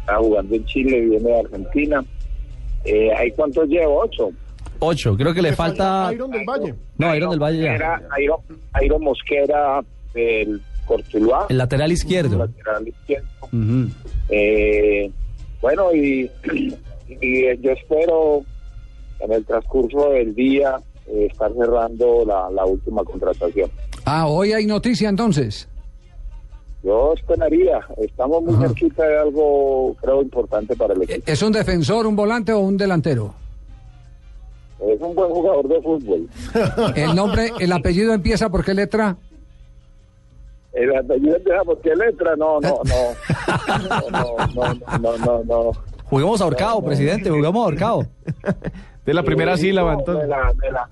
está 0.00 0.16
jugando 0.18 0.54
en 0.54 0.64
Chile, 0.66 1.00
viene 1.00 1.30
de 1.30 1.40
Argentina. 1.40 2.04
Eh, 2.84 3.10
¿Hay 3.16 3.30
cuántos 3.32 3.68
llevo? 3.68 4.02
Ocho. 4.02 4.30
Ocho, 4.78 5.16
creo 5.16 5.32
que 5.32 5.42
le 5.42 5.52
falta... 5.52 6.10
Iron 6.12 6.30
del 6.30 6.44
Valle. 6.44 6.74
No, 6.98 7.14
Iron 7.14 7.30
del 7.30 7.40
Valle 7.40 7.62
ya. 7.62 7.74
Era 7.74 8.02
Iron, 8.22 8.38
Iron 8.82 9.02
Mosquera 9.02 9.82
del 10.14 10.60
Cortuluá. 10.84 11.46
El 11.48 11.58
lateral 11.58 11.90
izquierdo. 11.92 12.38
lateral 12.38 12.86
izquierdo. 12.88 13.26
Eh, 14.28 15.10
bueno, 15.60 15.94
y, 15.94 16.30
y 17.20 17.56
yo 17.60 17.72
espero 17.72 18.42
en 19.20 19.32
el 19.32 19.44
transcurso 19.44 20.10
del 20.10 20.34
día 20.34 20.76
eh, 21.08 21.28
estar 21.30 21.52
cerrando 21.54 22.24
la, 22.26 22.50
la 22.50 22.64
última 22.64 23.04
contratación. 23.04 23.70
Ah, 24.04 24.26
hoy 24.26 24.52
hay 24.52 24.66
noticia 24.66 25.08
entonces. 25.08 25.68
Yo 26.82 27.14
esperaría, 27.14 27.80
estamos 27.96 28.44
muy 28.44 28.54
cerquita 28.64 29.04
de 29.04 29.18
algo, 29.18 29.96
creo, 30.00 30.22
importante 30.22 30.76
para 30.76 30.94
el 30.94 31.02
equipo. 31.02 31.22
¿Es 31.26 31.42
un 31.42 31.50
defensor, 31.52 32.06
un 32.06 32.14
volante 32.14 32.52
o 32.52 32.60
un 32.60 32.76
delantero? 32.76 33.34
Es 34.78 35.00
un 35.00 35.14
buen 35.14 35.30
jugador 35.30 35.66
de 35.68 35.82
fútbol. 35.82 36.28
El 36.94 37.16
nombre, 37.16 37.50
el 37.58 37.72
apellido 37.72 38.12
empieza 38.12 38.50
por 38.50 38.64
qué 38.64 38.74
letra? 38.74 39.16
El 40.74 40.94
apellido 40.94 41.36
empieza 41.36 41.64
por 41.64 41.80
qué 41.80 41.96
letra, 41.96 42.36
no, 42.36 42.60
no, 42.60 42.80
no. 42.84 42.94
No, 44.10 44.10
no, 44.10 44.74
no, 44.74 44.98
no, 44.98 45.18
no, 45.18 45.44
no. 45.44 45.72
Juguemos 46.04 46.40
ahorcado, 46.40 46.84
presidente, 46.84 47.30
juguemos 47.30 47.64
ahorcado. 47.64 48.06
De 49.06 49.14
la 49.14 49.22
primera 49.22 49.52
El 49.52 49.58
sílaba, 49.58 49.94
entonces. 49.94 50.24
me 50.24 50.28
la- 50.28 50.52
me 50.60 50.70
la- 50.70 50.88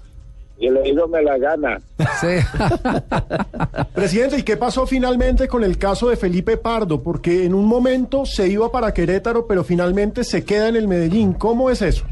Y 0.56 0.68
el 0.68 0.76
oído 0.76 1.08
me 1.08 1.20
la 1.22 1.36
gana. 1.36 1.80
Sí. 2.20 2.28
Presidente, 3.94 4.38
¿y 4.38 4.42
qué 4.44 4.56
pasó 4.56 4.86
finalmente 4.86 5.48
con 5.48 5.64
el 5.64 5.76
caso 5.78 6.08
de 6.08 6.16
Felipe 6.16 6.56
Pardo? 6.56 7.02
Porque 7.02 7.44
en 7.44 7.54
un 7.54 7.66
momento 7.66 8.24
se 8.24 8.46
iba 8.48 8.70
para 8.70 8.94
Querétaro, 8.94 9.46
pero 9.48 9.64
finalmente 9.64 10.22
se 10.24 10.44
queda 10.44 10.68
en 10.68 10.76
el 10.76 10.86
Medellín. 10.88 11.32
¿Cómo 11.32 11.70
es 11.70 11.82
eso? 11.82 12.04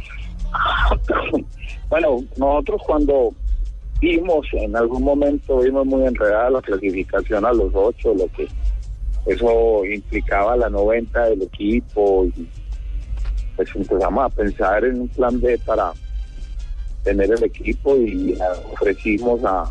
Bueno, 1.88 2.22
nosotros 2.38 2.80
cuando 2.86 3.34
vimos, 4.00 4.46
en 4.54 4.74
algún 4.74 5.02
momento 5.02 5.58
vimos 5.58 5.84
muy 5.84 6.06
enredada 6.06 6.48
la 6.48 6.62
clasificación 6.62 7.44
a 7.44 7.52
los 7.52 7.70
ocho, 7.74 8.14
lo 8.14 8.26
que 8.28 8.48
eso 9.26 9.84
implicaba 9.84 10.56
la 10.56 10.70
90 10.70 11.22
del 11.26 11.42
equipo 11.42 12.24
y 12.34 12.48
pues 13.64 13.76
empezamos 13.76 14.24
a 14.24 14.28
pensar 14.28 14.84
en 14.84 15.00
un 15.02 15.08
plan 15.08 15.40
B 15.40 15.58
para 15.64 15.92
tener 17.04 17.30
el 17.32 17.44
equipo 17.44 17.96
y 17.96 18.36
ah, 18.40 18.54
ofrecimos 18.72 19.44
a, 19.44 19.70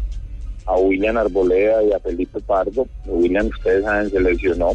a 0.66 0.78
William 0.78 1.18
Arboleda 1.18 1.84
y 1.84 1.92
a 1.92 2.00
Felipe 2.00 2.40
Pardo. 2.42 2.88
William, 3.06 3.48
ustedes 3.48 3.84
saben, 3.84 4.10
se 4.10 4.20
lesionó. 4.20 4.72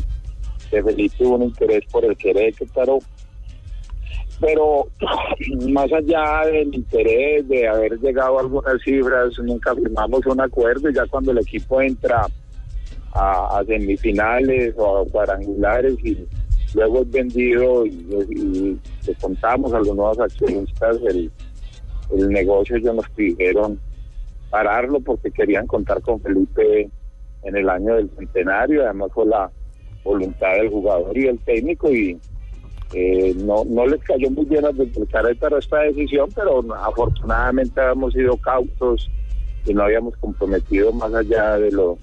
De 0.71 0.83
Felipe 0.83 1.25
hubo 1.25 1.37
un 1.37 1.45
interés 1.45 1.85
por 1.93 2.05
el 2.05 2.17
Querétaro, 2.17 2.99
pero 4.41 4.89
más 5.71 5.93
allá 5.93 6.47
del 6.47 6.75
interés 6.75 7.47
de 7.49 7.69
haber 7.69 7.99
llegado 8.01 8.39
a 8.39 8.41
algunas 8.41 8.83
cifras, 8.83 9.39
nunca 9.39 9.75
firmamos 9.75 10.27
un 10.27 10.41
acuerdo 10.41 10.91
y 10.91 10.95
ya 10.95 11.07
cuando 11.07 11.31
el 11.31 11.39
equipo 11.39 11.81
entra 11.81 12.27
a, 13.13 13.59
a 13.59 13.65
semifinales 13.65 14.75
o 14.77 14.99
a 14.99 15.07
cuadrangulares 15.07 15.95
y 16.05 16.27
luego 16.75 17.03
es 17.03 17.11
vendido 17.11 17.87
y, 17.87 18.79
le 19.07 19.15
contamos 19.21 19.73
a 19.73 19.79
los 19.79 19.95
nuevos 19.95 20.19
accionistas 20.19 20.99
el, 21.09 21.31
el 22.17 22.29
negocio, 22.29 22.77
ellos 22.77 22.95
nos 22.95 23.09
pidieron 23.11 23.79
pararlo 24.51 25.01
porque 25.01 25.31
querían 25.31 25.67
contar 25.67 26.01
con 26.03 26.21
Felipe 26.21 26.89
en 27.43 27.57
el 27.57 27.69
año 27.69 27.95
del 27.95 28.11
centenario, 28.17 28.85
además 28.85 29.11
fue 29.13 29.27
la 29.27 29.51
voluntad 30.03 30.53
del 30.55 30.71
jugador 30.71 31.17
y 31.17 31.23
del 31.23 31.39
técnico 31.41 31.91
y 31.93 32.19
eh, 32.93 33.35
no, 33.37 33.65
no 33.65 33.87
les 33.87 34.01
cayó 34.03 34.31
muy 34.31 34.45
bien 34.45 34.63
del 34.63 35.09
Querétaro 35.09 35.59
esta 35.59 35.81
decisión, 35.81 36.29
pero 36.35 36.65
afortunadamente 36.75 37.81
habíamos 37.81 38.13
sido 38.13 38.37
cautos 38.37 39.11
y 39.67 39.75
no 39.75 39.83
habíamos 39.83 40.17
comprometido 40.19 40.93
más 40.93 41.13
allá 41.13 41.59
de 41.59 41.73
lo 41.73 41.99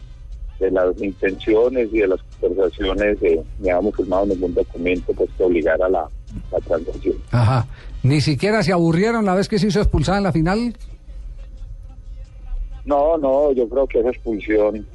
de 0.63 0.71
las 0.71 1.01
intenciones 1.01 1.89
y 1.91 1.99
de 1.99 2.07
las 2.07 2.19
conversaciones, 2.39 3.17
eh, 3.21 3.41
ni 3.59 3.69
habíamos 3.69 3.95
firmado 3.95 4.25
ningún 4.25 4.53
documento 4.53 5.13
pues 5.13 5.29
que 5.37 5.43
obligara 5.43 5.85
a 5.85 5.89
la, 5.89 6.09
la 6.51 6.59
transacción. 6.59 7.15
Ajá. 7.31 7.67
Ni 8.03 8.21
siquiera 8.21 8.63
se 8.63 8.73
aburrieron 8.73 9.25
la 9.25 9.35
vez 9.35 9.47
que 9.47 9.59
se 9.59 9.67
hizo 9.67 9.79
expulsada 9.79 10.17
en 10.17 10.23
la 10.25 10.31
final. 10.31 10.75
No, 12.85 13.17
no, 13.17 13.53
yo 13.53 13.67
creo 13.69 13.87
que 13.87 13.99
esa 13.99 14.09
expulsión, 14.09 14.85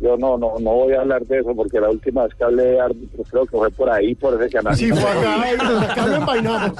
yo 0.00 0.16
no, 0.16 0.38
no, 0.38 0.54
no 0.58 0.70
voy 0.70 0.94
a 0.94 1.02
hablar 1.02 1.24
de 1.26 1.40
eso 1.40 1.54
porque 1.54 1.78
la 1.78 1.90
última 1.90 2.24
vez 2.24 2.34
que 2.34 2.44
hablé 2.44 2.62
de 2.62 2.80
árbitros 2.80 3.28
creo 3.30 3.46
que 3.46 3.56
fue 3.56 3.70
por 3.70 3.90
ahí, 3.90 4.14
por 4.14 4.40
ese 4.40 4.50
canal. 4.50 4.74
Sí, 4.74 4.90
fue 4.90 5.10
acá, 5.10 5.38
y 5.52 5.84
acá 5.84 6.06
lo 6.06 6.14
envainamos. 6.16 6.72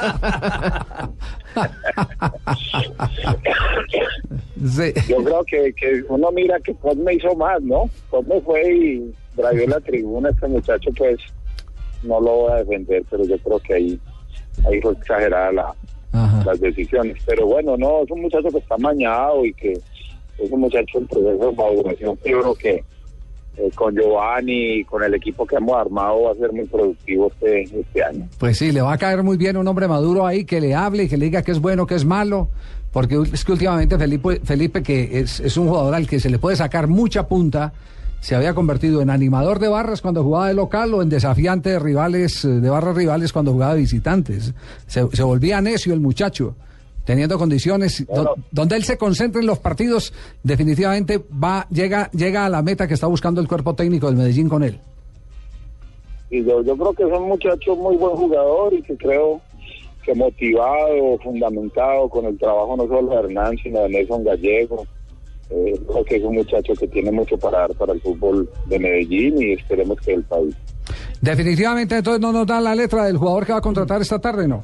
Yo 5.09 5.25
creo 5.25 5.45
que, 5.45 5.73
que 5.75 6.05
uno 6.09 6.31
mira 6.33 6.59
que 6.61 6.75
Cosme 6.75 7.15
hizo 7.15 7.35
más, 7.35 7.61
¿no? 7.63 7.91
Cosme 8.09 8.41
fue 8.41 8.75
y 8.75 9.15
trayó 9.37 9.67
la 9.67 9.81
tribuna, 9.81 10.31
este 10.31 10.49
muchacho 10.49 10.91
pues 10.97 11.19
no 12.03 12.21
lo 12.21 12.37
voy 12.37 12.53
a 12.53 12.57
defender, 12.57 13.05
pero 13.11 13.25
yo 13.25 13.39
creo 13.39 13.59
que 13.59 13.75
ahí, 13.75 14.01
ahí 14.67 14.81
fue 14.81 14.93
exagerada 14.93 15.53
la, 15.53 15.75
las 16.45 16.61
decisiones. 16.61 17.23
Pero 17.27 17.47
bueno, 17.47 17.77
no, 17.77 18.03
es 18.03 18.11
un 18.11 18.23
muchacho 18.23 18.49
que 18.49 18.59
está 18.59 18.79
mañado 18.79 19.45
y 19.45 19.53
que 19.53 19.73
es 19.73 20.51
un 20.51 20.61
muchacho 20.61 20.99
en 20.99 21.07
proceso 21.07 21.51
de 21.51 21.57
maduración. 21.57 22.19
Yo 22.25 22.41
creo 22.41 22.55
que 22.55 22.85
eh, 23.61 23.71
con 23.75 23.95
Giovanni 23.95 24.81
y 24.81 24.85
con 24.85 25.03
el 25.03 25.15
equipo 25.15 25.47
que 25.47 25.57
hemos 25.57 25.77
armado 25.77 26.23
va 26.23 26.33
a 26.33 26.35
ser 26.35 26.53
muy 26.53 26.65
productivo 26.67 27.29
este, 27.29 27.63
este 27.63 28.05
año. 28.05 28.29
Pues 28.39 28.59
sí, 28.59 28.73
le 28.73 28.81
va 28.81 28.95
a 28.95 28.99
caer 28.99 29.23
muy 29.23 29.37
bien 29.37 29.57
un 29.57 29.69
hombre 29.69 29.87
maduro 29.89 30.27
ahí 30.27 30.45
que 30.45 30.61
le 30.61 30.75
hable 30.75 31.05
y 31.05 31.09
que 31.09 31.17
le 31.17 31.27
diga 31.27 31.43
que 31.43 31.53
es 31.53 31.61
bueno, 31.61 31.87
que 31.87 31.95
es 31.95 32.05
malo. 32.05 32.49
Porque 32.93 33.17
es 33.33 33.45
que 33.45 33.53
últimamente 33.53 33.97
Felipe, 33.99 34.41
Felipe 34.43 34.83
que 34.83 35.21
es, 35.21 35.41
es 35.41 35.57
un 35.57 35.69
jugador 35.69 35.95
al 35.95 36.09
que 36.09 36.19
se 36.19 36.29
le 36.29 36.39
puede 36.39 36.57
sacar 36.57 36.89
mucha 36.89 37.29
punta, 37.29 37.73
se 38.21 38.35
había 38.35 38.53
convertido 38.55 39.01
en 39.01 39.11
animador 39.11 39.59
de 39.61 39.69
barras 39.69 40.03
cuando 40.03 40.25
jugaba 40.25 40.49
de 40.49 40.55
local 40.55 40.93
o 40.95 41.03
en 41.03 41.09
desafiante 41.09 41.71
de 41.71 41.79
rivales, 41.79 42.45
eh, 42.45 42.49
de 42.49 42.69
barras 42.71 42.97
rivales 42.97 43.33
cuando 43.33 43.53
jugaba 43.53 43.75
de 43.75 43.81
visitantes. 43.81 44.55
Se, 44.87 45.07
se 45.13 45.23
volvía 45.23 45.61
necio 45.61 45.95
el 45.95 46.01
muchacho, 46.01 46.57
teniendo 47.05 47.39
condiciones 47.39 48.07
do- 48.07 48.35
donde 48.51 48.77
él 48.77 48.85
se 48.85 48.97
concentra 48.99 49.41
en 49.41 49.47
los 49.47 49.59
partidos, 49.59 50.13
definitivamente 50.43 51.19
va, 51.33 51.67
llega, 51.71 52.11
llega 52.13 52.45
a 52.47 52.49
la 52.49 52.63
meta 52.63 52.87
que 52.87 52.95
está 52.95 53.07
buscando 53.07 53.41
el 53.41 53.49
cuerpo 53.49 53.75
técnico 53.75 54.07
del 54.07 54.17
Medellín 54.17 54.49
con 54.49 54.63
él. 54.63 54.79
Y 56.31 56.45
yo, 56.45 56.63
yo 56.63 56.77
creo 56.77 56.93
que 56.93 57.03
es 57.03 57.13
un 57.19 57.29
muchacho 57.29 57.75
muy 57.75 57.97
buen 57.97 58.15
jugador 58.17 58.73
y 58.75 58.83
que 58.83 58.97
creo 58.97 59.41
que 60.05 60.15
motivado, 60.15 61.19
fundamentado 61.23 62.09
con 62.09 62.25
el 62.27 62.39
trabajo 62.39 62.77
no 62.77 62.87
solo 62.87 63.11
de 63.11 63.17
Hernán, 63.17 63.57
sino 63.63 63.81
de 63.81 63.89
Nelson 63.89 64.25
Gallego. 64.25 64.87
Eh, 65.51 65.75
creo 65.91 66.05
que 66.05 66.17
es 66.17 66.23
un 66.23 66.37
muchacho 66.37 66.73
que 66.79 66.87
tiene 66.87 67.11
mucho 67.11 67.37
para 67.37 67.59
dar 67.61 67.75
para 67.75 67.93
el 67.93 68.01
fútbol 68.01 68.49
de 68.67 68.79
Medellín 68.79 69.43
y 69.43 69.53
esperemos 69.55 69.99
que 70.01 70.15
el 70.15 70.23
país. 70.23 70.55
Definitivamente 71.21 71.97
entonces 71.97 72.21
no 72.21 72.31
nos 72.33 72.47
dan 72.47 72.63
la 72.63 72.75
letra 72.77 73.05
del 73.07 73.17
jugador 73.17 73.45
que 73.45 73.53
va 73.53 73.59
a 73.59 73.63
contratar 73.63 74.01
esta 74.01 74.21
tarde, 74.21 74.47
¿no? 74.47 74.63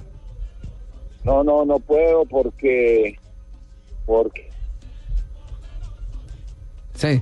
No, 1.27 1.43
no, 1.43 1.65
no 1.65 1.79
puedo 1.81 2.25
porque 2.25 3.19
porque 4.07 4.49
Sí. 6.95 7.21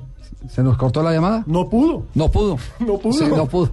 ¿Se 0.48 0.62
nos 0.62 0.76
cortó 0.76 1.02
la 1.02 1.12
llamada? 1.12 1.42
No 1.46 1.68
pudo. 1.68 2.06
No 2.14 2.30
pudo. 2.30 2.58
No 2.80 2.98
pudo. 2.98 3.12
Sí, 3.14 3.24
no 3.34 3.46
pudo. 3.46 3.70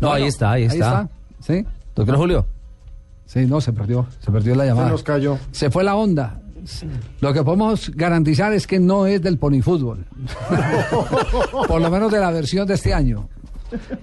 No, 0.00 0.12
ahí 0.12 0.24
está, 0.24 0.52
ahí 0.52 0.64
está. 0.64 1.08
¿Sí? 1.40 1.66
Doctor 1.94 2.16
Julio. 2.16 2.46
Sí, 3.26 3.44
no, 3.46 3.60
se 3.60 3.72
perdió. 3.72 4.06
Se 4.20 4.30
perdió 4.30 4.54
la 4.54 4.66
llamada. 4.66 4.86
Se 4.86 4.92
nos 4.92 5.02
cayó. 5.02 5.38
Se 5.50 5.70
fue 5.70 5.84
la 5.84 5.96
onda. 5.96 6.40
Lo 7.20 7.32
que 7.32 7.42
podemos 7.42 7.90
garantizar 7.90 8.52
es 8.52 8.68
que 8.68 8.78
no 8.78 9.06
es 9.06 9.20
del 9.20 9.36
ponifútbol. 9.38 10.06
Por 11.66 11.80
lo 11.80 11.90
menos 11.90 12.12
de 12.12 12.20
la 12.20 12.30
versión 12.30 12.68
de 12.68 12.74
este 12.74 12.94
año. 12.94 13.28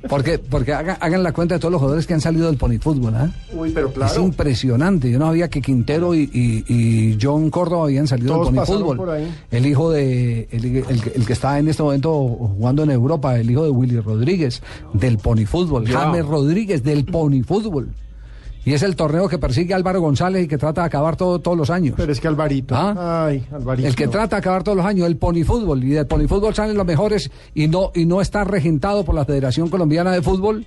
Porque, 0.09 0.39
porque 0.39 0.73
hagan, 0.73 0.97
hagan 0.99 1.23
la 1.23 1.31
cuenta 1.31 1.55
de 1.55 1.59
todos 1.59 1.71
los 1.71 1.79
jugadores 1.79 2.05
que 2.07 2.13
han 2.13 2.21
salido 2.21 2.47
del 2.47 2.57
ponifútbol. 2.57 3.13
¿ah? 3.15 3.31
Uy, 3.53 3.71
pero 3.73 3.91
Es 4.05 4.17
impresionante. 4.17 5.11
Yo 5.11 5.19
no 5.19 5.27
había 5.27 5.47
que 5.49 5.61
Quintero 5.61 6.15
y, 6.15 6.29
y- 6.33 6.63
y 6.67 7.17
John 7.21 7.49
Córdoba 7.49 7.83
habían 7.85 8.07
salido 8.07 8.33
Todos 8.33 8.47
del 8.47 8.55
ponifútbol. 8.55 8.97
El 9.51 9.65
hijo 9.65 9.91
de. 9.91 10.47
El, 10.51 10.65
el 10.65 11.01
que- 11.01 11.11
el 11.15 11.25
que 11.25 11.33
está 11.33 11.59
en 11.59 11.67
este 11.67 11.83
momento 11.83 12.11
jugando 12.13 12.83
en 12.83 12.91
Europa, 12.91 13.37
el 13.39 13.49
hijo 13.51 13.63
de 13.63 13.69
Willy 13.69 13.99
Rodríguez, 13.99 14.61
del 14.93 15.17
ponifútbol. 15.17 15.85
Ya. 15.87 15.99
James 15.99 16.25
Rodríguez, 16.25 16.83
del 16.83 17.05
ponifútbol. 17.05 17.89
Y 18.65 18.73
es 18.73 18.83
el 18.83 18.95
torneo 18.95 19.27
que 19.29 19.37
persigue 19.37 19.73
Álvaro 19.73 20.01
González 20.01 20.43
y 20.43 20.47
que 20.47 20.57
trata 20.57 20.81
de 20.81 20.87
acabar 20.87 21.15
todo, 21.15 21.39
todos 21.39 21.57
los 21.57 21.69
años. 21.69 21.95
Pero 21.97 22.11
es 22.11 22.19
que 22.19 22.27
Alvarito. 22.27 22.75
¿Ah? 22.75 23.25
Ay, 23.27 23.45
Alvarito. 23.51 23.87
El 23.87 23.95
que 23.95 24.07
trata 24.07 24.35
de 24.35 24.39
acabar 24.39 24.63
todos 24.63 24.77
los 24.77 24.85
años, 24.85 25.07
el 25.07 25.17
ponifútbol. 25.17 25.83
Y 25.83 25.91
del 25.91 26.07
ponifútbol 26.07 26.53
salen 26.53 26.75
los 26.75 26.85
mejores 26.85 27.31
y 27.55 27.67
no, 27.67 27.91
y 27.95 28.05
no 28.05 28.21
está 28.21 28.43
regentado 28.43 29.05
por 29.05 29.15
la 29.15 29.25
Federación 29.25 29.69
Colombiana 29.69 30.11
de 30.11 30.21
Fútbol 30.21 30.65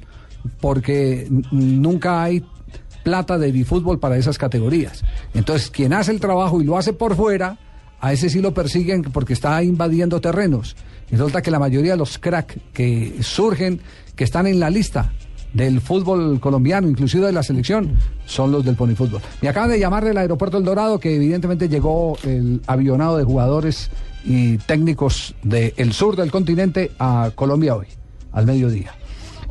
porque 0.61 1.29
nunca 1.51 2.23
hay 2.23 2.45
plata 3.03 3.39
de 3.39 3.53
bifútbol 3.53 3.99
para 3.99 4.17
esas 4.17 4.39
categorías. 4.39 5.05
Entonces, 5.35 5.71
quien 5.71 5.93
hace 5.93 6.13
el 6.13 6.21
trabajo 6.21 6.61
y 6.61 6.65
lo 6.65 6.79
hace 6.79 6.93
por 6.93 7.15
fuera, 7.15 7.59
a 8.01 8.13
ese 8.13 8.31
sí 8.31 8.41
lo 8.41 8.55
persiguen 8.55 9.03
porque 9.03 9.33
está 9.33 9.63
invadiendo 9.63 10.21
terrenos. 10.21 10.77
Y 11.11 11.17
resulta 11.17 11.43
que 11.43 11.51
la 11.51 11.59
mayoría 11.59 11.93
de 11.93 11.99
los 11.99 12.19
crack 12.19 12.59
que 12.73 13.17
surgen, 13.21 13.81
que 14.17 14.25
están 14.25 14.47
en 14.47 14.59
la 14.59 14.71
lista 14.71 15.13
del 15.53 15.81
fútbol 15.81 16.41
colombiano, 16.41 16.89
inclusive 16.89 17.27
de 17.27 17.33
la 17.33 17.43
selección, 17.43 17.97
son 18.27 18.53
los 18.53 18.65
del 18.65 18.77
ponifútbol. 18.77 19.21
Me 19.41 19.49
acaban 19.49 19.71
de 19.71 19.79
llamar 19.79 20.05
del 20.05 20.17
aeropuerto 20.19 20.59
El 20.59 20.65
Dorado 20.65 20.99
que 20.99 21.15
evidentemente 21.15 21.69
llegó 21.69 22.17
el 22.25 22.61
avionado 22.67 23.17
de 23.19 23.25
jugadores 23.25 23.91
y 24.25 24.59
técnicos 24.59 25.35
del 25.43 25.93
sur 25.93 26.17
del 26.17 26.31
continente 26.31 26.93
a 26.99 27.31
Colombia 27.35 27.75
hoy, 27.75 27.87
al 28.33 28.47
mediodía. 28.47 28.93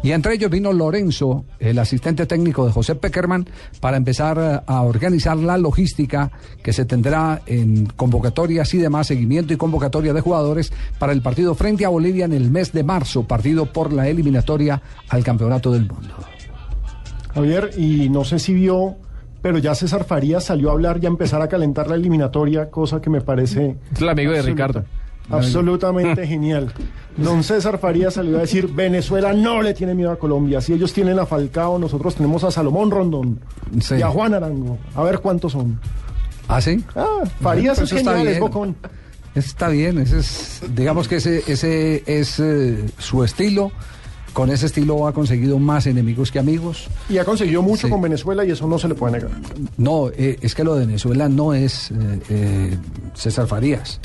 Y 0.04 0.14
entre 0.14 0.34
ellos 0.34 0.50
vino 0.50 0.74
Lorenzo, 0.74 1.46
el 1.60 1.78
asistente 1.78 2.26
técnico 2.26 2.66
de 2.66 2.72
José 2.72 2.96
Peckerman, 2.96 3.48
para 3.80 3.98
empezar 3.98 4.38
eh, 4.40 4.60
a 4.66 4.82
organizar 4.82 5.38
la 5.38 5.60
logística 5.60 6.32
que 6.64 6.74
se 6.74 6.86
tendrá 6.86 7.42
en 7.46 7.86
convocatorias 7.86 8.74
y 8.74 8.80
demás, 8.80 9.08
seguimiento 9.08 9.54
y 9.54 9.58
convocatoria 9.58 10.12
de 10.14 10.22
jugadores 10.22 10.74
para 10.98 11.14
el 11.14 11.22
partido 11.22 11.54
frente 11.54 11.86
a 11.86 11.90
Bolivia 11.90 12.26
en 12.26 12.34
el 12.34 12.50
mes 12.50 12.72
de 12.74 12.84
marzo, 12.84 13.28
partido 13.28 13.68
por 13.68 13.94
la 13.94 14.08
eliminatoria 14.08 14.82
al 15.10 15.24
Campeonato 15.24 15.72
del 15.72 15.88
Mundo. 15.88 16.16
Javier, 17.36 17.70
y 17.78 18.10
no 18.10 18.24
sé 18.26 18.40
si 18.40 18.54
vio, 18.56 18.96
pero 19.44 19.60
ya 19.60 19.76
César 19.76 20.04
Farías 20.04 20.44
salió 20.46 20.70
a 20.70 20.74
hablar 20.74 21.00
y 21.02 21.06
a 21.06 21.10
empezar 21.10 21.42
a 21.44 21.48
calentar 21.48 21.88
la 21.88 21.96
eliminatoria, 21.96 22.70
cosa 22.72 23.02
que 23.02 23.10
me 23.12 23.22
parece. 23.22 23.78
Es 23.94 24.02
el 24.02 24.10
amigo 24.10 24.32
de 24.32 24.40
absoluta- 24.40 24.68
Ricardo. 24.68 24.86
Absolutamente 25.30 26.26
genial. 26.28 26.74
Don 27.18 27.44
César 27.44 27.78
Farías 27.80 28.16
salió 28.16 28.38
a 28.38 28.42
decir: 28.42 28.68
Venezuela 28.68 29.34
no 29.34 29.62
le 29.62 29.74
tiene 29.74 29.94
miedo 29.96 30.12
a 30.12 30.18
Colombia. 30.20 30.62
Si 30.62 30.74
ellos 30.74 30.94
tienen 30.94 31.20
a 31.20 31.26
Falcao, 31.26 31.78
nosotros 31.80 32.16
tenemos 32.16 32.44
a 32.44 32.52
Salomón 32.52 32.92
Rondón 32.92 33.40
Sí. 33.80 33.96
y 33.96 34.02
a 34.02 34.08
Juan 34.10 34.34
Arango. 34.34 34.78
A 34.96 35.04
ver 35.04 35.20
cuántos 35.20 35.52
son. 35.54 35.80
¿Ah, 36.48 36.60
sí? 36.62 36.84
Ah, 36.96 37.22
Farías 37.40 37.78
Bueno, 37.78 37.84
es 37.86 37.92
está 37.94 38.12
genial, 38.18 38.28
es 38.34 38.40
bocón. 38.40 38.76
Está 39.36 39.70
bien, 39.70 39.98
ese 40.00 40.20
es, 40.20 40.62
digamos 40.76 41.08
que 41.08 41.18
ese, 41.18 41.44
ese 41.48 42.04
es 42.06 42.40
eh, 42.40 42.86
su 42.98 43.24
estilo. 43.24 43.72
Con 44.34 44.50
ese 44.50 44.66
estilo 44.66 45.08
ha 45.08 45.14
conseguido 45.14 45.60
más 45.60 45.88
enemigos 45.88 46.32
que 46.32 46.40
amigos. 46.40 46.88
Y 47.10 47.18
ha 47.18 47.26
conseguido 47.26 47.62
mucho 47.62 47.88
Sí. 47.88 47.92
con 47.92 48.02
Venezuela 48.02 48.46
y 48.46 48.52
eso 48.52 48.66
no 48.68 48.80
se 48.80 48.88
le 48.88 48.96
puede 48.96 49.14
negar. 49.14 49.32
No, 49.78 50.08
eh, 50.10 50.38
es 50.42 50.56
que 50.56 50.64
lo 50.64 50.76
de 50.76 50.86
Venezuela 50.86 51.28
no 51.30 51.54
es 51.54 51.92
eh, 52.30 52.78
César 53.14 53.48
Farías. 53.48 54.00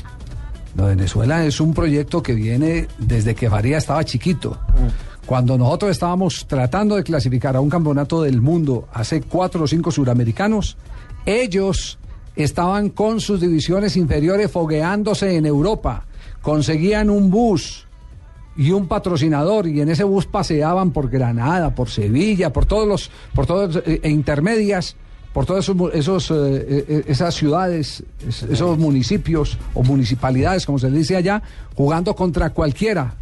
Lo 0.75 0.87
de 0.87 0.95
Venezuela 0.95 1.45
es 1.45 1.59
un 1.59 1.73
proyecto 1.73 2.21
que 2.21 2.33
viene 2.33 2.87
desde 2.97 3.35
que 3.35 3.49
Farías 3.49 3.83
estaba 3.83 4.03
chiquito. 4.03 4.57
Cuando 5.25 5.57
nosotros 5.57 5.91
estábamos 5.91 6.45
tratando 6.47 6.95
de 6.95 7.03
clasificar 7.03 7.55
a 7.55 7.59
un 7.61 7.69
campeonato 7.69 8.21
del 8.21 8.41
mundo 8.41 8.87
hace 8.93 9.21
cuatro 9.21 9.63
o 9.63 9.67
cinco 9.67 9.91
suramericanos, 9.91 10.77
ellos 11.25 11.99
estaban 12.35 12.89
con 12.89 13.19
sus 13.19 13.41
divisiones 13.41 13.97
inferiores 13.97 14.51
fogueándose 14.51 15.35
en 15.35 15.45
Europa. 15.45 16.05
Conseguían 16.41 17.09
un 17.09 17.29
bus 17.29 17.87
y 18.55 18.71
un 18.71 18.87
patrocinador 18.87 19.67
y 19.67 19.81
en 19.81 19.89
ese 19.89 20.03
bus 20.03 20.25
paseaban 20.25 20.91
por 20.91 21.09
Granada, 21.09 21.75
por 21.75 21.89
Sevilla, 21.89 22.53
por 22.53 22.65
todos 22.65 22.87
los, 22.87 23.11
por 23.33 23.45
todas 23.45 23.83
eh, 23.85 23.99
e 24.03 24.09
intermedias, 24.09 24.95
por 25.37 25.45
todos 25.45 25.69
esos, 25.69 25.93
esos, 25.93 26.31
eh, 26.31 26.85
eh, 26.89 27.03
esas 27.09 27.35
ciudades, 27.35 28.03
es- 28.27 28.41
esos 28.41 28.75
municipios 28.79 29.55
o 29.75 29.83
municipalidades, 29.83 30.65
como 30.65 30.79
se 30.79 30.89
le 30.89 30.97
dice 30.97 31.15
allá, 31.15 31.43
jugando 31.75 32.15
contra 32.15 32.49
cualquiera. 32.49 33.13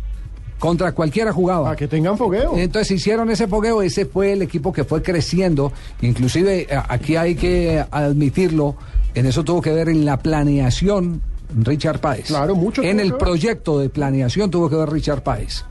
Contra 0.58 0.94
cualquiera 0.94 1.34
jugaba. 1.34 1.66
Para 1.66 1.76
que 1.76 1.90
tengan 1.90 2.18
fogueo. 2.18 2.56
Entonces 2.58 2.92
hicieron 2.92 3.30
ese 3.32 3.50
fogueo, 3.50 3.82
ese 3.82 4.06
fue 4.06 4.32
el 4.32 4.42
equipo 4.44 4.72
que 4.72 4.86
fue 4.86 5.02
creciendo. 5.04 5.74
Inclusive 6.02 6.68
a- 6.74 6.86
aquí 6.94 7.18
hay 7.18 7.36
que 7.36 7.84
admitirlo, 7.92 8.78
en 9.14 9.26
eso 9.26 9.44
tuvo 9.44 9.62
que 9.62 9.72
ver 9.74 9.90
en 9.90 10.06
la 10.06 10.16
planeación 10.16 11.22
Richard 11.54 12.00
Páez. 12.00 12.28
Claro, 12.28 12.56
mucho. 12.56 12.82
En 12.82 13.02
el 13.02 13.16
proyecto 13.16 13.78
de 13.78 13.90
planeación 13.90 14.50
tuvo 14.50 14.70
que 14.70 14.78
ver 14.78 14.90
Richard 14.90 15.22
Páez. 15.22 15.66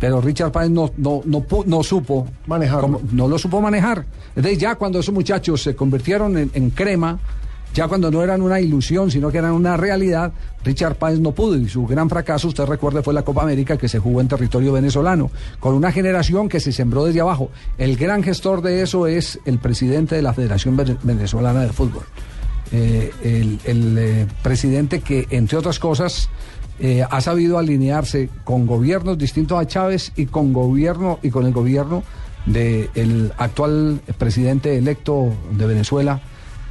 Pero 0.00 0.20
Richard 0.20 0.50
Páez 0.50 0.70
no, 0.70 0.90
no, 0.96 1.22
no, 1.24 1.44
no 1.66 1.82
supo 1.84 2.26
Manejarlo. 2.48 2.82
cómo- 2.82 3.00
no 3.12 3.28
lo 3.28 3.38
supo 3.38 3.60
manejar. 3.60 4.04
Entonces 4.38 4.58
ya 4.60 4.76
cuando 4.76 5.00
esos 5.00 5.12
muchachos 5.12 5.60
se 5.64 5.74
convirtieron 5.74 6.38
en, 6.38 6.70
crema, 6.70 7.18
Ya 7.74 7.86
cuando 7.86 8.08
no 8.10 8.22
eran 8.22 8.40
una 8.40 8.60
ilusión, 8.60 9.10
sino 9.10 9.30
que 9.30 9.38
eran 9.38 9.50
una 9.52 9.76
realidad, 9.76 10.32
Richard 10.64 10.94
Páez 10.94 11.18
no 11.20 11.32
pudo 11.32 11.54
y 11.56 11.68
su 11.68 11.86
gran 11.86 12.08
fracaso, 12.08 12.48
usted 12.48 12.64
recuerda, 12.64 13.02
fue 13.02 13.12
la 13.12 13.22
Copa 13.22 13.42
América 13.42 13.76
que 13.76 13.88
se 13.88 13.98
jugó 13.98 14.20
en 14.22 14.28
territorio 14.28 14.72
venezolano, 14.72 15.30
con 15.60 15.74
una 15.74 15.92
generación 15.92 16.48
que 16.48 16.60
se 16.60 16.72
sembró 16.72 17.04
desde 17.04 17.20
abajo. 17.20 17.50
El 17.76 17.96
gran 17.96 18.22
gestor 18.22 18.62
de 18.62 18.80
eso 18.82 19.06
es 19.06 19.38
el 19.44 19.58
presidente 19.58 20.14
de 20.14 20.22
la 20.22 20.32
Federación 20.32 20.76
Vene- 20.78 20.96
Venezolana 21.02 21.60
de 21.60 21.68
Fútbol. 21.72 22.04
Eh, 22.72 23.10
el 23.22 23.58
el, 23.64 23.98
eh, 23.98 24.26
presidente 24.42 25.00
que, 25.00 25.26
entre 25.30 25.58
otras 25.58 25.78
cosas, 25.78 26.30
eh, 26.80 27.04
ha 27.08 27.20
sabido 27.20 27.58
alinearse 27.58 28.30
con 28.44 28.66
gobiernos 28.66 29.18
distintos 29.18 29.58
a 29.60 29.66
Chávez 29.66 30.12
y 30.16 30.24
con 30.26 30.52
gobierno 30.54 31.18
y 31.22 31.30
con 31.30 31.44
el 31.44 31.52
gobierno 31.52 32.02
del 32.52 33.32
actual 33.36 34.00
presidente 34.18 34.76
electo 34.76 35.32
de 35.52 35.66
Venezuela, 35.66 36.20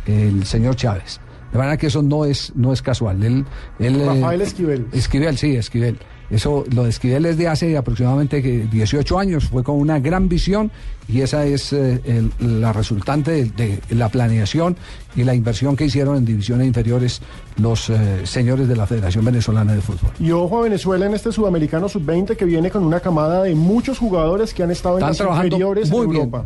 el 0.06 0.46
señor 0.46 0.76
Chávez. 0.76 1.20
De 1.52 1.58
manera 1.58 1.78
que 1.78 1.88
eso 1.88 2.02
no 2.02 2.26
es, 2.26 2.52
no 2.56 2.74
es 2.74 2.82
casual. 2.82 3.24
Él, 3.24 3.46
él, 3.80 4.02
eh, 4.02 4.06
Rafael 4.06 4.42
Esquivel. 4.42 4.88
Esquivel, 4.92 5.38
sí, 5.38 5.56
Esquivel. 5.56 5.98
Eso, 6.30 6.66
lo 6.74 6.84
de 6.84 6.90
Esquivel 6.90 7.26
es 7.26 7.38
de 7.38 7.48
hace 7.48 7.78
aproximadamente 7.78 8.42
que 8.44 8.68
18 8.70 9.18
años, 9.18 9.46
fue 9.46 9.64
con 9.64 9.78
una 9.78 9.98
gran 10.00 10.28
visión 10.28 10.72
y 11.08 11.22
esa 11.22 11.46
es 11.46 11.72
eh, 11.72 12.02
el- 12.06 12.62
la 12.62 12.74
resultante 12.74 13.32
de, 13.46 13.80
de 13.88 13.96
la 13.96 14.10
planeación 14.10 14.76
y 15.16 15.24
la 15.24 15.34
inversión 15.34 15.78
que 15.78 15.86
hicieron 15.86 16.18
en 16.18 16.26
divisiones 16.26 16.68
inferiores 16.68 17.22
los 17.56 17.90
eh, 17.90 18.26
señores 18.26 18.68
de 18.68 18.76
la 18.76 18.86
Federación 18.86 19.24
Venezolana 19.24 19.74
de 19.74 19.80
Fútbol. 19.82 20.12
Y 20.20 20.32
ojo 20.32 20.60
a 20.60 20.62
Venezuela 20.64 21.06
en 21.06 21.14
este 21.14 21.32
sudamericano 21.32 21.88
sub-20 21.88 22.36
que 22.36 22.44
viene 22.44 22.72
con 22.72 22.84
una 22.84 23.00
camada 23.00 23.44
de 23.44 23.56
muchos 23.56 23.98
jugadores 23.98 24.54
que 24.54 24.64
han 24.64 24.72
estado 24.72 24.98
en 25.00 25.06
las 25.06 25.18
inferiores 25.46 25.90
muy 25.90 26.04
en 26.06 26.10
bien. 26.12 26.24
Europa. 26.26 26.46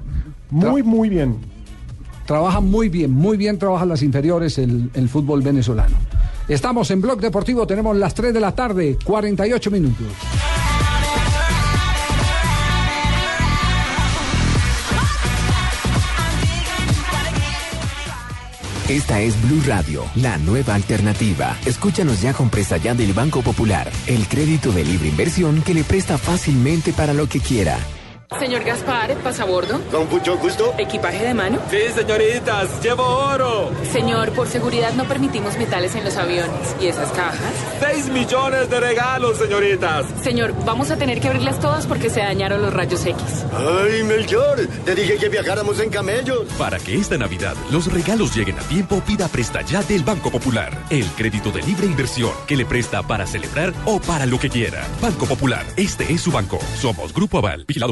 Muy, 0.51 0.83
muy 0.83 1.09
bien. 1.09 1.37
Trabaja 2.27 2.59
muy 2.61 2.87
bien, 2.87 3.11
muy 3.11 3.35
bien 3.35 3.57
trabajan 3.57 3.89
las 3.89 4.03
inferiores 4.03 4.57
el, 4.59 4.91
el 4.93 5.09
fútbol 5.09 5.41
venezolano. 5.41 5.95
Estamos 6.47 6.91
en 6.91 7.01
Blog 7.01 7.19
Deportivo, 7.19 7.65
tenemos 7.65 7.95
las 7.95 8.13
3 8.13 8.33
de 8.33 8.39
la 8.39 8.53
tarde, 8.53 8.97
48 9.03 9.71
minutos. 9.71 10.07
Esta 18.91 19.21
es 19.21 19.41
Blue 19.43 19.61
Radio, 19.65 20.03
la 20.15 20.37
nueva 20.37 20.75
alternativa. 20.75 21.55
Escúchanos 21.65 22.21
ya 22.21 22.33
con 22.33 22.49
presta 22.49 22.75
ya 22.75 22.93
del 22.93 23.13
Banco 23.13 23.41
Popular, 23.41 23.89
el 24.05 24.27
crédito 24.27 24.73
de 24.73 24.83
libre 24.83 25.07
inversión 25.07 25.61
que 25.61 25.73
le 25.73 25.85
presta 25.85 26.17
fácilmente 26.17 26.91
para 26.91 27.13
lo 27.13 27.29
que 27.29 27.39
quiera. 27.39 27.79
Señor 28.39 28.63
Gaspar, 28.63 29.13
pasabordo. 29.17 29.79
Con 29.91 30.09
mucho 30.09 30.37
gusto. 30.37 30.73
¿Equipaje 30.77 31.23
de 31.25 31.33
mano? 31.33 31.59
Sí, 31.69 31.77
señoritas, 31.93 32.81
llevo 32.81 33.03
oro. 33.03 33.69
Señor, 33.91 34.31
por 34.31 34.47
seguridad 34.47 34.93
no 34.93 35.03
permitimos 35.03 35.57
metales 35.57 35.95
en 35.95 36.05
los 36.05 36.15
aviones. 36.15 36.75
¿Y 36.79 36.87
esas 36.87 37.11
cajas? 37.11 37.53
Seis 37.79 38.07
millones 38.09 38.69
de 38.69 38.79
regalos, 38.79 39.37
señoritas. 39.37 40.05
Señor, 40.23 40.55
vamos 40.65 40.89
a 40.91 40.95
tener 40.97 41.19
que 41.19 41.27
abrirlas 41.27 41.59
todas 41.59 41.85
porque 41.85 42.09
se 42.09 42.21
dañaron 42.21 42.61
los 42.61 42.73
rayos 42.73 43.05
X. 43.05 43.21
Ay, 43.53 44.03
Melchor, 44.03 44.65
te 44.85 44.95
dije 44.95 45.17
que 45.17 45.29
viajáramos 45.29 45.79
en 45.81 45.89
camellos. 45.89 46.47
Para 46.57 46.79
que 46.79 46.95
esta 46.95 47.17
Navidad 47.17 47.55
los 47.69 47.91
regalos 47.91 48.33
lleguen 48.33 48.57
a 48.57 48.63
tiempo, 48.63 49.01
pida 49.05 49.27
Presta 49.27 49.61
Ya 49.61 49.83
del 49.83 50.03
Banco 50.03 50.31
Popular. 50.31 50.71
El 50.89 51.05
crédito 51.11 51.51
de 51.51 51.61
libre 51.63 51.85
inversión 51.85 52.31
que 52.47 52.55
le 52.55 52.65
presta 52.65 53.03
para 53.03 53.27
celebrar 53.27 53.73
o 53.85 53.99
para 53.99 54.25
lo 54.25 54.39
que 54.39 54.49
quiera. 54.49 54.87
Banco 55.01 55.25
Popular, 55.25 55.65
este 55.75 56.11
es 56.11 56.21
su 56.21 56.31
banco. 56.31 56.59
Somos 56.79 57.13
Grupo 57.13 57.37
Aval, 57.37 57.65
vigilado 57.67 57.91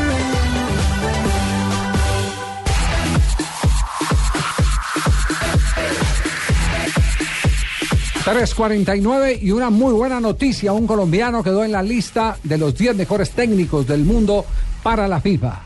3.49 8.31 9.39
y 9.41 9.51
una 9.51 9.69
muy 9.69 9.91
buena 9.91 10.21
noticia. 10.21 10.71
Un 10.71 10.87
colombiano 10.87 11.43
quedó 11.43 11.65
en 11.65 11.73
la 11.73 11.83
lista 11.83 12.37
de 12.41 12.57
los 12.57 12.73
10 12.77 12.95
mejores 12.95 13.31
técnicos 13.31 13.85
del 13.85 14.05
mundo 14.05 14.45
para 14.81 15.05
la 15.05 15.19
FIFA. 15.19 15.59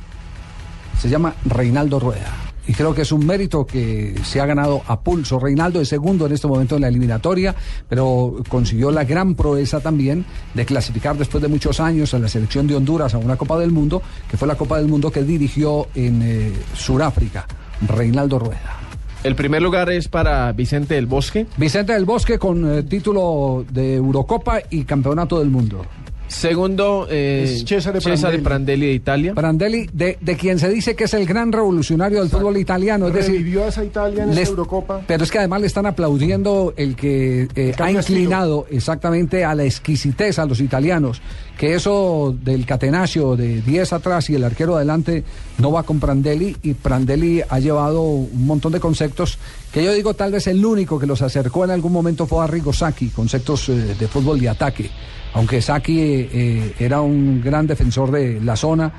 Se 1.00 1.08
llama 1.08 1.36
Reinaldo 1.46 2.00
Rueda. 2.00 2.34
Y 2.66 2.74
creo 2.74 2.96
que 2.96 3.04
es 3.04 3.12
un 3.12 3.24
mérito 3.24 3.68
que 3.68 4.20
se 4.24 4.42
ha 4.42 4.48
ganado 4.48 4.82
a 4.88 5.00
pulso. 5.00 5.38
Reinaldo 5.38 5.80
es 5.80 5.90
segundo 5.90 6.26
en 6.26 6.32
este 6.32 6.48
momento 6.48 6.74
en 6.74 6.82
la 6.82 6.88
eliminatoria, 6.88 7.54
pero 7.88 8.38
consiguió 8.50 8.90
la 8.90 9.04
gran 9.04 9.36
proeza 9.36 9.80
también 9.80 10.26
de 10.56 10.66
clasificar 10.66 11.16
después 11.16 11.44
de 11.44 11.48
muchos 11.48 11.80
años 11.80 12.16
a 12.16 12.20
la 12.20 12.28
selección 12.28 12.66
de 12.66 12.78
Honduras 12.78 13.14
a 13.14 13.20
una 13.20 13.38
Copa 13.38 13.60
del 13.60 13.70
Mundo, 13.70 14.02
que 14.28 14.38
fue 14.38 14.48
la 14.48 14.56
Copa 14.56 14.80
del 14.80 14.88
Mundo 14.88 15.12
que 15.12 15.22
dirigió 15.22 15.90
en 15.94 16.20
eh, 16.24 16.52
Sudáfrica. 16.74 17.46
Reinaldo 17.88 18.40
Rueda. 18.40 18.85
El 19.26 19.35
primer 19.35 19.60
lugar 19.61 19.89
es 19.89 20.07
para 20.07 20.52
Vicente 20.52 20.93
del 20.93 21.07
Bosque. 21.07 21.47
Vicente 21.57 21.93
del 21.93 22.06
Bosque 22.06 22.38
con 22.38 22.77
eh, 22.77 22.84
título 22.84 23.65
de 23.72 23.95
Eurocopa 23.95 24.60
y 24.69 24.84
Campeonato 24.84 25.39
del 25.39 25.49
Mundo. 25.49 25.84
Segundo, 26.27 27.07
eh, 27.10 27.43
Es 27.45 27.65
Cesare 27.65 28.02
Cesare 28.02 28.39
Prandelli. 28.39 28.43
Prandelli 28.43 28.85
de 28.88 28.93
Italia. 28.93 29.34
Prandelli, 29.35 29.89
de, 29.93 30.18
de 30.22 30.35
quien 30.35 30.57
se 30.60 30.69
dice 30.69 30.95
que 30.95 31.03
es 31.06 31.14
el 31.14 31.26
gran 31.26 31.52
revolucionario 31.52 32.19
del 32.19 32.30
fútbol 32.30 32.57
italiano. 32.57 33.07
Es 33.07 33.14
decir, 33.14 33.60
a 33.60 33.68
esa 33.68 33.84
Italia 33.84 34.23
en 34.23 34.30
les- 34.30 34.39
esta 34.39 34.49
Eurocopa. 34.52 35.02
pero 35.07 35.23
es 35.23 35.31
que 35.31 35.38
además 35.39 35.61
le 35.61 35.68
están 35.68 35.85
aplaudiendo 35.85 36.73
el 36.77 36.95
que 36.95 37.47
eh, 37.56 37.73
ha 37.80 37.91
inclinado 37.91 38.65
exactamente 38.72 39.43
a 39.45 39.53
la 39.56 39.64
exquisitez 39.65 40.38
a 40.39 40.45
los 40.45 40.60
italianos. 40.61 41.22
Que 41.57 41.76
eso 41.76 42.36
del 42.44 42.65
catenaccio 42.65 43.36
de 43.36 43.61
10 43.61 43.94
atrás 43.94 44.30
y 44.30 44.36
el 44.36 44.44
arquero 44.44 44.76
adelante 44.76 45.23
no 45.57 45.72
va 45.72 45.84
con 45.84 45.99
Prandelli. 45.99 46.57
Y 46.64 46.73
Prandelli 46.73 47.41
ha 47.48 47.60
llevado 47.60 48.02
un 48.02 48.45
montón 48.45 48.73
de 48.73 48.80
conceptos 48.80 49.38
que 49.72 49.84
yo 49.84 49.94
digo 49.94 50.14
tal 50.14 50.32
vez 50.32 50.48
el 50.48 50.65
único 50.65 50.99
que 50.99 51.06
los 51.06 51.22
acercó 51.22 51.64
en 51.64 51.72
algún 51.72 51.94
momento 51.94 52.27
fue 52.27 52.44
Arrigo 52.44 52.73
Sacchi, 52.73 53.10
conceptos 53.10 53.69
eh, 53.69 53.95
de 53.98 54.07
fútbol 54.07 54.40
de 54.40 54.49
ataque. 54.49 54.90
Aunque 55.36 55.61
Sacchi 55.61 55.99
eh, 55.99 56.30
eh, 56.32 56.76
era 56.80 57.02
un 57.02 57.41
gran 57.41 57.68
defensor 57.68 58.10
de 58.10 58.40
la 58.40 58.56
zona, 58.56 58.91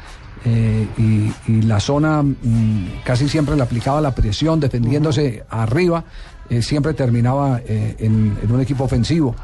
eh, 0.44 0.86
y, 0.98 1.32
y 1.50 1.62
la 1.62 1.80
zona 1.80 2.22
mm, 2.22 3.00
casi 3.02 3.26
siempre 3.26 3.56
le 3.56 3.62
aplicaba 3.62 4.02
la 4.02 4.14
presión 4.14 4.60
defendiéndose 4.60 5.44
arriba, 5.48 6.04
siempre 6.60 6.94
terminaba 6.94 7.60
en, 7.66 8.38
en 8.40 8.52
un 8.52 8.60
equipo 8.60 8.84
ofensivo. 8.84 9.34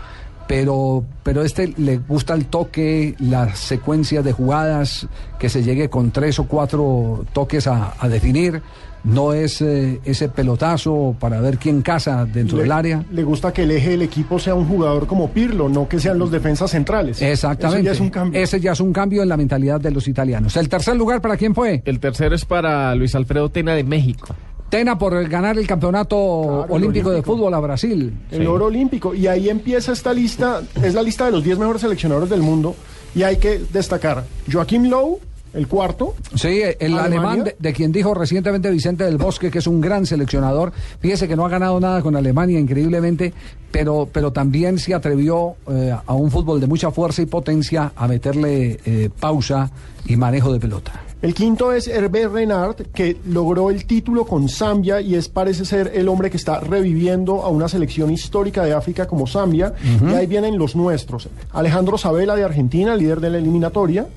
Pero, 0.53 1.03
pero 1.23 1.43
este 1.45 1.73
le 1.79 1.97
gusta 1.97 2.35
el 2.35 2.45
toque, 2.45 3.15
las 3.21 3.59
secuencias 3.59 4.23
de 4.23 4.33
jugadas, 4.33 5.09
que 5.39 5.49
se 5.49 5.63
llegue 5.63 5.89
con 5.89 6.11
tres 6.11 6.39
o 6.39 6.45
cuatro 6.45 7.25
toques 7.33 7.67
a, 7.67 7.95
a 7.99 8.07
definir. 8.07 8.61
No 9.03 9.33
es 9.33 9.63
eh, 9.63 9.99
ese 10.05 10.29
pelotazo 10.29 11.17
para 11.19 11.41
ver 11.41 11.57
quién 11.57 11.81
casa 11.81 12.27
dentro 12.27 12.59
le, 12.59 12.65
del 12.65 12.73
área. 12.73 13.05
le 13.11 13.25
gusta 13.25 13.51
que 13.53 13.63
el 13.63 13.71
eje 13.71 13.91
del 13.91 14.03
equipo 14.03 14.39
sea 14.39 14.55
un 14.55 14.69
jugador 14.69 15.07
como 15.07 15.31
Pirlo, 15.31 15.71
no 15.71 15.89
que 15.89 15.99
sean 15.99 16.19
los 16.19 16.31
defensas 16.31 16.71
centrales. 16.71 17.21
Exactamente. 17.23 17.81
Eso 17.81 17.87
ya 17.87 17.93
es 17.93 18.01
un 18.01 18.11
cambio. 18.11 18.41
Ese 18.41 18.61
ya 18.61 18.73
es 18.73 18.81
un 18.81 18.93
cambio 18.93 19.23
en 19.23 19.31
la 19.31 19.39
mentalidad 19.39 19.81
de 19.81 19.91
los 19.91 20.07
italianos. 20.07 20.57
¿El 20.59 20.69
tercer 20.69 20.97
lugar 20.97 21.23
para 21.23 21.39
quién 21.39 21.55
fue? 21.55 21.83
El 21.87 21.99
tercero 21.99 22.35
es 22.35 22.45
para 22.45 22.95
Luis 22.95 23.15
Alfredo 23.15 23.49
Tena 23.49 23.75
de 23.75 23.85
México. 23.85 24.29
Tena 24.73 24.97
por 24.97 25.29
ganar 25.29 25.59
el 25.59 25.67
campeonato 25.67 26.17
olímpico, 26.17 27.11
de 27.11 27.23
fútbol 27.23 27.53
a 27.53 27.61
Brasil. 27.61 28.11
el 28.31 28.47
oro 28.47 28.65
olímpico. 28.65 29.15
Y 29.15 29.27
ahí 29.27 29.51
empieza 29.51 29.93
esta 29.93 30.15
lista, 30.15 30.63
es 30.83 30.95
la 30.95 31.03
lista 31.03 31.27
de 31.27 31.33
los 31.33 31.45
10 31.45 31.59
mejores 31.59 31.83
seleccionadores 31.83 32.31
del 32.31 32.41
mundo. 32.41 32.75
Y 33.15 33.23
hay 33.23 33.37
que 33.37 33.59
destacar 33.71 34.25
Joaquim 34.51 34.85
Lowe, 34.85 35.19
el 35.53 35.69
cuarto. 35.69 36.15
Sí, 36.37 36.63
el 36.63 36.99
Alemania. 36.99 37.05
alemán 37.05 37.45
de, 37.45 37.57
de 37.59 37.73
quien 37.75 37.93
dijo 37.93 38.15
recientemente 38.15 38.71
Vicente 38.71 39.05
del 39.05 39.19
Bosque 39.19 39.51
que 39.51 39.59
es 39.59 39.67
un 39.67 39.83
gran 39.83 40.07
seleccionador. 40.07 40.73
Fíjese 41.01 41.29
que 41.29 41.37
no 41.37 41.45
ha 41.45 41.51
ganado 41.51 41.79
nada 41.79 42.01
con 42.01 42.17
Alemania, 42.17 42.59
increíblemente, 42.59 43.35
pero, 43.71 44.09
pero 44.11 44.33
también 44.33 44.79
se 44.79 44.95
atrevió 44.95 45.57
eh, 45.69 45.95
a 46.07 46.15
un 46.15 46.31
fútbol 46.31 46.63
de 46.63 46.67
mucha 46.67 46.91
fuerza 46.91 47.21
y 47.21 47.27
potencia 47.27 47.93
a 47.95 48.09
meterle 48.09 48.81
eh, 48.87 49.11
pausa 49.21 49.71
y 50.07 50.17
manejo 50.17 50.51
de 50.51 50.61
pelota. 50.61 50.93
El 51.23 51.35
quinto 51.35 51.73
es 51.73 51.87
Hervé 51.87 52.27
Renard, 52.27 52.75
que 52.93 53.17
logró 53.27 53.71
el 53.71 53.87
título 53.87 54.27
con 54.27 54.49
Zambia 54.49 55.01
y 55.01 55.15
es 55.15 55.29
parece 55.29 55.65
ser 55.65 55.93
el 55.95 56.09
hombre 56.09 56.31
que 56.31 56.37
está 56.37 56.59
reviviendo 56.59 57.45
a 57.45 57.49
una 57.49 57.69
selección 57.69 58.11
histórica 58.11 58.65
de 58.65 58.73
África 58.73 59.07
como 59.07 59.29
Zambia. 59.29 59.73
Y 60.05 60.15
ahí 60.15 60.27
vienen 60.27 60.59
los 60.59 60.75
nuestros. 60.75 61.29
Alejandro 61.53 61.97
Sabela 61.97 62.35
de 62.35 62.43
Argentina, 62.43 62.97
líder 62.97 63.21
de 63.21 63.31
la 63.31 63.39
eliminatoria. 63.39 64.09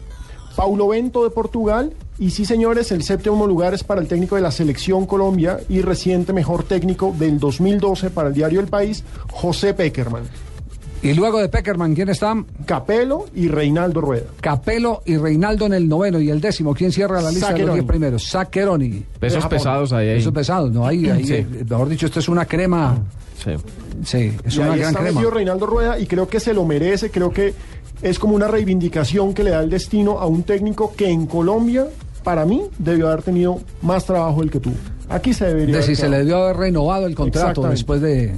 Paulo 0.56 0.88
Bento 0.88 1.23
de 1.23 1.30
Portugal. 1.30 1.94
Y 2.18 2.32
sí, 2.32 2.44
señores, 2.44 2.91
el 2.91 3.03
séptimo 3.03 3.45
lugar 3.45 3.76
es 3.76 3.84
para 3.84 4.02
el 4.02 4.07
técnico 4.07 4.36
de 4.36 4.41
la 4.41 4.49
Selección 4.49 5.06
Colombia 5.06 5.60
y 5.69 5.82
reciente 5.82 6.34
mejor 6.34 6.64
técnico 6.64 7.14
del 7.19 7.40
2012 7.40 8.10
para 8.10 8.30
el 8.30 8.34
diario 8.34 8.60
El 8.61 8.68
País, 8.68 9.03
José 9.30 9.76
Peckerman. 9.76 10.23
Y 11.06 11.14
luego 11.14 11.40
de 11.40 11.49
Peckerman, 11.49 11.94
¿quién 11.94 12.10
está? 12.10 12.36
Capelo 12.65 13.26
y 13.36 13.48
Reinaldo 13.48 14.02
Rueda. 14.02 14.26
Capelo 14.41 15.02
y 15.06 15.18
Reinaldo 15.18 15.68
en 15.68 15.73
el 15.73 15.88
noveno 15.88 16.19
y 16.19 16.30
el 16.30 16.41
décimo. 16.41 16.73
¿Quién 16.73 16.91
cierra 16.91 17.22
la 17.22 17.30
lista 17.32 17.53
de 17.53 17.60
los 17.65 17.76
diez 17.76 17.86
primeros? 17.86 18.23
Saccheroni. 18.23 19.03
Pesos 19.19 19.45
pesados 19.45 19.94
ahí. 19.94 20.10
ahí. 20.10 20.15
Pesos 20.18 20.34
pesados, 20.34 20.72
no, 20.72 20.86
ahí, 20.86 21.07
ahí, 21.10 21.23
Sí. 21.26 21.34
eh, 21.36 21.48
mejor 21.69 21.90
dicho, 21.90 22.07
esto 22.07 22.19
es 22.19 22.27
una 22.27 22.45
crema. 22.45 22.98
Sí. 23.44 23.52
Sí, 24.03 24.34
es 24.44 24.56
y 24.56 24.60
una 24.60 24.73
ahí 24.73 24.80
gran 24.80 24.90
está 24.91 24.99
crema. 25.02 25.15
metido 25.19 25.32
Reinaldo 25.32 25.65
Rueda 25.68 25.99
y 25.99 26.07
creo 26.07 26.27
que 26.27 26.40
se 26.40 26.53
lo 26.53 26.65
merece, 26.65 27.11
creo 27.11 27.32
que 27.32 27.53
es 28.02 28.18
como 28.19 28.36
una 28.36 28.48
reivindicación 28.48 29.34
que 29.34 29.44
le 29.44 29.52
da 29.52 29.61
el 29.61 29.69
destino 29.69 30.19
a 30.19 30.26
un 30.26 30.44
técnico 30.44 30.94
que 30.95 31.07
en 31.10 31.27
Colombia, 31.27 31.88
para 32.23 32.45
mí, 32.45 32.64
debió 32.80 33.07
haber 33.10 33.22
tenido 33.22 33.60
más 33.84 34.06
trabajo 34.06 34.41
del 34.41 34.49
que 34.49 34.60
tuvo. 34.60 34.73
Aquí 35.07 35.34
se 35.36 35.45
debería 35.45 35.77
De 35.77 35.84
si 35.84 35.95
se 35.95 36.10
le 36.10 36.18
debió 36.18 36.38
haber 36.38 36.57
renovado 36.57 37.06
el 37.06 37.14
contrato 37.14 37.61
después 37.69 38.02
de, 38.02 38.34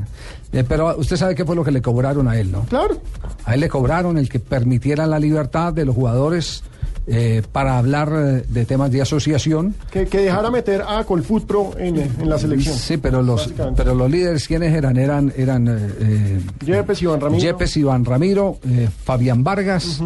de- 0.51 0.63
Pero 0.63 0.95
usted 0.97 1.15
sabe 1.15 1.35
qué 1.35 1.45
fue 1.45 1.55
lo 1.55 1.63
que 1.63 1.71
le 1.71 1.81
cobraron 1.81 2.27
a 2.27 2.37
él, 2.37 2.51
¿no? 2.51 2.61
Claro. 2.65 2.97
A 3.45 3.53
él 3.53 3.59
le 3.61 3.69
cobraron 3.69 4.17
el 4.17 4.29
que 4.29 4.39
permitieran 4.39 5.09
la 5.09 5.19
libertad 5.19 5.73
de 5.73 5.85
los 5.85 5.95
jugadores 5.95 6.63
eh, 7.09 7.41
para 7.53 7.77
hablar 7.77 8.11
eh, 8.13 8.43
de 8.49 8.65
temas 8.65 8.91
de 8.91 9.01
asociación. 9.01 9.73
Que, 9.91 10.07
que 10.07 10.17
dejara 10.19 10.51
meter 10.51 10.83
a 10.85 11.05
Colfoot 11.05 11.45
Pro 11.45 11.71
en, 11.77 11.95
en 11.97 12.29
la 12.29 12.37
selección. 12.37 12.75
Sí, 12.75 12.97
pero 12.97 13.21
los, 13.21 13.53
pero 13.77 13.95
los 13.95 14.11
líderes, 14.11 14.45
¿quiénes 14.45 14.73
eran? 14.73 14.97
Eran, 14.97 15.31
eran 15.37 15.67
eh, 15.69 15.77
eh, 16.01 16.41
Yepes, 16.65 17.01
Iván 17.01 17.21
Ramiro. 17.21 17.41
Yepes, 17.41 17.77
Iván 17.77 18.03
Ramiro, 18.03 18.57
eh, 18.69 18.89
Fabián 19.05 19.41
Vargas, 19.41 20.01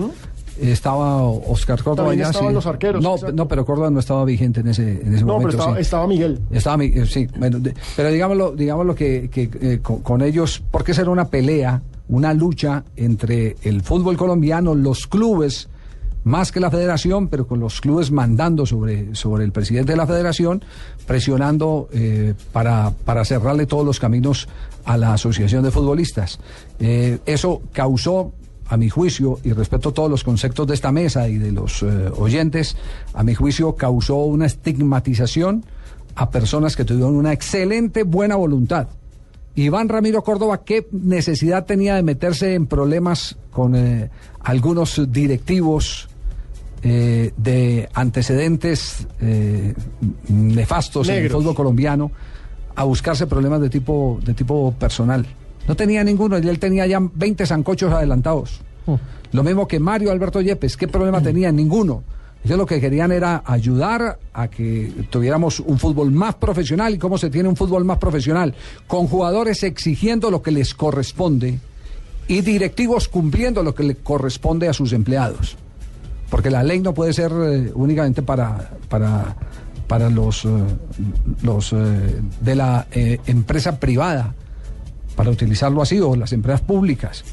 estaba 0.61 1.23
Oscar 1.23 1.81
Córdoba. 1.83 2.09
También 2.09 2.27
estaban 2.27 2.49
sí. 2.49 2.53
los 2.53 2.65
arqueros, 2.67 3.03
No, 3.03 3.13
exacto. 3.15 3.35
no, 3.35 3.47
pero 3.47 3.65
Córdoba 3.65 3.89
no 3.89 3.99
estaba 3.99 4.23
vigente 4.25 4.59
en 4.61 4.67
ese, 4.67 5.01
en 5.01 5.13
ese 5.15 5.25
No, 5.25 5.33
momento. 5.33 5.49
pero 5.49 5.49
estaba, 5.59 5.75
sí. 5.75 5.81
estaba 5.81 6.07
Miguel. 6.07 6.39
Estaba 6.51 6.77
mi- 6.77 6.85
eh, 6.85 7.05
sí, 7.05 7.27
bueno, 7.37 7.59
de- 7.59 7.73
pero 7.95 8.09
digámoslo, 8.11 8.51
digámoslo 8.51 8.93
que, 8.95 9.29
que, 9.31 9.49
eh, 9.61 9.79
con, 9.81 10.01
con 10.01 10.21
ellos, 10.21 10.61
porque 10.71 10.91
esa 10.91 11.01
era 11.01 11.11
una 11.11 11.29
pelea, 11.29 11.81
una 12.09 12.33
lucha 12.33 12.83
entre 12.95 13.55
el 13.63 13.81
fútbol 13.81 14.17
colombiano, 14.17 14.75
los 14.75 15.07
clubes, 15.07 15.69
más 16.23 16.51
que 16.51 16.59
la 16.59 16.69
federación, 16.69 17.29
pero 17.29 17.47
con 17.47 17.59
los 17.59 17.81
clubes 17.81 18.11
mandando 18.11 18.65
sobre, 18.67 19.15
sobre 19.15 19.43
el 19.43 19.51
presidente 19.51 19.93
de 19.93 19.97
la 19.97 20.05
federación, 20.05 20.63
presionando 21.07 21.89
eh, 21.93 22.33
para, 22.51 22.91
para 23.05 23.25
cerrarle 23.25 23.65
todos 23.65 23.85
los 23.85 23.99
caminos 23.99 24.47
a 24.85 24.97
la 24.97 25.13
asociación 25.13 25.63
de 25.63 25.71
futbolistas. 25.71 26.39
Eh, 26.79 27.17
eso 27.25 27.61
causó 27.73 28.33
a 28.71 28.77
mi 28.77 28.89
juicio, 28.89 29.37
y 29.43 29.51
respeto 29.51 29.91
todos 29.91 30.09
los 30.09 30.23
conceptos 30.23 30.65
de 30.65 30.75
esta 30.75 30.93
mesa 30.93 31.27
y 31.27 31.37
de 31.37 31.51
los 31.51 31.83
eh, 31.83 32.09
oyentes, 32.15 32.77
a 33.13 33.21
mi 33.21 33.35
juicio 33.35 33.75
causó 33.75 34.15
una 34.15 34.45
estigmatización 34.45 35.65
a 36.15 36.29
personas 36.29 36.77
que 36.77 36.85
tuvieron 36.85 37.17
una 37.17 37.33
excelente 37.33 38.03
buena 38.03 38.37
voluntad. 38.37 38.87
Iván 39.55 39.89
Ramiro 39.89 40.23
Córdoba, 40.23 40.61
¿qué 40.63 40.87
necesidad 40.93 41.65
tenía 41.65 41.95
de 41.95 42.03
meterse 42.03 42.53
en 42.53 42.65
problemas 42.65 43.35
con 43.51 43.75
eh, 43.75 44.09
algunos 44.39 45.11
directivos 45.11 46.07
eh, 46.81 47.33
de 47.35 47.89
antecedentes 47.93 49.05
eh, 49.19 49.73
nefastos 50.29 51.09
en 51.09 51.25
el 51.25 51.29
fútbol 51.29 51.55
colombiano 51.55 52.09
a 52.73 52.85
buscarse 52.85 53.27
problemas 53.27 53.59
de 53.59 53.69
tipo, 53.69 54.17
de 54.23 54.33
tipo 54.33 54.73
personal? 54.79 55.27
No 55.67 55.75
tenía 55.75 56.03
ninguno, 56.03 56.39
y 56.39 56.47
él 56.47 56.59
tenía 56.59 56.85
ya 56.87 56.99
20 57.01 57.45
zancochos 57.45 57.93
adelantados. 57.93 58.61
Lo 59.31 59.43
mismo 59.43 59.67
que 59.67 59.79
Mario 59.79 60.11
Alberto 60.11 60.41
Yepes, 60.41 60.75
¿qué 60.75 60.87
problema 60.87 61.21
tenía? 61.21 61.51
Ninguno. 61.51 62.03
Ellos 62.43 62.57
lo 62.57 62.65
que 62.65 62.81
querían 62.81 63.11
era 63.11 63.43
ayudar 63.45 64.17
a 64.33 64.47
que 64.47 64.91
tuviéramos 65.09 65.59
un 65.59 65.77
fútbol 65.77 66.11
más 66.11 66.35
profesional. 66.35 66.93
¿Y 66.93 66.97
cómo 66.97 67.17
se 67.17 67.29
tiene 67.29 67.47
un 67.47 67.55
fútbol 67.55 67.85
más 67.85 67.99
profesional? 67.99 68.55
Con 68.87 69.07
jugadores 69.07 69.61
exigiendo 69.63 70.31
lo 70.31 70.41
que 70.41 70.51
les 70.51 70.73
corresponde 70.73 71.59
y 72.27 72.41
directivos 72.41 73.07
cumpliendo 73.07 73.61
lo 73.61 73.75
que 73.75 73.83
le 73.83 73.95
corresponde 73.95 74.67
a 74.67 74.73
sus 74.73 74.91
empleados. 74.91 75.55
Porque 76.29 76.49
la 76.49 76.63
ley 76.63 76.79
no 76.79 76.93
puede 76.93 77.13
ser 77.13 77.31
eh, 77.31 77.71
únicamente 77.75 78.23
para, 78.23 78.71
para, 78.89 79.35
para 79.87 80.09
los, 80.09 80.45
eh, 80.45 80.49
los 81.43 81.73
eh, 81.73 82.21
de 82.39 82.55
la 82.55 82.87
empresa 82.91 83.79
privada, 83.79 84.33
para 85.15 85.29
utilizarlo 85.29 85.81
así, 85.81 85.99
o 85.99 86.15
las 86.15 86.33
empresas 86.33 86.61
públicas. 86.61 87.23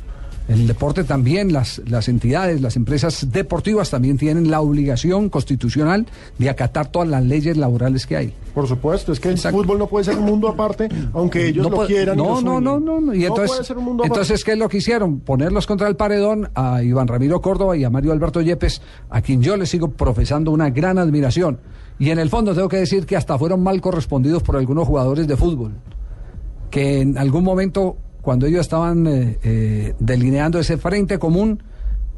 El 0.49 0.67
deporte 0.67 1.05
también, 1.05 1.53
las, 1.53 1.83
las 1.91 2.09
entidades, 2.09 2.63
las 2.63 2.75
empresas 2.77 3.31
deportivas 3.31 3.91
también 3.91 4.17
tienen 4.17 4.51
la 4.51 4.63
obligación 4.63 5.29
constitucional 5.29 6.07
de 6.39 6.49
acatar 6.49 6.91
todas 6.91 7.07
las 7.07 7.23
leyes 7.23 7.59
laborales 7.59 8.07
que 8.07 8.17
hay. 8.17 8.33
Por 8.55 8.67
supuesto, 8.67 9.13
es 9.13 9.21
que 9.21 9.29
el 9.29 9.37
fútbol 9.37 9.79
no 9.79 9.87
puede 9.89 10.07
ser 10.07 10.17
un 10.17 10.25
mundo 10.25 10.49
aparte, 10.49 10.89
aunque 11.13 11.49
ellos 11.49 11.69
No 11.71 11.77
lo 11.77 11.87
quieran. 11.87 12.19
y 12.19 12.23
No, 12.23 12.41
lo 12.41 12.41
no, 12.41 12.61
no, 12.63 12.81
no, 12.81 12.99
no. 12.99 13.15
Y 13.15 13.19
No 13.19 13.27
entonces, 13.27 13.51
puede 13.51 13.65
ser 13.65 13.77
un 13.77 13.85
mundo 13.85 14.05
entonces, 14.05 14.43
¿qué 14.43 14.53
es 14.53 14.59
lo 14.59 14.71
que 14.71 14.79
hicieron? 14.79 15.21
Ponerlos 15.21 15.67
contra 15.67 15.87
el 15.87 15.97
paredón 15.97 16.49
a 16.55 16.83
Iván 16.83 17.09
Ramiro 17.09 17.43
Córdoba 17.43 17.77
y 17.77 17.85
a 17.85 17.91
Mario 17.91 18.13
Alberto 18.13 18.41
Yepes, 18.41 18.81
a 19.11 19.21
quien 19.21 19.43
yo 19.43 19.55
le 19.59 19.67
sigo 19.67 19.91
profesando 19.91 20.51
una 20.51 20.71
gran 20.71 20.97
admiración. 20.99 21.61
Y 21.99 22.09
en 22.09 22.19
el 22.19 22.31
fondo 22.31 22.55
tengo 22.55 22.71
que 22.71 22.79
decir 22.79 23.05
que 23.05 23.17
hasta 23.17 23.37
fueron 23.37 23.63
mal 23.63 23.83
correspondidos 23.83 24.43
por 24.43 24.57
algunos 24.57 24.87
jugadores 24.89 25.27
de 25.27 25.37
fútbol, 25.37 25.73
que 26.70 27.01
en 27.01 27.19
algún 27.19 27.45
momento, 27.45 27.97
cuando 28.23 28.47
ellos 28.47 28.61
estaban 28.61 29.07
eh, 29.07 29.39
eh, 29.43 29.95
delineando 29.99 30.59
ese 30.59 30.77
frente 30.77 31.19
común, 31.19 31.62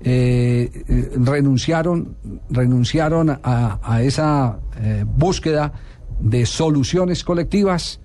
eh, 0.03 1.11
renunciaron, 1.17 2.17
renunciaron 2.49 3.31
a, 3.31 3.79
a 3.83 4.03
esa 4.03 4.59
búsqueda 5.05 5.75
de 6.21 6.47
soluciones 6.47 7.23
colectivas 7.23 8.01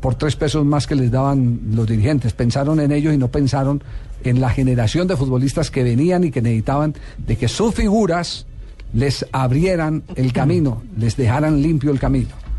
por 0.00 0.16
tres 0.16 0.34
pesos 0.34 0.64
más 0.66 0.88
que 0.88 0.96
les 0.96 1.10
daban 1.10 1.60
los 1.72 1.86
dirigentes. 1.86 2.32
Pensaron 2.32 2.80
en 2.80 2.90
ellos 2.90 3.14
y 3.14 3.16
no 3.16 3.28
pensaron 3.28 3.82
en 4.24 4.40
la 4.40 4.50
generación 4.50 5.06
de 5.06 5.16
futbolistas 5.16 5.70
que 5.70 5.84
venían 5.84 6.24
y 6.24 6.32
que 6.32 6.42
necesitaban 6.42 6.94
de 7.16 7.36
que 7.36 7.46
sus 7.46 7.74
figuras 7.74 8.46
les 8.92 9.24
abrieran 9.32 10.02
el 10.16 10.32
camino, 10.32 10.82
les 10.98 11.16
dejaran 11.16 11.62
limpio 11.62 11.92
el 11.92 12.00
camino. 12.00 12.49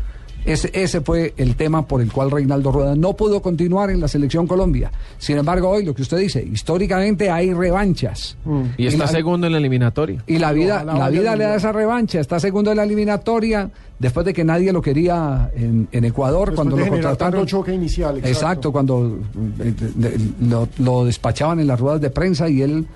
Ese, 0.44 0.70
ese 0.74 1.00
fue 1.00 1.34
el 1.36 1.54
tema 1.56 1.86
por 1.86 2.00
el 2.02 2.10
cual 2.12 2.30
Reinaldo 2.30 2.72
Rueda 2.72 2.96
no 2.96 3.14
pudo 3.14 3.40
continuar 3.40 3.90
en 3.90 4.00
la 4.00 4.08
selección 4.08 4.46
Colombia. 4.46 4.90
Sin 5.18 5.38
embargo, 5.38 5.68
hoy 5.68 5.84
lo 5.84 5.94
que 5.94 6.02
usted 6.02 6.18
dice, 6.18 6.42
históricamente 6.42 7.30
hay 7.30 7.52
revanchas. 7.54 8.36
Y 8.76 8.86
está 8.86 9.04
la- 9.04 9.10
segundo 9.10 9.46
en 9.46 9.52
la 9.52 9.58
eliminatoria. 9.58 10.22
y 10.26 10.38
la 10.38 10.52
vida, 10.52 10.76
Ojalá 10.84 10.98
la 10.98 11.10
vida 11.10 11.36
le 11.36 11.44
da 11.44 11.54
esa 11.56 11.70
revancha. 11.72 12.18
Está 12.20 12.40
segundo 12.40 12.70
en 12.72 12.76
la 12.78 12.82
eliminatoria 12.84 13.70
después 13.98 14.26
de 14.26 14.32
que 14.34 14.42
nadie 14.44 14.72
lo 14.72 14.82
quería 14.82 15.50
en, 15.54 15.86
en 15.92 16.04
Ecuador 16.04 16.48
Después 16.50 16.56
cuando 16.56 16.76
de 16.76 16.84
lo 16.86 16.90
contrataron. 16.90 17.46
choque 17.46 17.72
inicial. 17.74 18.16
Exacto. 18.16 18.28
Exacto, 18.32 18.72
cuando 18.72 19.18
eh, 19.60 19.72
de- 19.94 20.10
de- 20.10 20.18
lo, 20.40 20.68
lo 20.78 21.04
despachaban 21.04 21.60
en 21.60 21.68
las 21.68 21.78
ruedas 21.78 22.00
de 22.00 22.10
prensa 22.10 22.48
y 22.48 22.62
él, 22.62 22.86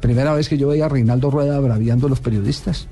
primera 0.00 0.32
vez 0.32 0.48
que 0.48 0.56
yo 0.56 0.68
veía 0.68 0.86
a 0.86 0.88
Reinaldo 0.88 1.30
Rueda 1.30 1.58
braviando 1.60 2.06
a 2.06 2.10
los 2.10 2.20
periodistas. 2.20 2.88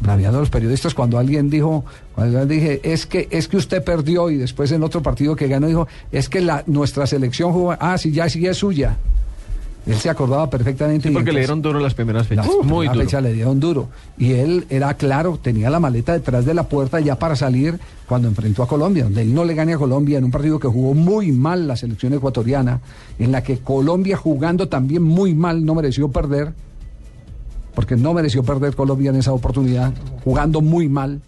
Braviando 0.00 0.38
a 0.38 0.40
los 0.40 0.50
periodistas 0.50 0.94
cuando 0.94 1.18
alguien 1.18 1.48
dijo, 1.48 1.84
cuando 2.14 2.40
yo 2.40 2.46
dije, 2.46 2.80
es 2.82 3.06
que, 3.06 3.28
es 3.30 3.48
que 3.48 3.56
usted 3.56 3.82
perdió 3.82 4.30
y 4.30 4.36
después 4.36 4.70
en 4.72 4.82
otro 4.82 5.02
partido 5.02 5.34
que 5.36 5.48
ganó 5.48 5.66
dijo, 5.66 5.88
es 6.12 6.28
que 6.28 6.40
la, 6.40 6.62
nuestra 6.66 7.06
selección 7.06 7.52
jugó, 7.52 7.76
ah, 7.78 7.96
sí, 7.96 8.12
ya 8.12 8.28
sí 8.28 8.46
es 8.46 8.58
suya. 8.58 8.98
Él 9.86 9.94
se 9.94 10.10
acordaba 10.10 10.50
perfectamente. 10.50 11.08
Sí, 11.08 11.14
porque 11.14 11.30
le 11.30 11.40
dieron 11.40 11.62
duro 11.62 11.78
las 11.78 11.94
primeras 11.94 12.26
fechas. 12.26 12.46
Muy 12.46 12.88
primera 12.88 12.92
duro. 12.92 13.04
fecha 13.04 13.20
le 13.20 13.32
dieron 13.32 13.60
duro. 13.60 13.88
Y 14.18 14.32
él 14.32 14.66
era 14.68 14.94
claro, 14.94 15.38
tenía 15.40 15.70
la 15.70 15.78
maleta 15.78 16.12
detrás 16.12 16.44
de 16.44 16.54
la 16.54 16.64
puerta 16.64 16.98
ya 16.98 17.16
para 17.16 17.36
salir 17.36 17.78
cuando 18.06 18.26
enfrentó 18.26 18.64
a 18.64 18.68
Colombia, 18.68 19.04
donde 19.04 19.22
él 19.22 19.32
no 19.32 19.44
le 19.44 19.54
gane 19.54 19.74
a 19.74 19.78
Colombia 19.78 20.18
en 20.18 20.24
un 20.24 20.32
partido 20.32 20.58
que 20.58 20.66
jugó 20.66 20.94
muy 20.94 21.30
mal 21.30 21.68
la 21.68 21.76
selección 21.76 22.12
ecuatoriana, 22.14 22.80
en 23.18 23.30
la 23.30 23.44
que 23.44 23.58
Colombia 23.58 24.16
jugando 24.16 24.68
también 24.68 25.02
muy 25.02 25.34
mal 25.34 25.64
no 25.64 25.76
mereció 25.76 26.08
perder, 26.10 26.52
porque 27.76 27.94
no 27.94 28.14
mereció 28.14 28.42
perder 28.42 28.74
Colombia 28.74 29.10
en 29.10 29.16
esa 29.16 29.34
oportunidad, 29.34 29.92
jugando 30.24 30.62
muy 30.62 30.88
mal 30.88 31.20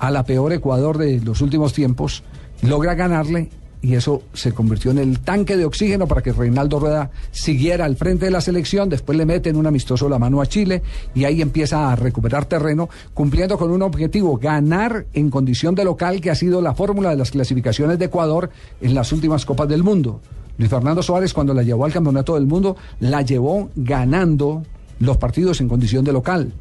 a 0.00 0.10
la 0.10 0.24
peor 0.24 0.52
Ecuador 0.52 0.98
de 0.98 1.20
los 1.20 1.40
últimos 1.40 1.72
tiempos, 1.72 2.24
logra 2.60 2.94
ganarle 2.94 3.50
y 3.80 3.94
eso 3.94 4.22
se 4.32 4.52
convirtió 4.52 4.90
en 4.90 4.98
el 4.98 5.20
tanque 5.20 5.56
de 5.56 5.64
oxígeno 5.64 6.08
para 6.08 6.22
que 6.22 6.32
Reinaldo 6.32 6.80
Rueda 6.80 7.12
siguiera 7.30 7.84
al 7.84 7.94
frente 7.94 8.24
de 8.24 8.32
la 8.32 8.40
selección, 8.40 8.88
después 8.88 9.16
le 9.16 9.26
mete 9.26 9.48
en 9.50 9.54
un 9.54 9.66
amistoso 9.66 10.08
la 10.08 10.18
mano 10.18 10.40
a 10.40 10.46
Chile 10.46 10.82
y 11.14 11.24
ahí 11.24 11.40
empieza 11.40 11.92
a 11.92 11.94
recuperar 11.94 12.46
terreno, 12.46 12.88
cumpliendo 13.14 13.56
con 13.56 13.70
un 13.70 13.82
objetivo, 13.82 14.38
ganar 14.38 15.06
en 15.12 15.30
condición 15.30 15.76
de 15.76 15.84
local, 15.84 16.20
que 16.20 16.32
ha 16.32 16.34
sido 16.34 16.60
la 16.60 16.74
fórmula 16.74 17.10
de 17.10 17.16
las 17.16 17.30
clasificaciones 17.30 17.96
de 18.00 18.06
Ecuador 18.06 18.50
en 18.80 18.92
las 18.92 19.12
últimas 19.12 19.46
Copas 19.46 19.68
del 19.68 19.84
Mundo. 19.84 20.20
Luis 20.58 20.68
Fernando 20.68 21.00
Suárez 21.00 21.32
cuando 21.32 21.54
la 21.54 21.62
llevó 21.62 21.84
al 21.84 21.92
Campeonato 21.92 22.34
del 22.34 22.46
Mundo, 22.46 22.76
la 22.98 23.22
llevó 23.22 23.70
ganando 23.76 24.64
los 25.00 25.16
partidos 25.16 25.60
en 25.60 25.68
condición 25.68 26.04
de 26.04 26.12
local. 26.12 26.52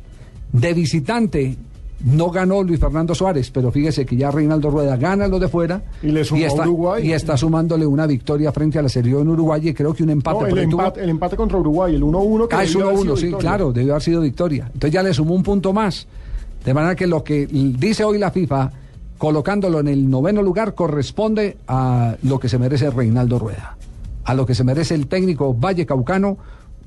De 0.52 0.74
visitante 0.74 1.58
no 2.06 2.30
ganó 2.30 2.62
Luis 2.62 2.80
Fernando 2.80 3.16
Suárez, 3.16 3.50
pero 3.52 3.72
fíjese 3.72 4.06
que 4.06 4.16
ya 4.18 4.30
Reinaldo 4.30 4.70
Rueda 4.70 4.98
gana 4.98 5.28
los 5.28 5.40
de 5.40 5.48
fuera 5.48 5.82
Y 6.04 6.08
le 6.08 6.24
sumó 6.26 6.46
está, 6.46 6.62
Uruguay. 6.64 7.08
y 7.08 7.14
está 7.14 7.38
sumándole 7.38 7.86
una 7.86 8.06
victoria 8.06 8.52
frente 8.52 8.78
a 8.78 8.82
la 8.82 8.90
serie 8.90 9.18
en 9.20 9.28
Uruguay 9.30 9.70
y 9.70 9.74
creo 9.74 9.94
que 9.94 10.04
un 10.04 10.10
empate. 10.10 10.40
No, 10.42 10.46
el, 10.48 10.68
tuvo- 10.70 10.82
empate, 10.82 11.04
el 11.04 11.10
empate 11.10 11.36
contra 11.38 11.58
Uruguay, 11.58 11.96
el 11.96 12.04
1-1 12.04 12.48
que 12.50 12.56
Ah, 12.56 12.64
es 12.64 12.74
debió 12.74 12.88
haber 12.90 13.00
1-1, 13.00 13.02
sido 13.04 13.18
sí, 13.18 13.24
victoria. 13.28 13.50
claro, 13.50 13.72
debió 13.74 13.94
haber 13.94 14.04
sido 14.04 14.22
victoria. 14.22 14.66
Entonces 14.68 14.92
ya 14.92 15.04
le 15.04 15.14
sumó 15.14 15.34
un 15.36 15.44
punto 15.44 15.72
más. 15.74 16.06
De 16.66 16.74
manera 16.74 16.96
que 16.96 17.08
lo 17.08 17.24
que 17.24 17.48
dice 17.48 18.04
hoy 18.04 18.18
la 18.20 18.30
FIFA, 18.32 18.72
colocándolo 19.18 19.80
en 19.80 19.88
el 19.88 20.10
noveno 20.10 20.42
lugar, 20.42 20.76
corresponde 20.76 21.58
a 21.68 22.16
lo 22.24 22.40
que 22.40 22.50
se 22.50 22.58
merece 22.60 22.90
Reinaldo 22.90 23.40
Rueda. 23.40 23.78
a 24.26 24.34
lo 24.34 24.46
que 24.46 24.56
se 24.56 24.64
merece 24.64 24.96
el 24.96 25.06
técnico 25.08 25.54
Valle 25.54 25.86
Caucano, 25.86 26.38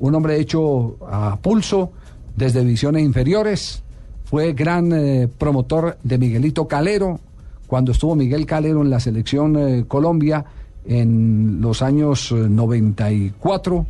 un 0.01 0.15
hombre 0.15 0.41
hecho 0.41 0.97
a 1.09 1.37
pulso 1.37 1.93
desde 2.37 2.61
divisiones 2.61 3.03
inferiores, 3.03 3.83
fue 4.25 4.53
gran 4.53 4.93
eh, 4.93 5.29
promotor 5.39 5.99
de 6.03 6.19
Miguelito 6.19 6.69
Calero, 6.69 7.19
cuando 7.67 7.93
estuvo 7.93 8.15
Miguel 8.15 8.47
Calero 8.47 8.83
en 8.83 8.91
la 8.91 9.01
selección 9.01 9.57
eh, 9.57 9.85
Colombia 9.89 10.45
en 10.87 11.61
los 11.61 11.83
años 11.83 12.33
eh, 12.33 12.35
94 12.49 13.87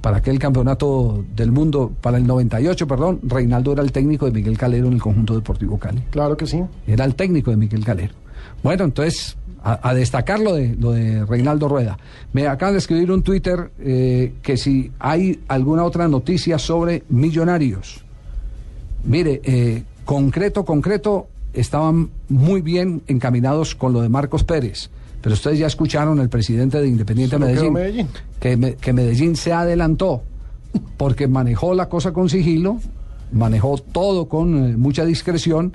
para 0.00 0.16
aquel 0.16 0.38
campeonato 0.38 1.24
del 1.34 1.52
mundo, 1.52 1.92
para 2.00 2.18
el 2.18 2.26
98, 2.26 2.88
perdón, 2.88 3.20
Reinaldo 3.22 3.72
era 3.72 3.82
el 3.82 3.92
técnico 3.92 4.26
de 4.26 4.32
Miguel 4.32 4.58
Calero 4.58 4.88
en 4.88 4.94
el 4.94 5.00
conjunto 5.00 5.34
deportivo 5.34 5.78
Cali. 5.78 6.02
Claro 6.10 6.36
que 6.36 6.46
sí. 6.46 6.60
Era 6.88 7.04
el 7.04 7.14
técnico 7.14 7.52
de 7.52 7.56
Miguel 7.56 7.84
Calero. 7.84 8.14
Bueno, 8.64 8.84
entonces, 8.84 9.36
a, 9.64 9.88
a 9.90 9.94
destacar 9.94 10.40
lo 10.40 10.54
de, 10.54 10.74
lo 10.76 10.92
de 10.92 11.24
Reinaldo 11.24 11.68
Rueda. 11.68 11.98
Me 12.32 12.46
acaban 12.46 12.74
de 12.74 12.78
escribir 12.78 13.10
un 13.12 13.22
Twitter 13.22 13.70
eh, 13.80 14.34
que 14.42 14.56
si 14.56 14.90
hay 14.98 15.40
alguna 15.48 15.84
otra 15.84 16.08
noticia 16.08 16.58
sobre 16.58 17.04
millonarios. 17.08 18.02
Mire, 19.04 19.40
eh, 19.44 19.82
concreto, 20.04 20.64
concreto, 20.64 21.28
estaban 21.52 22.10
muy 22.28 22.60
bien 22.62 23.02
encaminados 23.08 23.74
con 23.74 23.92
lo 23.92 24.00
de 24.02 24.08
Marcos 24.08 24.44
Pérez. 24.44 24.90
Pero 25.20 25.34
ustedes 25.34 25.58
ya 25.58 25.66
escucharon 25.66 26.18
el 26.18 26.28
presidente 26.28 26.80
de 26.80 26.88
Independiente 26.88 27.38
Medellín, 27.38 27.72
Medellín. 27.72 28.08
Que, 28.40 28.56
me- 28.56 28.74
que 28.74 28.92
Medellín 28.92 29.36
se 29.36 29.52
adelantó 29.52 30.22
porque 30.96 31.28
manejó 31.28 31.74
la 31.74 31.88
cosa 31.88 32.12
con 32.12 32.28
sigilo, 32.28 32.78
manejó 33.30 33.76
todo 33.78 34.26
con 34.28 34.70
eh, 34.72 34.76
mucha 34.76 35.04
discreción 35.04 35.72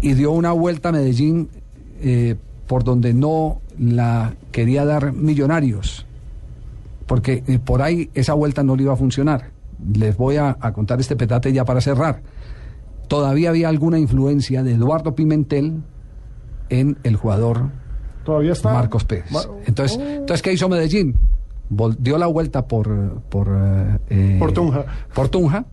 y 0.00 0.14
dio 0.14 0.30
una 0.32 0.52
vuelta 0.52 0.88
a 0.88 0.92
Medellín 0.92 1.48
eh, 2.02 2.36
por 2.70 2.84
donde 2.84 3.12
no 3.14 3.60
la 3.80 4.34
quería 4.52 4.84
dar 4.84 5.12
Millonarios, 5.12 6.06
porque 7.06 7.42
eh, 7.48 7.58
por 7.58 7.82
ahí 7.82 8.10
esa 8.14 8.34
vuelta 8.34 8.62
no 8.62 8.76
le 8.76 8.84
iba 8.84 8.92
a 8.92 8.96
funcionar. 8.96 9.50
Les 9.92 10.16
voy 10.16 10.36
a, 10.36 10.56
a 10.60 10.72
contar 10.72 11.00
este 11.00 11.16
petate 11.16 11.52
ya 11.52 11.64
para 11.64 11.80
cerrar. 11.80 12.22
Todavía 13.08 13.48
había 13.50 13.68
alguna 13.68 13.98
influencia 13.98 14.62
de 14.62 14.74
Eduardo 14.74 15.16
Pimentel 15.16 15.82
en 16.68 16.96
el 17.02 17.16
jugador 17.16 17.70
Todavía 18.24 18.52
está. 18.52 18.72
Marcos 18.72 19.02
Pérez. 19.04 19.24
Entonces, 19.66 19.98
entonces 19.98 20.40
¿qué 20.40 20.52
hizo 20.52 20.68
Medellín? 20.68 21.16
Vol- 21.72 21.96
dio 21.98 22.18
la 22.18 22.26
vuelta 22.28 22.68
por 22.68 23.20
por 23.30 23.48
eh, 23.50 23.98
eh, 24.10 24.36
Por 24.38 24.52
Tunja. 24.52 24.84
por 25.12 25.28
Tunja, 25.28 25.64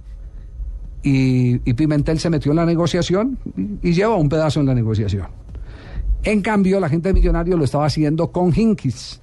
y, 1.04 1.62
y 1.70 1.74
Pimentel 1.76 2.18
se 2.20 2.32
metió 2.32 2.52
en 2.54 2.56
la 2.56 2.66
negociación 2.66 3.38
y, 3.56 3.90
y 3.90 3.94
lleva 3.94 4.16
un 4.16 4.30
pedazo 4.30 4.62
en 4.62 4.66
la 4.66 4.74
negociación. 4.74 5.28
En 6.28 6.42
cambio, 6.42 6.82
la 6.82 6.90
gente 6.90 7.14
de 7.14 7.56
lo 7.56 7.64
estaba 7.64 7.86
haciendo 7.86 8.34
con 8.34 8.54
Hinkis, 8.54 9.22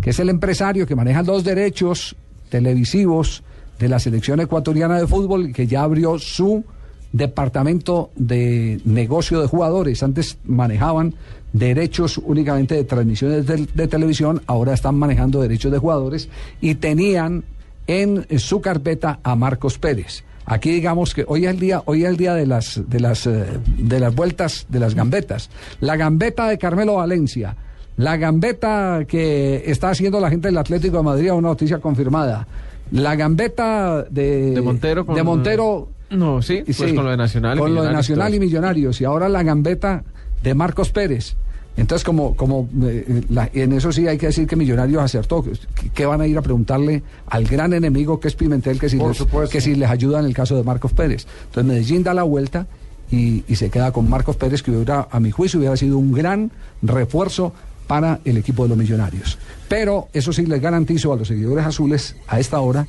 que 0.00 0.08
es 0.08 0.18
el 0.20 0.30
empresario 0.30 0.86
que 0.86 0.96
maneja 0.96 1.22
los 1.22 1.44
derechos 1.44 2.16
televisivos 2.48 3.42
de 3.78 3.90
la 3.90 3.98
selección 3.98 4.40
ecuatoriana 4.40 4.98
de 4.98 5.06
fútbol 5.06 5.50
y 5.50 5.52
que 5.52 5.66
ya 5.66 5.82
abrió 5.82 6.18
su 6.18 6.64
departamento 7.12 8.08
de 8.16 8.80
negocio 8.86 9.42
de 9.42 9.48
jugadores. 9.48 10.02
Antes 10.02 10.38
manejaban 10.46 11.12
derechos 11.52 12.16
únicamente 12.16 12.74
de 12.74 12.84
transmisiones 12.84 13.44
de 13.46 13.86
televisión, 13.86 14.40
ahora 14.46 14.72
están 14.72 14.94
manejando 14.94 15.42
derechos 15.42 15.70
de 15.70 15.76
jugadores 15.76 16.30
y 16.62 16.76
tenían 16.76 17.44
en 17.86 18.24
su 18.38 18.62
carpeta 18.62 19.20
a 19.22 19.36
Marcos 19.36 19.76
Pérez. 19.76 20.24
Aquí 20.46 20.70
digamos 20.70 21.12
que 21.12 21.24
hoy 21.26 21.44
es 21.44 21.50
el 21.50 21.58
día, 21.58 21.82
hoy 21.86 22.04
es 22.04 22.08
el 22.08 22.16
día 22.16 22.34
de 22.34 22.46
las 22.46 22.80
de 22.88 23.00
las 23.00 23.26
eh, 23.26 23.44
de 23.78 24.00
las 24.00 24.14
vueltas 24.14 24.66
de 24.68 24.78
las 24.80 24.94
gambetas. 24.94 25.50
La 25.80 25.96
gambeta 25.96 26.48
de 26.48 26.56
Carmelo 26.56 26.94
Valencia, 26.94 27.56
la 27.96 28.16
gambeta 28.16 29.00
que 29.08 29.64
está 29.66 29.90
haciendo 29.90 30.20
la 30.20 30.30
gente 30.30 30.48
del 30.48 30.58
Atlético 30.58 30.98
de 30.98 31.02
Madrid, 31.02 31.32
una 31.32 31.48
noticia 31.48 31.78
confirmada. 31.78 32.46
La 32.92 33.16
gambeta 33.16 34.04
de, 34.08 34.52
De 34.52 34.60
Montero 34.60 35.04
con- 35.04 35.16
de 35.16 35.22
Montero 35.24 35.88
No, 36.10 36.40
sí, 36.40 36.62
pues 36.64 36.92
con 36.94 37.04
lo 37.04 37.10
de 37.10 37.16
Nacional 37.16 37.56
y 37.56 37.60
Con 37.60 37.74
lo 37.74 37.82
de 37.82 37.92
Nacional 37.92 38.32
y 38.34 38.38
Millonarios. 38.40 39.00
Y 39.00 39.04
ahora 39.04 39.28
la 39.28 39.42
gambeta 39.42 40.04
de 40.44 40.54
Marcos 40.54 40.92
Pérez. 40.92 41.34
Entonces, 41.76 42.04
como, 42.04 42.34
como 42.36 42.68
eh, 42.84 43.22
la- 43.28 43.50
en 43.52 43.72
eso 43.72 43.92
sí 43.92 44.08
hay 44.08 44.16
que 44.16 44.26
decir 44.26 44.46
que 44.46 44.56
Millonarios 44.56 45.02
acertó. 45.02 45.42
que- 45.42 45.52
que 45.94 46.06
van 46.06 46.20
a 46.20 46.26
ir 46.26 46.38
a 46.38 46.42
preguntarle 46.42 47.02
al 47.28 47.44
gran 47.44 47.72
enemigo 47.74 48.18
que 48.18 48.28
es 48.28 48.34
Pimentel 48.34 48.78
que 48.80 48.88
si, 48.88 48.96
Por 48.96 49.08
les, 49.08 49.18
supuesto. 49.18 49.52
que 49.52 49.60
si 49.60 49.74
les 49.74 49.90
ayuda 49.90 50.18
en 50.20 50.24
el 50.26 50.34
caso 50.34 50.56
de 50.56 50.62
Marcos 50.62 50.92
Pérez? 50.92 51.26
Entonces, 51.46 51.64
Medellín 51.64 52.02
da 52.02 52.14
la 52.14 52.22
vuelta 52.22 52.66
y, 53.10 53.44
y 53.46 53.56
se 53.56 53.68
queda 53.70 53.92
con 53.92 54.08
Marcos 54.08 54.36
Pérez, 54.36 54.62
que 54.62 54.70
hubiera, 54.70 55.06
a 55.10 55.20
mi 55.20 55.30
juicio, 55.30 55.58
hubiera 55.60 55.76
sido 55.76 55.98
un 55.98 56.12
gran 56.12 56.50
refuerzo 56.82 57.52
para 57.86 58.20
el 58.24 58.36
equipo 58.38 58.62
de 58.64 58.70
los 58.70 58.78
Millonarios. 58.78 59.38
Pero 59.68 60.08
eso 60.12 60.32
sí 60.32 60.44
les 60.46 60.60
garantizo 60.60 61.12
a 61.12 61.16
los 61.16 61.28
seguidores 61.28 61.64
azules 61.66 62.16
a 62.26 62.40
esta 62.40 62.58
hora 62.60 62.86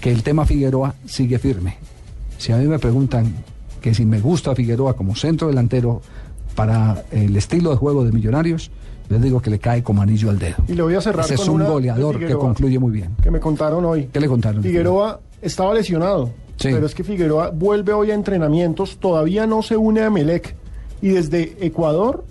que 0.00 0.10
el 0.12 0.22
tema 0.22 0.46
Figueroa 0.46 0.94
sigue 1.06 1.38
firme. 1.38 1.76
Si 2.38 2.52
a 2.52 2.56
mí 2.56 2.66
me 2.66 2.78
preguntan 2.78 3.34
que 3.82 3.94
si 3.94 4.04
me 4.06 4.20
gusta 4.20 4.54
Figueroa 4.54 4.94
como 4.94 5.14
centro 5.16 5.48
delantero 5.48 6.00
para 6.58 7.04
el 7.12 7.36
estilo 7.36 7.70
de 7.70 7.76
juego 7.76 8.04
de 8.04 8.10
Millonarios, 8.10 8.72
les 9.08 9.22
digo 9.22 9.40
que 9.40 9.48
le 9.48 9.60
cae 9.60 9.80
como 9.84 10.02
anillo 10.02 10.28
al 10.28 10.40
dedo. 10.40 10.56
Y 10.66 10.72
le 10.72 10.82
voy 10.82 10.94
a 10.96 11.00
cerrar 11.00 11.24
Ese 11.24 11.34
es 11.34 11.46
un 11.46 11.64
goleador 11.64 12.18
que 12.18 12.34
concluye 12.34 12.80
muy 12.80 12.90
bien. 12.90 13.14
que 13.22 13.30
me 13.30 13.38
contaron 13.38 13.84
hoy. 13.84 14.08
¿Qué 14.12 14.18
le 14.18 14.26
contaron? 14.26 14.60
Figueroa 14.60 15.20
estaba 15.40 15.72
lesionado, 15.72 16.30
Sí. 16.56 16.70
pero 16.72 16.84
es 16.86 16.96
que 16.96 17.04
Figueroa 17.04 17.50
vuelve 17.50 17.92
hoy 17.92 18.10
a 18.10 18.14
entrenamientos, 18.14 18.98
todavía 18.98 19.46
no 19.46 19.62
se 19.62 19.76
une 19.76 20.02
a 20.02 20.10
Melec 20.10 20.56
y 21.00 21.10
desde 21.10 21.56
Ecuador 21.64 22.24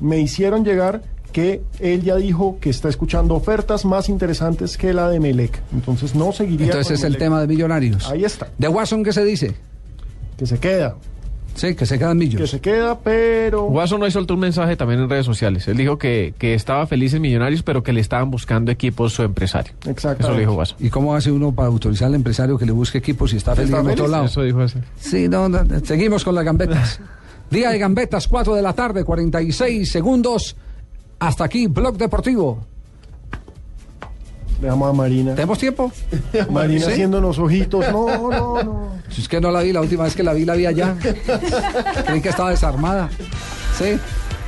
me 0.00 0.18
hicieron 0.18 0.64
llegar 0.64 1.02
que 1.30 1.62
él 1.78 2.02
ya 2.02 2.16
dijo 2.16 2.58
que 2.60 2.70
está 2.70 2.88
escuchando 2.88 3.36
ofertas 3.36 3.84
más 3.84 4.08
interesantes 4.08 4.76
que 4.76 4.92
la 4.92 5.08
de 5.08 5.20
Melec. 5.20 5.62
Entonces 5.72 6.16
no 6.16 6.32
seguiría. 6.32 6.66
Entonces 6.66 6.88
con 6.88 6.94
es 6.96 7.04
el 7.04 7.18
tema 7.18 7.40
de 7.40 7.46
Millonarios. 7.46 8.10
Ahí 8.10 8.24
está. 8.24 8.48
¿De 8.58 8.66
Watson 8.66 9.04
qué 9.04 9.12
se 9.12 9.24
dice? 9.24 9.54
Que 10.36 10.44
se 10.44 10.58
queda. 10.58 10.96
Sí, 11.54 11.74
que 11.74 11.86
se 11.86 11.98
quedan 11.98 12.16
millos. 12.16 12.40
Que 12.40 12.46
se 12.46 12.60
queda, 12.60 12.98
pero. 12.98 13.64
Watson 13.64 14.02
hoy 14.02 14.10
soltó 14.10 14.34
un 14.34 14.40
mensaje 14.40 14.76
también 14.76 15.00
en 15.00 15.10
redes 15.10 15.26
sociales. 15.26 15.66
Él 15.68 15.76
dijo 15.76 15.98
que, 15.98 16.34
que 16.38 16.54
estaba 16.54 16.86
feliz 16.86 17.12
en 17.14 17.22
Millonarios, 17.22 17.62
pero 17.62 17.82
que 17.82 17.92
le 17.92 18.00
estaban 18.00 18.30
buscando 18.30 18.70
equipos 18.72 19.12
su 19.12 19.22
empresario. 19.22 19.72
Exacto. 19.86 20.24
Eso 20.24 20.32
lo 20.32 20.38
dijo 20.38 20.52
Watson. 20.52 20.78
¿Y 20.80 20.90
cómo 20.90 21.14
hace 21.14 21.30
uno 21.30 21.52
para 21.52 21.68
autorizar 21.68 22.08
al 22.08 22.14
empresario 22.14 22.58
que 22.58 22.66
le 22.66 22.72
busque 22.72 22.98
equipos 22.98 23.30
si 23.30 23.36
está 23.36 23.54
feliz 23.54 23.70
Está 23.70 23.80
en 23.82 23.90
otro 23.90 24.08
lado? 24.08 24.24
Eso 24.26 24.42
dijo 24.42 24.62
ese. 24.62 24.82
Sí, 24.98 25.28
no, 25.28 25.48
no, 25.48 25.64
seguimos 25.84 26.24
con 26.24 26.34
las 26.34 26.44
gambetas. 26.44 27.00
Día 27.50 27.70
de 27.70 27.78
gambetas, 27.78 28.28
4 28.28 28.54
de 28.54 28.62
la 28.62 28.72
tarde, 28.72 29.04
46 29.04 29.90
segundos. 29.90 30.56
Hasta 31.18 31.44
aquí, 31.44 31.66
Blog 31.66 31.96
Deportivo. 31.98 32.64
Veamos 34.60 34.90
a 34.90 34.92
Marina. 34.92 35.34
¿Tenemos 35.34 35.58
tiempo? 35.58 35.90
Marina 36.50 36.86
¿Sí? 36.86 36.92
haciéndonos 36.92 37.38
ojitos. 37.38 37.84
No, 37.90 38.30
no, 38.30 38.62
no. 38.62 38.90
Si 39.08 39.22
es 39.22 39.28
que 39.28 39.40
no 39.40 39.50
la 39.50 39.62
vi, 39.62 39.72
la 39.72 39.80
última 39.80 40.04
vez 40.04 40.14
que 40.14 40.22
la 40.22 40.32
vi, 40.32 40.44
la 40.44 40.54
vi 40.54 40.66
allá. 40.66 40.94
Creí 42.06 42.20
que 42.20 42.28
estaba 42.28 42.50
desarmada. 42.50 43.08
¿Sí? 43.78 43.98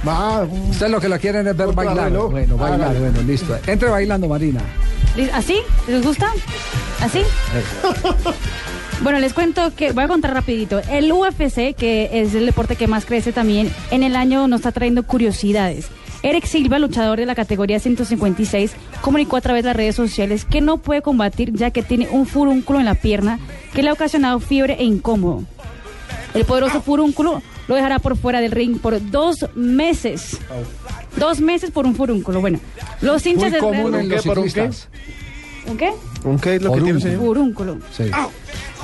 Va. 0.07 0.43
Ustedes 0.71 0.91
lo 0.93 1.01
que 1.01 1.09
la 1.09 1.19
quieren 1.19 1.47
es 1.47 1.57
ver 1.57 1.73
bailar. 1.73 2.05
reloj. 2.11 2.31
Bueno, 2.31 2.57
bailar, 2.57 2.95
bueno, 2.97 3.23
listo. 3.23 3.57
Entre 3.67 3.89
bailando, 3.89 4.29
Marina. 4.29 4.61
¿Así? 5.33 5.59
¿Les 5.89 6.03
gusta? 6.05 6.29
¿Así? 7.01 7.23
Bueno, 9.03 9.19
les 9.19 9.33
cuento 9.35 9.75
que 9.75 9.93
voy 9.93 10.05
a 10.05 10.09
contar 10.09 10.33
rapidito. 10.33 10.81
El 10.91 11.11
UFC, 11.13 11.75
que 11.75 12.09
es 12.13 12.35
el 12.35 12.47
deporte 12.47 12.77
que 12.77 12.87
más 12.87 13.05
crece 13.05 13.33
también, 13.33 13.73
en 13.91 14.03
el 14.05 14.15
año 14.15 14.47
nos 14.47 14.61
está 14.61 14.71
trayendo 14.73 15.03
curiosidades. 15.03 15.87
Eric 16.23 16.45
Silva, 16.47 16.79
luchador 16.79 17.19
de 17.19 17.27
la 17.27 17.35
categoría 17.35 17.81
156, 17.81 18.73
comunicó 19.01 19.37
a 19.37 19.41
través 19.41 19.65
de 19.65 19.71
las 19.71 19.77
redes 19.77 19.97
sociales 19.97 20.45
que 20.45 20.61
no 20.61 20.77
puede 20.79 21.03
combatir 21.03 21.53
ya 21.53 21.71
que 21.73 21.83
tiene 21.83 22.09
un 22.11 22.27
furúnculo 22.27 22.79
en 22.79 22.85
la 22.85 22.95
pierna 22.95 23.41
que 23.75 23.83
le 23.83 23.89
ha 23.89 23.93
ocasionado 23.93 24.39
fiebre 24.39 24.77
e 24.79 24.85
incómodo. 24.85 25.43
El 26.35 26.45
poderoso 26.45 26.81
furúnculo 26.81 27.43
lo 27.69 27.75
dejará 27.75 27.99
por 27.99 28.17
fuera 28.17 28.41
del 28.41 28.53
ring 28.53 28.79
por 28.79 29.11
dos 29.11 29.47
meses. 29.55 30.39
Dos 31.17 31.41
meses 31.41 31.71
por 31.71 31.87
un 31.87 31.95
furúnculo. 31.95 32.41
Bueno, 32.41 32.59
los 33.01 33.27
hinchas 33.27 33.43
Muy 33.45 33.51
del 33.51 33.61
común 33.61 33.93
Real- 33.93 34.05
en 34.05 34.09
los 34.11 34.25
¿Por 34.25 34.39
un 34.39 34.45
qué? 34.45 34.51
ciclistas. 34.51 34.89
¿Un 35.67 35.77
qué? 35.77 35.91
¿Un 36.25 36.39
qué 36.39 36.57
es 36.57 36.63
lo 36.63 36.73
que 36.73 36.81
tiene, 36.81 37.01
señor? 37.01 37.19
Furúnculo. 37.21 37.79
Sí. 37.97 38.05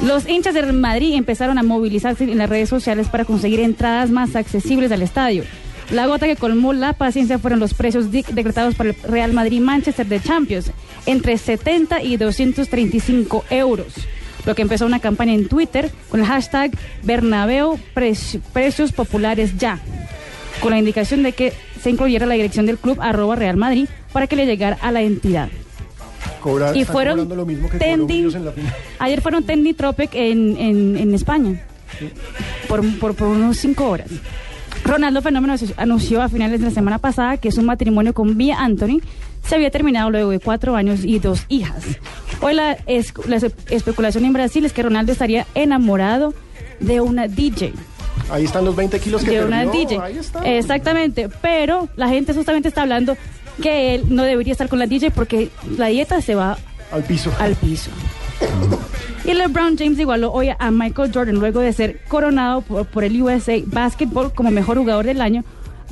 Los 0.02 0.28
hinchas 0.28 0.54
del 0.54 0.72
Madrid 0.74 1.14
empezaron 1.14 1.58
a 1.58 1.62
movilizarse 1.62 2.24
en 2.24 2.38
las 2.38 2.48
redes 2.48 2.68
sociales 2.68 3.08
para 3.08 3.24
conseguir 3.24 3.60
entradas 3.60 4.10
más 4.10 4.36
accesibles 4.36 4.92
al 4.92 5.02
estadio. 5.02 5.44
La 5.90 6.06
gota 6.06 6.26
que 6.26 6.36
colmó 6.36 6.72
la 6.74 6.92
paciencia 6.92 7.38
fueron 7.38 7.60
los 7.60 7.72
precios 7.74 8.10
decretados 8.12 8.74
para 8.74 8.90
el 8.90 8.96
Real 9.02 9.32
Madrid-Manchester 9.32 10.06
de 10.06 10.20
Champions, 10.20 10.70
entre 11.06 11.38
70 11.38 12.02
y 12.02 12.16
235 12.18 13.44
euros. 13.50 13.94
Lo 14.44 14.54
que 14.54 14.62
empezó 14.62 14.84
una 14.86 15.00
campaña 15.00 15.32
en 15.34 15.48
Twitter 15.48 15.90
con 16.10 16.20
el 16.20 16.26
hashtag 16.26 16.72
Bernabéu 17.02 17.78
Preci- 17.94 18.40
Precios 18.52 18.92
Populares 18.92 19.56
Ya, 19.58 19.78
con 20.60 20.70
la 20.72 20.78
indicación 20.78 21.22
de 21.22 21.32
que 21.32 21.52
se 21.82 21.90
incluyera 21.90 22.26
la 22.26 22.34
dirección 22.34 22.66
del 22.66 22.78
club 22.78 22.98
arroba 23.00 23.36
Real 23.36 23.56
Madrid 23.56 23.88
para 24.12 24.26
que 24.26 24.36
le 24.36 24.46
llegara 24.46 24.76
a 24.82 24.92
la 24.92 25.02
entidad. 25.02 25.48
Y 26.76 26.84
fueron 26.84 27.14
cobrando 27.18 27.34
lo 27.36 27.46
mismo 27.46 27.68
que 27.68 27.78
en 28.34 28.44
la 28.44 28.52
final. 28.52 28.74
Ayer 28.98 29.20
fueron 29.22 29.44
Trending 29.44 29.74
Tropic 29.74 30.10
en, 30.14 30.56
en, 30.56 30.96
en 30.96 31.14
España 31.14 31.60
por, 32.68 32.84
por, 32.98 33.14
por 33.14 33.28
unos 33.28 33.56
cinco 33.58 33.88
horas. 33.88 34.08
Ronaldo 34.84 35.20
Fenómeno 35.22 35.54
anunció 35.76 36.22
a 36.22 36.28
finales 36.28 36.60
de 36.60 36.66
la 36.66 36.72
semana 36.72 36.98
pasada 36.98 37.36
que 37.36 37.52
su 37.52 37.62
matrimonio 37.62 38.14
con 38.14 38.36
Mia 38.36 38.58
Anthony 38.60 39.00
se 39.46 39.54
había 39.54 39.70
terminado 39.70 40.10
luego 40.10 40.30
de 40.30 40.40
cuatro 40.40 40.76
años 40.76 41.04
y 41.04 41.18
dos 41.18 41.44
hijas. 41.48 41.84
Hoy 42.40 42.54
la, 42.54 42.72
es- 42.86 43.12
la 43.26 43.36
espe- 43.36 43.52
especulación 43.70 44.24
en 44.24 44.32
Brasil 44.32 44.64
es 44.64 44.72
que 44.72 44.82
Ronaldo 44.82 45.12
estaría 45.12 45.46
enamorado 45.54 46.34
de 46.80 47.00
una 47.00 47.28
DJ. 47.28 47.72
Ahí 48.30 48.44
están 48.44 48.64
los 48.64 48.76
20 48.76 48.98
kilos 49.00 49.24
que 49.24 49.30
de 49.40 49.44
una 49.44 49.64
DJ. 49.64 50.00
ahí 50.00 50.18
está. 50.18 50.40
Exactamente, 50.44 51.28
pero 51.40 51.88
la 51.96 52.08
gente 52.08 52.34
justamente 52.34 52.68
está 52.68 52.82
hablando 52.82 53.16
que 53.62 53.94
él 53.94 54.04
no 54.08 54.22
debería 54.22 54.52
estar 54.52 54.68
con 54.68 54.78
la 54.78 54.86
DJ 54.86 55.10
porque 55.10 55.50
la 55.76 55.86
dieta 55.86 56.20
se 56.20 56.34
va 56.34 56.58
al 56.90 57.04
piso. 57.04 57.32
Al 57.38 57.54
piso. 57.56 57.90
Y 59.24 59.34
LeBron 59.34 59.76
James 59.76 59.98
igualó 59.98 60.32
hoy 60.32 60.50
a 60.56 60.70
Michael 60.70 61.10
Jordan 61.12 61.36
luego 61.36 61.60
de 61.60 61.72
ser 61.72 62.00
coronado 62.08 62.62
por, 62.62 62.86
por 62.86 63.04
el 63.04 63.20
USA 63.20 63.56
Basketball 63.66 64.32
como 64.32 64.50
mejor 64.50 64.78
jugador 64.78 65.06
del 65.06 65.20
año. 65.20 65.44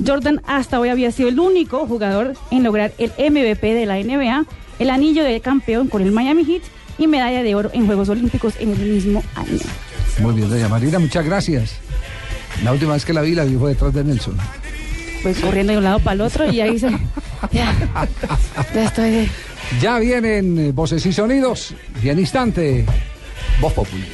Jordan 0.05 0.41
hasta 0.45 0.79
hoy 0.79 0.89
había 0.89 1.11
sido 1.11 1.29
el 1.29 1.39
único 1.39 1.85
jugador 1.87 2.33
en 2.51 2.63
lograr 2.63 2.93
el 2.97 3.11
MVP 3.17 3.73
de 3.73 3.85
la 3.85 3.97
NBA, 3.97 4.45
el 4.79 4.89
anillo 4.89 5.23
de 5.23 5.39
campeón 5.41 5.87
con 5.87 6.01
el 6.01 6.11
Miami 6.11 6.45
Heat 6.45 6.63
y 6.97 7.07
medalla 7.07 7.43
de 7.43 7.55
oro 7.55 7.69
en 7.73 7.85
Juegos 7.85 8.09
Olímpicos 8.09 8.55
en 8.59 8.71
el 8.71 8.79
mismo 8.79 9.23
año. 9.35 9.59
Muy 10.19 10.33
bien, 10.33 10.49
doña 10.49 10.67
Marina, 10.67 10.99
muchas 10.99 11.25
gracias. 11.25 11.75
La 12.63 12.71
última 12.71 12.93
vez 12.93 13.05
que 13.05 13.13
la 13.13 13.21
vi, 13.21 13.35
la 13.35 13.43
vi 13.43 13.55
fue 13.55 13.69
detrás 13.71 13.93
de 13.93 14.03
Nelson 14.03 14.35
pues 15.23 15.39
corriendo 15.39 15.73
de 15.73 15.77
un 15.77 15.83
lado 15.83 15.99
para 15.99 16.13
el 16.13 16.21
otro 16.21 16.51
y 16.51 16.61
ahí 16.61 16.79
se. 16.79 16.89
Ya, 17.51 17.71
ya 18.73 18.83
estoy. 18.83 19.29
Ya 19.79 19.99
vienen 19.99 20.57
eh, 20.57 20.71
voces 20.71 21.05
y 21.05 21.13
sonidos 21.13 21.75
y 22.01 22.09
en 22.09 22.19
instante, 22.19 22.83
Voz 23.61 23.73
Popular. 23.73 24.07